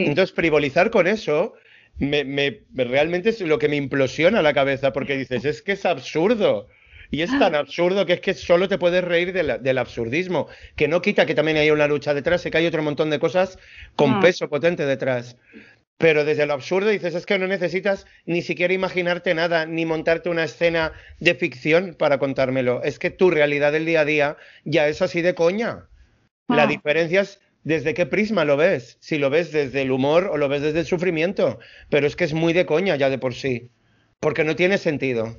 Entonces, 0.03 0.35
frivolizar 0.35 0.91
con 0.91 1.07
eso 1.07 1.55
me, 1.99 2.63
realmente 2.75 3.31
es 3.31 3.41
lo 3.41 3.59
que 3.59 3.69
me 3.69 3.77
implosiona 3.77 4.43
la 4.43 4.53
cabeza, 4.53 4.93
porque 4.93 5.17
dices, 5.17 5.45
es 5.45 5.63
que 5.63 5.73
es 5.73 5.87
absurdo. 5.87 6.69
Y 7.11 7.23
es 7.23 7.31
tan 7.39 7.55
absurdo 7.55 8.07
que 8.07 8.15
es 8.15 8.21
que 8.21 8.35
solo 8.35 8.69
te 8.69 8.79
puedes 8.79 9.05
reír 9.05 9.33
del 9.33 9.79
absurdismo, 9.79 10.49
que 10.75 10.89
no 10.89 11.01
quita 11.01 11.27
que 11.27 11.35
también 11.35 11.59
hay 11.59 11.71
una 11.71 11.87
lucha 11.87 12.13
detrás 12.13 12.45
y 12.45 12.51
que 12.51 12.59
hay 12.59 12.67
otro 12.67 12.83
montón 12.83 13.11
de 13.11 13.21
cosas 13.21 13.59
con 13.95 14.19
mm. 14.19 14.21
peso 14.21 14.49
potente 14.49 14.85
detrás. 14.85 15.37
Pero 15.97 16.25
desde 16.25 16.47
lo 16.47 16.55
absurdo 16.55 16.89
dices, 16.89 17.15
es 17.15 17.25
que 17.25 17.39
no 17.39 17.47
necesitas 17.47 18.07
ni 18.27 18.43
siquiera 18.43 18.75
imaginarte 18.75 19.33
nada, 19.35 19.65
ni 19.65 19.87
montarte 19.87 20.29
una 20.29 20.43
escena 20.43 20.93
de 21.21 21.37
ficción 21.37 21.95
para 21.97 22.19
contármelo. 22.19 22.83
Es 22.83 22.99
que 22.99 23.11
tu 23.11 23.31
realidad 23.31 23.71
del 23.71 23.87
día 23.87 24.01
a 24.01 24.05
día 24.05 24.37
ya 24.65 24.89
es 24.89 25.01
así 25.01 25.23
de 25.23 25.37
coña. 25.37 25.87
La 26.49 26.65
ah. 26.65 26.67
diferencia 26.67 27.21
es 27.21 27.39
desde 27.65 27.95
qué 27.95 28.07
prisma 28.07 28.45
lo 28.45 28.57
ves, 28.57 28.97
si 29.01 29.19
lo 29.19 29.31
ves 29.31 29.51
desde 29.51 29.83
el 29.83 29.91
humor 29.91 30.29
o 30.31 30.37
lo 30.37 30.49
ves 30.49 30.63
desde 30.63 30.81
el 30.81 30.87
sufrimiento. 30.87 31.59
Pero 31.89 32.07
es 32.07 32.15
que 32.15 32.25
es 32.25 32.35
muy 32.35 32.53
de 32.53 32.67
coña 32.67 32.97
ya 32.97 33.11
de 33.11 33.19
por 33.19 33.35
sí, 33.35 33.71
porque 34.21 34.45
no 34.45 34.55
tiene 34.55 34.79
sentido. 34.79 35.37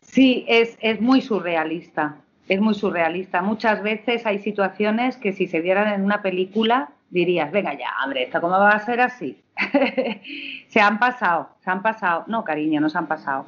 Sí, 0.00 0.44
es, 0.48 0.78
es 0.80 1.00
muy 1.00 1.20
surrealista, 1.20 2.16
es 2.48 2.60
muy 2.60 2.74
surrealista. 2.74 3.42
Muchas 3.42 3.82
veces 3.82 4.24
hay 4.26 4.38
situaciones 4.38 5.16
que 5.16 5.32
si 5.32 5.46
se 5.46 5.60
dieran 5.60 5.92
en 5.92 6.04
una 6.04 6.22
película 6.22 6.92
dirías, 7.10 7.52
venga 7.52 7.74
ya, 7.74 7.90
hombre, 8.04 8.24
¿esto 8.24 8.40
cómo 8.40 8.58
va 8.58 8.70
a 8.70 8.84
ser 8.84 9.00
así? 9.00 9.38
se 10.68 10.80
han 10.80 10.98
pasado, 10.98 11.50
se 11.62 11.70
han 11.70 11.82
pasado. 11.82 12.24
No, 12.26 12.42
cariño, 12.42 12.80
no 12.80 12.88
se 12.88 12.98
han 12.98 13.06
pasado. 13.06 13.46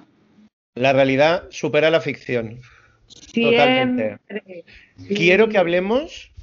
La 0.75 0.93
realidad 0.93 1.45
supera 1.51 1.91
la 1.91 2.01
ficción. 2.01 2.61
Totalmente. 3.33 4.19
Quiero 5.09 5.49
que 5.49 5.59
hablemos 5.59 6.34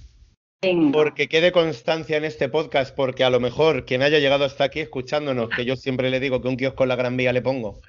porque 0.93 1.27
quede 1.27 1.51
constancia 1.51 2.17
en 2.17 2.23
este 2.23 2.47
podcast, 2.47 2.95
porque 2.95 3.23
a 3.23 3.31
lo 3.31 3.39
mejor 3.39 3.83
quien 3.83 4.03
haya 4.03 4.19
llegado 4.19 4.45
hasta 4.45 4.65
aquí 4.65 4.79
escuchándonos, 4.79 5.49
que 5.49 5.65
yo 5.65 5.75
siempre 5.75 6.11
le 6.11 6.19
digo 6.19 6.39
que 6.39 6.49
un 6.49 6.55
kiosco 6.55 6.83
en 6.83 6.89
la 6.89 6.95
Gran 6.95 7.17
Vía 7.17 7.33
le 7.33 7.41
pongo, 7.41 7.81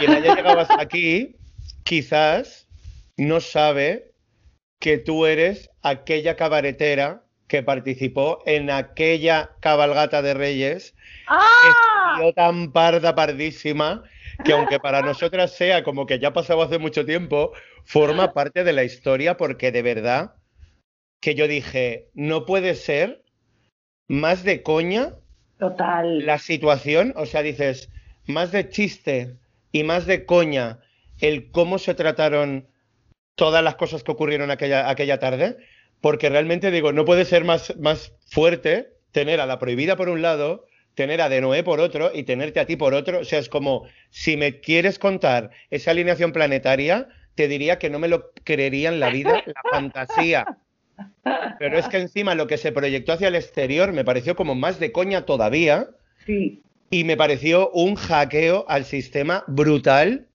quien 0.00 0.10
haya 0.10 0.34
llegado 0.34 0.58
hasta 0.58 0.80
aquí, 0.80 1.36
quizás 1.84 2.66
no 3.16 3.40
sabe 3.40 4.10
que 4.80 4.98
tú 4.98 5.26
eres 5.26 5.70
aquella 5.82 6.34
cabaretera 6.34 7.22
que 7.46 7.62
participó 7.62 8.42
en 8.46 8.68
aquella 8.68 9.52
cabalgata 9.60 10.22
de 10.22 10.34
Reyes, 10.34 10.96
¡Ah! 11.28 12.18
que 12.20 12.32
tan 12.32 12.72
parda, 12.72 13.14
pardísima, 13.14 14.02
que 14.44 14.54
aunque 14.54 14.80
para 14.80 15.02
nosotras 15.02 15.54
sea 15.54 15.84
como 15.84 16.06
que 16.06 16.18
ya 16.18 16.32
pasado 16.32 16.62
hace 16.62 16.78
mucho 16.78 17.06
tiempo, 17.06 17.52
forma 17.84 18.32
parte 18.32 18.64
de 18.64 18.72
la 18.72 18.82
historia 18.82 19.36
porque 19.36 19.70
de 19.70 19.82
verdad 19.82 20.32
que 21.20 21.34
yo 21.34 21.48
dije, 21.48 22.08
no 22.14 22.46
puede 22.46 22.74
ser 22.74 23.22
más 24.08 24.42
de 24.42 24.62
coña 24.62 25.14
Total. 25.58 26.24
la 26.24 26.38
situación, 26.38 27.12
o 27.16 27.26
sea, 27.26 27.42
dices, 27.42 27.90
más 28.26 28.52
de 28.52 28.68
chiste 28.68 29.36
y 29.72 29.84
más 29.84 30.06
de 30.06 30.24
coña 30.24 30.80
el 31.20 31.50
cómo 31.50 31.78
se 31.78 31.94
trataron 31.94 32.68
todas 33.34 33.62
las 33.62 33.76
cosas 33.76 34.02
que 34.02 34.12
ocurrieron 34.12 34.50
aquella, 34.50 34.88
aquella 34.88 35.18
tarde, 35.18 35.56
porque 36.00 36.28
realmente 36.28 36.70
digo, 36.70 36.92
no 36.92 37.04
puede 37.04 37.24
ser 37.24 37.44
más, 37.44 37.76
más 37.78 38.12
fuerte 38.26 38.94
tener 39.12 39.40
a 39.40 39.46
la 39.46 39.58
prohibida 39.58 39.96
por 39.96 40.08
un 40.08 40.22
lado, 40.22 40.66
tener 40.94 41.20
a 41.20 41.28
De 41.28 41.40
Noé 41.40 41.62
por 41.62 41.80
otro 41.80 42.10
y 42.14 42.22
tenerte 42.22 42.60
a 42.60 42.66
ti 42.66 42.76
por 42.76 42.94
otro. 42.94 43.20
O 43.20 43.24
sea, 43.24 43.38
es 43.38 43.48
como, 43.48 43.86
si 44.10 44.36
me 44.36 44.60
quieres 44.60 44.98
contar 44.98 45.50
esa 45.70 45.90
alineación 45.90 46.32
planetaria, 46.32 47.08
te 47.34 47.48
diría 47.48 47.78
que 47.78 47.90
no 47.90 47.98
me 47.98 48.08
lo 48.08 48.32
creería 48.44 48.88
en 48.88 49.00
la 49.00 49.10
vida, 49.10 49.42
la 49.46 49.62
fantasía. 49.70 50.46
Pero 51.58 51.78
es 51.78 51.88
que 51.88 51.98
encima 51.98 52.34
lo 52.34 52.46
que 52.46 52.58
se 52.58 52.72
proyectó 52.72 53.12
hacia 53.12 53.28
el 53.28 53.34
exterior 53.34 53.92
me 53.92 54.04
pareció 54.04 54.36
como 54.36 54.54
más 54.54 54.80
de 54.80 54.92
coña 54.92 55.26
todavía. 55.26 55.88
Sí. 56.26 56.62
Y 56.90 57.04
me 57.04 57.16
pareció 57.16 57.70
un 57.70 57.94
hackeo 57.94 58.64
al 58.68 58.84
sistema 58.84 59.44
brutal 59.46 60.26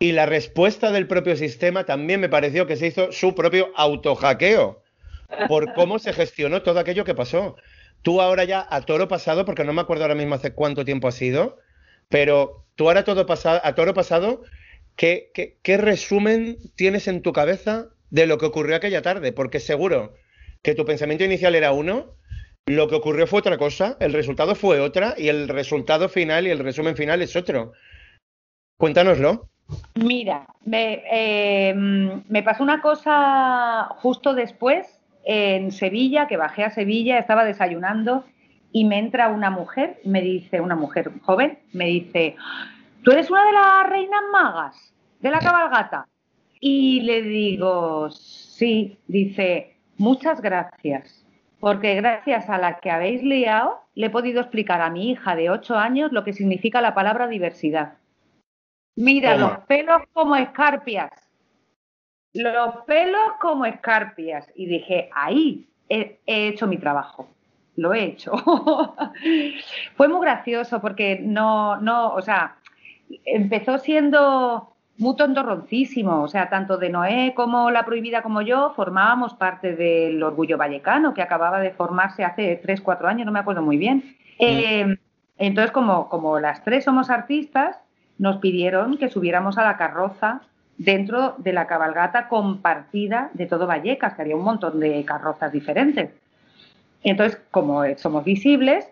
y 0.00 0.12
la 0.12 0.26
respuesta 0.26 0.92
del 0.92 1.08
propio 1.08 1.36
sistema 1.36 1.84
también 1.84 2.20
me 2.20 2.28
pareció 2.28 2.66
que 2.66 2.76
se 2.76 2.86
hizo 2.86 3.10
su 3.10 3.34
propio 3.34 3.72
autohackeo 3.74 4.82
por 5.48 5.74
cómo 5.74 5.98
se 5.98 6.12
gestionó 6.12 6.62
todo 6.62 6.78
aquello 6.78 7.04
que 7.04 7.14
pasó. 7.14 7.56
Tú 8.02 8.20
ahora 8.20 8.44
ya 8.44 8.66
a 8.70 8.82
toro 8.82 9.08
pasado, 9.08 9.44
porque 9.44 9.64
no 9.64 9.72
me 9.72 9.80
acuerdo 9.80 10.04
ahora 10.04 10.14
mismo 10.14 10.36
hace 10.36 10.54
cuánto 10.54 10.84
tiempo 10.84 11.08
ha 11.08 11.12
sido, 11.12 11.58
pero 12.08 12.64
tú 12.76 12.86
ahora 12.86 13.04
todo 13.04 13.26
pasado, 13.26 13.60
a 13.64 13.74
toro 13.74 13.92
pasado, 13.92 14.42
¿qué, 14.94 15.32
qué, 15.34 15.76
resumen 15.76 16.58
tienes 16.76 17.08
en 17.08 17.22
tu 17.22 17.32
cabeza 17.32 17.88
de 18.10 18.26
lo 18.26 18.38
que 18.38 18.46
ocurrió 18.46 18.76
aquella 18.76 19.02
tarde? 19.02 19.32
Porque 19.32 19.60
seguro 19.60 20.14
que 20.62 20.74
tu 20.74 20.84
pensamiento 20.84 21.24
inicial 21.24 21.54
era 21.54 21.72
uno, 21.72 22.14
lo 22.66 22.88
que 22.88 22.96
ocurrió 22.96 23.26
fue 23.26 23.40
otra 23.40 23.56
cosa, 23.58 23.96
el 24.00 24.12
resultado 24.12 24.54
fue 24.54 24.80
otra 24.80 25.14
y 25.16 25.28
el 25.28 25.48
resultado 25.48 26.08
final 26.08 26.46
y 26.46 26.50
el 26.50 26.58
resumen 26.58 26.96
final 26.96 27.22
es 27.22 27.34
otro. 27.36 27.72
Cuéntanoslo. 28.76 29.48
Mira, 29.94 30.46
eh, 30.70 31.74
me, 31.74 32.42
pasó 32.42 32.62
una 32.62 32.80
cosa 32.80 33.88
justo 33.96 34.34
después 34.34 34.86
en 35.24 35.72
Sevilla, 35.72 36.26
que 36.26 36.36
bajé 36.36 36.64
a 36.64 36.70
Sevilla, 36.70 37.18
estaba 37.18 37.44
desayunando 37.44 38.24
y 38.72 38.84
me 38.84 38.98
entra 38.98 39.28
una 39.28 39.50
mujer, 39.50 39.98
me 40.04 40.22
dice, 40.22 40.60
una 40.60 40.76
mujer 40.76 41.10
joven, 41.22 41.58
me 41.72 41.86
dice, 41.86 42.36
¿tú 43.02 43.10
eres 43.10 43.30
una 43.30 43.44
de 43.44 43.52
las 43.52 43.88
reinas 43.88 44.22
magas 44.32 44.94
de 45.20 45.30
la 45.30 45.38
cabalgata? 45.38 46.06
Y 46.60 47.00
le 47.02 47.22
digo, 47.22 48.10
sí, 48.10 48.98
dice, 49.06 49.76
muchas 49.96 50.40
gracias, 50.40 51.24
porque 51.60 51.94
gracias 51.94 52.48
a 52.50 52.58
la 52.58 52.80
que 52.80 52.90
habéis 52.90 53.22
liado, 53.22 53.80
le 53.94 54.06
he 54.06 54.10
podido 54.10 54.40
explicar 54.40 54.80
a 54.80 54.90
mi 54.90 55.10
hija 55.10 55.34
de 55.36 55.50
8 55.50 55.76
años 55.76 56.12
lo 56.12 56.24
que 56.24 56.32
significa 56.32 56.80
la 56.80 56.94
palabra 56.94 57.28
diversidad. 57.28 57.94
Mira, 58.96 59.36
los 59.36 59.58
pelos 59.66 60.02
como 60.12 60.34
escarpias. 60.34 61.12
Los 62.34 62.78
pelos 62.84 63.34
como 63.40 63.64
escarpias. 63.64 64.50
Y 64.56 64.66
dije, 64.66 65.08
ahí 65.14 65.68
he, 65.88 66.18
hecho 66.26 66.66
mi 66.66 66.78
trabajo. 66.78 67.28
Lo 67.76 67.94
he 67.94 68.04
hecho. 68.04 68.32
Fue 69.96 70.08
muy 70.08 70.20
gracioso 70.20 70.80
porque 70.80 71.20
no, 71.20 71.80
no, 71.80 72.12
o 72.12 72.22
sea, 72.22 72.56
empezó 73.24 73.78
siendo 73.78 74.74
muy 74.98 75.16
tontorroncísimo. 75.16 76.22
O 76.22 76.28
sea, 76.28 76.48
tanto 76.48 76.76
de 76.76 76.90
Noé 76.90 77.32
como 77.34 77.70
La 77.70 77.84
Prohibida 77.84 78.22
como 78.22 78.42
yo 78.42 78.72
formábamos 78.74 79.34
parte 79.34 79.74
del 79.74 80.22
Orgullo 80.22 80.58
Vallecano, 80.58 81.14
que 81.14 81.22
acababa 81.22 81.60
de 81.60 81.70
formarse 81.70 82.24
hace 82.24 82.56
tres, 82.62 82.80
cuatro 82.80 83.08
años, 83.08 83.24
no 83.24 83.32
me 83.32 83.38
acuerdo 83.38 83.62
muy 83.62 83.76
bien. 83.76 84.16
Eh, 84.38 84.96
entonces, 85.38 85.70
como, 85.70 86.08
como 86.08 86.38
las 86.40 86.62
tres 86.64 86.84
somos 86.84 87.10
artistas, 87.10 87.76
nos 88.18 88.38
pidieron 88.38 88.98
que 88.98 89.08
subiéramos 89.08 89.56
a 89.56 89.64
la 89.64 89.76
carroza 89.76 90.42
dentro 90.76 91.34
de 91.38 91.52
la 91.52 91.66
cabalgata 91.66 92.28
compartida 92.28 93.30
de 93.34 93.46
todo 93.46 93.66
Vallecas, 93.66 94.14
que 94.14 94.22
había 94.22 94.36
un 94.36 94.44
montón 94.44 94.80
de 94.80 95.04
carrozas 95.04 95.52
diferentes. 95.52 96.10
Entonces, 97.02 97.40
como 97.50 97.82
somos 97.96 98.24
visibles, 98.24 98.86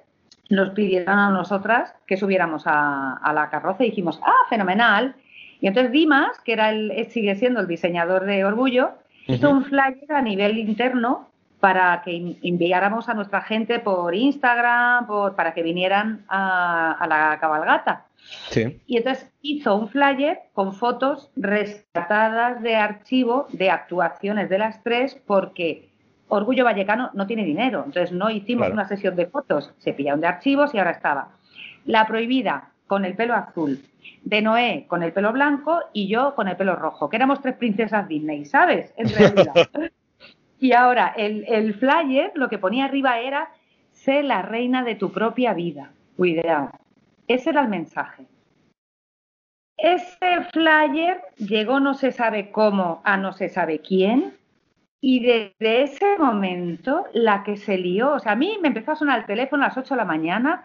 nos 0.48 0.70
pidieron 0.70 1.18
a 1.18 1.30
nosotras 1.30 1.94
que 2.06 2.16
subiéramos 2.16 2.62
a, 2.66 3.20
la 3.34 3.50
carroza 3.50 3.84
y 3.84 3.90
dijimos, 3.90 4.20
ah, 4.22 4.46
fenomenal. 4.48 5.14
Y 5.60 5.66
entonces 5.66 5.92
Dimas, 5.92 6.38
que 6.44 6.52
era 6.52 6.70
el, 6.70 7.06
sigue 7.10 7.34
siendo 7.34 7.60
el 7.60 7.66
diseñador 7.66 8.24
de 8.24 8.44
Orgullo, 8.44 8.90
hizo 9.26 9.50
un 9.50 9.64
flyer 9.64 10.10
a 10.10 10.22
nivel 10.22 10.58
interno 10.58 11.28
para 11.60 12.02
que 12.04 12.36
enviáramos 12.42 13.08
a 13.08 13.14
nuestra 13.14 13.40
gente 13.40 13.78
por 13.78 14.14
Instagram, 14.14 15.06
para 15.34 15.54
que 15.54 15.62
vinieran 15.62 16.24
a 16.28 17.06
la 17.08 17.38
cabalgata. 17.40 18.06
Y 18.86 18.96
entonces 18.96 19.30
hizo 19.42 19.76
un 19.76 19.88
flyer 19.88 20.40
con 20.52 20.72
fotos 20.74 21.30
rescatadas 21.36 22.62
de 22.62 22.76
archivo 22.76 23.46
de 23.52 23.70
actuaciones 23.70 24.48
de 24.48 24.58
las 24.58 24.82
tres 24.82 25.16
porque 25.26 25.88
Orgullo 26.28 26.64
Vallecano 26.64 27.10
no 27.14 27.26
tiene 27.26 27.44
dinero. 27.44 27.82
Entonces 27.86 28.12
no 28.12 28.30
hicimos 28.30 28.68
una 28.70 28.88
sesión 28.88 29.16
de 29.16 29.26
fotos, 29.26 29.72
se 29.78 29.92
pillaron 29.92 30.20
de 30.20 30.26
archivos 30.26 30.74
y 30.74 30.78
ahora 30.78 30.92
estaba. 30.92 31.28
La 31.84 32.06
prohibida 32.06 32.70
con 32.86 33.04
el 33.04 33.14
pelo 33.14 33.34
azul, 33.34 33.80
de 34.22 34.42
Noé 34.42 34.86
con 34.88 35.02
el 35.02 35.12
pelo 35.12 35.32
blanco 35.32 35.80
y 35.92 36.08
yo 36.08 36.34
con 36.34 36.48
el 36.48 36.56
pelo 36.56 36.76
rojo, 36.76 37.08
que 37.08 37.16
éramos 37.16 37.40
tres 37.40 37.56
princesas 37.56 38.08
Disney, 38.08 38.44
¿sabes? 38.44 38.92
En 38.96 39.08
realidad. 39.08 39.54
y 40.60 40.72
ahora 40.72 41.12
el, 41.16 41.44
el 41.48 41.74
flyer 41.74 42.32
lo 42.34 42.48
que 42.48 42.58
ponía 42.58 42.84
arriba 42.84 43.18
era 43.20 43.50
sé 43.92 44.22
la 44.22 44.42
reina 44.42 44.84
de 44.84 44.94
tu 44.94 45.12
propia 45.12 45.54
vida. 45.54 45.90
Cuidado. 46.16 46.70
Ese 47.28 47.50
era 47.50 47.62
el 47.62 47.68
mensaje. 47.68 48.26
Ese 49.76 50.42
flyer 50.52 51.20
llegó 51.36 51.80
no 51.80 51.94
se 51.94 52.12
sabe 52.12 52.50
cómo 52.50 53.02
a 53.04 53.16
no 53.16 53.32
se 53.32 53.48
sabe 53.48 53.80
quién 53.80 54.34
Y 55.02 55.20
desde 55.20 55.82
ese 55.82 56.18
momento, 56.18 57.04
la 57.12 57.44
que 57.44 57.56
se 57.56 57.76
lió, 57.76 58.14
o 58.14 58.18
sea, 58.18 58.32
a 58.32 58.36
mí 58.36 58.58
me 58.62 58.68
empezó 58.68 58.92
a 58.92 58.96
sonar 58.96 59.20
el 59.20 59.26
teléfono 59.26 59.64
a 59.64 59.68
las 59.68 59.76
8 59.76 59.94
de 59.94 59.98
la 59.98 60.06
mañana 60.06 60.64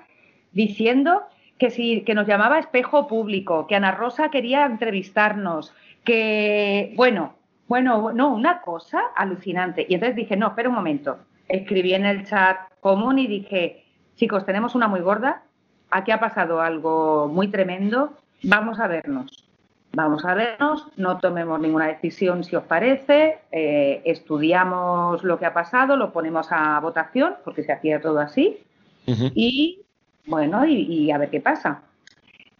diciendo 0.54 1.24
que, 1.62 1.70
si, 1.70 2.02
que 2.02 2.16
nos 2.16 2.26
llamaba 2.26 2.58
espejo 2.58 3.06
público, 3.06 3.68
que 3.68 3.76
Ana 3.76 3.92
Rosa 3.92 4.30
quería 4.30 4.66
entrevistarnos, 4.66 5.76
que, 6.04 6.92
bueno, 6.96 7.36
bueno, 7.68 8.12
no, 8.14 8.34
una 8.34 8.62
cosa 8.62 9.00
alucinante. 9.16 9.86
Y 9.88 9.94
entonces 9.94 10.16
dije, 10.16 10.36
no, 10.36 10.48
espera 10.48 10.70
un 10.70 10.76
momento. 10.76 11.20
Escribí 11.48 11.94
en 11.94 12.08
el 12.08 12.26
chat 12.26 12.58
común 12.80 13.20
y 13.20 13.28
dije, 13.28 13.86
chicos, 14.16 14.44
tenemos 14.44 14.74
una 14.74 14.88
muy 14.88 15.02
gorda, 15.02 15.44
aquí 15.92 16.10
ha 16.10 16.20
pasado 16.20 16.62
algo 16.62 17.28
muy 17.28 17.50
tremendo, 17.50 18.14
vamos 18.42 18.80
a 18.80 18.88
vernos. 18.88 19.48
Vamos 19.94 20.26
a 20.26 20.34
vernos, 20.34 20.88
no 20.98 21.20
tomemos 21.20 21.60
ninguna 21.60 21.86
decisión 21.86 22.44
si 22.44 22.56
os 22.56 22.64
parece, 22.64 23.38
eh, 23.52 24.02
estudiamos 24.06 25.24
lo 25.24 25.38
que 25.38 25.46
ha 25.46 25.54
pasado, 25.54 25.96
lo 25.96 26.12
ponemos 26.12 26.48
a 26.50 26.80
votación, 26.80 27.36
porque 27.44 27.62
se 27.62 27.72
hacía 27.72 28.02
todo 28.02 28.20
así, 28.20 28.64
y 29.06 29.82
bueno, 30.26 30.66
y, 30.66 31.12
a 31.12 31.18
ver 31.18 31.30
qué 31.30 31.42
pasa. 31.42 31.82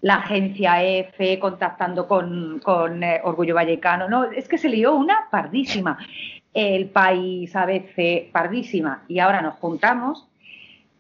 La 0.02 0.16
agencia 0.16 0.84
EFE 0.84 1.40
contactando 1.40 2.08
con, 2.08 3.04
eh, 3.04 3.22
Orgullo 3.24 3.56
Vallecano, 3.56 4.10
no, 4.10 4.26
es 4.26 4.48
que 4.48 4.58
se 4.58 4.70
lió 4.70 4.96
una 4.96 5.28
pardísima. 5.30 5.98
El 6.54 6.88
país 6.90 7.56
a 7.56 7.66
veces 7.66 8.24
pardísima. 8.32 9.04
Y 9.08 9.20
ahora 9.20 9.42
nos 9.42 9.56
juntamos. 9.56 10.28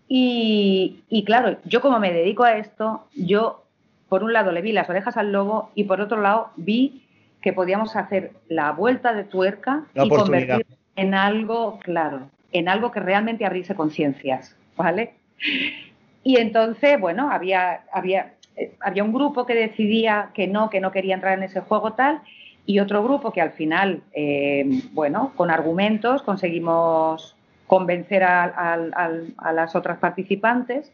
Y, 0.07 1.01
y 1.09 1.23
claro, 1.23 1.57
yo 1.65 1.81
como 1.81 1.99
me 1.99 2.13
dedico 2.13 2.43
a 2.43 2.57
esto, 2.57 3.07
yo 3.15 3.63
por 4.11 4.23
un 4.23 4.33
lado 4.33 4.51
le 4.51 4.61
vi 4.61 4.73
las 4.73 4.89
orejas 4.89 5.15
al 5.15 5.31
lobo 5.31 5.71
y 5.73 5.85
por 5.85 6.01
otro 6.01 6.21
lado 6.21 6.49
vi 6.57 7.01
que 7.41 7.53
podíamos 7.53 7.95
hacer 7.95 8.33
la 8.49 8.71
vuelta 8.73 9.13
de 9.13 9.23
tuerca 9.23 9.85
y 9.93 10.09
convertir 10.09 10.65
en 10.97 11.13
algo, 11.13 11.79
claro, 11.79 12.29
en 12.51 12.67
algo 12.67 12.91
que 12.91 12.99
realmente 12.99 13.45
abriese 13.45 13.73
conciencias, 13.73 14.55
¿vale? 14.75 15.13
Y 16.23 16.37
entonces, 16.37 16.99
bueno, 16.99 17.31
había, 17.31 17.81
había, 17.91 18.33
eh, 18.55 18.73
había 18.79 19.03
un 19.03 19.13
grupo 19.13 19.45
que 19.45 19.55
decidía 19.55 20.31
que 20.33 20.47
no, 20.47 20.69
que 20.69 20.79
no 20.79 20.91
quería 20.91 21.15
entrar 21.15 21.37
en 21.37 21.43
ese 21.43 21.61
juego 21.61 21.93
tal, 21.93 22.21
y 22.65 22.79
otro 22.79 23.03
grupo 23.03 23.31
que 23.31 23.41
al 23.41 23.51
final, 23.51 24.03
eh, 24.13 24.65
bueno, 24.93 25.33
con 25.35 25.49
argumentos 25.49 26.21
conseguimos 26.21 27.35
convencer 27.65 28.23
a 28.23 28.77
las 29.53 29.75
otras 29.75 29.97
participantes 29.97 30.91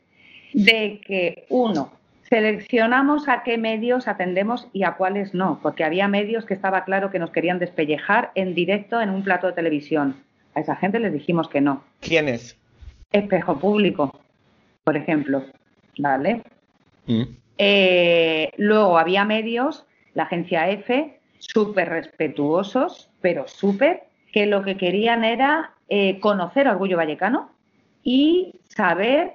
de 0.53 1.01
que, 1.05 1.45
uno, 1.49 1.91
Seleccionamos 2.29 3.29
a 3.29 3.43
qué 3.43 3.57
medios 3.57 4.09
atendemos 4.09 4.67
y 4.73 4.83
a 4.83 4.95
cuáles 4.95 5.33
no, 5.33 5.59
porque 5.63 5.85
había 5.85 6.09
medios 6.09 6.45
que 6.45 6.53
estaba 6.53 6.83
claro 6.83 7.09
que 7.09 7.19
nos 7.19 7.31
querían 7.31 7.57
despellejar 7.57 8.31
en 8.35 8.53
directo 8.53 8.99
en 8.99 9.11
un 9.11 9.23
plato 9.23 9.47
de 9.47 9.53
televisión. 9.53 10.17
A 10.53 10.59
esa 10.59 10.75
gente 10.75 10.99
les 10.99 11.13
dijimos 11.13 11.47
que 11.47 11.61
no. 11.61 11.83
¿Quiénes? 12.01 12.57
Espejo 13.13 13.57
Público, 13.59 14.19
por 14.87 14.95
ejemplo. 14.95 15.43
¿Vale? 15.97 16.43
Mm. 17.07 17.23
Eh, 17.57 18.51
luego 18.55 18.97
había 18.97 19.25
medios, 19.25 19.85
la 20.13 20.23
agencia 20.23 20.69
F, 20.69 21.19
súper 21.39 21.89
respetuosos, 21.89 23.09
pero 23.19 23.49
súper, 23.49 24.03
que 24.31 24.45
lo 24.45 24.63
que 24.63 24.77
querían 24.77 25.25
era 25.25 25.73
eh, 25.89 26.21
conocer 26.21 26.69
Orgullo 26.69 26.95
Vallecano 26.95 27.51
y 28.01 28.61
saber 28.69 29.33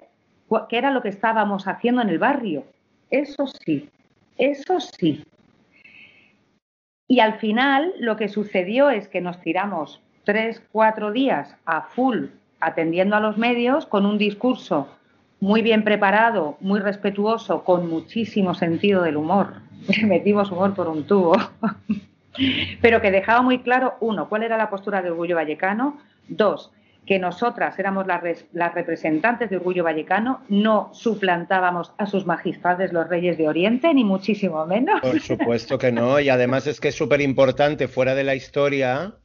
qué 0.71 0.79
era 0.79 0.91
lo 0.91 1.03
que 1.03 1.11
estábamos 1.11 1.69
haciendo 1.69 2.01
en 2.01 2.09
el 2.09 2.19
barrio 2.19 2.65
eso 3.11 3.47
sí, 3.47 3.91
eso 4.39 4.81
sí. 4.81 5.23
Y 7.09 7.21
al 7.21 7.35
final 7.41 7.93
lo 7.99 8.17
que 8.17 8.29
sucedió 8.29 8.89
es 8.89 9.07
que 9.07 9.21
nos 9.21 9.39
tiramos 9.43 10.01
tres, 10.25 10.63
cuatro 10.73 11.13
días 11.13 11.55
a 11.67 11.83
full 11.83 12.29
atendiendo 12.59 13.17
a 13.17 13.21
los 13.21 13.37
medios 13.37 13.85
con 13.85 14.07
un 14.07 14.17
discurso 14.17 14.89
muy 15.43 15.61
bien 15.61 15.83
preparado, 15.83 16.57
muy 16.61 16.79
respetuoso, 16.79 17.65
con 17.65 17.91
muchísimo 17.91 18.55
sentido 18.55 19.03
del 19.03 19.17
humor. 19.17 19.55
Metimos 20.05 20.53
humor 20.53 20.73
por 20.73 20.87
un 20.87 21.05
tubo. 21.05 21.35
Pero 22.81 23.01
que 23.03 23.11
dejaba 23.11 23.43
muy 23.43 23.59
claro, 23.59 23.97
uno, 23.99 24.29
cuál 24.29 24.45
era 24.45 24.57
la 24.57 24.71
postura 24.71 25.03
de 25.03 25.11
Orgullo 25.11 25.35
Vallecano, 25.35 25.99
dos, 26.29 26.71
que 27.07 27.19
nosotras 27.19 27.77
éramos 27.81 28.07
las, 28.07 28.23
representantes 28.73 29.51
de 29.51 29.57
Orgullo 29.57 29.83
Vallecano, 29.83 30.43
no 30.49 30.91
suplantábamos 30.95 31.93
a 31.99 32.07
sus 32.07 32.25
majestades 32.25 32.93
los 32.93 33.09
reyes 33.09 33.37
de 33.37 33.49
Oriente, 33.49 33.93
ni 33.93 34.05
muchísimo 34.05 34.65
menos. 34.65 35.01
Por 35.01 35.21
supuesto 35.21 35.77
que 35.77 35.91
no, 35.91 36.21
y 36.21 36.29
además 36.29 36.69
es 36.69 36.79
que 36.79 36.89
es 36.89 36.95
súper 36.95 37.21
importante 37.21 37.89
fuera 37.89 38.15
de 38.15 38.23
la 38.23 38.37
historia 38.37 39.17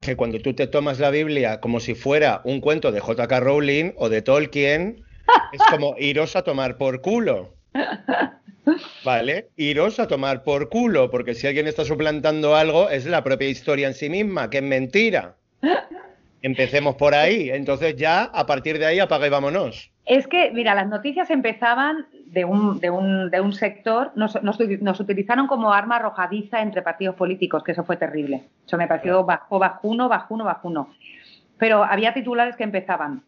que 0.00 0.16
cuando 0.16 0.40
tú 0.40 0.52
te 0.52 0.66
tomas 0.66 0.98
la 0.98 1.10
Biblia 1.10 1.60
como 1.60 1.78
si 1.78 1.94
fuera 1.94 2.40
un 2.42 2.60
cuento 2.60 2.90
de 2.90 2.98
J.K. 2.98 3.38
Rowling 3.38 3.92
o 3.96 4.08
de 4.08 4.20
Tolkien, 4.20 5.04
es 5.52 5.62
como 5.70 5.94
iros 5.98 6.36
a 6.36 6.42
tomar 6.42 6.76
por 6.76 7.00
culo. 7.00 7.54
¿Vale? 9.04 9.48
Iros 9.56 9.98
a 9.98 10.06
tomar 10.06 10.44
por 10.44 10.68
culo, 10.68 11.10
porque 11.10 11.34
si 11.34 11.46
alguien 11.46 11.66
está 11.66 11.84
suplantando 11.84 12.54
algo, 12.54 12.88
es 12.88 13.06
la 13.06 13.24
propia 13.24 13.48
historia 13.48 13.88
en 13.88 13.94
sí 13.94 14.08
misma, 14.08 14.50
que 14.50 14.58
es 14.58 14.64
mentira. 14.64 15.36
Empecemos 16.42 16.96
por 16.96 17.14
ahí. 17.14 17.50
Entonces 17.50 17.96
ya 17.96 18.24
a 18.24 18.46
partir 18.46 18.78
de 18.78 18.86
ahí 18.86 18.98
apaga 18.98 19.26
y 19.26 19.30
vámonos. 19.30 19.90
Es 20.04 20.26
que, 20.26 20.50
mira, 20.50 20.74
las 20.74 20.88
noticias 20.88 21.30
empezaban 21.30 22.06
de 22.26 22.44
un, 22.44 22.80
de 22.80 22.90
un, 22.90 23.30
de 23.30 23.40
un 23.40 23.52
sector, 23.52 24.10
nos, 24.16 24.42
nos, 24.42 25.00
utilizaron 25.00 25.46
como 25.46 25.72
arma 25.72 25.96
arrojadiza 25.96 26.60
entre 26.60 26.82
partidos 26.82 27.14
políticos, 27.14 27.62
que 27.62 27.72
eso 27.72 27.84
fue 27.84 27.96
terrible. 27.96 28.48
Eso 28.66 28.76
me 28.76 28.88
pareció 28.88 29.24
bajo, 29.24 29.58
bajuno, 29.58 30.08
bajuno, 30.08 30.44
bajuno. 30.44 30.88
Pero 31.58 31.84
había 31.84 32.14
titulares 32.14 32.56
que 32.56 32.64
empezaban. 32.64 33.22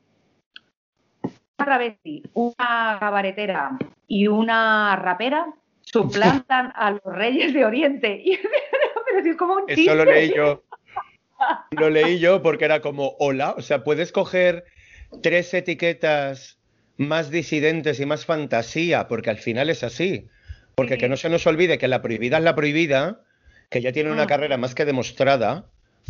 Una 1.59 1.66
travesti, 1.66 2.22
una 2.35 2.97
cabaretera 3.01 3.78
y 4.09 4.26
una 4.26 4.97
rapera 4.97 5.47
suplantan 5.82 6.72
a 6.74 6.93
los 6.93 7.05
reyes 7.05 7.52
de 7.55 7.64
Oriente. 7.64 8.22
Y, 8.24 8.39
pero 9.16 9.31
es 9.31 9.36
como 9.36 9.55
un 9.55 9.66
chiste. 9.66 9.82
Eso 9.82 9.94
lo 9.94 10.05
leí 10.05 10.32
yo. 10.35 10.64
Lo 11.70 11.90
leí 11.90 12.18
yo 12.18 12.43
porque 12.43 12.64
era 12.64 12.81
como, 12.81 13.14
hola, 13.20 13.55
o 13.56 13.62
sea, 13.62 13.85
puedes 13.85 14.10
coger 14.10 14.64
tres 15.22 15.55
etiquetas 15.55 16.59
más 16.97 17.31
disidentes 17.31 18.01
y 18.01 18.06
más 18.06 18.24
fantasía, 18.24 19.06
porque 19.06 19.31
al 19.31 19.39
final 19.39 19.70
es 19.70 19.85
así. 19.85 20.26
Porque 20.74 20.98
que 20.98 21.09
no 21.09 21.16
se 21.16 21.28
nos 21.28 21.47
olvide 21.47 21.78
que 21.78 21.86
la 21.86 22.02
prohibida 22.02 22.39
es 22.39 22.44
la 22.44 22.56
prohibida, 22.56 23.20
que 23.70 23.81
ya 23.81 23.93
tiene 23.93 24.10
una 24.10 24.24
mm. 24.24 24.28
carrera 24.28 24.56
más 24.56 24.74
que 24.74 24.85
demostrada, 24.85 25.66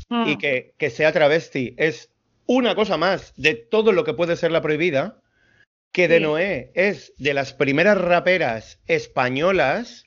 y 0.09 0.37
mm. 0.37 0.39
que, 0.39 0.75
que 0.79 0.91
sea 0.91 1.13
travesti 1.13 1.75
es 1.77 2.11
una 2.47 2.75
cosa 2.75 2.97
más 2.97 3.35
de 3.37 3.55
todo 3.55 3.93
lo 3.93 4.05
que 4.05 4.15
puede 4.15 4.37
ser 4.37 4.51
la 4.51 4.63
prohibida, 4.63 5.21
que 5.95 6.09
de 6.09 6.19
Noé 6.19 6.73
es 6.75 7.13
de 7.19 7.35
las 7.35 7.53
primeras 7.53 7.97
raperas 7.97 8.81
españolas, 8.89 10.07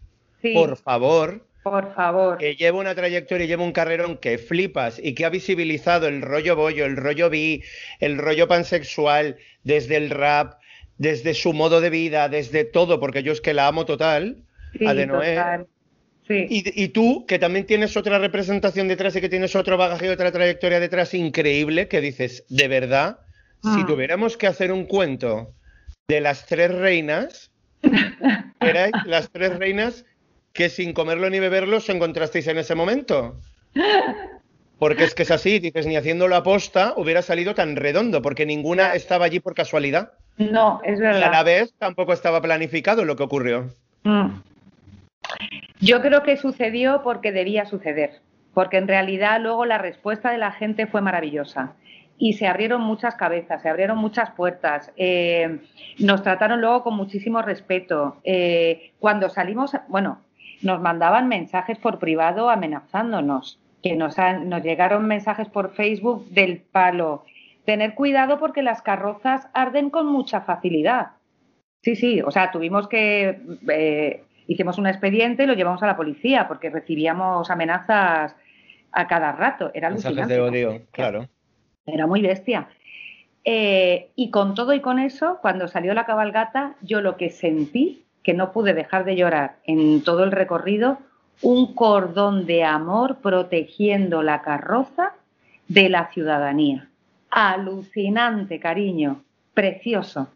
por 0.54 0.76
favor, 0.76 1.48
por 1.64 1.96
favor. 1.96 2.38
Que 2.38 2.58
lleva 2.58 2.78
una 2.78 2.94
trayectoria 2.94 3.46
y 3.46 3.48
lleva 3.48 3.64
un 3.64 3.72
carrerón 3.72 4.18
que 4.18 4.38
flipas 4.38 5.00
y 5.02 5.14
que 5.16 5.24
ha 5.24 5.30
visibilizado 5.30 6.10
el 6.10 6.22
rollo 6.22 6.58
bollo, 6.58 6.86
el 6.86 6.98
rollo 6.98 7.30
bi, 7.30 7.64
el 8.02 8.18
rollo 8.18 8.50
pansexual, 8.50 9.38
desde 9.64 9.96
el 9.96 10.10
rap, 10.10 10.60
desde 10.98 11.34
su 11.34 11.54
modo 11.54 11.80
de 11.80 11.90
vida, 11.90 12.28
desde 12.28 12.66
todo, 12.66 13.00
porque 13.00 13.24
yo 13.24 13.32
es 13.32 13.40
que 13.40 13.54
la 13.54 13.68
amo 13.68 13.86
total, 13.86 14.44
a 14.86 14.94
de 14.94 15.08
Noé. 15.08 15.40
Sí. 16.28 16.48
Y, 16.50 16.90
tú, 16.90 17.26
que 17.26 17.40
también 17.40 17.66
tienes 17.66 17.96
otra 17.96 18.20
representación 18.20 18.90
detrás 18.90 19.16
y 19.16 19.22
que 19.22 19.30
tienes 19.30 19.56
otro 19.56 19.78
bagaje 19.78 20.08
y 20.08 20.10
otra 20.10 20.34
trayectoria 20.34 20.82
detrás 20.82 21.14
increíble, 21.14 21.88
que 21.88 22.02
dices, 22.02 22.44
de 22.50 22.68
verdad, 22.68 23.20
si 23.64 23.84
mm. 23.84 23.88
tuviéramos 23.88 24.36
que 24.36 24.48
hacer 24.48 24.74
un 24.74 24.84
cuento 24.84 25.54
de 26.08 26.22
las 26.22 26.46
tres 26.46 26.74
reinas, 26.74 27.52
erais 28.62 28.94
las 29.06 29.30
tres 29.30 29.58
reinas 29.58 30.06
que 30.54 30.70
sin 30.70 30.94
comerlo 30.94 31.30
ni 31.30 31.40
beberlo 31.40 31.78
os 31.78 31.90
encontrasteis 31.90 32.48
en 32.48 32.58
ese 32.58 32.76
momento. 32.76 33.36
Porque 34.80 35.04
es 35.04 35.14
que 35.14 35.24
es 35.24 35.32
así, 35.32 35.60
dices, 35.60 35.86
ni 35.86 35.98
haciéndolo 35.98 36.36
aposta 36.36 36.94
hubiera 36.96 37.22
salido 37.22 37.56
tan 37.56 37.76
redondo, 37.76 38.22
porque 38.22 38.46
ninguna 38.46 38.96
estaba 38.96 39.26
allí 39.26 39.42
por 39.42 39.54
casualidad. 39.54 40.14
No, 40.38 40.80
es 40.86 40.98
verdad. 41.00 41.20
Y 41.20 41.24
a 41.24 41.32
la 41.32 41.44
vez 41.44 41.74
tampoco 41.78 42.14
estaba 42.14 42.42
planificado 42.42 43.04
lo 43.04 43.18
que 43.18 43.24
ocurrió. 43.24 43.70
Mm. 44.04 44.28
Yo 45.82 46.02
creo 46.02 46.24
que 46.24 46.38
sucedió 46.38 47.02
porque 47.04 47.34
debía 47.34 47.66
suceder, 47.66 48.22
porque 48.54 48.78
en 48.78 48.88
realidad 48.88 49.42
luego 49.42 49.66
la 49.66 49.78
respuesta 49.78 50.32
de 50.32 50.38
la 50.38 50.54
gente 50.54 50.88
fue 50.88 51.02
maravillosa 51.02 51.76
y 52.18 52.34
se 52.34 52.48
abrieron 52.48 52.82
muchas 52.82 53.16
cabezas, 53.16 53.62
se 53.62 53.70
abrieron 53.70 53.98
muchas 53.98 54.32
puertas, 54.32 54.92
eh, 54.98 55.60
nos 56.00 56.24
trataron 56.24 56.62
luego 56.62 56.84
con 56.84 56.96
muchísimo 56.96 57.42
respeto. 57.42 58.18
Eh, 58.24 58.94
cuando 59.00 59.30
salimos, 59.30 59.72
bueno, 59.88 60.22
nos 60.62 60.82
mandaban 60.82 61.28
mensajes 61.28 61.78
por 61.78 62.00
privado 62.00 62.50
amenazándonos, 62.50 63.60
que 63.84 63.96
nos, 63.96 64.16
nos 64.46 64.64
llegaron 64.64 65.06
mensajes 65.06 65.48
por 65.48 65.76
Facebook 65.76 66.28
del 66.30 66.62
palo. 66.62 67.24
Tener 67.66 67.94
cuidado 67.94 68.40
porque 68.40 68.64
las 68.64 68.82
carrozas 68.82 69.48
arden 69.54 69.90
con 69.90 70.08
mucha 70.08 70.42
facilidad. 70.42 71.12
Sí, 71.84 71.96
sí, 71.96 72.22
o 72.22 72.32
sea, 72.32 72.52
tuvimos 72.52 72.88
que, 72.88 73.40
eh, 73.70 74.24
hicimos 74.48 74.80
un 74.80 74.88
expediente 74.88 75.44
y 75.44 75.48
lo 75.48 75.54
llevamos 75.54 75.84
a 75.84 75.88
la 75.88 75.96
policía 75.96 76.48
porque 76.48 76.72
recibíamos 76.72 77.52
amenazas 77.52 78.36
a 78.92 79.08
cada 79.08 79.34
rato. 79.34 79.70
Era 79.74 79.92
Mensajes 79.92 80.28
de 80.28 80.42
odio, 80.42 80.82
claro. 80.92 81.28
Era 81.88 82.06
muy 82.06 82.22
bestia. 82.22 82.68
Eh, 83.46 84.10
y 84.16 84.30
con 84.30 84.56
todo 84.56 84.74
y 84.74 84.82
con 84.82 85.00
eso, 85.00 85.40
cuando 85.42 85.70
salió 85.70 85.94
la 85.94 86.06
cabalgata, 86.06 86.76
yo 86.82 87.00
lo 87.00 87.16
que 87.16 87.30
sentí, 87.30 88.04
que 88.24 88.34
no 88.34 88.52
pude 88.52 88.74
dejar 88.74 89.06
de 89.06 89.16
llorar 89.16 89.56
en 89.64 90.04
todo 90.04 90.26
el 90.26 90.34
recorrido, 90.34 91.00
un 91.42 91.74
cordón 91.74 92.46
de 92.46 92.66
amor 92.66 93.20
protegiendo 93.22 94.22
la 94.22 94.42
carroza 94.42 95.14
de 95.70 95.88
la 95.88 96.12
ciudadanía. 96.12 96.90
Alucinante, 97.30 98.60
cariño. 98.60 99.24
Precioso. 99.54 100.30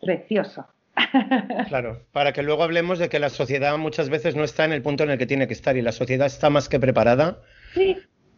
Precioso. 0.00 0.66
Claro, 1.68 2.00
para 2.12 2.32
que 2.32 2.42
luego 2.42 2.62
hablemos 2.62 2.98
de 2.98 3.08
que 3.08 3.18
la 3.18 3.30
sociedad 3.30 3.78
muchas 3.78 4.10
veces 4.10 4.34
no 4.34 4.44
está 4.44 4.64
en 4.64 4.72
el 4.72 4.82
punto 4.82 5.04
en 5.04 5.10
el 5.10 5.18
que 5.18 5.26
tiene 5.26 5.46
que 5.46 5.54
estar 5.54 5.76
y 5.76 5.82
la 5.82 5.92
sociedad 5.92 6.26
está 6.26 6.50
más 6.50 6.68
que 6.68 6.80
preparada 6.80 7.38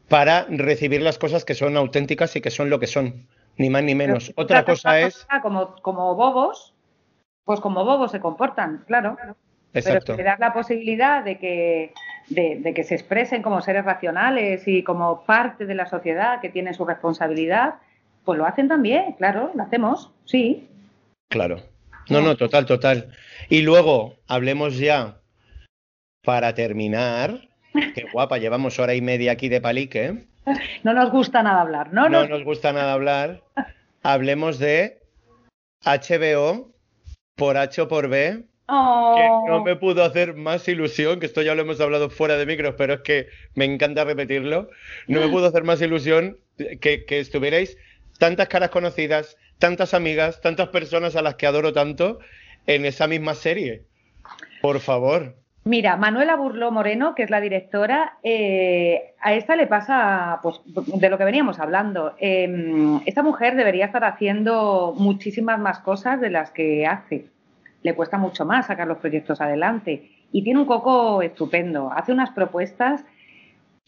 para 0.08 0.46
recibir 0.48 1.02
las 1.02 1.18
cosas 1.18 1.44
que 1.44 1.54
son 1.54 1.76
auténticas 1.76 2.36
y 2.36 2.40
que 2.40 2.50
son 2.50 2.70
lo 2.70 2.78
que 2.78 2.86
son, 2.86 3.26
ni 3.56 3.70
más 3.70 3.82
ni 3.82 3.94
menos. 3.94 4.32
Otra 4.36 4.64
cosa 4.64 5.00
es... 5.00 5.26
Como, 5.42 5.76
como 5.76 6.14
bobos, 6.14 6.74
pues 7.44 7.60
como 7.60 7.84
bobos 7.84 8.12
se 8.12 8.20
comportan, 8.20 8.84
claro. 8.86 9.16
Exacto. 9.72 10.12
Pero 10.12 10.18
si 10.18 10.22
das 10.22 10.38
la 10.38 10.52
posibilidad 10.52 11.24
de 11.24 11.38
que, 11.38 11.92
de, 12.28 12.72
que 12.74 12.84
se 12.84 12.94
expresen 12.94 13.42
como 13.42 13.60
seres 13.60 13.84
racionales 13.84 14.66
y 14.68 14.82
como 14.82 15.24
parte 15.24 15.66
de 15.66 15.74
la 15.74 15.86
sociedad 15.86 16.40
que 16.40 16.48
tiene 16.48 16.74
su 16.74 16.84
responsabilidad, 16.84 17.74
pues 18.24 18.38
lo 18.38 18.46
hacen 18.46 18.68
también, 18.68 19.12
claro, 19.12 19.50
lo 19.54 19.62
hacemos, 19.62 20.12
sí. 20.24 20.68
Claro. 21.28 21.60
No, 22.08 22.20
no, 22.20 22.36
total, 22.36 22.66
total. 22.66 23.12
Y 23.48 23.62
luego, 23.62 24.16
hablemos 24.28 24.78
ya, 24.78 25.16
para 26.22 26.54
terminar, 26.54 27.48
qué 27.94 28.06
guapa, 28.12 28.38
llevamos 28.38 28.78
hora 28.78 28.94
y 28.94 29.00
media 29.00 29.32
aquí 29.32 29.48
de 29.48 29.60
palique. 29.60 30.26
No 30.82 30.92
nos 30.92 31.10
gusta 31.10 31.42
nada 31.42 31.62
hablar, 31.62 31.92
¿no? 31.92 32.08
No 32.08 32.26
nos 32.26 32.44
gusta 32.44 32.72
nada 32.72 32.92
hablar. 32.92 33.42
Hablemos 34.02 34.58
de 34.58 35.00
HBO 35.84 36.72
por 37.36 37.56
H 37.56 37.80
o 37.80 37.88
por 37.88 38.08
B, 38.08 38.44
que 38.66 39.28
no 39.48 39.62
me 39.64 39.76
pudo 39.76 40.04
hacer 40.04 40.34
más 40.34 40.66
ilusión, 40.68 41.20
que 41.20 41.26
esto 41.26 41.42
ya 41.42 41.54
lo 41.54 41.62
hemos 41.62 41.80
hablado 41.80 42.10
fuera 42.10 42.36
de 42.36 42.46
micros, 42.46 42.74
pero 42.76 42.94
es 42.94 43.00
que 43.00 43.28
me 43.54 43.64
encanta 43.64 44.04
repetirlo. 44.04 44.70
No 45.08 45.20
me 45.20 45.28
pudo 45.28 45.46
hacer 45.46 45.64
más 45.64 45.80
ilusión 45.80 46.38
que, 46.80 47.04
que 47.04 47.20
estuvierais 47.20 47.76
tantas 48.18 48.48
caras 48.48 48.70
conocidas, 48.70 49.36
tantas 49.58 49.94
amigas, 49.94 50.40
tantas 50.40 50.68
personas 50.68 51.16
a 51.16 51.22
las 51.22 51.34
que 51.34 51.46
adoro 51.46 51.72
tanto 51.72 52.20
en 52.66 52.84
esa 52.84 53.06
misma 53.06 53.34
serie. 53.34 53.84
Por 54.62 54.80
favor. 54.80 55.36
Mira, 55.66 55.96
Manuela 55.96 56.36
Burló 56.36 56.70
Moreno, 56.70 57.14
que 57.14 57.22
es 57.22 57.30
la 57.30 57.40
directora, 57.40 58.18
eh, 58.22 59.14
a 59.18 59.32
esta 59.32 59.56
le 59.56 59.66
pasa, 59.66 60.40
pues, 60.42 60.60
de 60.66 61.08
lo 61.08 61.16
que 61.16 61.24
veníamos 61.24 61.58
hablando. 61.58 62.14
Em, 62.18 63.00
esta 63.06 63.22
mujer 63.22 63.56
debería 63.56 63.86
estar 63.86 64.04
haciendo 64.04 64.94
muchísimas 64.98 65.58
más 65.58 65.78
cosas 65.78 66.20
de 66.20 66.28
las 66.28 66.50
que 66.50 66.86
hace. 66.86 67.26
Le 67.82 67.94
cuesta 67.94 68.18
mucho 68.18 68.44
más 68.44 68.66
sacar 68.66 68.86
los 68.86 68.98
proyectos 68.98 69.40
adelante. 69.40 70.10
Y 70.32 70.42
tiene 70.42 70.60
un 70.60 70.66
coco 70.66 71.22
estupendo. 71.22 71.90
Hace 71.90 72.12
unas 72.12 72.30
propuestas 72.30 73.02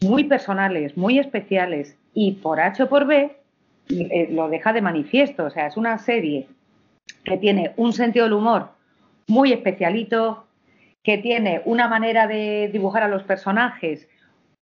muy 0.01 0.23
personales, 0.23 0.97
muy 0.97 1.19
especiales. 1.19 1.95
Y 2.11 2.33
por 2.33 2.59
H 2.59 2.81
o 2.83 2.89
por 2.89 3.05
B, 3.05 3.37
eh, 3.89 4.29
lo 4.31 4.49
deja 4.49 4.73
de 4.73 4.81
manifiesto. 4.81 5.45
O 5.45 5.49
sea, 5.51 5.67
es 5.67 5.77
una 5.77 5.99
serie 5.99 6.47
que 7.23 7.37
tiene 7.37 7.73
un 7.77 7.93
sentido 7.93 8.25
del 8.25 8.33
humor 8.33 8.69
muy 9.27 9.53
especialito, 9.53 10.46
que 11.07 11.17
tiene 11.17 11.61
una 11.63 11.87
manera 11.87 12.27
de 12.27 12.69
dibujar 12.73 13.01
a 13.01 13.07
los 13.07 13.23
personajes 13.23 14.09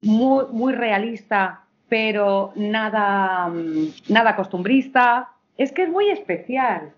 muy, 0.02 0.72
realista, 0.72 1.62
pero 1.88 2.52
nada, 2.56 3.46
mm, 3.46 3.92
nada 4.08 4.34
costumbrista. 4.34 5.28
Es 5.56 5.70
que 5.70 5.84
es 5.84 5.88
muy 5.88 6.10
especial. 6.10 6.92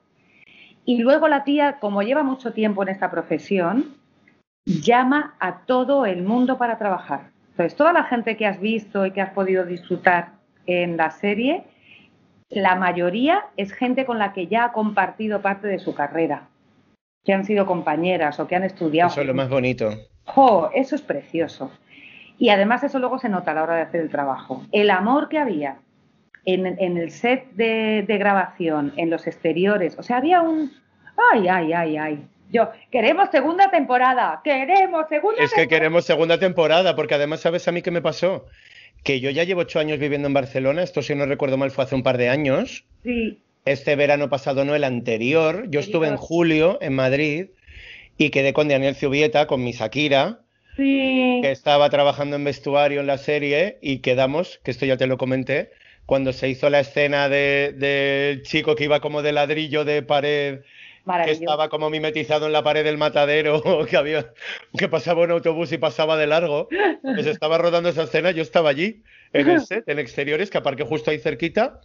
Y 0.87 1.03
luego 1.03 1.29
la 1.29 1.45
tía, 1.45 1.79
como 1.81 2.01
lleva 2.01 2.23
mucho 2.23 2.55
tiempo 2.55 2.83
en 2.83 2.89
esta 2.89 3.11
profesión, 3.11 3.97
llama 4.65 5.35
a 5.39 5.67
todo 5.67 6.07
el 6.07 6.23
mundo 6.23 6.57
para 6.57 6.79
trabajar. 6.79 7.29
Entonces, 7.51 7.77
toda 7.77 7.93
la 7.93 8.05
gente 8.05 8.39
que 8.39 8.47
has 8.47 8.59
visto 8.59 9.05
y 9.05 9.11
que 9.11 9.21
has 9.21 9.35
podido 9.35 9.67
disfrutar 9.67 10.31
en 10.65 10.97
la 10.97 11.11
serie, 11.11 11.65
la 12.49 12.75
mayoría 12.75 13.45
es 13.59 13.75
gente 13.75 14.07
con 14.07 14.19
la 14.19 14.33
que 14.33 14.47
ya 14.47 14.65
ha 14.65 14.73
compartido 14.73 15.43
parte 15.43 15.69
de 15.69 15.79
su 15.79 15.95
carrera, 15.95 16.49
que 17.27 17.33
han 17.33 17.45
sido 17.45 17.67
compañeras 17.67 18.39
o 18.39 18.47
que 18.47 18.55
han 18.55 18.63
estudiado. 18.63 19.11
Eso 19.11 19.21
es 19.21 19.27
lo 19.27 19.35
más 19.35 19.49
bonito. 19.49 19.91
¡Jo! 20.25 20.71
Eso 20.73 20.95
es 20.95 21.03
precioso. 21.03 21.71
Y 22.39 22.51
además 22.51 22.85
eso 22.85 22.99
luego 22.99 23.19
se 23.19 23.29
nota 23.29 23.51
a 23.51 23.55
la 23.55 23.65
hora 23.65 23.75
de 23.75 23.83
hacer 23.83 24.01
el 24.01 24.11
trabajo. 24.11 24.65
El 24.71 24.91
amor 24.91 25.29
que 25.29 25.39
había 25.39 25.79
en, 26.45 26.67
el 26.79 27.11
set 27.11 27.51
de, 27.53 28.05
grabación, 28.07 28.93
en 28.97 29.11
los 29.11 29.27
exteriores, 29.27 29.99
o 29.99 30.03
sea, 30.03 30.19
había 30.19 30.41
un... 30.41 30.73
¡Ay, 31.33 31.49
ay, 31.49 31.73
ay, 31.73 31.97
ay! 31.97 32.27
Yo, 32.53 32.71
queremos 32.93 33.31
segunda 33.31 33.71
temporada, 33.71 34.41
queremos 34.45 35.09
segunda 35.09 35.43
Es 35.43 35.53
que 35.53 35.67
queremos 35.67 36.05
segunda 36.05 36.39
temporada, 36.39 36.95
porque 36.95 37.17
además, 37.17 37.41
¿sabes 37.41 37.67
a 37.67 37.73
mí 37.73 37.83
qué 37.83 37.91
me 37.91 38.03
pasó? 38.03 38.47
que 39.07 39.21
yo 39.21 39.31
ya 39.31 39.45
llevo 39.45 39.61
ocho 39.61 39.79
años 39.79 40.01
viviendo 40.01 40.27
en 40.27 40.35
Barcelona, 40.35 40.83
esto 40.83 41.01
si 41.01 41.15
no 41.15 41.27
recuerdo 41.27 41.57
mal 41.57 41.71
fue 41.71 41.85
hace 41.85 41.95
un 41.95 42.03
par 42.03 42.19
de 42.19 42.29
años. 42.29 42.85
Sí. 43.05 43.41
Este 43.67 43.97
verano 43.97 44.31
pasado, 44.31 44.65
no 44.65 44.75
el 44.75 44.85
anterior. 44.85 45.67
Yo 45.69 45.81
estuve 45.81 46.09
en 46.09 46.17
julio 46.17 46.79
en 46.81 46.95
Madrid 46.95 47.47
y 48.17 48.31
quedé 48.31 48.53
con 48.53 48.69
Daniel 48.69 48.95
Zubieta, 48.95 49.47
con 49.47 49.63
mi 49.63 49.73
Shakira, 49.73 50.41
sí. 50.77 51.41
que 51.43 51.51
estaba 51.51 51.91
trabajando 51.91 52.37
en 52.37 52.45
vestuario 52.45 53.01
en 53.01 53.07
la 53.07 53.19
serie 53.19 53.79
y 53.83 53.99
quedamos, 53.99 54.61
que 54.63 54.71
esto 54.71 54.87
ya 54.87 54.97
te 54.97 55.07
lo 55.07 55.19
comenté, 55.19 55.73
cuando 56.07 56.33
se 56.33 56.49
hizo 56.49 56.71
la 56.71 56.81
escena 56.81 57.29
del 57.29 57.79
de 57.79 58.41
chico 58.45 58.77
que 58.77 58.85
iba 58.85 59.01
como 59.01 59.23
de 59.23 59.33
ladrillo 59.33 59.85
de 59.85 60.03
pared 60.03 60.61
que 61.25 61.31
estaba 61.31 61.69
como 61.69 61.89
mimetizado 61.89 62.47
en 62.47 62.53
la 62.53 62.65
pared 62.65 62.85
del 62.85 62.99
matadero, 62.99 63.63
que 63.91 63.97
había 63.97 64.33
que 64.77 64.89
pasaba 64.89 65.23
un 65.23 65.31
autobús 65.31 65.73
y 65.73 65.79
pasaba 65.79 66.17
de 66.17 66.27
largo. 66.27 66.69
Pues 67.03 67.27
estaba 67.27 67.59
rodando 67.59 67.89
esa 67.89 68.05
escena, 68.05 68.33
yo 68.33 68.43
estaba 68.43 68.71
allí 68.71 69.03
en 69.33 69.49
el 69.49 69.61
set, 69.67 69.89
en 69.89 69.99
exteriores, 69.99 70.51
que 70.51 70.59
aparqué 70.59 70.85
justo 70.85 71.11
ahí 71.11 71.19
cerquita, 71.19 71.81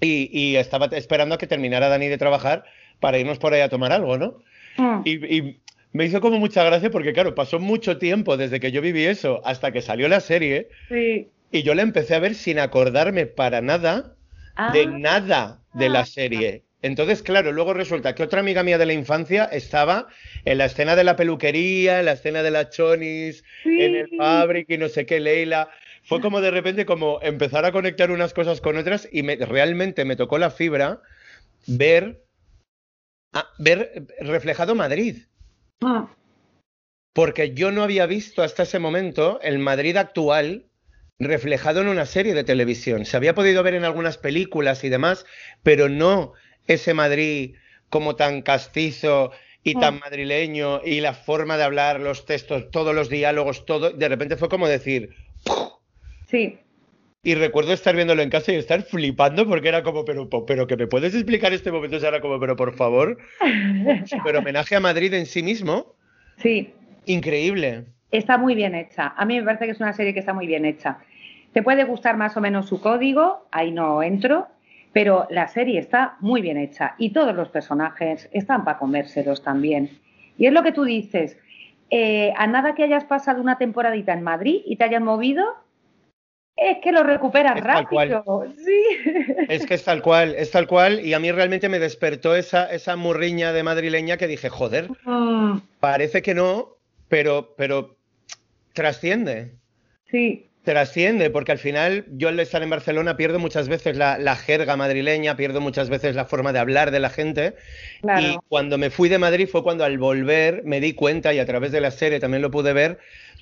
y, 0.00 0.56
estaba 0.56 0.86
esperando 0.86 1.34
a 1.34 1.38
que 1.38 1.46
terminara 1.46 1.88
Dani 1.88 2.08
de 2.08 2.18
trabajar 2.18 2.64
para 3.00 3.18
irnos 3.18 3.38
por 3.38 3.54
ahí 3.54 3.60
a 3.60 3.68
tomar 3.68 3.92
algo, 3.92 4.18
¿no? 4.18 4.38
Mm. 4.76 5.02
Y, 5.04 5.60
me 5.92 6.04
hizo 6.04 6.20
como 6.20 6.40
mucha 6.40 6.64
gracia 6.64 6.90
porque, 6.90 7.12
claro, 7.12 7.36
pasó 7.36 7.60
mucho 7.60 7.98
tiempo 7.98 8.36
desde 8.36 8.58
que 8.58 8.72
yo 8.72 8.82
viví 8.82 9.04
eso 9.04 9.40
hasta 9.44 9.70
que 9.70 9.80
salió 9.80 10.08
la 10.08 10.18
serie. 10.18 10.68
Y 10.90 11.62
yo 11.62 11.74
la 11.76 11.82
empecé 11.82 12.16
a 12.16 12.18
ver 12.18 12.34
sin 12.34 12.58
acordarme 12.58 13.26
para 13.26 13.60
nada 13.60 14.16
de 14.72 14.82
ah. 14.82 14.98
nada 14.98 15.62
de 15.72 15.88
la 15.88 16.04
serie. 16.04 16.64
Entonces, 16.82 17.22
claro, 17.22 17.52
luego 17.52 17.72
resulta 17.72 18.14
que 18.14 18.24
otra 18.24 18.40
amiga 18.40 18.62
mía 18.62 18.76
de 18.76 18.86
la 18.86 18.92
infancia 18.92 19.44
estaba 19.44 20.08
en 20.44 20.58
la 20.58 20.66
escena 20.66 20.96
de 20.96 21.04
la 21.04 21.16
peluquería, 21.16 22.00
en 22.00 22.06
la 22.06 22.12
escena 22.12 22.42
de 22.42 22.50
la 22.50 22.68
chonis, 22.68 23.42
en 23.64 23.94
el 23.94 24.08
fabric 24.18 24.68
y 24.68 24.76
no 24.76 24.88
sé 24.88 25.06
qué, 25.06 25.18
Leila. 25.18 25.70
Fue 26.04 26.20
como 26.20 26.40
de 26.40 26.50
repente 26.50 26.84
como 26.84 27.18
empezar 27.22 27.64
a 27.64 27.72
conectar 27.72 28.10
unas 28.10 28.34
cosas 28.34 28.60
con 28.60 28.76
otras 28.76 29.08
y 29.10 29.22
realmente 29.22 30.04
me 30.04 30.16
tocó 30.16 30.38
la 30.38 30.50
fibra 30.50 31.00
ver, 31.66 32.24
ah, 33.32 33.48
ver 33.58 34.06
reflejado 34.20 34.74
Madrid. 34.74 35.24
Ah. 35.82 36.14
Porque 37.14 37.54
yo 37.54 37.70
no 37.70 37.82
había 37.82 38.06
visto 38.06 38.42
hasta 38.42 38.64
ese 38.64 38.78
momento 38.78 39.40
el 39.40 39.58
Madrid 39.58 39.96
actual 39.96 40.66
reflejado 41.18 41.80
en 41.80 41.88
una 41.88 42.04
serie 42.04 42.34
de 42.34 42.44
televisión. 42.44 43.06
Se 43.06 43.16
había 43.16 43.34
podido 43.34 43.62
ver 43.62 43.74
en 43.74 43.84
algunas 43.84 44.18
películas 44.18 44.84
y 44.84 44.90
demás, 44.90 45.24
pero 45.62 45.88
no 45.88 46.34
ese 46.66 46.92
Madrid 46.92 47.54
como 47.88 48.16
tan 48.16 48.42
castizo 48.42 49.30
y 49.62 49.74
tan 49.74 49.96
mm. 49.96 50.00
madrileño 50.00 50.82
y 50.84 51.00
la 51.00 51.14
forma 51.14 51.56
de 51.56 51.64
hablar, 51.64 52.00
los 52.00 52.26
textos, 52.26 52.70
todos 52.70 52.94
los 52.94 53.08
diálogos, 53.08 53.64
todo, 53.64 53.90
de 53.90 54.08
repente 54.08 54.36
fue 54.36 54.50
como 54.50 54.68
decir... 54.68 55.14
Sí. 56.26 56.58
Y 57.22 57.34
recuerdo 57.34 57.72
estar 57.72 57.96
viéndolo 57.96 58.20
en 58.22 58.28
casa 58.28 58.52
y 58.52 58.56
estar 58.56 58.82
flipando 58.82 59.46
porque 59.48 59.68
era 59.68 59.82
como, 59.82 60.04
pero, 60.04 60.28
pero 60.46 60.66
que 60.66 60.76
me 60.76 60.86
puedes 60.86 61.14
explicar 61.14 61.54
este 61.54 61.72
momento, 61.72 61.96
o 61.96 62.00
sea, 62.00 62.10
era 62.10 62.20
como, 62.20 62.38
pero 62.38 62.54
por 62.54 62.74
favor, 62.74 63.16
pero 64.24 64.40
homenaje 64.40 64.76
a 64.76 64.80
Madrid 64.80 65.14
en 65.14 65.24
sí 65.24 65.42
mismo. 65.42 65.94
Sí. 66.36 66.74
Increíble. 67.06 67.84
Está 68.10 68.36
muy 68.36 68.54
bien 68.54 68.74
hecha. 68.74 69.14
A 69.16 69.24
mí 69.24 69.38
me 69.38 69.44
parece 69.44 69.64
que 69.64 69.72
es 69.72 69.80
una 69.80 69.94
serie 69.94 70.12
que 70.12 70.20
está 70.20 70.34
muy 70.34 70.46
bien 70.46 70.66
hecha. 70.66 70.98
Te 71.52 71.62
puede 71.62 71.84
gustar 71.84 72.16
más 72.16 72.36
o 72.36 72.40
menos 72.40 72.68
su 72.68 72.80
código, 72.80 73.48
ahí 73.50 73.70
no 73.70 74.02
entro, 74.02 74.48
pero 74.92 75.26
la 75.30 75.48
serie 75.48 75.78
está 75.78 76.16
muy 76.20 76.42
bien 76.42 76.58
hecha 76.58 76.94
y 76.98 77.10
todos 77.10 77.34
los 77.34 77.48
personajes 77.48 78.28
están 78.32 78.64
para 78.64 78.78
comérselos 78.78 79.42
también. 79.42 79.98
Y 80.36 80.46
es 80.46 80.52
lo 80.52 80.62
que 80.62 80.72
tú 80.72 80.84
dices, 80.84 81.38
eh, 81.90 82.32
a 82.36 82.46
nada 82.46 82.74
que 82.74 82.84
hayas 82.84 83.04
pasado 83.04 83.40
una 83.40 83.56
temporadita 83.56 84.12
en 84.12 84.22
Madrid 84.22 84.62
y 84.66 84.76
te 84.76 84.84
hayan 84.84 85.04
movido, 85.04 85.44
es 86.56 86.78
que 86.82 86.92
lo 86.92 87.02
recuperas 87.02 87.60
rápido. 87.60 88.44
Sí. 88.56 88.82
Es 89.48 89.66
que 89.66 89.74
es 89.74 89.84
tal 89.84 90.02
cual, 90.02 90.34
es 90.36 90.50
tal 90.50 90.66
cual. 90.66 91.04
Y 91.04 91.12
a 91.12 91.18
mí 91.18 91.30
realmente 91.32 91.68
me 91.68 91.78
despertó 91.78 92.36
esa, 92.36 92.70
esa 92.72 92.96
murriña 92.96 93.52
de 93.52 93.62
madrileña 93.62 94.16
que 94.16 94.28
dije, 94.28 94.48
joder, 94.48 94.88
mm. 95.04 95.60
parece 95.80 96.22
que 96.22 96.34
no, 96.34 96.76
pero, 97.08 97.54
pero 97.56 97.96
trasciende. 98.72 99.54
Sí. 100.10 100.48
trasciende, 100.62 101.28
porque 101.28 101.50
al 101.50 101.58
final 101.58 102.04
yo 102.12 102.28
al 102.28 102.38
estar 102.38 102.62
en 102.62 102.70
Barcelona 102.70 103.16
pierdo 103.16 103.40
muchas 103.40 103.68
veces 103.68 103.96
la, 103.96 104.16
la, 104.16 104.36
jerga 104.36 104.76
madrileña, 104.76 105.36
pierdo 105.36 105.60
muchas 105.60 105.90
veces 105.90 106.14
la 106.14 106.24
forma 106.24 106.52
de 106.52 106.60
hablar 106.60 106.92
de 106.92 107.00
la 107.00 107.10
gente. 107.10 107.54
Claro. 108.00 108.22
Y 108.22 108.38
cuando 108.48 108.78
me 108.78 108.90
fui 108.90 109.08
de 109.08 109.18
Madrid 109.18 109.48
fue 109.50 109.64
cuando 109.64 109.84
al 109.84 109.98
volver 109.98 110.62
me 110.64 110.80
di 110.80 110.94
cuenta, 110.94 111.34
y 111.34 111.40
a 111.40 111.46
través 111.46 111.72
de 111.72 111.80
la 111.80 111.90
serie 111.90 112.20
también 112.20 112.42
lo 112.42 112.52
pude 112.52 112.72
ver, 112.72 112.98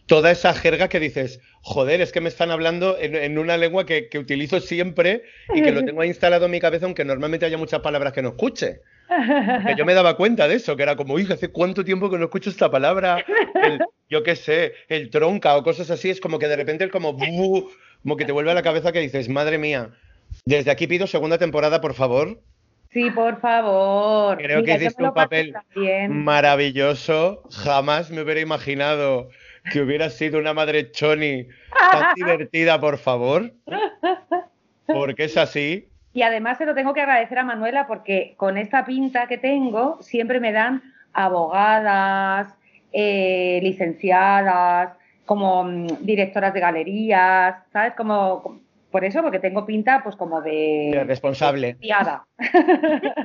toda 0.06 0.30
esa 0.30 0.52
jerga 0.54 0.88
que 0.88 1.00
dices, 1.00 1.40
joder, 1.62 2.00
es 2.00 2.12
que 2.12 2.20
me 2.20 2.28
están 2.28 2.50
hablando 2.50 2.98
en, 2.98 3.14
en 3.14 3.38
una 3.38 3.56
lengua 3.56 3.86
que, 3.86 4.08
que, 4.08 4.18
utilizo 4.18 4.60
siempre 4.60 5.22
y 5.54 5.62
que 5.62 5.72
lo 5.72 5.84
tengo 5.84 6.04
instalado 6.04 6.46
en 6.46 6.50
mi 6.50 6.60
cabeza, 6.60 6.86
aunque 6.86 7.04
normalmente 7.04 7.46
haya 7.46 7.58
muchas 7.58 7.80
palabras 7.80 8.12
que 8.12 8.22
no 8.22 8.30
escuche. 8.30 8.80
Que 9.66 9.74
yo 9.76 9.84
me 9.84 9.94
daba 9.94 10.16
cuenta 10.16 10.48
de 10.48 10.54
eso, 10.54 10.74
que 10.74 10.82
era 10.82 10.96
como, 10.96 11.18
hija, 11.18 11.34
hace 11.34 11.48
cuánto 11.48 11.84
tiempo 11.84 12.10
que 12.10 12.18
no 12.18 12.24
escucho 12.24 12.48
esta 12.50 12.70
palabra, 12.70 13.24
el, 13.62 13.80
yo 14.08 14.22
qué 14.22 14.36
sé, 14.36 14.72
el 14.88 15.10
tronca 15.10 15.56
o 15.56 15.62
cosas 15.62 15.90
así, 15.90 16.08
es 16.08 16.20
como 16.20 16.38
que 16.38 16.48
de 16.48 16.56
repente 16.56 16.84
es 16.84 16.90
como, 16.90 17.16
como 17.16 18.16
que 18.16 18.24
te 18.24 18.32
vuelve 18.32 18.50
a 18.50 18.54
la 18.54 18.62
cabeza 18.62 18.90
que 18.90 19.00
dices, 19.00 19.28
madre 19.28 19.58
mía, 19.58 19.90
desde 20.46 20.70
aquí 20.70 20.86
pido 20.86 21.06
segunda 21.06 21.38
temporada, 21.38 21.80
por 21.80 21.94
favor. 21.94 22.40
Sí, 22.90 23.10
por 23.10 23.40
favor. 23.40 24.36
Creo 24.36 24.60
Mira, 24.60 24.78
que 24.78 24.84
hiciste 24.84 25.02
un 25.02 25.14
papel 25.14 25.54
maravilloso. 26.10 27.42
Jamás 27.50 28.10
me 28.10 28.20
hubiera 28.20 28.40
imaginado 28.40 29.30
que 29.70 29.80
hubiera 29.80 30.10
sido 30.10 30.38
una 30.38 30.54
madre 30.54 30.90
choni 30.90 31.46
tan 31.90 32.14
divertida, 32.16 32.80
por 32.80 32.98
favor. 32.98 33.52
Porque 34.86 35.24
es 35.24 35.36
así. 35.36 35.88
Y 36.12 36.22
además 36.22 36.58
se 36.58 36.66
lo 36.66 36.74
tengo 36.74 36.92
que 36.92 37.00
agradecer 37.00 37.38
a 37.38 37.44
Manuela 37.44 37.86
porque 37.86 38.34
con 38.36 38.58
esta 38.58 38.84
pinta 38.84 39.26
que 39.26 39.38
tengo 39.38 39.98
siempre 40.02 40.40
me 40.40 40.52
dan 40.52 40.82
abogadas, 41.12 42.54
eh, 42.92 43.60
licenciadas, 43.62 44.96
como 45.24 45.64
mm, 45.64 45.86
directoras 46.00 46.52
de 46.52 46.60
galerías, 46.60 47.56
¿sabes? 47.72 47.94
Como, 47.94 48.60
por 48.90 49.04
eso, 49.04 49.22
porque 49.22 49.38
tengo 49.38 49.64
pinta 49.64 50.02
pues 50.02 50.16
como 50.16 50.42
de... 50.42 50.90
De 50.92 51.04
responsable. 51.04 51.76
De 51.80 51.88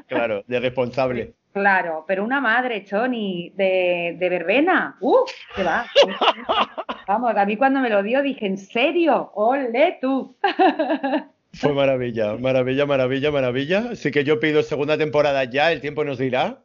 claro, 0.08 0.44
de 0.48 0.60
responsable. 0.60 1.34
Claro, 1.54 2.06
pero 2.08 2.24
una 2.24 2.40
madre, 2.40 2.84
Choni, 2.84 3.52
de, 3.56 4.16
de 4.20 4.30
verbena. 4.30 4.98
¡Uh! 5.02 5.26
¿Qué 5.56 5.64
va? 5.64 5.86
Vamos, 7.08 7.36
a 7.36 7.46
mí 7.46 7.58
cuando 7.58 7.80
me 7.80 7.90
lo 7.90 8.04
dio 8.04 8.22
dije, 8.22 8.46
¿en 8.46 8.58
serio? 8.58 9.32
¡Ole 9.34 9.98
tú! 10.02 10.38
Fue 11.54 11.74
maravilla, 11.74 12.38
maravilla, 12.38 12.86
maravilla, 12.86 13.32
maravilla. 13.32 13.90
Así 13.92 14.12
que 14.12 14.24
yo 14.24 14.40
pido 14.40 14.62
segunda 14.62 14.98
temporada 14.98 15.44
ya, 15.46 15.72
el 15.72 15.82
tiempo 15.82 16.04
nos 16.04 16.20
dirá, 16.20 16.60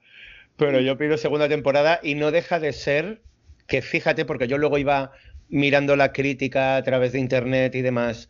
pero 0.57 0.81
yo 0.81 0.99
pido 0.99 1.17
segunda 1.17 1.49
temporada 1.49 2.01
y 2.03 2.15
no 2.15 2.31
deja 2.31 2.61
de 2.61 2.73
ser 2.73 3.23
que 3.67 3.81
fíjate, 3.81 4.25
porque 4.25 4.49
yo 4.49 4.59
luego 4.59 4.77
iba 4.77 5.13
mirando 5.49 5.97
la 5.97 6.13
crítica 6.13 6.77
a 6.77 6.83
través 6.83 7.13
de 7.13 7.21
internet 7.21 7.75
y 7.75 7.83
demás, 7.83 8.29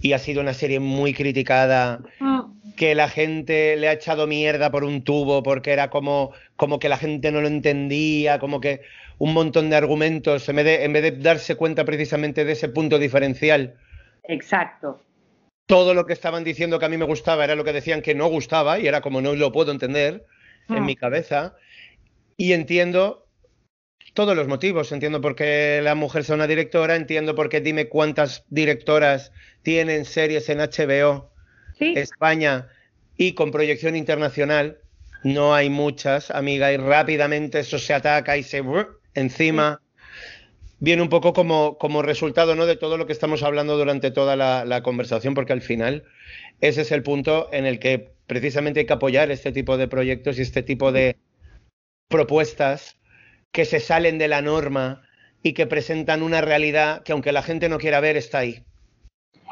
y 0.00 0.12
ha 0.14 0.18
sido 0.18 0.40
una 0.40 0.54
serie 0.54 0.80
muy 0.80 1.14
criticada, 1.14 2.00
que 2.76 2.94
la 2.94 3.08
gente 3.08 3.76
le 3.76 3.88
ha 3.88 3.92
echado 3.92 4.26
mierda 4.26 4.70
por 4.70 4.84
un 4.84 5.02
tubo 5.02 5.42
porque 5.42 5.72
era 5.72 5.90
como, 5.90 6.32
como 6.56 6.78
que 6.78 6.88
la 6.88 6.96
gente 6.96 7.30
no 7.30 7.40
lo 7.40 7.48
entendía, 7.48 8.38
como 8.38 8.60
que 8.60 8.80
un 9.18 9.34
montón 9.34 9.70
de 9.70 9.76
argumentos, 9.76 10.48
en 10.48 10.56
vez 10.56 10.64
de, 10.64 10.84
en 10.84 10.92
vez 10.92 11.02
de 11.02 11.10
darse 11.12 11.54
cuenta 11.54 11.84
precisamente 11.84 12.44
de 12.44 12.52
ese 12.52 12.68
punto 12.68 12.98
diferencial. 12.98 13.74
Exacto 14.24 15.00
todo 15.66 15.94
lo 15.94 16.04
que 16.04 16.12
estaban 16.12 16.44
diciendo 16.44 16.78
que 16.78 16.84
a 16.84 16.88
mí 16.90 16.98
me 16.98 17.06
gustaba 17.06 17.44
era 17.44 17.54
lo 17.54 17.64
que 17.64 17.72
decían 17.72 18.02
que 18.02 18.14
no 18.14 18.26
gustaba 18.26 18.78
y 18.78 18.86
era 18.86 19.00
como 19.00 19.22
no 19.22 19.34
lo 19.34 19.52
puedo 19.52 19.72
entender 19.72 20.26
en 20.68 20.76
Ah. 20.76 20.80
mi 20.80 20.96
cabeza. 20.96 21.54
Y 22.36 22.52
entiendo 22.52 23.21
todos 24.14 24.36
los 24.36 24.48
motivos. 24.48 24.92
Entiendo 24.92 25.20
por 25.20 25.34
qué 25.34 25.80
la 25.82 25.94
mujer 25.94 26.24
sea 26.24 26.34
una 26.34 26.46
directora, 26.46 26.96
entiendo 26.96 27.34
por 27.34 27.48
qué 27.48 27.60
dime 27.60 27.88
cuántas 27.88 28.44
directoras 28.50 29.32
tienen 29.62 30.04
series 30.04 30.48
en 30.48 30.58
HBO, 30.58 31.30
¿Sí? 31.78 31.94
España 31.96 32.68
y 33.16 33.32
con 33.32 33.50
proyección 33.50 33.96
internacional. 33.96 34.78
No 35.24 35.54
hay 35.54 35.70
muchas, 35.70 36.30
amiga, 36.30 36.72
y 36.72 36.76
rápidamente 36.76 37.60
eso 37.60 37.78
se 37.78 37.94
ataca 37.94 38.36
y 38.36 38.42
se 38.42 38.62
encima. 39.14 39.80
Viene 40.80 41.02
un 41.02 41.08
poco 41.08 41.32
como, 41.32 41.78
como 41.78 42.02
resultado 42.02 42.56
¿no? 42.56 42.66
de 42.66 42.74
todo 42.74 42.98
lo 42.98 43.06
que 43.06 43.12
estamos 43.12 43.44
hablando 43.44 43.78
durante 43.78 44.10
toda 44.10 44.34
la, 44.34 44.64
la 44.64 44.82
conversación, 44.82 45.34
porque 45.34 45.52
al 45.52 45.62
final 45.62 46.02
ese 46.60 46.80
es 46.82 46.90
el 46.90 47.04
punto 47.04 47.48
en 47.52 47.66
el 47.66 47.78
que 47.78 48.10
precisamente 48.26 48.80
hay 48.80 48.86
que 48.86 48.92
apoyar 48.92 49.30
este 49.30 49.52
tipo 49.52 49.76
de 49.76 49.86
proyectos 49.86 50.38
y 50.38 50.42
este 50.42 50.64
tipo 50.64 50.90
de 50.90 51.16
propuestas 52.08 52.96
que 53.52 53.64
se 53.64 53.80
salen 53.80 54.18
de 54.18 54.28
la 54.28 54.42
norma 54.42 55.02
y 55.42 55.52
que 55.52 55.66
presentan 55.66 56.22
una 56.22 56.40
realidad 56.40 57.02
que 57.02 57.12
aunque 57.12 57.32
la 57.32 57.42
gente 57.42 57.68
no 57.68 57.78
quiera 57.78 58.00
ver 58.00 58.16
está 58.16 58.38
ahí. 58.38 58.62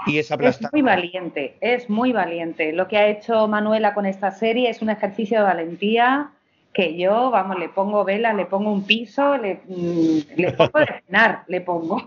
Y 0.06 0.18
es 0.18 0.26
Es 0.26 0.32
aplastante. 0.32 0.74
muy 0.74 0.82
valiente, 0.82 1.56
es 1.60 1.90
muy 1.90 2.12
valiente. 2.12 2.72
Lo 2.72 2.88
que 2.88 2.96
ha 2.96 3.08
hecho 3.08 3.46
Manuela 3.48 3.92
con 3.92 4.06
esta 4.06 4.30
serie 4.30 4.70
es 4.70 4.80
un 4.80 4.88
ejercicio 4.90 5.38
de 5.38 5.44
valentía 5.44 6.30
que 6.72 6.96
yo, 6.96 7.30
vamos, 7.30 7.58
le 7.58 7.68
pongo 7.68 8.04
vela, 8.04 8.32
le 8.32 8.46
pongo 8.46 8.72
un 8.72 8.86
piso, 8.86 9.36
le, 9.36 9.60
mm, 9.66 10.18
le 10.36 10.52
pongo 10.52 10.78
de 10.78 10.86
cenar, 11.06 11.42
le 11.48 11.60
pongo. 11.60 12.00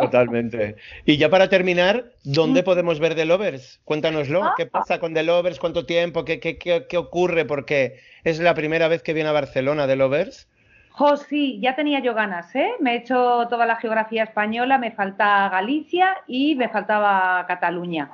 Totalmente. 0.00 0.76
Y 1.06 1.16
ya 1.16 1.30
para 1.30 1.48
terminar, 1.48 2.12
¿dónde 2.22 2.60
Mm. 2.62 2.64
podemos 2.64 3.00
ver 3.00 3.14
The 3.14 3.24
Lovers? 3.24 3.80
Cuéntanoslo. 3.84 4.44
Ah. 4.44 4.54
¿Qué 4.56 4.66
pasa 4.66 5.00
con 5.00 5.14
The 5.14 5.22
Lovers? 5.22 5.58
¿Cuánto 5.58 5.86
tiempo? 5.86 6.24
¿Qué, 6.24 6.38
qué, 6.40 6.58
qué, 6.58 6.86
qué 6.88 6.96
ocurre? 6.98 7.44
Porque 7.46 7.98
es 8.22 8.38
la 8.38 8.54
primera 8.54 8.86
vez 8.88 9.02
que 9.02 9.14
viene 9.14 9.30
a 9.30 9.32
Barcelona 9.32 9.86
The 9.86 9.96
Lovers. 9.96 10.48
Jo, 10.92 11.16
sí, 11.16 11.58
ya 11.60 11.74
tenía 11.74 12.00
yo 12.00 12.14
ganas, 12.14 12.54
¿eh? 12.54 12.72
Me 12.80 12.92
he 12.92 12.96
hecho 12.98 13.46
toda 13.48 13.64
la 13.64 13.76
geografía 13.76 14.24
española, 14.24 14.76
me 14.76 14.92
falta 14.92 15.48
Galicia 15.48 16.16
y 16.26 16.54
me 16.54 16.68
faltaba 16.68 17.46
Cataluña. 17.46 18.10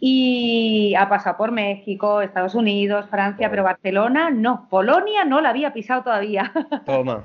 Y 0.00 0.94
ha 0.96 1.08
pasado 1.08 1.36
por 1.36 1.52
México, 1.52 2.20
Estados 2.20 2.54
Unidos, 2.56 3.06
Francia, 3.08 3.50
pero 3.50 3.62
Barcelona 3.62 4.30
no. 4.30 4.66
Polonia 4.68 5.24
no 5.24 5.40
la 5.40 5.50
había 5.50 5.72
pisado 5.72 6.02
todavía. 6.02 6.52
Toma. 6.86 7.24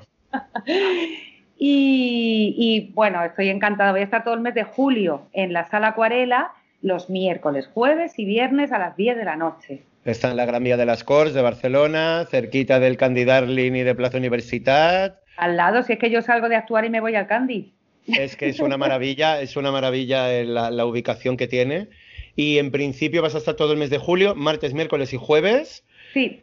Y, 1.57 2.55
y, 2.57 2.91
bueno, 2.93 3.23
estoy 3.23 3.49
encantada. 3.49 3.91
Voy 3.91 4.01
a 4.01 4.05
estar 4.05 4.23
todo 4.23 4.33
el 4.33 4.41
mes 4.41 4.53
de 4.53 4.63
julio 4.63 5.27
en 5.33 5.53
la 5.53 5.65
sala 5.65 5.89
Acuarela, 5.89 6.51
los 6.81 7.09
miércoles, 7.09 7.69
jueves 7.73 8.17
y 8.19 8.25
viernes 8.25 8.71
a 8.71 8.79
las 8.79 8.95
10 8.95 9.17
de 9.17 9.25
la 9.25 9.35
noche. 9.35 9.83
Está 10.05 10.31
en 10.31 10.37
la 10.37 10.45
Gran 10.45 10.63
Vía 10.63 10.75
de 10.75 10.85
las 10.85 11.03
Corts 11.03 11.33
de 11.33 11.41
Barcelona, 11.41 12.27
cerquita 12.29 12.79
del 12.79 12.97
Candy 12.97 13.23
Darling 13.23 13.71
y 13.71 13.83
de 13.83 13.95
Plaza 13.95 14.17
Universitat. 14.17 15.17
Al 15.37 15.55
lado, 15.55 15.81
si 15.83 15.93
es 15.93 15.99
que 15.99 16.09
yo 16.09 16.21
salgo 16.21 16.49
de 16.49 16.57
actuar 16.57 16.83
y 16.83 16.89
me 16.89 16.99
voy 16.99 17.15
al 17.15 17.27
Candy. 17.27 17.73
Es 18.07 18.35
que 18.35 18.49
es 18.49 18.59
una 18.59 18.77
maravilla, 18.77 19.39
es 19.41 19.55
una 19.55 19.71
maravilla 19.71 20.33
eh, 20.33 20.43
la, 20.43 20.71
la 20.71 20.85
ubicación 20.85 21.37
que 21.37 21.47
tiene. 21.47 21.87
Y 22.35 22.57
en 22.57 22.71
principio 22.71 23.21
vas 23.21 23.35
a 23.35 23.37
estar 23.37 23.55
todo 23.55 23.71
el 23.71 23.79
mes 23.79 23.89
de 23.89 23.97
julio, 23.97 24.35
martes, 24.35 24.73
miércoles 24.73 25.13
y 25.13 25.17
jueves. 25.17 25.85
Sí, 26.13 26.41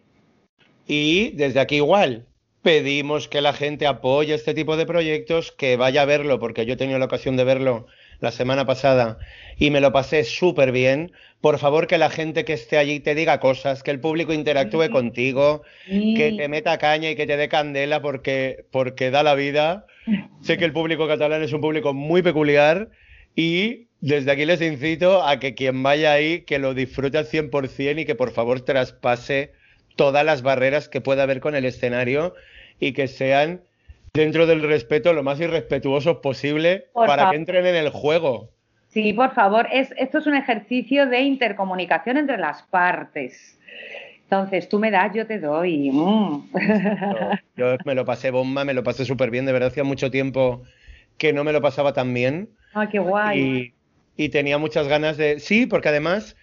Y 0.87 1.31
desde 1.33 1.61
aquí 1.61 1.77
igual, 1.77 2.27
pedimos 2.63 3.29
que 3.29 3.43
la 3.43 3.53
gente 3.53 3.87
apoye 3.87 4.35
este 4.35 4.55
tipo 4.55 4.77
de 4.79 4.87
proyectos, 4.87 5.53
que 5.53 5.77
vaya 5.77 6.03
a 6.03 6.07
verlo, 6.07 6.39
porque 6.39 6.65
yo 6.65 6.75
he 6.75 6.77
tenido 6.77 6.99
la 6.99 7.05
ocasión 7.05 7.37
de 7.37 7.45
verlo 7.45 7.87
la 8.21 8.31
semana 8.33 8.67
pasada 8.67 9.19
y 9.59 9.71
me 9.71 9.81
lo 9.81 9.93
pasé 9.93 10.25
súper 10.25 10.73
bien. 10.73 11.13
Por 11.41 11.59
favor, 11.59 11.87
que 11.87 11.97
la 11.99 12.11
gente 12.11 12.45
que 12.45 12.53
esté 12.53 12.77
allí 12.79 13.01
te 13.01 13.15
diga 13.15 13.41
cosas, 13.41 13.83
que 13.83 13.91
el 13.91 14.01
público 14.01 14.33
interactúe 14.33 14.85
Sí. 14.85 14.89
contigo, 14.91 15.63
sí. 15.87 16.15
que 16.17 16.33
te 16.33 16.49
meta 16.49 16.77
caña 16.79 17.11
y 17.11 17.17
que 17.17 17.27
te 17.27 17.37
dé 17.37 17.49
candela 17.49 18.03
porque, 18.03 18.67
porque 18.71 19.11
da 19.11 19.23
la 19.23 19.35
vida. 19.35 19.87
Sé 20.43 20.59
que 20.59 20.65
el 20.65 20.73
público 20.73 21.07
catalán 21.09 21.43
es 21.43 21.53
un 21.53 21.61
público 21.61 21.95
muy 21.95 22.23
peculiar 22.23 22.91
y 23.37 23.87
desde 24.01 24.31
aquí 24.33 24.45
les 24.45 24.61
incito 24.63 25.23
a 25.27 25.39
que 25.39 25.55
quien 25.55 25.83
vaya 25.83 26.13
ahí, 26.13 26.41
que 26.43 26.59
lo 26.59 26.75
disfrute 26.75 27.19
al 27.19 27.27
100% 27.27 28.01
y 28.01 28.05
que 28.07 28.15
por 28.15 28.33
favor 28.33 28.61
traspase 28.63 29.53
todas 29.97 30.25
las 30.25 30.43
barreras 30.43 30.89
que 30.89 31.01
pueda 31.01 31.23
haber 31.25 31.41
con 31.41 31.55
el 31.55 31.65
escenario 31.65 32.35
y 32.79 32.93
que 32.93 33.09
sean 33.09 33.63
dentro 34.13 34.47
del 34.47 34.63
respeto 34.63 35.13
lo 35.13 35.23
más 35.23 35.41
irrespetuosos 35.41 36.19
posible 36.19 36.87
Por 36.93 37.07
para 37.07 37.23
favor. 37.23 37.33
que 37.33 37.37
entren 37.39 37.67
en 37.67 37.77
el 37.77 37.91
juego. 37.91 38.51
Sí, 38.89 39.13
por 39.13 39.33
favor, 39.35 39.69
es, 39.73 39.93
esto 39.97 40.19
es 40.19 40.27
un 40.27 40.35
ejercicio 40.35 41.07
de 41.07 41.21
intercomunicación 41.21 42.17
entre 42.17 42.39
las 42.39 42.63
partes. 42.65 43.57
Entonces, 44.25 44.69
tú 44.69 44.79
me 44.79 44.91
das, 44.91 45.15
yo 45.15 45.27
te 45.27 45.39
doy. 45.39 45.91
Mm. 45.91 46.43
Yo, 47.57 47.75
yo 47.75 47.77
me 47.85 47.95
lo 47.95 48.05
pasé 48.05 48.31
bomba, 48.31 48.65
me 48.65 48.75
lo 48.75 48.83
pasé 48.83 49.05
súper 49.05 49.31
bien, 49.31 49.47
de 49.47 49.53
verdad 49.53 49.69
hacía 49.69 49.85
mucho 49.85 50.11
tiempo 50.11 50.63
que 51.19 51.33
no 51.33 51.45
me 51.45 51.53
lo 51.53 51.61
pasaba 51.61 51.93
tan 51.93 52.13
bien. 52.15 52.49
Ay, 52.75 52.89
qué 52.89 52.99
guay. 52.99 53.75
y, 54.17 54.25
y 54.25 54.29
tenía 54.31 54.59
muchas 54.59 54.89
ganas 54.89 55.17
de... 55.17 55.39
Sí, 55.39 55.67
porque 55.67 55.89
además 55.89 56.37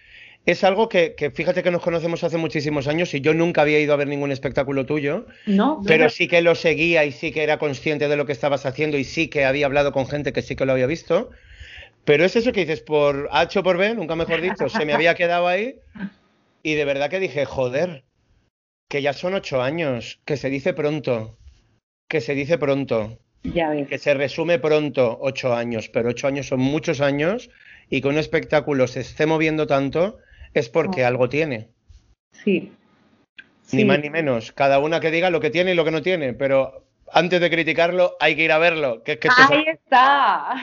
es 0.50 0.64
algo 0.64 0.88
que, 0.88 1.14
que 1.14 1.30
fíjate 1.30 1.62
que 1.62 1.70
nos 1.70 1.82
conocemos 1.82 2.24
hace 2.24 2.38
muchísimos 2.38 2.88
años 2.88 3.12
y 3.12 3.20
yo 3.20 3.34
nunca 3.34 3.60
había 3.60 3.80
ido 3.80 3.92
a 3.92 3.96
ver 3.96 4.08
ningún 4.08 4.32
espectáculo 4.32 4.86
tuyo, 4.86 5.26
No, 5.44 5.82
pero 5.86 6.04
no, 6.04 6.10
sí 6.10 6.26
que 6.26 6.40
lo 6.40 6.54
seguía 6.54 7.04
y 7.04 7.12
sí 7.12 7.32
que 7.32 7.42
era 7.42 7.58
consciente 7.58 8.08
de 8.08 8.16
lo 8.16 8.24
que 8.24 8.32
estabas 8.32 8.64
haciendo 8.64 8.96
y 8.96 9.04
sí 9.04 9.28
que 9.28 9.44
había 9.44 9.66
hablado 9.66 9.92
con 9.92 10.06
gente 10.06 10.32
que 10.32 10.40
sí 10.40 10.56
que 10.56 10.64
lo 10.64 10.72
había 10.72 10.86
visto. 10.86 11.28
Pero 12.06 12.24
es 12.24 12.34
eso 12.34 12.52
que 12.52 12.60
dices, 12.60 12.80
por 12.80 13.28
H 13.30 13.58
o 13.58 13.62
por 13.62 13.76
B, 13.76 13.94
nunca 13.94 14.16
mejor 14.16 14.40
dicho, 14.40 14.70
se 14.70 14.86
me 14.86 14.94
había 14.94 15.14
quedado 15.14 15.48
ahí 15.48 15.80
y 16.62 16.76
de 16.76 16.84
verdad 16.86 17.10
que 17.10 17.20
dije, 17.20 17.44
joder, 17.44 18.04
que 18.88 19.02
ya 19.02 19.12
son 19.12 19.34
ocho 19.34 19.60
años, 19.60 20.18
que 20.24 20.38
se 20.38 20.48
dice 20.48 20.72
pronto, 20.72 21.36
que 22.08 22.22
se 22.22 22.34
dice 22.34 22.56
pronto. 22.56 23.18
Ya 23.42 23.68
ves. 23.68 23.86
que 23.86 23.98
se 23.98 24.14
resume 24.14 24.58
pronto 24.58 25.18
ocho 25.20 25.54
años, 25.54 25.90
pero 25.90 26.08
ocho 26.08 26.26
años 26.26 26.48
son 26.48 26.60
muchos 26.60 27.02
años 27.02 27.50
y 27.90 28.00
que 28.00 28.08
un 28.08 28.16
espectáculo 28.16 28.86
se 28.86 29.00
esté 29.00 29.26
moviendo 29.26 29.66
tanto 29.66 30.18
es 30.54 30.68
porque 30.68 31.04
algo 31.04 31.28
tiene. 31.28 31.68
Sí. 32.32 32.72
Ni 33.72 33.80
Sí. 33.80 33.84
más 33.84 34.00
ni 34.00 34.10
menos. 34.10 34.52
Cada 34.52 34.78
una 34.78 35.00
que 35.00 35.10
diga 35.10 35.30
lo 35.30 35.40
que 35.40 35.50
tiene 35.50 35.72
y 35.72 35.74
lo 35.74 35.84
que 35.84 35.90
no 35.90 36.02
tiene, 36.02 36.32
pero 36.32 36.84
antes 37.12 37.40
de 37.40 37.50
criticarlo 37.50 38.16
hay 38.20 38.34
que 38.36 38.44
ir 38.44 38.52
a 38.52 38.58
verlo. 38.58 39.02
Que 39.02 39.18
Ahí 39.50 39.64
está. 39.68 40.54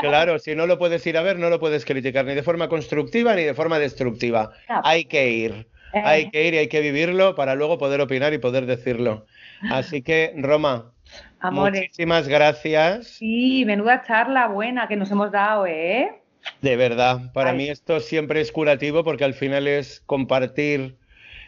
Claro, 0.00 0.38
si 0.38 0.54
no 0.54 0.66
lo 0.66 0.78
puedes 0.78 1.06
ir 1.06 1.16
a 1.18 1.22
ver, 1.22 1.38
no 1.38 1.50
lo 1.50 1.58
puedes 1.60 1.84
criticar 1.84 2.24
ni 2.24 2.34
de 2.34 2.42
forma 2.42 2.68
constructiva 2.68 3.34
ni 3.34 3.42
de 3.42 3.54
forma 3.54 3.78
destructiva. 3.78 4.52
Ah. 4.68 4.80
Hay 4.84 5.04
que 5.04 5.30
ir, 5.30 5.68
Eh. 5.92 6.02
hay 6.04 6.30
que 6.30 6.46
ir 6.46 6.54
y 6.54 6.58
hay 6.58 6.68
que 6.68 6.80
vivirlo 6.80 7.34
para 7.34 7.54
luego 7.56 7.78
poder 7.78 8.00
opinar 8.00 8.32
y 8.32 8.38
poder 8.38 8.66
decirlo. 8.66 9.26
Así 9.70 10.02
que, 10.02 10.32
Roma, 10.36 10.92
Amores. 11.40 11.80
muchísimas 11.82 12.28
gracias. 12.28 13.08
Sí, 13.08 13.64
menuda 13.66 14.02
charla 14.06 14.46
buena 14.48 14.86
que 14.88 14.96
nos 14.96 15.10
hemos 15.10 15.30
dado, 15.32 15.66
¿eh? 15.66 16.19
De 16.62 16.76
verdad, 16.76 17.32
para 17.32 17.50
Ay. 17.50 17.56
mí 17.56 17.68
esto 17.68 18.00
siempre 18.00 18.40
es 18.40 18.52
curativo 18.52 19.04
porque 19.04 19.24
al 19.24 19.34
final 19.34 19.66
es 19.66 20.00
compartir 20.06 20.96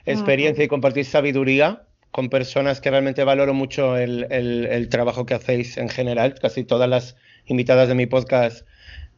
experiencia 0.07 0.65
y 0.65 0.69
compartir 0.69 1.05
sabiduría 1.05 1.83
con 2.11 2.29
personas 2.29 2.81
que 2.81 2.91
realmente 2.91 3.25
valoro 3.25 3.55
mucho 3.55 3.97
el, 3.97 4.27
el- 4.31 4.67
el 4.67 4.89
trabajo 4.89 5.25
que 5.25 5.35
hacéis 5.35 5.77
en 5.79 5.89
general. 5.89 6.35
Casi 6.41 6.65
todas 6.65 6.89
las 6.89 7.17
invitadas 7.47 7.89
de 7.89 7.95
mi 7.95 8.07
podcast 8.07 8.67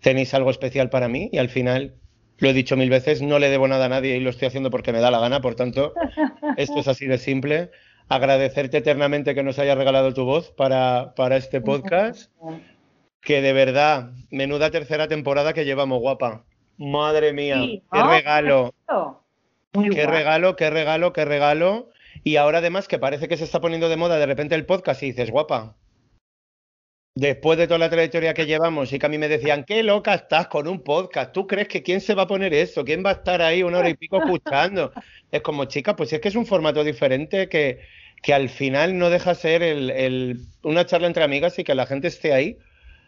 tenéis 0.00 0.34
algo 0.34 0.50
especial 0.50 0.90
para 0.90 1.08
mí 1.08 1.28
y 1.32 1.38
al 1.38 1.48
final, 1.48 1.94
lo 2.38 2.48
he 2.48 2.52
dicho 2.52 2.76
mil 2.76 2.90
veces, 2.90 3.22
no 3.22 3.38
le 3.38 3.48
debo 3.48 3.66
nada 3.68 3.86
a 3.86 3.88
nadie 3.88 4.16
y 4.16 4.20
lo 4.20 4.30
estoy 4.30 4.46
haciendo 4.48 4.70
porque 4.70 4.92
me 4.92 5.00
da 5.00 5.10
la 5.10 5.18
gana, 5.20 5.40
por 5.40 5.54
tanto, 5.54 5.94
esto 6.56 6.78
es 6.80 6.88
así 6.88 7.06
de 7.06 7.18
simple. 7.18 7.70
Agradecerte 8.08 8.76
eternamente 8.78 9.34
que 9.34 9.42
nos 9.42 9.58
hayas 9.58 9.78
regalado 9.78 10.12
tu 10.12 10.24
voz 10.24 10.50
para, 10.52 11.14
para 11.16 11.36
este 11.38 11.60
podcast. 11.62 12.30
Que 13.24 13.40
de 13.40 13.52
verdad, 13.52 14.10
menuda 14.30 14.70
tercera 14.70 15.08
temporada 15.08 15.52
que 15.54 15.64
llevamos, 15.64 16.00
guapa. 16.00 16.44
Madre 16.76 17.32
mía, 17.32 17.56
Sí, 17.62 17.82
qué 17.92 18.02
regalo, 18.02 18.74
Muy 19.72 19.90
qué 19.90 20.04
guay. 20.04 20.16
regalo, 20.18 20.56
qué 20.56 20.70
regalo, 20.70 21.12
qué 21.12 21.24
regalo. 21.24 21.88
Y 22.22 22.36
ahora 22.36 22.58
además 22.58 22.86
que 22.88 22.98
parece 22.98 23.28
que 23.28 23.36
se 23.36 23.44
está 23.44 23.60
poniendo 23.60 23.88
de 23.88 23.96
moda 23.96 24.18
de 24.18 24.26
repente 24.26 24.54
el 24.54 24.66
podcast 24.66 25.02
y 25.02 25.06
dices, 25.06 25.30
guapa, 25.30 25.76
después 27.16 27.56
de 27.58 27.66
toda 27.66 27.78
la 27.78 27.90
trayectoria 27.90 28.34
que 28.34 28.46
llevamos 28.46 28.92
y 28.92 28.98
que 28.98 29.06
a 29.06 29.08
mí 29.08 29.18
me 29.18 29.28
decían, 29.28 29.64
qué 29.64 29.82
loca 29.82 30.14
estás 30.14 30.48
con 30.48 30.66
un 30.68 30.82
podcast, 30.82 31.32
¿tú 31.32 31.46
crees 31.46 31.68
que 31.68 31.82
quién 31.82 32.00
se 32.00 32.14
va 32.14 32.22
a 32.22 32.26
poner 32.26 32.52
eso? 32.54 32.84
¿Quién 32.84 33.04
va 33.04 33.10
a 33.10 33.14
estar 33.14 33.40
ahí 33.40 33.62
una 33.62 33.78
hora 33.78 33.88
y 33.88 33.94
pico 33.94 34.18
escuchando? 34.18 34.92
Es 35.30 35.40
como, 35.42 35.64
chica, 35.66 35.96
pues 35.96 36.12
es 36.12 36.20
que 36.20 36.28
es 36.28 36.34
un 36.36 36.46
formato 36.46 36.82
diferente 36.84 37.48
que, 37.48 37.80
que 38.22 38.34
al 38.34 38.48
final 38.48 38.98
no 38.98 39.10
deja 39.10 39.34
ser 39.34 39.62
el- 39.62 39.90
el- 39.90 40.38
una 40.62 40.86
charla 40.86 41.06
entre 41.06 41.24
amigas 41.24 41.58
y 41.58 41.64
que 41.64 41.74
la 41.74 41.86
gente 41.86 42.08
esté 42.08 42.32
ahí 42.32 42.58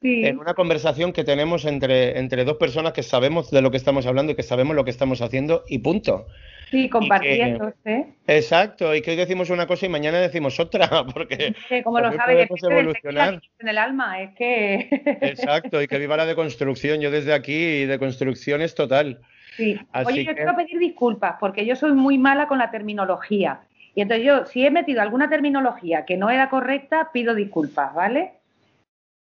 Sí. 0.02 0.24
en 0.26 0.38
una 0.38 0.54
conversación 0.54 1.12
que 1.12 1.24
tenemos 1.24 1.64
entre, 1.64 2.18
entre 2.18 2.44
dos 2.44 2.56
personas 2.58 2.92
que 2.92 3.02
sabemos 3.02 3.50
de 3.50 3.62
lo 3.62 3.70
que 3.70 3.76
estamos 3.78 4.06
hablando 4.06 4.32
y 4.32 4.34
que 4.36 4.42
sabemos 4.42 4.76
lo 4.76 4.84
que 4.84 4.90
estamos 4.90 5.22
haciendo 5.22 5.64
y 5.68 5.78
punto. 5.78 6.26
Sí, 6.70 6.88
compartiéndose. 6.88 8.06
Exacto, 8.26 8.92
y 8.94 9.00
que 9.00 9.12
hoy 9.12 9.16
decimos 9.16 9.50
una 9.50 9.66
cosa 9.68 9.86
y 9.86 9.88
mañana 9.88 10.18
decimos 10.18 10.58
otra, 10.58 10.88
porque 11.14 11.54
Que 11.68 11.82
como 11.82 11.98
lo 12.00 12.10
también 12.10 12.20
sabe 12.20 12.36
que 12.38 12.46
podemos 12.46 12.50
existe 12.58 12.68
del 12.74 12.84
evolucionar. 12.84 13.40
en 13.60 13.68
el 13.68 13.78
alma, 13.78 14.20
es 14.20 14.34
que 14.34 14.88
exacto, 15.22 15.80
y 15.82 15.86
que 15.86 15.98
viva 15.98 16.16
la 16.16 16.26
deconstrucción. 16.26 17.00
Yo 17.00 17.10
desde 17.10 17.32
aquí 17.34 17.84
de 17.84 17.98
construcción 17.98 18.62
es 18.62 18.74
total. 18.74 19.20
sí. 19.56 19.78
Así 19.92 20.12
Oye, 20.12 20.24
yo 20.24 20.30
que- 20.32 20.36
quiero 20.36 20.56
pedir 20.56 20.78
disculpas 20.78 21.36
porque 21.40 21.64
yo 21.64 21.76
soy 21.76 21.92
muy 21.92 22.18
mala 22.18 22.48
con 22.48 22.58
la 22.58 22.70
terminología. 22.70 23.60
Y 23.94 24.02
entonces 24.02 24.26
yo, 24.26 24.44
si 24.44 24.66
he 24.66 24.70
metido 24.70 25.00
alguna 25.00 25.30
terminología 25.30 26.04
que 26.04 26.16
no 26.18 26.28
era 26.30 26.50
correcta, 26.50 27.10
pido 27.14 27.34
disculpas, 27.34 27.94
¿vale? 27.94 28.32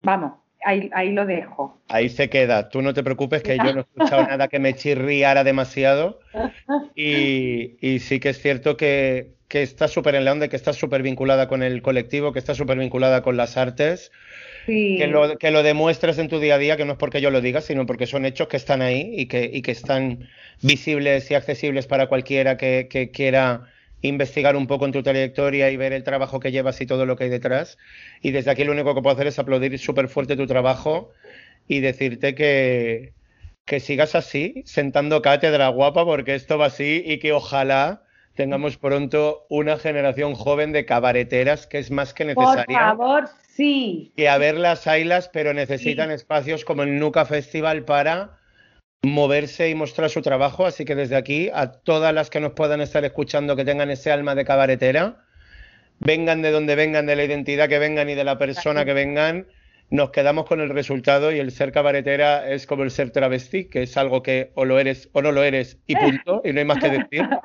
Vamos, 0.04 0.34
ahí, 0.64 0.90
ahí 0.94 1.11
lo 1.11 1.26
dejo. 1.26 1.80
Ahí 1.88 2.10
se 2.10 2.30
queda. 2.30 2.69
Tú 2.69 2.81
no 2.81 2.94
te 2.94 3.03
preocupes 3.03 3.44
que 3.44 3.57
yo 3.57 3.73
no 3.73 3.80
he 3.80 3.81
escuchado 3.81 4.23
nada 4.27 4.48
que 4.48 4.60
me 4.60 4.73
chirriara 4.73 5.44
demasiado. 5.44 6.19
Y, 6.95 7.77
y 7.81 7.99
sí 7.99 8.19
que 8.19 8.30
es 8.30 8.41
cierto 8.41 8.77
que, 8.77 9.34
que 9.48 9.64
estás 9.64 9.91
súper 9.91 10.15
en 10.15 10.26
la 10.26 10.31
onda, 10.31 10.48
que 10.48 10.56
estás 10.56 10.76
súper 10.76 11.02
vinculada 11.02 11.48
con 11.48 11.64
el 11.64 11.81
colectivo, 11.81 12.34
que 12.34 12.40
estás 12.40 12.57
súper 12.57 12.77
vinculada 12.77 13.22
con 13.22 13.38
las 13.38 13.57
artes. 13.57 14.11
Sí. 14.65 14.98
que 14.99 15.07
lo, 15.07 15.38
que 15.40 15.49
lo 15.49 15.64
demuestres 15.64 16.19
en 16.19 16.27
tu 16.27 16.40
día 16.40 16.56
a 16.56 16.57
día, 16.60 16.77
que 16.77 16.86
no 16.86 16.91
es 16.91 16.98
porque 16.99 17.22
yo 17.22 17.31
lo 17.31 17.41
diga, 17.41 17.61
sino 17.61 17.88
porque 17.88 18.06
son 18.06 18.26
hechos 18.26 18.48
que 18.49 18.57
están 18.57 18.84
ahí 18.84 19.14
y 19.15 19.26
que, 19.26 19.49
y 19.52 19.64
que 19.64 19.72
están 19.72 20.30
visibles 20.61 21.31
y 21.31 21.34
accesibles 21.34 21.88
para 21.88 22.07
cualquiera 22.07 22.56
que, 22.57 22.88
que 22.88 23.10
quiera 23.10 23.64
investigar 24.02 24.56
un 24.56 24.68
poco 24.68 24.86
en 24.86 24.92
tu 24.92 25.04
trayectoria 25.04 25.70
y 25.72 25.78
ver 25.78 25.94
el 25.94 26.04
trabajo 26.04 26.40
que 26.40 26.52
llevas 26.52 26.80
y 26.82 26.86
todo 26.86 27.06
lo 27.06 27.16
que 27.16 27.26
hay 27.26 27.30
detrás. 27.30 27.78
Y 28.22 28.32
desde 28.32 28.52
aquí 28.52 28.64
lo 28.64 28.72
único 28.72 28.96
que 28.96 29.02
puedo 29.02 29.14
hacer 29.14 29.28
es 29.28 29.40
aplaudir 29.40 29.78
súper 29.78 30.08
fuerte 30.08 30.38
tu 30.38 30.48
trabajo 30.48 31.12
y 31.68 31.82
decirte 31.82 32.36
que, 32.36 33.14
que 33.66 33.80
sigas 33.80 34.16
así, 34.16 34.64
sentando 34.66 35.22
cátedra 35.22 35.68
guapa, 35.70 36.06
porque 36.06 36.36
esto 36.36 36.58
va 36.58 36.68
así 36.68 37.04
y 37.06 37.20
que 37.20 37.34
ojalá 37.34 38.04
tengamos 38.36 38.78
pronto 38.78 39.46
una 39.50 39.78
generación 39.78 40.34
joven 40.34 40.72
de 40.72 40.86
cabareteras 40.86 41.68
que 41.68 41.78
es 41.78 41.92
más 41.92 42.14
que 42.14 42.34
Por 42.34 42.46
necesaria 42.46 42.80
favor, 42.80 43.30
sí. 43.50 44.14
que 44.16 44.30
a 44.30 44.38
verlas 44.38 44.88
haylas, 44.88 45.28
pero 45.28 45.54
necesitan 45.54 46.10
espacios 46.10 46.64
como 46.64 46.84
el 46.84 47.00
Nuca 47.00 47.26
Festival 47.26 47.84
para 47.84 48.39
moverse 49.02 49.70
y 49.70 49.76
mostrar 49.76 50.10
su 50.10 50.22
trabajo. 50.22 50.66
Así 50.66 50.86
que 50.86 50.96
desde 50.96 51.16
aquí, 51.16 51.50
a 51.54 51.72
todas 51.72 52.14
las 52.14 52.30
que 52.30 52.40
nos 52.40 52.54
puedan 52.54 52.82
estar 52.82 53.06
escuchando 53.06 53.56
que 53.56 53.66
tengan 53.66 53.90
ese 53.90 54.12
alma 54.12 54.36
de 54.36 54.46
cabaretera, 54.46 55.24
vengan 56.00 56.42
de 56.42 56.52
donde 56.52 56.76
vengan, 56.76 57.06
de 57.06 57.16
la 57.16 57.24
identidad 57.24 57.70
que 57.70 57.80
vengan 57.80 58.10
y 58.10 58.16
de 58.16 58.24
la 58.24 58.38
persona 58.38 58.86
que 58.86 58.94
vengan, 58.94 59.48
nos 59.92 60.12
quedamos 60.12 60.46
con 60.46 60.62
el 60.62 60.70
resultado 60.70 61.32
y 61.32 61.40
el 61.40 61.52
ser 61.52 61.72
cabaretera 61.72 62.50
es 62.50 62.68
como 62.68 62.84
el 62.84 62.92
ser 62.92 63.10
travesti, 63.10 63.66
que 63.66 63.84
es 63.84 63.98
algo 63.98 64.22
que 64.22 64.52
o 64.54 64.66
lo 64.66 64.80
eres 64.80 65.10
o 65.14 65.22
no 65.22 65.32
lo 65.32 65.44
eres 65.44 65.78
y 65.88 65.96
punto, 65.96 66.42
y 66.46 66.54
no 66.54 66.60
hay 66.60 66.66
más 66.66 66.80
que 66.80 66.90
decir. 66.90 67.28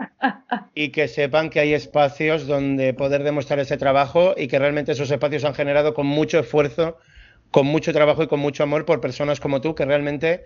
Y 0.77 0.89
que 0.89 1.07
sepan 1.07 1.51
que 1.51 1.61
hay 1.61 1.73
espacios 1.73 2.49
donde 2.49 2.95
poder 2.95 3.23
demostrar 3.23 3.61
ese 3.61 3.77
trabajo 3.77 4.35
y 4.37 4.49
que 4.49 4.59
realmente 4.59 4.91
esos 4.91 5.09
espacios 5.09 5.45
han 5.45 5.55
generado 5.55 5.95
con 5.95 6.05
mucho 6.05 6.41
esfuerzo, 6.41 6.99
con 7.53 7.67
mucho 7.67 7.93
trabajo 7.93 8.25
y 8.25 8.27
con 8.27 8.41
mucho 8.41 8.65
amor 8.65 8.85
por 8.85 9.01
personas 9.01 9.39
como 9.39 9.61
tú 9.61 9.77
que 9.77 9.85
realmente 9.85 10.45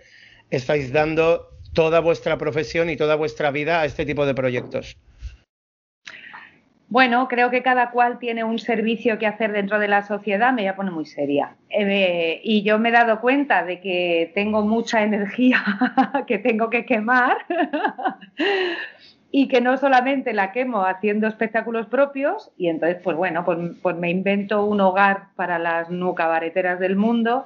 estáis 0.49 0.91
dando 0.91 1.49
toda 1.73 1.99
vuestra 1.99 2.37
profesión 2.37 2.89
y 2.89 2.97
toda 2.97 3.15
vuestra 3.15 3.51
vida 3.51 3.81
a 3.81 3.85
este 3.85 4.05
tipo 4.05 4.25
de 4.25 4.33
proyectos. 4.33 4.97
Bueno, 6.89 7.27
creo 7.27 7.51
que 7.51 7.61
cada 7.61 7.91
cual 7.91 8.17
tiene 8.17 8.43
un 8.43 8.57
servicio 8.57 9.19
que 9.19 9.27
hacer 9.27 9.51
dentro 9.51 9.77
de 9.77 9.87
la 9.87 10.01
sociedad, 10.01 10.51
me 10.51 10.63
voy 10.63 10.69
a 10.69 10.75
poner 10.75 10.91
muy 10.91 11.05
seria. 11.05 11.55
Eh, 11.69 12.41
y 12.43 12.63
yo 12.63 12.79
me 12.79 12.89
he 12.89 12.91
dado 12.91 13.21
cuenta 13.21 13.63
de 13.63 13.79
que 13.79 14.31
tengo 14.33 14.63
mucha 14.63 15.03
energía 15.03 15.63
que 16.27 16.39
tengo 16.39 16.71
que 16.71 16.85
quemar 16.87 17.37
y 19.31 19.47
que 19.47 19.61
no 19.61 19.77
solamente 19.77 20.33
la 20.33 20.51
quemo 20.51 20.83
haciendo 20.83 21.27
espectáculos 21.27 21.85
propios, 21.85 22.51
y 22.57 22.69
entonces, 22.69 22.99
pues 23.03 23.15
bueno, 23.15 23.45
pues, 23.45 23.59
pues 23.83 23.95
me 23.95 24.09
invento 24.09 24.65
un 24.65 24.81
hogar 24.81 25.27
para 25.35 25.59
las 25.59 25.91
no 25.91 26.15
cabareteras 26.15 26.79
del 26.79 26.95
mundo, 26.95 27.45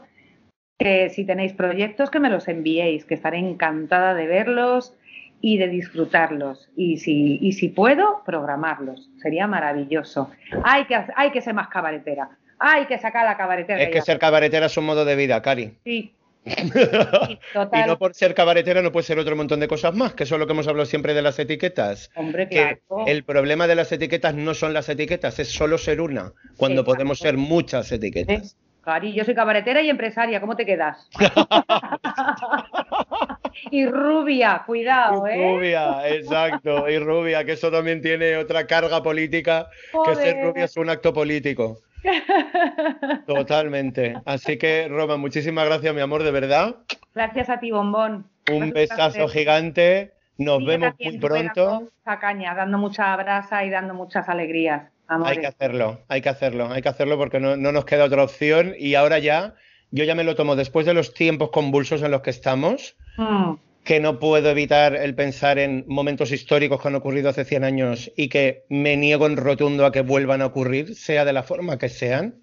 que 0.78 1.10
si 1.10 1.26
tenéis 1.26 1.54
proyectos 1.54 2.10
que 2.10 2.20
me 2.20 2.30
los 2.30 2.48
enviéis, 2.48 3.06
que 3.06 3.14
estaré 3.14 3.38
encantada 3.38 4.14
de 4.14 4.28
verlos 4.28 4.94
y 5.42 5.58
de 5.58 5.68
disfrutarlos. 5.68 6.70
Y 6.76 6.98
si, 6.98 7.38
y 7.42 7.54
si 7.54 7.70
puedo, 7.70 8.22
programarlos. 8.26 9.10
Sería 9.22 9.48
maravilloso. 9.48 10.32
Hay 10.64 10.86
que, 10.86 10.98
hay 11.16 11.32
que 11.32 11.42
ser 11.42 11.54
más 11.54 11.68
cabaretera. 11.68 12.38
Hay 12.60 12.86
que 12.86 12.98
sacar 12.98 13.26
la 13.26 13.36
cabaretera. 13.36 13.82
Es 13.82 13.90
que 13.90 13.96
ya. 13.96 14.02
ser 14.04 14.20
cabaretera 14.20 14.68
es 14.68 14.78
un 14.78 14.86
modo 14.86 15.04
de 15.06 15.16
vida, 15.16 15.42
Cari. 15.42 15.74
Sí, 15.84 16.16
sí, 16.46 17.40
Y 17.74 17.88
no 17.88 17.98
por 17.98 18.14
ser 18.14 18.34
cabaretera 18.34 18.82
no 18.82 18.92
puede 18.92 19.06
ser 19.06 19.18
otro 19.18 19.36
montón 19.36 19.60
de 19.60 19.68
cosas 19.68 19.96
más, 19.96 20.14
que 20.14 20.24
eso 20.24 20.36
es 20.36 20.40
lo 20.40 20.48
que 20.48 20.54
hemos 20.54 20.68
hablado 20.68 20.86
siempre 20.86 21.14
de 21.14 21.22
las 21.22 21.40
etiquetas. 21.40 22.12
Hombre, 22.16 22.50
Que 22.50 22.82
claro. 22.88 23.06
el 23.08 23.24
problema 23.24 23.68
de 23.68 23.76
las 23.76 23.92
etiquetas 23.92 24.36
no 24.36 24.54
son 24.54 24.74
las 24.74 24.90
etiquetas, 24.90 25.40
es 25.40 25.50
solo 25.50 25.78
ser 25.78 26.02
una, 26.02 26.34
cuando 26.58 26.82
Exacto. 26.82 26.94
podemos 26.96 27.20
ser 27.20 27.38
muchas 27.38 27.92
etiquetas. 27.92 28.58
Cari, 28.84 29.14
yo 29.14 29.24
soy 29.24 29.34
cabaretera 29.34 29.82
y 29.82 29.90
empresaria, 29.90 30.42
¿cómo 30.42 30.58
te 30.58 30.66
quedas? 30.66 31.10
y 33.72 33.86
rubia, 33.86 34.64
cuidado, 34.66 35.26
¿eh? 35.26 35.38
Rubia, 35.38 36.10
exacto, 36.10 36.90
y 36.90 37.00
rubia, 37.00 37.46
que 37.46 37.54
eso 37.54 37.72
también 37.72 38.02
tiene 38.02 38.36
otra 38.36 38.68
carga 38.68 39.02
política, 39.02 39.70
que 40.06 40.16
ser 40.16 40.44
rubia 40.44 40.66
es 40.66 40.76
un 40.76 40.90
acto 40.90 41.14
político. 41.14 41.78
Totalmente. 43.26 44.16
Así 44.26 44.58
que, 44.58 44.90
Roma, 44.90 45.16
muchísimas 45.16 45.66
gracias, 45.66 45.96
mi 45.96 46.02
amor, 46.02 46.24
de 46.24 46.32
verdad. 46.32 46.76
Gracias 47.16 47.50
a 47.50 47.60
ti, 47.60 47.72
bombón. 47.72 48.26
Un 48.52 48.72
besazo 48.72 49.30
gigante. 49.30 50.12
Nos 50.38 50.66
vemos 50.66 50.94
muy 51.00 51.20
pronto. 51.20 51.90
Mucha 52.06 52.20
caña, 52.20 52.54
dando 52.54 52.78
mucha 52.78 53.16
brasa 53.16 53.64
y 53.64 53.70
dando 53.70 53.94
muchas 53.94 54.28
alegrías. 54.28 54.93
Amores. 55.08 55.38
Hay 55.38 55.42
que 55.42 55.48
hacerlo, 55.48 56.02
hay 56.08 56.22
que 56.22 56.30
hacerlo, 56.30 56.72
hay 56.72 56.82
que 56.82 56.90
hacerlo 56.90 57.18
porque 57.18 57.40
no, 57.40 57.58
no 57.58 57.72
nos 57.72 57.86
queda 57.86 58.06
otra 58.06 58.24
opción. 58.24 58.74
Y 58.78 58.96
ahora 58.96 59.20
ya, 59.20 59.56
yo 59.92 60.04
ya 60.04 60.16
me 60.16 60.24
lo 60.24 60.36
tomo 60.36 60.56
después 60.56 60.86
de 60.86 60.94
los 60.94 61.14
tiempos 61.14 61.50
convulsos 61.52 62.02
en 62.02 62.12
los 62.12 62.22
que 62.22 62.30
estamos, 62.30 62.96
Mm, 63.18 63.54
que 63.84 64.00
no 64.00 64.18
puedo 64.18 64.50
evitar 64.50 64.96
el 64.96 65.14
pensar 65.14 65.60
en 65.60 65.84
momentos 65.88 66.32
históricos 66.32 66.82
que 66.82 66.88
han 66.88 66.96
ocurrido 66.96 67.30
hace 67.30 67.44
100 67.44 67.64
años 67.64 68.12
y 68.16 68.30
que 68.30 68.64
me 68.70 68.96
niego 68.96 69.26
en 69.28 69.36
rotundo 69.38 69.86
a 69.86 69.92
que 69.92 70.02
vuelvan 70.02 70.42
a 70.42 70.48
ocurrir, 70.48 70.96
sea 70.96 71.26
de 71.26 71.34
la 71.34 71.44
forma 71.44 71.78
que 71.78 71.90
sean. 71.90 72.36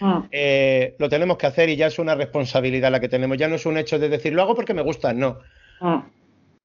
mm. 0.00 0.28
eh, 0.30 0.96
lo 0.98 1.08
tenemos 1.08 1.36
que 1.36 1.46
hacer 1.46 1.68
y 1.68 1.76
ya 1.76 1.88
es 1.88 1.98
una 1.98 2.14
responsabilidad 2.14 2.90
la 2.90 3.00
que 3.00 3.08
tenemos. 3.08 3.36
Ya 3.38 3.48
no 3.48 3.56
es 3.56 3.66
un 3.66 3.76
hecho 3.76 3.98
de 3.98 4.08
decir, 4.08 4.32
lo 4.32 4.42
hago 4.42 4.54
porque 4.54 4.74
me 4.74 4.82
gusta, 4.82 5.12
no. 5.12 5.40
Mm. 5.80 5.98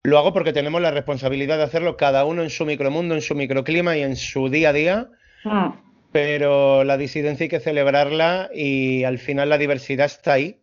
Lo 0.04 0.18
hago 0.18 0.32
porque 0.32 0.54
tenemos 0.54 0.82
la 0.82 0.92
responsabilidad 0.92 1.58
de 1.58 1.64
hacerlo 1.64 1.98
cada 1.98 2.24
uno 2.24 2.44
en 2.44 2.50
su 2.50 2.66
micromundo, 2.66 3.16
en 3.16 3.22
su 3.22 3.36
microclima 3.36 3.98
y 3.98 4.04
en 4.04 4.16
su 4.16 4.50
día 4.50 4.70
a 4.70 4.74
día. 4.74 5.10
Mm. 5.44 5.70
Pero 6.12 6.84
la 6.84 6.98
disidencia 6.98 7.44
hay 7.44 7.50
que 7.50 7.60
celebrarla 7.60 8.50
y 8.54 9.04
al 9.04 9.20
final 9.20 9.50
la 9.50 9.58
diversidad 9.58 10.08
está 10.08 10.34
ahí, 10.34 10.60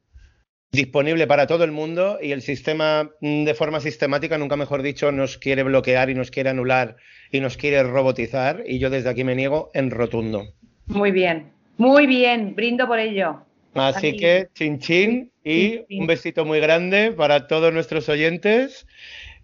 disponible 0.72 1.26
para 1.26 1.46
todo 1.46 1.62
el 1.64 1.70
mundo 1.70 2.18
y 2.20 2.32
el 2.32 2.42
sistema 2.42 3.10
de 3.20 3.54
forma 3.54 3.80
sistemática, 3.80 4.38
nunca 4.38 4.56
mejor 4.56 4.82
dicho, 4.82 5.12
nos 5.12 5.38
quiere 5.38 5.62
bloquear 5.62 6.10
y 6.10 6.14
nos 6.14 6.30
quiere 6.30 6.50
anular 6.50 6.96
y 7.30 7.40
nos 7.40 7.56
quiere 7.56 7.82
robotizar 7.84 8.64
y 8.66 8.78
yo 8.78 8.90
desde 8.90 9.10
aquí 9.10 9.22
me 9.22 9.36
niego 9.36 9.70
en 9.72 9.90
rotundo. 9.90 10.52
Muy 10.86 11.12
bien, 11.12 11.52
muy 11.78 12.06
bien, 12.06 12.54
brindo 12.54 12.86
por 12.86 12.98
ello. 12.98 13.42
Así 13.74 14.16
que 14.16 14.48
chin 14.54 14.78
chin 14.78 15.30
y 15.44 15.80
un 15.98 16.06
besito 16.06 16.44
muy 16.44 16.60
grande 16.60 17.12
para 17.12 17.46
todos 17.46 17.72
nuestros 17.72 18.08
oyentes. 18.08 18.86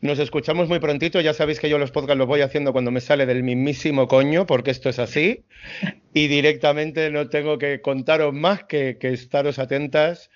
Nos 0.03 0.19
escuchamos 0.19 0.69
muy 0.69 0.81
prontito. 0.81 1.21
Ya 1.21 1.33
sabéis 1.33 1.61
que 1.61 1.69
yo 1.69 1.79
los 1.79 1.93
podcasts 1.93 2.19
los 2.19 2.27
voy 2.27 2.41
haciendo 2.41 2.73
cuando 2.73 2.91
me 2.91 3.01
sale 3.01 3.25
del 3.25 3.45
mismísimo 3.45 4.09
coño, 4.09 4.47
porque 4.47 4.73
esto 4.73 4.89
es 4.89 4.99
así. 4.99 5.45
Y 6.13 6.27
directamente 6.27 7.11
no 7.11 7.29
tengo 7.29 7.57
que 7.57 7.81
contaros 7.81 8.35
más 8.35 8.65
que, 8.65 8.99
estaros 9.01 9.61
atentas, 9.61 10.31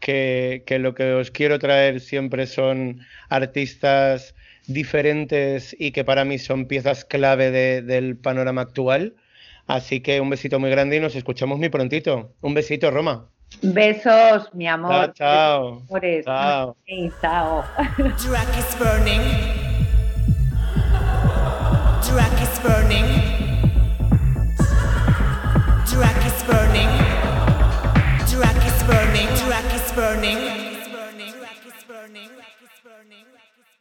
que, 0.00 0.64
lo 0.80 0.94
que 0.94 1.12
os 1.12 1.30
quiero 1.30 1.58
traer 1.60 2.00
siempre 2.00 2.46
son 2.46 3.00
artistas 3.28 4.34
diferentes 4.66 5.74
y 5.78 5.92
que 5.92 6.04
para 6.04 6.24
mí 6.24 6.38
son 6.38 6.66
piezas 6.66 7.04
clave 7.04 7.52
del 7.80 8.16
panorama 8.16 8.62
actual. 8.62 9.14
Así 9.68 10.00
que 10.00 10.20
un 10.20 10.30
besito 10.30 10.58
muy 10.58 10.70
grande 10.70 10.96
y 10.96 11.00
nos 11.00 11.14
escuchamos 11.14 11.58
muy 11.60 11.68
prontito. 11.68 12.34
Un 12.40 12.54
besito, 12.54 12.90
Roma. 12.90 13.30
Besos, 13.62 14.50
mi 14.54 14.66
amor. 14.66 14.90
Chao, 14.90 15.12
chao. 15.14 15.82
Chao. 16.24 16.76
chao. 16.76 16.76
Is 16.88 17.14
burning. 17.14 17.62
Drag 18.18 18.58
is 18.58 18.74
burning. 18.74 19.22
Drag 22.02 22.42
is 22.42 22.58
burning. 22.58 23.08
Drag 25.86 26.26
is 26.26 26.42
burning. 26.42 26.92
Drag 28.26 28.66
is 28.66 28.82
burning. 28.82 29.28
Drag 29.46 29.74
is 29.74 29.92
burning. 29.92 30.71